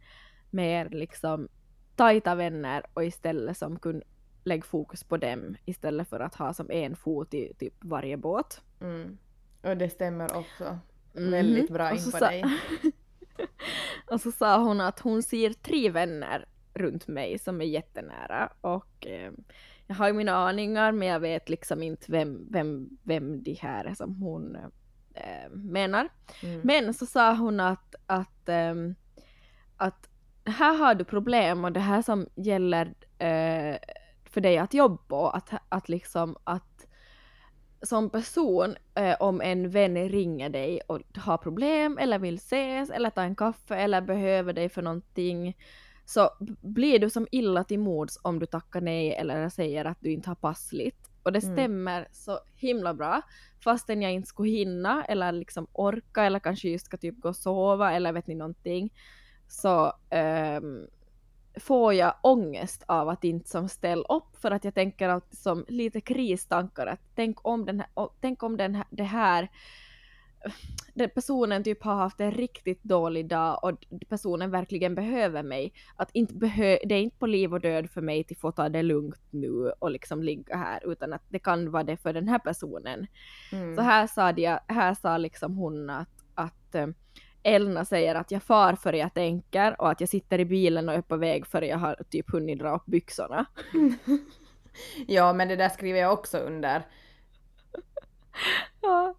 mer 0.50 0.90
liksom 0.90 1.48
tajta 1.96 2.36
vänner 2.36 2.86
och 2.94 3.06
istället 3.06 3.58
som 3.58 3.80
kun 3.80 4.02
lägga 4.44 4.64
fokus 4.64 5.04
på 5.04 5.18
dem 5.18 5.56
istället 5.66 6.10
för 6.10 6.20
att 6.20 6.36
ha 6.36 6.54
som 6.54 6.72
en 6.72 6.96
fot 6.96 7.34
i 7.34 7.54
typ 7.60 7.74
varje 7.80 8.18
båt. 8.18 8.62
Mm. 8.82 9.18
Och 9.66 9.78
det 9.78 9.90
stämmer 9.90 10.38
också. 10.38 10.80
Mhm. 11.14 11.32
Väldigt 11.32 11.70
bra 11.70 11.92
Och 11.92 11.98
in 11.98 12.12
på 12.12 12.20
dig. 12.20 12.44
och 14.08 14.22
så 14.22 14.32
sa 14.32 14.64
hon 14.64 14.82
att 14.82 15.00
hon 15.00 15.24
ser 15.24 15.54
tre 15.54 15.90
vänner 15.90 16.46
runt 16.74 17.08
mig 17.08 17.40
som 17.40 17.62
är 17.62 17.66
jättenära 17.66 18.54
och 18.62 19.08
eh, 19.08 19.32
jag 19.88 19.96
har 19.96 20.08
ju 20.08 20.14
mina 20.14 20.36
aningar 20.36 20.92
men 20.92 21.08
jag 21.08 21.20
vet 21.20 21.50
liksom 21.50 21.84
inte 21.84 22.12
vem, 22.12 22.48
vem, 22.52 22.90
vem 23.04 23.44
de 23.44 23.54
här 23.54 23.86
är 23.86 23.94
som 23.94 24.16
hon 24.16 24.58
eh, 25.14 25.50
menar. 25.52 26.10
Mm. 26.44 26.62
Men 26.64 26.94
så 26.94 27.06
sa 27.06 27.34
hon 27.34 27.60
att, 27.60 27.96
att, 28.06 28.50
ehm, 28.50 28.96
att 29.78 30.10
här 30.46 30.78
har 30.78 30.96
du 30.96 31.04
problem 31.04 31.66
och 31.66 31.72
det 31.72 31.80
här 31.80 32.02
som 32.02 32.28
gäller 32.36 32.86
eh, 33.18 33.78
för 34.24 34.42
dig 34.42 34.58
att 34.58 34.74
jobba 34.74 34.98
på, 34.98 35.30
att, 35.30 35.50
att 35.70 35.90
liksom 35.90 36.38
att 36.44 36.88
som 37.86 38.10
person, 38.10 38.76
eh, 38.96 39.16
om 39.20 39.42
en 39.42 39.70
vän 39.70 40.10
ringer 40.10 40.50
dig 40.50 40.82
och 40.88 41.00
har 41.16 41.38
problem 41.38 41.98
eller 41.98 42.20
vill 42.20 42.36
ses 42.36 42.90
eller 42.90 43.10
ta 43.10 43.22
en 43.22 43.36
kaffe 43.36 43.76
eller 43.76 44.02
behöver 44.02 44.54
dig 44.54 44.70
för 44.70 44.82
någonting 44.82 45.58
så 46.06 46.30
blir 46.62 47.00
du 47.00 47.10
som 47.10 47.28
illa 47.32 47.64
till 47.64 47.80
mods 47.80 48.20
om 48.22 48.40
du 48.40 48.46
tackar 48.46 48.82
nej 48.82 49.14
eller 49.14 49.50
säger 49.50 49.86
att 49.86 49.98
du 50.02 50.12
inte 50.12 50.30
har 50.30 50.36
passligt. 50.36 51.10
Och 51.24 51.32
det 51.32 51.44
Mm. 51.44 51.56
stämmer 51.56 52.08
så 52.12 52.40
himla 52.56 52.94
bra 52.94 53.22
fastän 53.64 54.02
jag 54.02 54.12
inte 54.14 54.28
skulle 54.28 54.50
hinna 54.50 55.06
eller 55.06 55.32
liksom 55.32 55.68
orka 55.74 56.24
eller 56.24 56.40
kanske 56.40 56.70
just 56.70 56.86
ska 56.86 56.98
typ 56.98 57.22
gå 57.22 57.30
och 57.30 57.36
sova 57.36 57.94
eller 57.94 58.14
vet 58.14 58.28
ni 58.28 58.36
någonting 58.36 58.94
så 59.48 59.94
ehm, 60.10 60.88
får 61.58 61.94
jag 61.94 62.14
ångest 62.22 62.84
av 62.88 63.10
att 63.10 63.24
inte 63.24 63.50
som 63.50 63.70
ställa 63.70 64.04
upp 64.04 64.38
för 64.42 64.52
att 64.52 64.64
jag 64.64 64.74
tänker 64.74 65.10
alltid 65.10 65.40
som 65.40 65.66
lite 65.68 66.02
kristankar 66.02 66.88
att 66.88 67.02
tänk 67.16 67.48
om 67.48 67.66
den 67.66 67.80
här, 67.80 68.10
tänk 68.22 68.44
om 68.44 68.58
den 68.58 68.76
här, 68.76 68.86
det 68.90 69.04
här 69.04 69.50
den 70.94 71.10
personen 71.10 71.64
typ 71.64 71.84
har 71.84 71.96
haft 71.96 72.20
en 72.20 72.32
riktigt 72.32 72.84
dålig 72.84 73.28
dag 73.28 73.64
och 73.64 73.86
personen 74.10 74.52
verkligen 74.52 74.96
behöver 74.96 75.44
mig. 75.44 75.74
Att 75.96 76.10
inte 76.14 76.34
behö 76.34 76.78
det 76.86 76.96
är 76.96 77.02
inte 77.02 77.18
på 77.18 77.28
liv 77.28 77.54
och 77.54 77.62
död 77.62 77.90
för 77.90 78.02
mig 78.02 78.24
till 78.24 78.38
få 78.38 78.52
ta 78.52 78.70
det 78.70 78.84
lugnt 78.84 79.22
nu 79.30 79.72
och 79.80 79.92
liksom 79.92 80.24
ligga 80.24 80.56
här 80.56 80.92
utan 80.92 81.14
att 81.14 81.24
det 81.30 81.40
kan 81.40 81.72
vara 81.72 81.84
det 81.84 81.98
för 81.98 82.14
den 82.14 82.28
här 82.28 82.40
personen. 82.40 83.08
Mm. 83.52 83.76
Så 83.76 83.82
här 83.82 84.08
sa, 84.08 84.32
de, 84.32 84.60
här 84.68 84.94
sa 84.94 85.18
liksom 85.18 85.58
hon 85.58 85.90
att, 85.90 86.24
att 86.36 86.76
eh, 86.76 86.88
Elna 87.46 87.86
säger 87.86 88.16
att 88.16 88.32
jag 88.32 88.44
far 88.44 88.76
före 88.76 88.98
jag 88.98 89.14
tänker 89.14 89.82
och 89.82 89.92
att 89.92 90.00
jag 90.00 90.10
sitter 90.10 90.40
i 90.40 90.46
bilen 90.46 90.90
och 90.90 90.96
är 90.96 91.02
på 91.02 91.18
väg 91.18 91.48
före 91.48 91.68
jag 91.68 91.78
har 91.78 92.04
typ 92.10 92.32
hunnit 92.32 92.60
dra 92.60 92.76
upp 92.76 92.86
byxorna. 92.86 93.46
Ja, 95.08 95.34
men 95.34 95.48
det 95.48 95.56
där 95.56 95.70
skriver 95.70 96.00
jag 96.00 96.14
också 96.14 96.38
under. 96.38 96.88
Ja. 98.82 99.16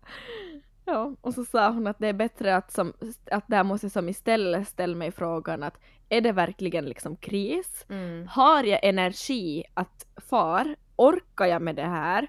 ja, 0.84 1.14
och 1.20 1.34
så 1.34 1.44
sa 1.44 1.70
hon 1.70 1.86
att 1.86 1.98
det 1.98 2.08
är 2.08 2.12
bättre 2.12 2.56
att, 2.56 2.72
som, 2.72 2.92
att 3.30 3.48
där 3.48 3.64
måste 3.64 3.84
jag 3.84 3.92
som 3.92 4.08
istället 4.08 4.68
ställa 4.68 4.96
mig 4.96 5.12
frågan 5.12 5.62
att 5.62 5.78
är 6.08 6.20
det 6.20 6.32
verkligen 6.32 6.84
liksom 6.84 7.16
kris? 7.16 7.86
Mm. 7.88 8.26
Har 8.26 8.64
jag 8.64 8.84
energi 8.84 9.64
att 9.74 10.06
far? 10.16 10.76
Orkar 10.96 11.46
jag 11.46 11.62
med 11.62 11.76
det 11.76 11.86
här? 11.86 12.28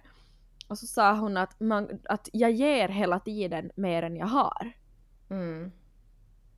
Och 0.67 0.77
så 0.77 0.87
sa 0.87 1.13
hon 1.13 1.37
att, 1.37 1.59
man, 1.59 1.99
att 2.03 2.29
jag 2.33 2.51
ger 2.51 2.89
hela 2.89 3.19
tiden 3.19 3.71
mer 3.75 4.03
än 4.03 4.15
jag 4.15 4.27
har. 4.27 4.71
Mm. 5.29 5.71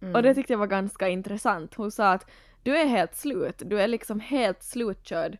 Mm. 0.01 0.15
Och 0.15 0.23
det 0.23 0.33
tyckte 0.33 0.53
jag 0.53 0.57
var 0.57 0.67
ganska 0.67 1.07
intressant. 1.07 1.75
Hon 1.75 1.91
sa 1.91 2.11
att 2.11 2.29
du 2.63 2.77
är 2.77 2.85
helt 2.85 3.15
slut, 3.15 3.61
du 3.65 3.81
är 3.81 3.87
liksom 3.87 4.19
helt 4.19 4.63
slutkörd 4.63 5.37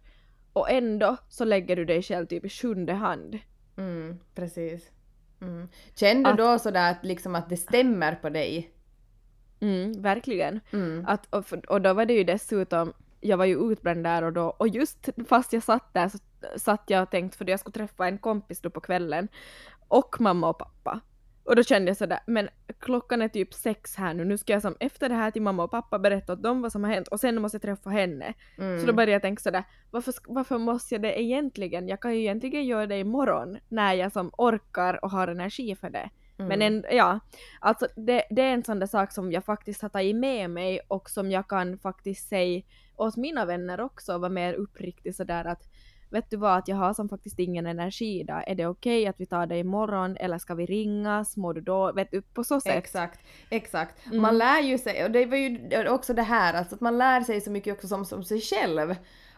och 0.54 0.70
ändå 0.70 1.18
så 1.30 1.46
lägger 1.46 1.76
du 1.76 1.86
dig 1.86 2.02
själv 2.02 2.26
typ 2.26 2.46
i 2.46 2.50
sjunde 2.50 2.94
hand. 2.94 3.40
Mm, 3.78 4.20
precis. 4.36 4.92
Mm. 5.42 5.68
Kände 5.96 6.32
du 6.32 6.36
då 6.36 6.60
sådär 6.60 6.92
att, 6.92 7.06
liksom 7.06 7.36
att 7.36 7.50
det 7.50 7.58
stämmer 7.58 8.16
på 8.16 8.30
dig? 8.30 8.72
Mm, 9.60 10.02
verkligen. 10.02 10.60
Mm. 10.74 11.06
Att, 11.08 11.34
och, 11.34 11.54
och 11.68 11.82
då 11.82 11.94
var 11.94 12.06
det 12.06 12.14
ju 12.14 12.24
dessutom, 12.24 12.94
jag 13.20 13.38
var 13.38 13.46
ju 13.46 13.72
utbränd 13.72 14.04
där 14.04 14.24
och 14.24 14.34
då, 14.34 14.44
och 14.44 14.68
just 14.68 15.10
fast 15.28 15.54
jag 15.54 15.64
satt 15.64 15.94
där 15.94 16.10
så 16.10 16.18
satt 16.58 16.84
jag 16.88 17.04
och 17.04 17.12
tänkte, 17.12 17.38
för 17.38 17.50
jag 17.50 17.60
skulle 17.60 17.74
träffa 17.74 18.08
en 18.08 18.18
kompis 18.18 18.62
då 18.62 18.70
på 18.70 18.82
kvällen, 18.82 19.28
och 19.88 20.22
mamma 20.22 20.50
och 20.50 20.58
pappa. 20.58 21.00
Och 21.50 21.56
då 21.56 21.64
kände 21.64 21.90
jag 21.90 21.98
sådär, 21.98 22.20
men 22.26 22.50
klockan 22.80 23.22
är 23.22 23.28
typ 23.28 23.54
sex 23.54 23.96
här 23.96 24.14
nu, 24.14 24.26
nu 24.26 24.38
ska 24.38 24.54
jag 24.54 24.62
som 24.62 24.76
efter 24.80 25.10
det 25.10 25.16
här 25.16 25.32
till 25.32 25.42
mamma 25.42 25.64
och 25.64 25.72
pappa 25.72 26.00
berätta 26.00 26.34
åt 26.34 26.44
dem 26.44 26.62
vad 26.62 26.72
som 26.72 26.84
har 26.84 26.92
hänt 26.92 27.08
och 27.08 27.20
sen 27.20 27.42
måste 27.42 27.56
jag 27.56 27.62
träffa 27.62 27.90
henne. 27.90 28.34
Mm. 28.58 28.80
Så 28.80 28.88
då 28.88 28.94
började 28.94 29.12
jag 29.12 29.22
tänka 29.22 29.42
sådär, 29.42 29.64
varför, 29.92 30.14
varför 30.28 30.58
måste 30.58 30.96
jag 30.96 31.02
det 31.02 31.22
egentligen? 31.22 31.88
Jag 31.88 32.00
kan 32.02 32.14
ju 32.14 32.20
egentligen 32.20 32.66
göra 32.66 32.88
det 32.88 33.00
imorgon 33.00 33.58
när 33.70 33.94
jag 33.94 34.12
som 34.12 34.32
orkar 34.38 35.06
och 35.06 35.12
har 35.12 35.28
energi 35.28 35.76
för 35.76 35.90
det. 35.90 36.10
Men 36.38 36.62
Mm. 36.62 36.62
en, 36.62 36.86
ja, 36.98 37.20
alltså 37.60 37.88
det, 37.96 38.24
det 38.30 38.42
är 38.42 38.54
en 38.54 38.64
sån 38.64 38.80
där 38.80 38.88
sak 38.88 39.12
som 39.12 39.32
jag 39.32 39.46
faktiskt 39.46 39.82
har 39.82 39.90
tagit 39.90 40.16
med 40.16 40.50
mig 40.50 40.80
och 40.88 41.10
som 41.10 41.32
jag 41.32 41.48
kan 41.48 41.78
faktiskt 41.78 42.30
säga 42.30 42.62
åt 42.96 43.18
mina 43.18 43.46
vänner 43.46 43.82
också 43.82 44.18
vara 44.18 44.30
mer 44.30 44.54
uppriktig 44.54 45.16
sådär 45.16 45.46
att 45.46 45.70
vet 46.10 46.30
du 46.30 46.38
vad, 46.38 46.58
att 46.58 46.68
jag 46.68 46.76
har 46.76 46.94
som 46.94 47.10
faktiskt 47.10 47.40
ingen 47.40 47.66
energi 47.68 48.20
idag. 48.20 48.44
Är 48.48 48.56
det 48.56 48.68
okej 48.68 49.08
att 49.08 49.20
vi 49.20 49.26
tar 49.26 49.46
det 49.46 49.58
imorgon 49.58 50.18
eller 50.18 50.38
ska 50.38 50.56
vi 50.56 50.66
ringas? 50.66 51.38
Mår 51.38 51.54
du 51.54 51.62
då? 51.62 51.92
Vet 51.92 52.12
du, 52.12 52.22
på 52.22 52.44
så 52.44 52.62
sätt. 52.62 52.76
Exakt, 52.76 53.20
exakt. 53.50 54.06
Mm. 54.06 54.22
Man 54.22 54.38
lär 54.38 54.60
ju 54.62 54.78
sig, 54.78 55.04
och 55.06 55.12
det 55.12 55.26
var 55.26 55.38
ju 55.38 55.90
också 55.90 56.14
det 56.14 56.22
här 56.22 56.54
alltså 56.54 56.76
att 56.76 56.82
man 56.82 56.98
lär 56.98 57.22
sig 57.22 57.42
så 57.42 57.52
mycket 57.52 57.74
också 57.74 57.88
som, 57.88 58.06
som 58.06 58.24
sig 58.24 58.42
själv. 58.42 58.92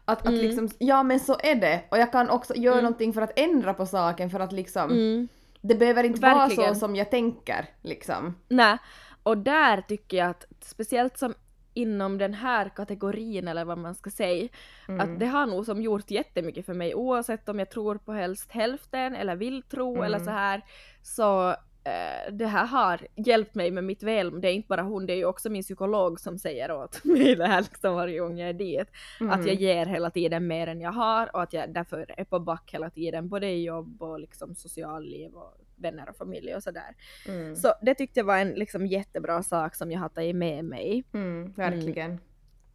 Att, 0.06 0.20
att 0.22 0.26
Mm. 0.28 0.40
liksom, 0.42 0.70
ja 0.78 1.04
men 1.04 1.20
så 1.20 1.38
är 1.44 1.56
det. 1.56 1.82
Och 1.92 1.98
jag 1.98 2.12
kan 2.12 2.30
också 2.30 2.56
göra 2.56 2.74
Mm. 2.74 2.84
någonting 2.84 3.14
för 3.14 3.22
att 3.22 3.40
ändra 3.40 3.74
på 3.74 3.86
saken 3.86 4.30
för 4.30 4.40
att 4.40 4.52
liksom, 4.52 4.92
Mm. 4.92 5.28
det 5.62 5.76
behöver 5.76 6.04
inte 6.04 6.22
vara 6.22 6.34
Verkligen. 6.36 6.74
så 6.76 6.80
som 6.80 6.96
jag 6.96 7.12
tänker 7.12 7.66
liksom. 7.82 8.36
Nej, 8.48 8.78
och 9.24 9.38
där 9.38 9.82
tycker 9.82 10.18
jag 10.18 10.30
att 10.30 10.46
speciellt 10.62 11.18
som 11.18 11.34
inom 11.74 12.18
den 12.18 12.34
här 12.34 12.70
kategorin 12.70 13.48
eller 13.48 13.66
vad 13.66 13.78
man 13.78 13.96
ska 13.96 14.10
säga, 14.10 14.48
Mm. 14.88 15.00
att 15.02 15.20
det 15.20 15.26
har 15.26 15.46
nog 15.46 15.66
som 15.66 15.82
gjort 15.82 16.12
jättemycket 16.12 16.66
för 16.66 16.74
mig 16.74 16.96
oavsett 16.96 17.50
om 17.50 17.60
jag 17.60 17.70
tror 17.70 17.96
på 17.98 18.12
helst 18.14 18.52
hälften 18.52 19.16
eller 19.16 19.36
vill 19.36 19.62
tro 19.64 19.92
Mm. 19.92 20.04
eller 20.04 20.20
så 20.20 20.30
här 20.32 20.62
så 21.02 21.50
eh, 21.84 22.32
det 22.34 22.46
här 22.46 22.66
har 22.66 23.00
hjälpt 23.16 23.56
mig 23.56 23.72
med 23.72 23.84
mitt 23.84 24.04
väl. 24.04 24.42
Det 24.42 24.48
är 24.50 24.54
inte 24.54 24.68
bara 24.68 24.82
hon, 24.82 25.06
det 25.06 25.14
är 25.14 25.18
ju 25.18 25.26
också 25.26 25.50
min 25.50 25.64
psykolog 25.64 26.20
som 26.20 26.40
säger 26.40 26.72
åt 26.72 27.04
mig 27.04 27.36
det 27.36 27.48
här 27.48 27.62
liksom 27.62 27.96
varje 27.96 28.20
gång 28.20 28.38
jag 28.40 28.50
är 28.50 28.54
dit. 28.54 28.88
Att 29.20 29.22
Mm. 29.22 29.48
jag 29.48 29.56
ger 29.56 29.86
hela 29.86 30.10
tiden 30.10 30.48
mer 30.48 30.68
än 30.68 30.82
jag 30.82 30.92
har 30.92 31.36
och 31.36 31.42
att 31.42 31.54
jag 31.54 31.74
därför 31.74 32.06
är 32.18 32.24
på 32.24 32.40
back 32.40 32.74
hela 32.74 32.90
tiden 32.90 33.30
både 33.30 33.48
i 33.50 33.64
jobb 33.64 34.02
och 34.02 34.20
liksom 34.20 34.56
socialliv 34.56 35.34
och 35.34 35.58
vänner 35.82 36.10
och 36.10 36.16
familj 36.18 36.56
och 36.56 36.64
sådär. 36.64 36.96
Mm. 37.28 37.56
Så 37.56 37.74
det 37.82 37.96
tyckte 37.96 38.20
jag 38.20 38.26
var 38.26 38.38
en 38.38 38.50
liksom 38.52 38.86
jättebra 38.88 39.44
sak 39.44 39.76
som 39.76 39.92
jag 39.92 40.00
har 40.00 40.10
tagit 40.10 40.36
med 40.36 40.66
mig. 40.66 41.04
Mm, 41.14 41.52
verkligen. 41.54 42.20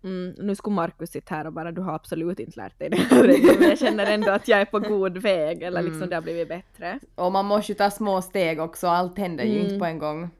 Mm, 0.05 0.35
nu 0.39 0.55
skulle 0.57 0.75
Markus 0.77 1.11
sitta 1.11 1.35
här 1.35 1.47
och 1.47 1.53
bara 1.53 1.73
du 1.73 1.81
har 1.81 1.95
absolut 1.95 2.41
inte 2.41 2.61
lärt 2.61 2.79
dig 2.79 2.91
det 2.91 2.97
här 2.97 3.57
men 3.59 3.69
jag 3.69 3.79
känner 3.79 4.07
ändå 4.07 4.31
att 4.31 4.49
jag 4.49 4.61
är 4.61 4.65
på 4.65 4.79
god 4.79 5.19
väg 5.23 5.63
eller 5.63 5.83
liksom 5.83 5.97
Mm. 5.97 6.09
det 6.11 6.17
har 6.17 6.23
blivit 6.23 6.49
bättre. 6.49 7.01
Och 7.15 7.33
man 7.33 7.45
måste 7.47 7.73
ju 7.73 7.77
ta 7.77 7.91
små 7.91 8.23
steg 8.23 8.61
också, 8.61 8.87
allt 8.87 9.19
händer 9.19 9.45
ju 9.45 9.51
Mm. 9.55 9.67
inte 9.67 9.79
på 9.79 9.85
en 9.85 9.99
gång. 9.99 10.31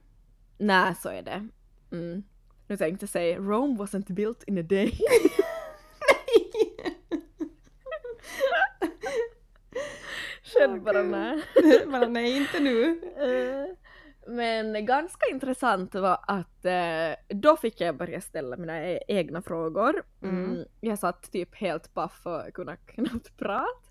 Nej, 0.59 0.95
så 1.03 1.09
är 1.09 1.23
det. 1.23 1.49
Mm. 1.93 2.23
Nu 2.69 2.77
tänkte 2.77 3.03
jag 3.05 3.11
säga 3.11 3.39
Rome 3.39 3.79
wasn't 3.83 4.13
built 4.13 4.43
in 4.47 4.59
a 4.59 4.63
day. 4.63 4.93
Känn 10.47 10.85
bara 10.85 11.01
Åh, 11.01 11.07
nej. 11.07 11.43
Bara 11.87 12.09
nej, 12.09 12.37
inte 12.37 12.61
nu. 12.61 13.01
Eh, 13.17 13.75
Men 14.35 14.87
ganska 14.87 15.27
intressant 15.31 15.95
var 15.95 16.19
att 16.27 16.65
eh, 16.65 17.37
då 17.37 17.57
fick 17.57 17.81
jag 17.81 17.97
börja 17.97 18.21
ställa 18.21 18.57
mina 18.57 18.83
e- 18.83 19.03
egna 19.09 19.43
frågor. 19.43 20.03
Mm. 20.23 20.45
Mm. 20.45 20.65
Jag 20.81 20.99
satt 20.99 21.33
typ 21.33 21.55
helt 21.55 21.95
paff 21.95 22.23
och 22.27 22.55
kunde 22.55 22.77
knappt 22.77 23.37
prata. 23.39 23.91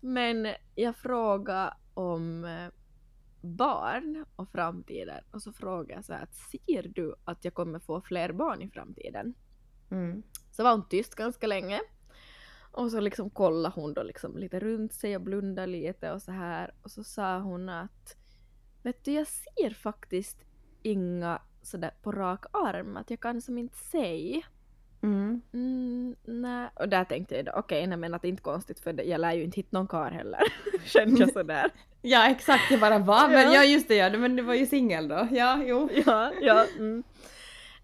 Men 0.00 0.48
jag 0.74 0.96
frågade 0.96 1.74
om 1.94 2.44
eh, 2.44 2.68
barn 3.40 4.24
och 4.36 4.48
framtiden 4.48 5.24
och 5.30 5.42
så 5.42 5.52
frågade 5.52 5.92
jag 5.94 6.04
så 6.04 6.12
här 6.12 6.22
att 6.22 6.34
ser 6.34 6.82
du 6.94 7.14
att 7.24 7.44
jag 7.44 7.54
kommer 7.54 7.78
få 7.78 8.00
fler 8.00 8.32
barn 8.32 8.62
i 8.62 8.68
framtiden? 8.70 9.34
Mm. 9.90 10.22
Så 10.50 10.62
var 10.62 10.70
hon 10.70 10.88
tyst 10.88 11.14
ganska 11.14 11.46
länge. 11.46 11.80
Och 12.72 12.90
så 12.90 13.00
liksom 13.00 13.30
kollade 13.30 13.74
hon 13.74 13.94
då 13.94 14.02
liksom 14.02 14.38
lite 14.38 14.60
runt 14.60 14.92
sig 14.94 15.16
och 15.16 15.22
blundade 15.22 15.66
lite 15.66 16.12
och 16.12 16.22
så 16.22 16.32
här. 16.32 16.74
Och 16.82 16.90
så 16.90 17.04
sa 17.04 17.38
hon 17.38 17.68
att 17.68 18.16
Vet 18.82 19.04
du, 19.04 19.12
jag 19.12 19.26
ser 19.26 19.70
faktiskt 19.70 20.36
inga 20.82 21.42
sådär 21.62 21.90
på 22.02 22.12
rak 22.12 22.44
arm, 22.52 22.96
att 22.96 23.10
jag 23.10 23.20
kan 23.20 23.40
som 23.42 23.58
inte 23.58 23.76
säga. 23.76 24.42
Mm. 25.02 25.40
Mm, 25.52 26.16
nej. 26.24 26.68
Och 26.74 26.88
där 26.88 27.04
tänkte 27.04 27.36
jag 27.36 27.44
då, 27.44 27.52
okej, 27.52 27.86
nej 27.86 27.98
men 27.98 28.14
att 28.14 28.22
det 28.22 28.28
är 28.28 28.30
inte 28.30 28.42
konstigt 28.42 28.80
för 28.80 28.92
det- 28.92 29.02
jag 29.04 29.20
lär 29.20 29.32
ju 29.32 29.42
inte 29.44 29.56
hitta 29.56 29.78
någon 29.78 29.88
kar 29.88 30.10
heller. 30.10 30.40
Kände 30.84 31.20
jag 31.20 31.32
sådär. 31.32 31.70
Ja 32.04 32.30
exakt, 32.30 32.70
jag 32.70 32.80
bara 32.80 32.98
va? 32.98 33.28
Men 33.28 33.42
Ja. 33.52 33.54
ja 33.54 33.64
just 33.64 33.88
det 33.88 33.94
ja, 33.96 34.10
men 34.18 34.36
du 34.36 34.42
var 34.42 34.54
ju 34.54 34.66
singel 34.66 35.08
då. 35.08 35.28
Ja, 35.30 35.62
jo. 35.64 35.88
ja, 36.06 36.32
ja. 36.40 36.66
Mm. 36.78 37.02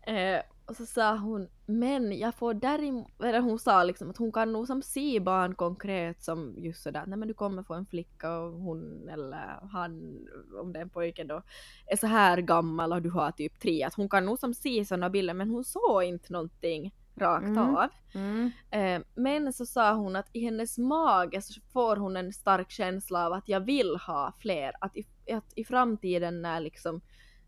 Eh, 0.07 0.43
och 0.69 0.77
så 0.77 0.87
sa 0.87 1.17
hon, 1.17 1.49
men 1.67 2.19
jag 2.19 2.35
får 2.35 2.55
däremot, 2.55 3.23
eller 3.23 3.41
hon 3.41 3.59
sa 3.59 3.83
liksom 3.85 4.11
att 4.11 4.17
hon 4.17 4.33
kan 4.33 4.53
nog 4.53 4.67
som 4.67 4.83
se 4.83 5.21
barn 5.21 5.55
konkret 5.55 6.23
som 6.23 6.55
just 6.59 6.83
sådär, 6.83 7.05
nej 7.07 7.19
men 7.19 7.29
du 7.29 7.35
kommer 7.35 7.63
få 7.63 7.75
en 7.75 7.87
flicka 7.87 8.39
och 8.39 8.53
hon 8.53 9.09
eller 9.09 9.69
han, 9.73 10.19
om 10.61 10.73
det 10.73 10.79
är 10.79 10.83
en 10.83 10.91
pojke 10.91 11.25
då, 11.25 11.43
är 11.87 11.97
så 11.97 12.07
här 12.07 12.41
gammal 12.41 12.93
och 12.93 13.03
du 13.03 13.11
har 13.11 13.31
typ 13.31 13.61
tre, 13.61 13.83
att 13.85 13.95
hon 13.95 14.09
kan 14.09 14.27
nog 14.27 14.39
som 14.39 14.55
se 14.55 14.85
sådana 14.85 15.11
bilder 15.11 15.35
men 15.35 15.51
hon 15.51 15.65
såg 15.65 16.05
inte 16.05 16.33
någonting 16.33 16.95
rakt 17.15 17.45
Mm. 17.45 17.59
av. 17.77 17.89
Mm. 18.15 18.51
Eh, 18.71 19.03
men 19.15 19.53
så 19.53 19.67
sa 19.67 19.95
hon 19.95 20.17
att 20.17 20.29
i 20.33 20.41
hennes 20.41 20.79
mage 20.79 21.43
så 21.43 21.61
får 21.73 21.97
hon 21.97 22.17
en 22.17 22.33
stark 22.33 22.71
känsla 22.71 23.27
av 23.27 23.33
att 23.33 23.49
jag 23.49 23.61
vill 23.61 23.97
ha 23.97 24.33
fler, 24.39 24.73
att 24.81 24.97
i, 24.97 25.07
att 25.33 25.53
i 25.57 25.65
framtiden 25.65 26.43
när 26.43 26.61
liksom 26.61 27.01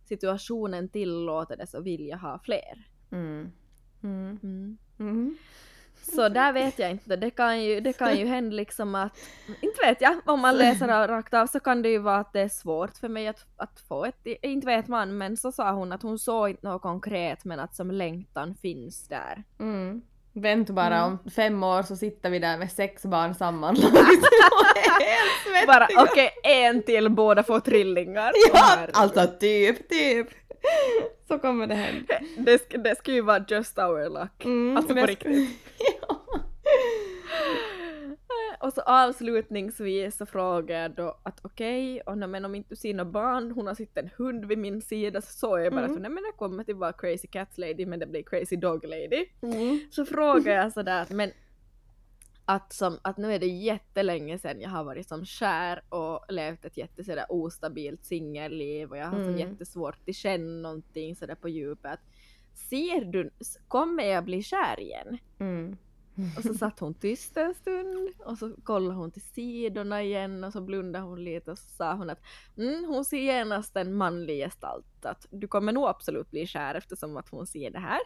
situationen 0.05 0.88
tillåter 0.88 1.56
det 1.56 1.66
så 1.66 1.80
vill 1.80 2.06
jag 2.06 2.18
ha 2.18 2.38
fler. 2.38 2.90
Mm. 3.12 3.53
Mm. 4.03 4.39
Mm. 4.43 4.78
Mm. 5.01 5.37
Så 6.03 6.28
där 6.28 6.53
vet 6.53 6.78
jag 6.78 6.91
inte, 6.91 7.16
det 7.16 7.31
kan 7.31 7.62
ju, 7.62 7.81
det 7.81 7.93
kan 7.93 8.16
ju 8.19 8.27
hända 8.27 8.57
liksom 8.57 8.95
att, 8.95 9.19
inte 9.61 9.87
vet 9.87 10.01
jag, 10.01 10.20
om 10.27 10.41
man 10.41 10.57
läser 10.57 11.09
rakt 11.09 11.35
av 11.35 11.47
så 11.47 11.61
kan 11.61 11.82
det 11.82 11.89
ju 11.89 11.99
vara 11.99 12.16
att 12.19 12.32
det 12.32 12.41
är 12.41 12.49
svårt 12.49 12.97
för 12.97 13.09
mig 13.09 13.28
att, 13.28 13.47
att 13.57 13.81
få 13.89 14.05
ett, 14.05 14.16
inte 14.43 14.66
vet 14.66 14.89
man, 14.89 15.19
men 15.19 15.37
så 15.37 15.53
sa 15.53 15.70
hon 15.73 15.93
att 15.93 16.03
hon 16.03 16.19
såg 16.19 16.51
inte 16.51 16.66
något 16.69 16.82
konkret 16.82 17.45
men 17.45 17.61
att 17.61 17.74
som 17.74 17.91
längtan 17.91 18.55
finns 18.55 19.09
där. 19.09 19.45
Mm. 19.61 20.03
Vänt 20.32 20.70
bara, 20.70 20.97
Mm. 20.97 21.19
om 21.24 21.31
fem 21.31 21.62
år 21.62 21.82
så 21.82 21.97
sitter 21.97 22.31
vi 22.31 22.39
där 22.39 22.59
med 22.59 22.73
sex 22.73 23.03
barn 23.03 23.35
sammanlagt. 23.35 23.95
Bara 25.66 25.89
okej, 25.99 26.31
en 26.45 26.82
till, 26.82 27.09
båda 27.11 27.43
får 27.43 27.61
trillingar. 27.61 28.32
Ja, 28.53 28.87
alltså 28.93 29.27
typ, 29.41 29.89
typ. 29.89 30.28
Så 31.28 31.39
kommer 31.39 31.66
det 31.66 31.74
hända. 31.74 32.15
det, 32.39 32.57
sk- 32.57 32.82
det 32.82 32.99
skulle 32.99 33.16
ju 33.16 33.23
vara 33.23 33.45
just 33.49 33.78
our 33.78 34.09
luck. 34.20 34.45
Mm, 34.45 34.77
Alltså 34.77 34.95
på 34.95 35.07
riktigt. 35.07 35.49
ja. 36.09 36.20
Och 38.61 38.73
så 38.73 38.81
avslutningsvis 38.81 40.16
så 40.16 40.27
frågar 40.27 40.82
jag 40.82 40.91
då 40.95 41.19
att 41.23 41.41
okej, 41.45 42.01
och 42.01 42.19
nej, 42.19 42.28
men 42.28 42.45
om 42.45 42.55
inte 42.55 42.69
du 42.69 42.77
ser 42.77 42.95
några 42.95 43.11
barn, 43.11 43.51
hon 43.51 43.66
har 43.66 43.74
sett 43.74 43.97
en 43.99 44.11
hund 44.16 44.45
vid 44.45 44.59
min 44.59 44.82
sida, 44.82 45.20
så 45.20 45.32
såg 45.32 45.61
jag 45.61 45.73
bara 45.73 45.85
Mm. 45.85 45.95
för 45.97 46.01
nej 46.03 46.11
men 46.11 46.24
jag 46.24 46.37
kommer 46.37 46.65
till 46.65 46.74
vara 46.74 46.93
crazy 46.93 47.28
cat 47.28 47.59
lady 47.59 47.87
men 47.87 47.99
det 47.99 48.07
blir 48.07 48.23
crazy 48.23 48.57
dog 48.57 48.85
lady. 48.85 49.27
Mm. 49.43 49.81
Så 49.91 50.05
frågar 50.07 50.53
jag 50.55 50.73
sådär 50.73 51.03
att 51.03 51.11
men 51.11 51.31
att, 52.51 52.72
som, 52.72 52.98
att 53.02 53.16
nu 53.16 53.35
är 53.35 53.39
det 53.39 53.47
jättelänge 53.47 54.39
sedan 54.39 54.60
jag 54.60 54.70
har 54.70 54.85
varit 54.85 55.09
som 55.09 55.24
kär 55.24 55.82
och 55.89 56.24
levt 56.28 56.64
ett 56.64 56.77
jätte 56.77 57.05
sådär 57.05 57.27
ostabilt 57.28 58.05
singelliv 58.05 58.90
och 58.90 58.97
jag 58.97 59.06
har 59.06 59.18
Mm. 59.18 59.39
jättesvårt 59.39 60.09
att 60.09 60.14
känna 60.14 60.62
någonting 60.68 61.16
sådär 61.16 61.35
på 61.35 61.48
djupet. 61.48 62.01
Ser 62.55 63.05
du, 63.05 63.31
kommer 63.68 64.05
jag 64.05 64.24
bli 64.24 64.43
kär 64.43 64.81
igen? 64.81 65.18
Mm. 65.39 65.77
Och 66.36 66.43
så 66.43 66.55
satt 66.55 66.81
hon 66.81 66.94
tyst 66.94 67.36
en 67.36 67.55
stund 67.55 68.10
och 68.24 68.39
så 68.39 68.55
kollade 68.64 68.94
hon 68.94 69.10
till 69.10 69.22
sidorna 69.22 70.02
igen 70.02 70.44
och 70.44 70.52
så 70.52 70.60
blundade 70.60 71.05
hon 71.05 71.24
lite 71.24 71.51
och 71.51 71.59
så 71.59 71.68
sa 71.68 71.94
hon 71.94 72.10
att 72.10 72.20
mm, 72.56 72.85
hon 72.85 73.05
ser 73.05 73.18
genast 73.18 73.77
en 73.77 73.94
manlig 73.94 74.44
gestalt. 74.44 75.05
Att 75.05 75.27
du 75.31 75.48
kommer 75.48 75.72
nog 75.72 75.86
absolut 75.89 76.31
bli 76.31 76.47
kär 76.47 76.74
eftersom 76.74 77.16
att 77.16 77.28
hon 77.28 77.47
ser 77.47 77.70
det 77.70 77.78
här. 77.78 78.01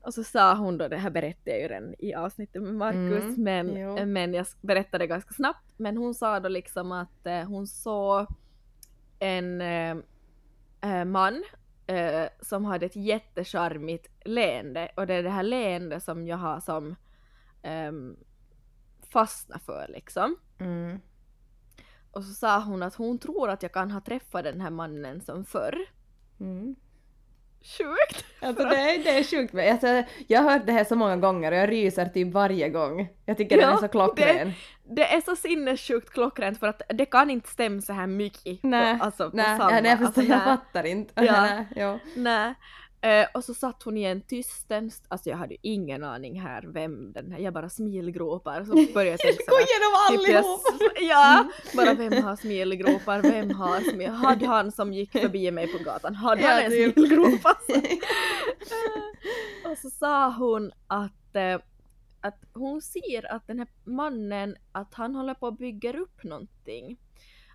Och 0.00 0.14
så 0.14 0.24
sa 0.24 0.54
hon 0.54 0.78
då, 0.78 0.88
det 0.88 0.96
här 0.96 1.10
berättade 1.10 1.50
jag 1.50 1.60
ju 1.60 1.68
redan 1.68 1.94
i 1.98 2.14
avsnittet 2.14 2.62
med 2.62 2.74
Markus, 2.74 3.24
Mm, 3.24 3.42
men, 3.42 3.76
jo. 3.76 4.06
men 4.06 4.34
jag 4.34 4.46
berättade 4.60 5.06
ganska 5.06 5.34
snabbt. 5.34 5.74
Men 5.76 5.96
hon 5.96 6.14
sa 6.14 6.40
då 6.40 6.48
liksom 6.48 6.92
att 6.92 7.26
eh, 7.26 7.42
hon 7.42 7.66
såg 7.66 8.26
en 9.18 9.60
eh, 9.60 9.96
eh, 10.80 11.04
man 11.04 11.44
eh, 11.86 12.28
som 12.40 12.64
hade 12.64 12.86
ett 12.86 12.96
jättecharmigt 12.96 14.08
leende 14.24 14.92
och 14.96 15.06
det 15.06 15.14
är 15.14 15.22
det 15.22 15.30
här 15.30 15.42
leendet 15.42 16.02
som 16.02 16.26
jag 16.26 16.36
har 16.36 16.60
som 16.60 16.96
um, 17.88 18.16
fastnat 19.12 19.62
för 19.62 19.86
liksom. 19.88 20.36
Mm. 20.58 21.00
Och 22.10 22.24
så 22.24 22.34
sa 22.34 22.60
hon 22.60 22.82
att 22.82 22.94
hon 22.94 23.18
tror 23.18 23.50
att 23.50 23.62
jag 23.62 23.72
kan 23.72 23.90
ha 23.90 24.00
träffat 24.00 24.44
den 24.44 24.60
här 24.60 24.70
mannen 24.70 25.20
som 25.20 25.44
förr. 25.44 25.78
Mm. 26.40 26.76
Sjukt! 27.62 28.24
Alltså 28.40 28.64
det 28.64 28.76
är, 28.76 29.04
det 29.04 29.18
är 29.18 29.24
sjukt. 29.24 29.52
men 29.52 29.72
Alltså, 29.72 30.02
jag 30.26 30.42
har 30.42 30.50
hört 30.52 30.66
det 30.66 30.72
här 30.72 30.84
så 30.84 30.96
många 30.96 31.16
gånger 31.16 31.52
och 31.52 31.58
jag 31.58 31.70
ryser 31.70 32.06
typ 32.06 32.32
varje 32.32 32.68
gång. 32.68 33.08
Jag 33.26 33.36
tycker 33.36 33.56
den 33.56 33.68
Ja, 33.68 33.74
är 33.76 33.80
så 33.80 33.88
klockren. 33.88 34.52
Det 34.84 35.14
är 35.14 35.20
så 35.20 35.36
sinnessjukt 35.36 36.10
klockrent 36.10 36.60
för 36.60 36.66
att 36.66 36.82
det 36.88 37.06
kan 37.06 37.30
inte 37.30 37.48
stämma 37.48 37.80
så 37.82 37.92
här 37.92 38.06
mycket. 38.06 38.62
Nej, 38.62 38.98
på, 38.98 39.04
alltså, 39.04 39.30
på 39.30 39.36
nej, 39.36 39.58
samma. 39.58 39.72
ja, 39.72 39.80
nej, 39.80 39.98
alltså, 40.00 40.22
jag 40.22 40.44
fattar 40.44 40.84
inte. 40.86 41.12
Ja. 41.24 41.40
Nej, 41.42 41.66
jo. 41.76 41.98
Nej. 42.14 42.54
Eh, 43.00 43.26
och 43.34 43.44
så 43.44 43.54
satt 43.54 43.82
hon 43.82 43.96
i 43.96 44.04
en 44.04 44.20
tysten, 44.20 44.90
alltså 45.08 45.30
jag 45.30 45.36
hade 45.36 45.54
ju 45.54 45.58
ingen 45.62 46.04
aning 46.04 46.40
här 46.40 46.62
vem 46.62 47.12
den 47.12 47.32
här, 47.32 47.38
jag 47.38 47.54
bara 47.54 47.68
smilgropar 47.68 48.64
så 48.64 48.72
började 48.72 49.10
jag 49.10 49.18
tänka 49.18 49.44
Gå 49.46 49.56
igenom 49.56 50.24
typ 50.24 50.28
jag 50.28 50.36
allihop! 50.36 50.60
Ja, 51.00 51.48
bara 51.76 51.94
vem 51.94 52.22
har 52.22 52.36
smilgropar, 52.36 53.22
vem 53.22 53.50
har 53.50 53.80
smil, 53.80 54.08
hade 54.08 54.46
han 54.46 54.72
som 54.72 54.92
gick 54.92 55.12
förbi 55.12 55.50
mig 55.50 55.72
på 55.72 55.84
gatan, 55.84 56.14
hade 56.14 56.42
han 56.46 56.62
en 56.62 56.70
typ. 56.70 56.94
smilgrop 56.94 57.40
alltså? 57.42 57.72
Och 59.70 59.78
så 59.78 59.90
sa 59.90 60.30
hon 60.30 60.72
att, 60.86 61.36
eh, 61.36 61.58
att 62.20 62.40
hon 62.52 62.82
ser 62.82 63.32
att 63.32 63.46
den 63.46 63.58
här 63.58 63.68
mannen, 63.84 64.56
att 64.72 64.94
han 64.94 65.14
håller 65.14 65.34
på 65.34 65.46
att 65.46 65.58
bygga 65.58 65.98
upp 65.98 66.24
någonting. 66.24 66.96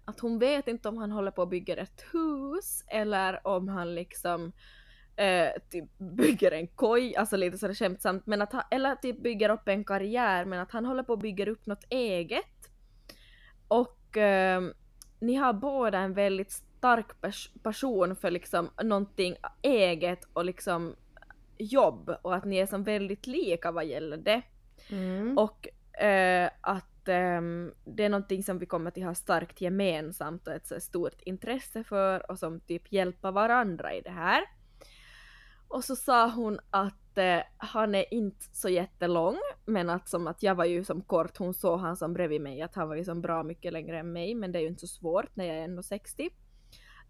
Att 0.05 0.19
hon 0.19 0.39
vet 0.39 0.67
inte 0.67 0.89
om 0.89 0.97
han 0.97 1.11
håller 1.11 1.31
på 1.31 1.41
att 1.41 1.49
bygga 1.49 1.75
ett 1.75 2.05
hus 2.11 2.83
eller 2.87 3.47
om 3.47 3.67
han 3.67 3.95
liksom 3.95 4.51
eh, 5.15 5.61
typ 5.69 5.97
bygger 5.97 6.51
en 6.51 6.67
koj, 6.67 7.15
alltså 7.15 7.37
lite 7.37 7.57
sådär 7.57 7.73
skämtsamt, 7.73 8.25
men 8.25 8.41
att 8.41 8.53
han, 8.53 8.63
eller 8.71 8.95
typ 8.95 9.23
bygger 9.23 9.49
upp 9.49 9.67
en 9.67 9.83
karriär, 9.83 10.45
men 10.45 10.59
att 10.59 10.71
han 10.71 10.85
håller 10.85 11.03
på 11.03 11.13
att 11.13 11.19
bygga 11.19 11.51
upp 11.51 11.65
något 11.65 11.85
eget. 11.89 12.69
Och 13.67 14.17
eh, 14.17 14.61
ni 15.19 15.35
har 15.35 15.53
båda 15.53 15.99
en 15.99 16.13
väldigt 16.13 16.51
stark 16.51 17.07
pers- 17.21 17.49
passion 17.63 18.15
för 18.15 18.31
liksom 18.31 18.69
någonting 18.83 19.35
eget 19.61 20.27
och 20.33 20.45
liksom 20.45 20.95
jobb 21.57 22.15
och 22.21 22.35
att 22.35 22.45
ni 22.45 22.57
är 22.57 22.65
som 22.65 22.83
väldigt 22.83 23.27
lika 23.27 23.71
vad 23.71 23.85
gäller 23.85 24.17
det. 24.17 24.41
Mm. 24.89 25.37
Och 25.37 25.67
eh, 26.03 26.49
att 26.61 27.07
ehm, 27.07 27.73
det 27.85 28.05
är 28.05 28.09
någonting 28.09 28.43
som 28.43 28.59
vi 28.59 28.65
kommer 28.65 28.91
att 28.91 29.03
ha 29.03 29.15
starkt 29.15 29.61
gemensamt 29.61 30.47
och 30.47 30.53
ett 30.53 30.67
så 30.67 30.79
stort 30.79 31.21
intresse 31.21 31.83
för 31.83 32.31
och 32.31 32.39
som 32.39 32.59
typ 32.59 32.91
hjälper 32.91 33.31
varandra 33.31 33.93
i 33.93 34.01
det 34.01 34.09
här. 34.09 34.43
Och 35.73 35.83
så 35.83 35.95
sa 35.95 36.29
hon 36.29 36.59
att 36.69 37.17
eh, 37.17 37.39
han 37.57 37.95
är 37.95 38.13
inte 38.13 38.45
så 38.51 38.69
jättelång 38.69 39.37
men 39.65 39.89
att 39.89 40.09
som 40.09 40.27
att 40.27 40.43
jag 40.43 40.55
var 40.55 40.65
ju 40.65 40.83
som 40.83 41.01
kort, 41.01 41.37
hon 41.37 41.53
såg 41.53 41.79
han 41.79 41.97
som 41.97 42.13
bredvid 42.13 42.41
mig 42.41 42.61
att 42.61 42.75
han 42.75 42.87
var 42.87 42.95
ju 42.95 43.03
som 43.03 43.21
bra 43.21 43.43
mycket 43.43 43.73
längre 43.73 43.99
än 43.99 44.13
mig 44.13 44.35
men 44.35 44.51
det 44.51 44.59
är 44.59 44.61
ju 44.61 44.67
inte 44.67 44.87
så 44.87 44.87
svårt 44.87 45.35
när 45.35 45.45
jag 45.45 45.57
är 45.57 45.67
1,60. 45.67 46.21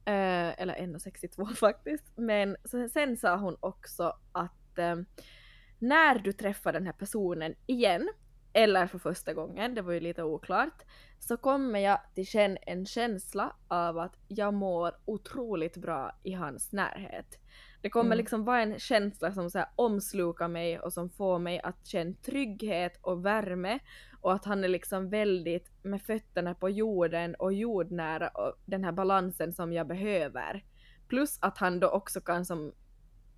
Eh, 0.05 0.61
eller 0.61 0.75
1,62 0.75 1.53
faktiskt. 1.55 2.11
Men 2.15 2.57
så, 2.65 2.89
sen 2.89 3.17
sa 3.17 3.35
hon 3.35 3.57
också 3.59 4.17
att 4.31 4.77
eh, 4.77 4.95
när 5.79 6.19
du 6.19 6.33
träffar 6.33 6.73
den 6.73 6.85
här 6.85 6.93
personen 6.93 7.55
igen, 7.65 8.09
eller 8.53 8.87
för 8.87 8.99
första 8.99 9.33
gången, 9.33 9.75
det 9.75 9.81
var 9.81 9.93
ju 9.93 9.99
lite 9.99 10.23
oklart, 10.23 10.83
så 11.19 11.37
kommer 11.37 11.79
jag 11.79 11.99
till 12.15 12.27
känna 12.27 12.57
en 12.57 12.85
känsla 12.85 13.55
av 13.67 13.99
att 13.99 14.15
jag 14.27 14.53
mår 14.53 14.95
otroligt 15.05 15.77
bra 15.77 16.19
i 16.23 16.33
hans 16.33 16.71
närhet. 16.71 17.39
Det 17.83 17.89
kommer 17.89 18.05
Mm. 18.05 18.17
liksom 18.17 18.45
vara 18.45 18.61
en 18.61 18.79
känsla 18.79 19.31
som 19.31 19.49
så 19.49 19.57
här 19.57 19.67
omslukar 19.75 20.47
mig 20.47 20.79
och 20.79 20.93
som 20.93 21.09
får 21.09 21.39
mig 21.39 21.59
att 21.63 21.87
känna 21.87 22.13
trygghet 22.25 22.97
och 23.01 23.25
värme 23.25 23.79
och 24.21 24.33
att 24.33 24.45
han 24.45 24.63
är 24.63 24.67
liksom 24.67 25.09
väldigt 25.09 25.71
med 25.83 26.01
fötterna 26.01 26.53
på 26.53 26.69
jorden 26.69 27.35
och 27.35 27.53
jordnära 27.53 28.27
och 28.27 28.53
den 28.65 28.83
här 28.83 28.91
balansen 28.91 29.53
som 29.53 29.73
jag 29.73 29.87
behöver. 29.87 30.63
Plus 31.07 31.37
att 31.41 31.57
han 31.57 31.79
då 31.79 31.87
också 31.89 32.21
kan 32.21 32.45
som 32.45 32.73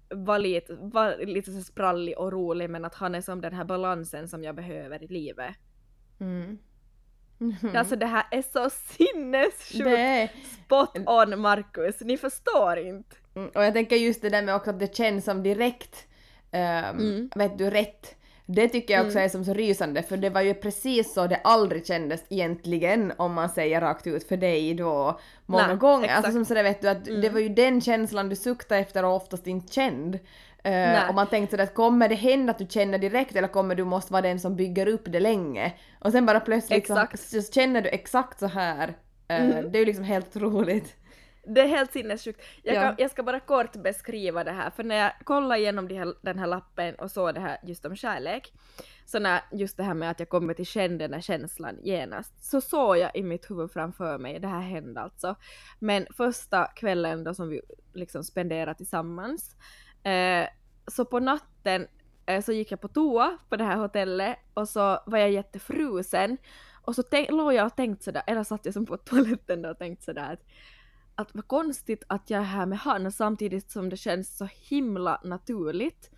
vara 0.10 0.38
lite, 0.38 0.74
vara 0.76 1.16
lite 1.16 1.52
så 1.52 1.62
sprallig 1.62 2.18
och 2.18 2.32
rolig 2.32 2.70
men 2.70 2.86
att 2.86 2.96
han 2.96 3.16
är 3.16 3.22
som 3.22 3.42
den 3.42 3.54
här 3.54 3.66
balansen 3.66 4.28
som 4.28 4.44
jag 4.44 4.56
behöver 4.56 5.04
i 5.04 5.08
livet. 5.08 5.56
Mm. 6.20 6.58
Alltså 7.76 7.96
det 7.96 8.06
här 8.06 8.26
är 8.32 8.42
så 8.42 8.70
sinnessjukt 8.70 9.86
Det 9.86 10.30
spot 10.64 10.98
on 11.06 11.40
Marcus, 11.40 12.02
ni 12.02 12.18
förstår 12.18 12.78
inte. 12.78 13.16
Mm, 13.36 13.50
och 13.56 13.64
jag 13.64 13.74
tänker 13.74 13.96
just 13.96 14.22
det 14.22 14.30
där 14.30 14.42
med 14.42 14.56
också 14.56 14.70
att 14.70 14.80
det 14.80 14.96
känns 14.96 15.26
som 15.26 15.44
direkt, 15.44 16.08
ehm, 16.52 16.98
Mm. 17.00 17.30
vet 17.36 17.58
du, 17.58 17.70
rätt. 17.70 18.16
Det 18.48 18.68
tycker 18.70 18.94
jag 18.94 19.06
också 19.06 19.20
är 19.20 19.30
som 19.30 19.46
så 19.46 19.54
rysande 19.54 20.04
för 20.04 20.18
det 20.18 20.30
var 20.30 20.42
ju 20.42 20.54
precis 20.54 21.14
så 21.14 21.28
det 21.28 21.36
aldrig 21.44 21.86
kändes 21.88 22.24
egentligen 22.30 23.14
om 23.18 23.34
man 23.34 23.50
säger 23.50 23.82
rakt 23.82 24.08
ut 24.08 24.28
för 24.28 24.38
dig 24.38 24.74
då 24.74 25.20
många 25.46 25.68
Nej, 25.68 25.76
gånger. 25.78 26.04
exakt. 26.06 26.18
Alltså 26.18 26.32
som 26.32 26.46
sådär 26.46 26.64
vet 26.64 26.82
du 26.82 26.90
att 26.90 27.08
Mm. 27.08 27.22
det 27.22 27.30
var 27.30 27.40
ju 27.40 27.50
den 27.50 27.82
känslan 27.82 28.30
du 28.30 28.36
suktade 28.36 28.82
efter 28.82 29.06
och 29.06 29.16
oftast 29.16 29.48
inte 29.48 29.74
känd. 29.74 30.20
Uh, 30.68 31.10
och 31.10 31.16
man 31.16 31.28
tänkte 31.28 31.52
sådär 31.54 31.64
att 31.64 31.74
kommer 31.74 32.10
det 32.10 32.16
hända 32.16 32.52
att 32.52 32.58
du 32.58 32.66
känner 32.70 32.98
direkt 32.98 33.36
eller 33.36 33.48
kommer 33.48 33.76
du 33.76 33.84
måste 33.84 34.14
vara 34.14 34.22
den 34.22 34.40
som 34.40 34.56
bygger 34.56 34.88
upp 34.88 35.04
det 35.06 35.20
länge? 35.20 35.74
Och 36.00 36.12
sen 36.12 36.26
bara 36.26 36.40
plötsligt 36.40 36.88
så, 36.88 37.06
så 37.16 37.42
känner 37.42 37.82
du 37.82 37.90
exakt 37.90 38.40
så 38.40 38.48
här. 38.48 38.94
Eh, 39.28 39.46
Mm. 39.46 39.72
Det 39.72 39.78
är 39.78 39.80
ju 39.80 39.86
liksom 39.86 40.04
helt 40.04 40.36
otroligt. 40.36 40.96
Det 41.48 41.62
är 41.62 41.68
helt 41.68 41.92
sinnessjukt. 41.92 42.42
Jag, 42.64 42.76
Ja. 42.76 42.82
kan, 42.82 42.96
jag 42.98 43.12
ska 43.12 43.24
bara 43.24 43.40
kort 43.40 43.76
beskriva 43.76 44.44
det 44.44 44.52
här, 44.52 44.70
för 44.70 44.84
när 44.84 44.96
jag 44.96 45.12
kollade 45.24 45.60
igenom 45.62 45.88
de 45.88 45.96
här, 45.98 46.14
den 46.22 46.40
här 46.40 46.48
lappen 46.48 46.96
och 46.96 47.12
såg 47.12 47.34
det 47.34 47.40
här 47.40 47.58
just 47.64 47.86
om 47.86 47.96
kärlek, 47.96 48.54
så 49.06 49.20
när 49.20 49.42
just 49.52 49.78
det 49.78 49.84
här 49.84 49.94
med 49.94 50.12
att 50.12 50.20
jag 50.20 50.30
kommer 50.30 50.54
till 50.54 50.66
känna 50.66 50.98
den 50.98 51.14
här 51.14 51.22
känslan 51.22 51.78
genast, 51.84 52.46
så 52.46 52.62
såg 52.62 52.98
jag 52.98 53.16
i 53.16 53.24
mitt 53.24 53.50
huvud 53.50 53.72
framför 53.72 54.18
mig, 54.18 54.40
det 54.40 54.48
här 54.48 54.62
hände 54.62 55.02
alltså, 55.02 55.36
men 55.80 56.08
första 56.18 56.66
kvällen 56.66 57.24
då 57.24 57.34
som 57.34 57.50
vi 57.50 57.62
liksom 57.94 58.24
spenderade 58.24 58.76
tillsammans, 58.78 59.56
eh, 60.04 60.48
så 60.88 61.06
på 61.06 61.20
natten 61.20 61.88
eh, 62.26 62.42
så 62.44 62.52
gick 62.52 62.72
jag 62.72 62.82
på 62.82 62.88
toa 62.88 63.38
på 63.50 63.56
det 63.56 63.64
här 63.64 63.78
hotellet 63.78 64.38
och 64.54 64.70
så 64.70 65.00
var 65.06 65.18
jag 65.18 65.32
jättefrusen 65.32 66.38
och 66.82 66.96
så 66.96 67.04
tänk, 67.04 67.32
låg 67.32 67.54
jag 67.54 67.66
och 67.66 67.76
tänkte 67.76 68.04
sådär, 68.04 68.24
eller 68.28 68.44
satt 68.44 68.66
jag 68.66 68.74
som 68.74 68.86
på 68.86 68.98
toaletten 69.06 69.62
då 69.62 69.70
och 69.70 69.78
tänkte 69.78 70.06
sådär 70.06 70.34
att 70.34 70.44
att 71.16 71.36
vad 71.36 71.48
konstigt 71.48 72.04
att 72.08 72.30
jag 72.30 72.40
är 72.40 72.44
här 72.46 72.66
med 72.66 72.78
han 72.78 73.12
samtidigt 73.12 73.72
som 73.72 73.90
det 73.90 73.98
känns 73.98 74.38
så 74.38 74.48
himla 74.70 75.22
naturligt. 75.24 76.12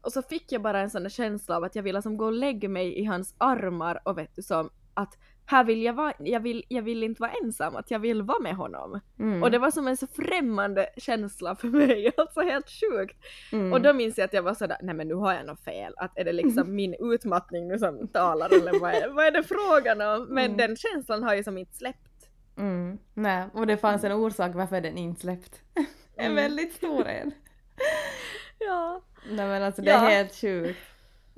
Och 0.00 0.12
så 0.12 0.22
fick 0.22 0.52
jag 0.52 0.62
bara 0.62 0.80
en 0.80 0.90
sån 0.90 1.02
där 1.02 1.10
känsla 1.10 1.56
av 1.56 1.64
att 1.64 1.76
jag 1.76 1.82
ville 1.82 2.02
som 2.02 2.16
gå 2.16 2.24
och 2.26 2.32
lägga 2.32 2.68
mig 2.68 2.98
i 2.98 3.04
hans 3.04 3.34
armar 3.38 4.00
och 4.04 4.18
vet 4.18 4.36
du 4.36 4.42
som 4.42 4.70
att 4.94 5.18
här 5.48 5.64
vill 5.64 5.82
jag 5.82 5.94
vara, 5.94 6.12
jag 6.18 6.40
vill, 6.40 6.64
jag 6.68 6.82
vill 6.82 7.02
inte 7.02 7.22
vara 7.22 7.30
ensam, 7.42 7.76
att 7.76 7.90
jag 7.90 7.98
vill 7.98 8.22
vara 8.22 8.38
med 8.38 8.56
honom. 8.56 9.00
Mm. 9.18 9.42
Och 9.42 9.50
det 9.50 9.58
var 9.58 9.70
som 9.70 9.88
en 9.88 9.96
så 9.96 10.06
främmande 10.06 10.88
känsla 10.96 11.56
för 11.56 11.68
mig, 11.68 12.12
alltså 12.16 12.40
helt 12.40 12.70
sjukt. 12.70 13.16
Mm. 13.52 13.72
Och 13.72 13.80
då 13.80 13.92
minns 13.92 14.18
jag 14.18 14.24
att 14.24 14.32
jag 14.32 14.42
var 14.42 14.54
sådär, 14.54 14.76
nej 14.82 14.94
men 14.94 15.08
nu 15.08 15.14
har 15.14 15.34
jag 15.34 15.46
något 15.46 15.64
fel, 15.64 15.94
att 15.96 16.18
är 16.18 16.24
det 16.24 16.32
liksom 16.32 16.74
min 16.76 16.94
utmattning 16.98 17.68
nu 17.68 17.78
som 17.78 18.08
talar 18.08 18.54
eller 18.60 18.80
vad 18.80 18.90
är, 18.90 19.08
vad 19.08 19.26
är 19.26 19.30
det 19.30 19.42
frågan 19.42 20.00
om? 20.00 20.26
Men 20.28 20.44
Mm. 20.44 20.56
den 20.56 20.76
känslan 20.76 21.22
har 21.22 21.34
ju 21.34 21.44
som 21.44 21.58
inte 21.58 21.76
släppt. 21.76 22.05
Mm, 22.58 22.98
nej, 23.14 23.44
och 23.52 23.66
det 23.66 23.76
fanns 23.76 24.04
en 24.04 24.12
orsak 24.12 24.54
varför 24.54 24.80
den 24.80 24.98
inte 24.98 25.20
släppt. 25.20 25.60
en 26.16 26.24
Mm. 26.24 26.34
väldigt 26.36 26.72
stor 26.72 27.06
en. 27.06 27.32
Ja. 28.58 29.00
Nej 29.30 29.46
men 29.46 29.62
alltså 29.62 29.82
det 29.82 29.90
Ja. 29.90 30.06
är 30.10 30.16
helt 30.16 30.34
sjukt. 30.34 30.78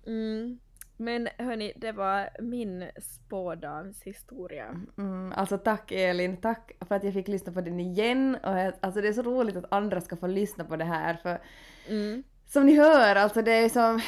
Mm. 0.07 0.59
Men 0.97 1.28
hörni, 1.39 1.73
det 1.77 1.93
var 1.93 2.28
min 2.43 2.85
spådanshistoria. 3.03 4.81
Mm, 4.99 5.32
alltså 5.36 5.59
tack 5.59 5.93
Elin, 5.93 6.36
tack 6.36 6.73
för 6.89 6.95
att 6.95 7.05
jag 7.05 7.15
fick 7.15 7.28
lyssna 7.28 7.53
på 7.53 7.61
den 7.61 7.81
igen. 7.81 8.35
Och 8.43 8.73
alltså 8.81 9.01
det 9.01 9.09
är 9.09 9.12
så 9.12 9.23
roligt 9.23 9.57
att 9.57 9.73
andra 9.73 10.01
ska 10.01 10.16
få 10.16 10.27
lyssna 10.27 10.65
på 10.65 10.77
det 10.77 10.85
här 10.85 11.15
för 11.23 11.40
Mm. 11.89 12.23
som 12.47 12.66
ni 12.66 12.77
hör, 12.77 13.16
alltså 13.16 13.43
det 13.43 13.53
är 13.53 13.69
som... 13.69 14.01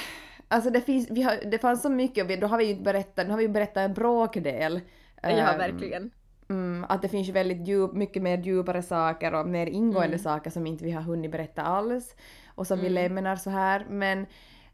Alltså 0.49 0.71
det 0.71 0.81
finns, 0.81 1.11
vi 1.11 1.23
har, 1.23 1.37
det 1.51 1.59
fanns 1.59 1.83
så 1.83 1.89
mycket 1.91 2.25
och 2.25 2.31
vi, 2.31 2.37
då 2.37 2.47
har 2.47 2.59
vi 2.59 2.65
ju 2.65 2.71
inte 2.71 2.83
berättat, 2.83 3.27
nu 3.27 3.31
har 3.31 3.39
vi 3.39 3.45
ju 3.45 3.49
berättat 3.53 3.77
en 3.77 3.95
bråkdel. 3.95 4.81
Ja, 5.23 5.29
Ehm, 5.29 5.59
verkligen. 5.59 6.11
Mm, 6.51 6.85
att 6.89 7.03
det 7.03 7.09
finns 7.09 7.29
väldigt 7.29 7.69
djup, 7.69 7.93
mycket 7.93 8.23
mer 8.23 8.39
djupare 8.39 8.83
saker 8.83 9.35
och 9.35 9.47
mer 9.49 9.67
ingående 9.67 10.07
Mm. 10.07 10.19
saker 10.19 10.51
som 10.51 10.67
inte 10.67 10.85
vi 10.85 10.91
har 10.91 11.03
hunnit 11.03 11.31
berätta 11.33 11.63
alls 11.63 12.15
och 12.55 12.67
som 12.67 12.79
vi 12.81 12.87
Mm. 12.87 12.95
lämnar 12.95 13.37
så 13.37 13.51
här. 13.51 13.87
Men 13.91 14.27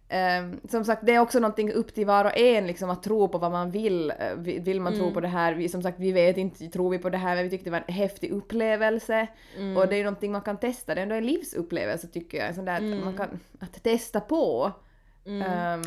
ehm, 0.09 0.61
som 0.69 0.85
sagt, 0.85 1.07
det 1.07 1.15
är 1.15 1.19
också 1.19 1.39
någonting 1.39 1.73
upp 1.73 1.95
till 1.95 2.07
var 2.07 2.25
och 2.25 2.37
en 2.39 2.67
liksom 2.67 2.91
att 2.91 3.03
tro 3.03 3.29
på 3.29 3.39
vad 3.39 3.53
man 3.53 3.71
vill. 3.71 4.11
Eh, 4.11 4.17
vi- 4.37 4.59
Vill 4.59 4.81
man 4.81 4.95
tro 4.95 5.13
på 5.13 5.21
det 5.21 5.29
här? 5.29 5.55
Vi, 5.55 5.69
som 5.69 5.83
sagt, 5.83 6.01
vi 6.01 6.13
vet 6.13 6.37
inte, 6.37 6.69
tror 6.69 6.91
vi 6.91 6.99
på 6.99 7.11
det 7.11 7.19
här, 7.19 7.35
men 7.35 7.45
vi 7.45 7.51
tyckte 7.51 7.65
det 7.67 7.71
var 7.79 7.85
en 7.87 7.95
häftig 7.95 8.31
upplevelse. 8.31 9.27
Och 9.77 9.89
det 9.89 9.97
är 9.97 10.05
någonting 10.05 10.33
man 10.33 10.41
kan 10.43 10.57
testa, 10.57 10.95
det 10.95 11.01
är 11.01 11.03
ändå 11.03 11.15
en 11.15 11.27
livsupplevelse 11.27 12.07
tycker 12.09 12.39
jag. 12.45 12.55
Sån 12.55 12.65
där 12.65 12.77
att 12.77 13.05
man 13.05 13.17
kan 13.17 13.41
att 13.61 13.83
testa 13.83 14.21
på. 14.21 14.73
Ehm, 15.27 15.83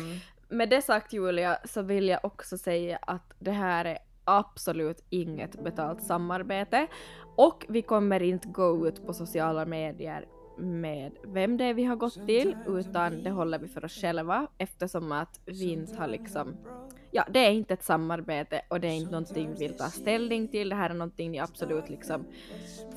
Med 0.52 0.68
det 0.68 0.82
sagt 0.82 1.12
Julia 1.12 1.58
så 1.64 1.82
vill 1.82 2.08
jag 2.08 2.20
också 2.24 2.58
säga 2.58 2.98
att 3.02 3.32
det 3.38 3.50
här 3.50 3.84
är 3.84 3.98
absolut 4.38 5.04
inget 5.10 5.64
betalt 5.64 6.02
samarbete 6.02 6.86
och 7.36 7.66
vi 7.68 7.82
kommer 7.82 8.22
inte 8.22 8.48
gå 8.48 8.88
ut 8.88 9.06
på 9.06 9.12
sociala 9.12 9.64
medier 9.64 10.26
med 10.58 11.12
vem 11.24 11.56
det 11.56 11.64
är 11.64 11.74
vi 11.74 11.84
har 11.84 11.96
gått 11.96 12.26
till 12.26 12.56
utan 12.66 13.22
det 13.22 13.30
håller 13.30 13.58
vi 13.58 13.68
för 13.68 13.84
oss 13.84 14.00
själva 14.00 14.46
eftersom 14.58 15.12
att 15.12 15.40
vi 15.46 15.72
inte 15.72 15.96
har 15.96 16.08
liksom 16.08 16.56
Ja, 17.12 17.24
det 17.30 17.38
är 17.38 17.50
inte 17.50 17.74
ett 17.74 17.82
samarbete 17.82 18.62
och 18.68 18.80
det 18.80 18.88
är 18.88 18.92
inte 18.92 19.10
någonting 19.10 19.50
vi 19.52 19.58
vill 19.58 19.76
ta 19.76 19.84
ställning 19.84 20.48
till. 20.48 20.68
Det 20.68 20.74
här 20.74 20.90
är 20.90 20.94
någonting 20.94 21.30
ni 21.30 21.40
absolut 21.40 21.90
liksom 21.90 22.24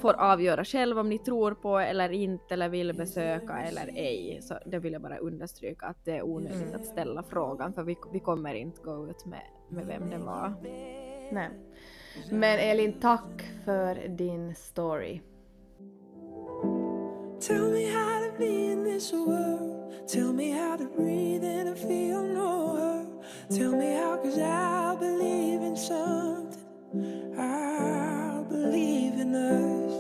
får 0.02 0.14
avgöra 0.14 0.66
själv 0.66 1.00
om 1.00 1.10
ni 1.10 1.20
tror 1.20 1.52
på 1.52 1.80
eller 1.80 2.12
inte 2.12 2.54
eller 2.54 2.70
vill 2.70 2.94
besöka 2.94 3.62
eller 3.62 3.88
ej. 3.96 4.40
Så 4.42 4.56
det 4.66 4.80
vill 4.80 4.94
jag 4.94 5.02
bara 5.02 5.18
understryka 5.18 5.86
att 5.86 6.06
det 6.06 6.18
är 6.18 6.24
onödigt 6.24 6.76
att 6.76 6.86
ställa 6.86 7.24
frågan 7.24 7.74
för 7.74 7.84
vi, 7.84 7.98
vi 8.12 8.20
kommer 8.20 8.54
inte 8.54 8.82
gå 8.82 9.08
ut 9.10 9.26
med, 9.26 9.44
med 9.70 9.86
vem 9.86 10.10
det 10.10 10.18
var. 10.18 10.54
Nej. 11.34 11.50
Men 12.30 12.60
Elin, 12.60 12.94
tack 12.94 13.44
för 13.66 14.08
din 14.08 14.56
story. 14.56 15.22
Tell 17.48 17.72
me 17.72 17.92
how 17.92 18.20
to 18.20 18.38
be 18.38 18.72
in 18.72 18.84
this 18.84 19.14
world. 19.14 20.08
Tell 20.08 20.34
me 20.34 20.52
how 20.52 20.78
to 20.78 20.86
breathe 20.96 21.44
and 21.44 21.76
to 21.76 21.88
feel 21.88 22.22
no 22.22 22.76
hurt. 22.76 23.08
Tell 23.50 23.72
me 23.72 23.96
how, 23.96 24.18
cause 24.18 24.38
I 24.38 24.96
believe 25.00 25.62
in 25.62 25.78
something. 25.78 27.36
I 27.38 28.44
believe 28.50 29.20
in 29.20 29.36
us. 29.36 29.94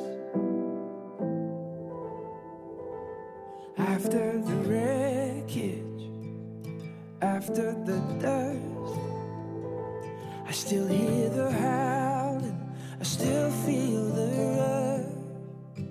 After 3.77 4.39
the 4.39 4.55
wreckage, 4.69 6.09
after 7.21 7.73
the 7.85 7.99
dust, 8.19 9.12
I 10.45 10.51
still 10.51 10.87
hear 10.87 11.29
the 11.29 11.51
howling, 11.51 12.75
I 12.99 13.03
still 13.03 13.49
feel 13.65 14.05
the 14.09 14.27
rush. 14.59 15.85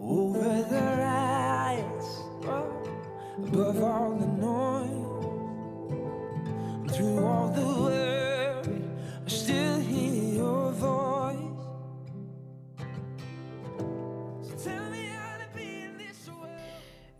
Over 0.00 0.62
the 0.62 0.82
riots, 0.98 2.20
oh, 2.46 2.64
above 3.38 3.82
all 3.82 4.14
the 4.14 4.26
noise, 4.26 5.26
through 6.94 7.24
all 7.24 7.48
the 7.48 7.66
worry, 7.82 8.82
I 9.26 9.28
still 9.28 9.80
hear 9.80 10.34
your 10.34 10.72
voice. 10.72 11.21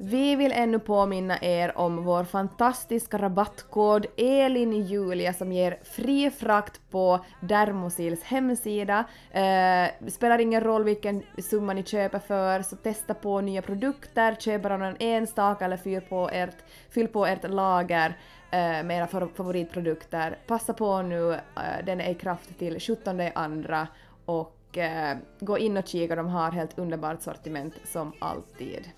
Vi 0.05 0.37
vill 0.37 0.53
ännu 0.53 0.79
påminna 0.79 1.39
er 1.41 1.79
om 1.79 2.05
vår 2.05 2.24
fantastiska 2.24 3.19
rabattkod 3.19 4.07
ELINJULIA 4.16 5.33
som 5.33 5.53
ger 5.53 5.79
fri 5.83 6.31
frakt 6.31 6.81
på 6.91 7.24
Dermosils 7.41 8.23
hemsida. 8.23 9.05
Eh, 9.31 10.09
spelar 10.11 10.39
ingen 10.39 10.61
roll 10.61 10.85
vilken 10.85 11.23
summa 11.39 11.73
ni 11.73 11.83
köper 11.83 12.19
för, 12.19 12.62
så 12.62 12.77
testa 12.77 13.15
på 13.15 13.41
nya 13.41 13.62
produkter, 13.62 14.35
köp 14.35 14.62
bara 14.62 14.77
någon 14.77 14.97
enstaka 14.99 15.65
eller 15.65 15.77
fyll 15.77 16.01
på 16.01 16.29
ert, 16.33 16.57
fyll 16.91 17.09
på 17.09 17.27
ert 17.27 17.51
lager 17.51 18.16
eh, 18.51 18.59
med 18.59 18.91
era 18.91 19.07
favoritprodukter. 19.07 20.39
Passa 20.47 20.73
på 20.73 21.03
nu, 21.03 21.33
eh, 21.33 21.85
den 21.87 22.01
är 22.01 22.11
i 22.11 22.15
kraft 22.15 22.59
till 22.59 22.81
17 22.81 23.20
andra 23.35 23.89
och 24.24 24.79
eh, 24.79 25.16
gå 25.41 25.59
in 25.59 25.77
och 25.77 25.87
kika, 25.87 26.16
de 26.16 26.29
har 26.29 26.51
helt 26.51 26.79
underbart 26.79 27.23
sortiment 27.23 27.74
som 27.85 28.12
alltid. 28.19 28.91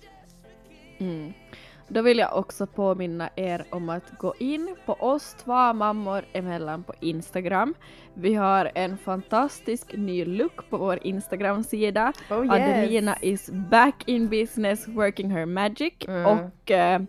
Då 1.87 2.01
vill 2.01 2.17
jag 2.17 2.37
också 2.37 2.67
påminna 2.67 3.29
er 3.35 3.65
om 3.69 3.89
att 3.89 4.17
gå 4.19 4.33
in 4.39 4.75
på 4.85 4.93
oss 4.93 5.35
två 5.43 5.73
mammor 5.73 6.25
emellan 6.33 6.83
på 6.83 6.93
Instagram. 6.99 7.73
Vi 8.13 8.33
har 8.33 8.71
en 8.75 8.97
fantastisk 8.97 9.93
ny 9.97 10.25
look 10.25 10.69
på 10.69 10.77
vår 10.77 10.99
Instagram-sida. 11.01 12.13
Oh, 12.31 12.45
yes. 12.45 12.51
Adelina 12.53 13.15
is 13.21 13.49
back 13.51 14.03
in 14.05 14.29
business 14.29 14.87
working 14.87 15.29
her 15.31 15.45
magic 15.45 15.93
Mm. 16.07 16.25
och 16.25 16.71
eh, 16.71 17.01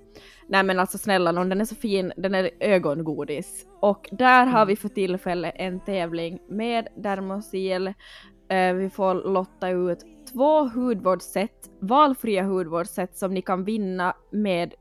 nej 0.48 0.62
men 0.62 0.78
alltså 0.78 0.98
snälla 0.98 1.32
nån, 1.32 1.48
den 1.48 1.60
är 1.60 1.64
så 1.64 1.74
fin, 1.74 2.12
den 2.16 2.34
är 2.34 2.50
ögongodis. 2.60 3.66
Och 3.80 4.08
där 4.12 4.42
Mm. 4.42 4.54
har 4.54 4.66
vi 4.66 4.76
för 4.76 4.88
tillfälle 4.88 5.50
en 5.50 5.80
tävling 5.80 6.38
med 6.48 6.88
Dermosil. 6.96 7.92
Eh, 8.48 8.74
vi 8.74 8.90
får 8.90 9.14
lotta 9.14 9.68
ut 9.68 9.98
två 10.32 10.68
hudvårdsset, 10.68 11.70
valfria 11.80 12.42
hudvårdsset 12.42 13.16
som 13.16 13.34
ni 13.34 13.42
kan 13.42 13.64
vinna 13.64 14.14
med 14.30 14.74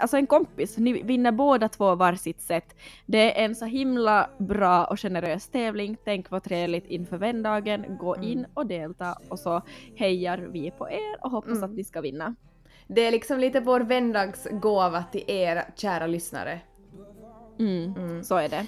Alltså 0.00 0.16
en 0.16 0.26
kompis, 0.26 0.78
ni 0.78 1.02
vinner 1.02 1.32
båda 1.32 1.68
två 1.68 1.94
varsitt 1.94 2.40
set. 2.40 2.76
Det 3.06 3.40
är 3.40 3.44
en 3.44 3.54
så 3.54 3.64
himla 3.64 4.30
bra 4.38 4.84
och 4.84 5.00
generös 5.00 5.48
tävling. 5.48 5.96
Tänk 6.04 6.30
vad 6.30 6.42
trevligt 6.42 6.86
inför 6.86 7.18
vändagen. 7.18 7.96
Gå 7.98 8.16
in 8.16 8.46
och 8.54 8.66
delta 8.66 9.18
och 9.28 9.38
så 9.38 9.62
hejar 9.94 10.38
vi 10.38 10.70
på 10.70 10.90
er 10.90 11.16
och 11.20 11.30
hoppas 11.30 11.62
att 11.62 11.70
ni 11.70 11.84
ska 11.84 12.00
vinna. 12.00 12.34
Det 12.86 13.00
är 13.00 13.10
liksom 13.10 13.38
lite 13.40 13.60
vår 13.60 13.80
vändagsgåva 13.80 15.04
till 15.12 15.24
er 15.26 15.64
kära 15.76 16.06
lyssnare. 16.06 16.60
Mm, 17.58 18.24
Så 18.24 18.36
är 18.36 18.48
det. 18.48 18.66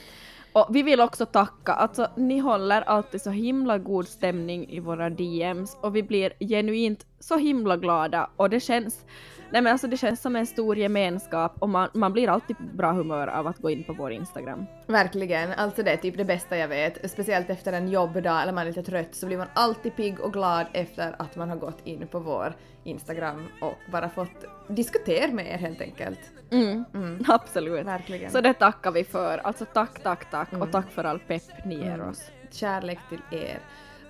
Och 0.52 0.66
vi 0.70 0.82
vill 0.82 1.00
också 1.00 1.26
tacka, 1.26 1.72
alltså 1.72 2.10
ni 2.16 2.38
håller 2.38 2.82
alltid 2.82 3.22
så 3.22 3.30
himla 3.30 3.78
god 3.78 4.08
stämning 4.08 4.70
i 4.70 4.80
våra 4.80 5.10
DMs 5.10 5.76
och 5.80 5.96
vi 5.96 6.02
blir 6.02 6.32
genuint 6.40 7.06
så 7.20 7.36
himla 7.36 7.76
glada 7.76 8.30
och 8.36 8.50
det 8.50 8.60
känns, 8.60 9.06
nej 9.50 9.62
men 9.62 9.72
alltså 9.72 9.86
det 9.86 9.96
känns 9.96 10.20
som 10.20 10.36
en 10.36 10.46
stor 10.46 10.76
gemenskap 10.76 11.56
och 11.58 11.68
man, 11.68 11.88
man 11.94 12.12
blir 12.12 12.28
alltid 12.28 12.56
på 12.56 12.62
bra 12.62 12.92
humör 12.92 13.26
av 13.26 13.46
att 13.46 13.58
gå 13.58 13.70
in 13.70 13.84
på 13.84 13.92
vår 13.92 14.12
Instagram. 14.12 14.66
Verkligen, 14.86 15.52
alltså 15.52 15.82
det 15.82 15.90
är 15.90 15.96
typ 15.96 16.16
det 16.16 16.24
bästa 16.24 16.56
jag 16.56 16.68
vet. 16.68 17.10
Speciellt 17.10 17.50
efter 17.50 17.72
en 17.72 17.88
jobbdag 17.88 18.42
eller 18.42 18.52
man 18.52 18.62
är 18.62 18.66
lite 18.66 18.82
trött 18.82 19.14
så 19.14 19.26
blir 19.26 19.38
man 19.38 19.48
alltid 19.54 19.96
pigg 19.96 20.20
och 20.20 20.32
glad 20.32 20.66
efter 20.72 21.14
att 21.18 21.36
man 21.36 21.48
har 21.48 21.56
gått 21.56 21.86
in 21.86 22.06
på 22.06 22.18
vår 22.18 22.54
Instagram 22.84 23.46
och 23.60 23.74
bara 23.92 24.08
fått 24.08 24.44
diskutera 24.68 25.32
med 25.32 25.46
er 25.46 25.58
helt 25.58 25.80
enkelt. 25.80 26.20
Mm, 26.50 26.84
absolut. 27.28 27.86
Verkligen. 27.86 28.30
Så 28.30 28.40
det 28.40 28.54
tackar 28.54 28.90
vi 28.90 29.04
för. 29.04 29.38
Alltså 29.38 29.64
tack, 29.64 30.02
tack, 30.02 30.30
tack 30.30 30.52
och 30.52 30.72
tack 30.72 30.90
för 30.90 31.04
all 31.04 31.18
pepp 31.18 31.64
ni 31.64 31.74
ger 31.74 32.02
oss. 32.02 32.30
Kärlek 32.50 32.98
till 33.08 33.38
er. 33.38 33.58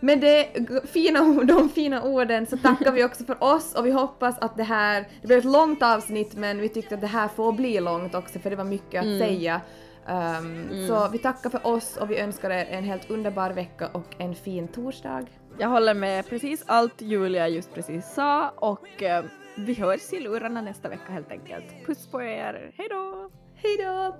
Med 0.00 0.20
det 0.20 0.48
fina, 0.88 1.20
de 1.44 1.68
fina 1.68 2.02
orden 2.02 2.46
så 2.46 2.56
tackar 2.56 2.92
vi 2.92 3.04
också 3.04 3.24
för 3.24 3.44
oss 3.44 3.74
och 3.74 3.86
vi 3.86 3.90
hoppas 3.90 4.38
att 4.38 4.56
det 4.56 4.62
här, 4.62 5.08
det 5.20 5.26
blev 5.26 5.38
ett 5.38 5.44
långt 5.44 5.82
avsnitt 5.82 6.36
men 6.36 6.60
vi 6.60 6.68
tyckte 6.68 6.94
att 6.94 7.00
det 7.00 7.06
här 7.06 7.28
får 7.28 7.52
bli 7.52 7.80
långt 7.80 8.14
också 8.14 8.38
för 8.38 8.50
det 8.50 8.56
var 8.56 8.64
mycket 8.64 9.00
att 9.00 9.18
säga. 9.18 9.60
Um, 10.08 10.86
Så 10.88 11.08
vi 11.08 11.18
tackar 11.18 11.50
för 11.50 11.66
oss 11.66 11.96
och 11.96 12.10
vi 12.10 12.18
önskar 12.18 12.50
er 12.50 12.66
en 12.70 12.84
helt 12.84 13.10
underbar 13.10 13.50
vecka 13.50 13.88
och 13.92 14.14
en 14.18 14.34
fin 14.34 14.68
torsdag. 14.68 15.26
Jag 15.58 15.68
håller 15.68 15.94
med 15.94 16.28
precis 16.28 16.64
allt 16.66 17.02
Julia 17.02 17.48
just 17.48 17.74
precis 17.74 18.14
sa 18.14 18.48
och 18.48 19.02
eh, 19.02 19.24
vi 19.56 19.74
hörs 19.74 20.12
i 20.12 20.20
lurarna 20.20 20.60
nästa 20.62 20.88
vecka 20.88 21.12
helt 21.12 21.30
enkelt. 21.30 21.86
Puss 21.86 22.06
på 22.06 22.22
er, 22.22 22.72
hejdå! 22.76 23.30
Hejdå! 23.54 24.16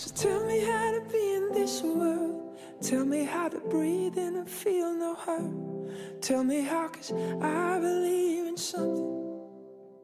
So 0.00 0.10
tell 0.14 0.46
me 0.46 0.60
how 0.60 0.92
to 0.92 1.02
be 1.12 1.34
in 1.34 1.52
this 1.52 1.82
world. 1.82 2.58
Tell 2.80 3.04
me 3.04 3.22
how 3.24 3.50
to 3.50 3.58
breathe 3.58 4.16
in 4.16 4.36
and 4.36 4.48
feel 4.48 4.94
no 4.94 5.14
hurt. 5.14 6.22
Tell 6.22 6.42
me 6.42 6.62
how, 6.62 6.88
cause 6.88 7.12
I 7.12 7.78
believe 7.78 8.46
in 8.46 8.56
something. 8.56 9.42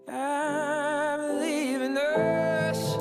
I 0.07 1.17
believe 1.17 1.81
in 1.81 1.97
us. 1.97 2.97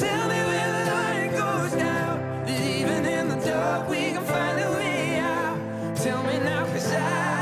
Tell 0.00 0.28
me 0.32 0.38
where 0.50 0.72
the 0.78 0.90
light 0.90 1.30
goes 1.30 1.78
down. 1.78 2.44
That 2.44 2.60
even 2.60 3.04
in 3.06 3.28
the 3.28 3.36
dark, 3.46 3.88
we 3.88 4.10
can 4.10 4.24
find 4.24 4.58
a 4.58 4.70
way 4.72 5.18
out. 5.20 5.96
Tell 5.96 6.24
me 6.24 6.38
now, 6.40 6.64
cause 6.72 6.90
I. 6.90 7.39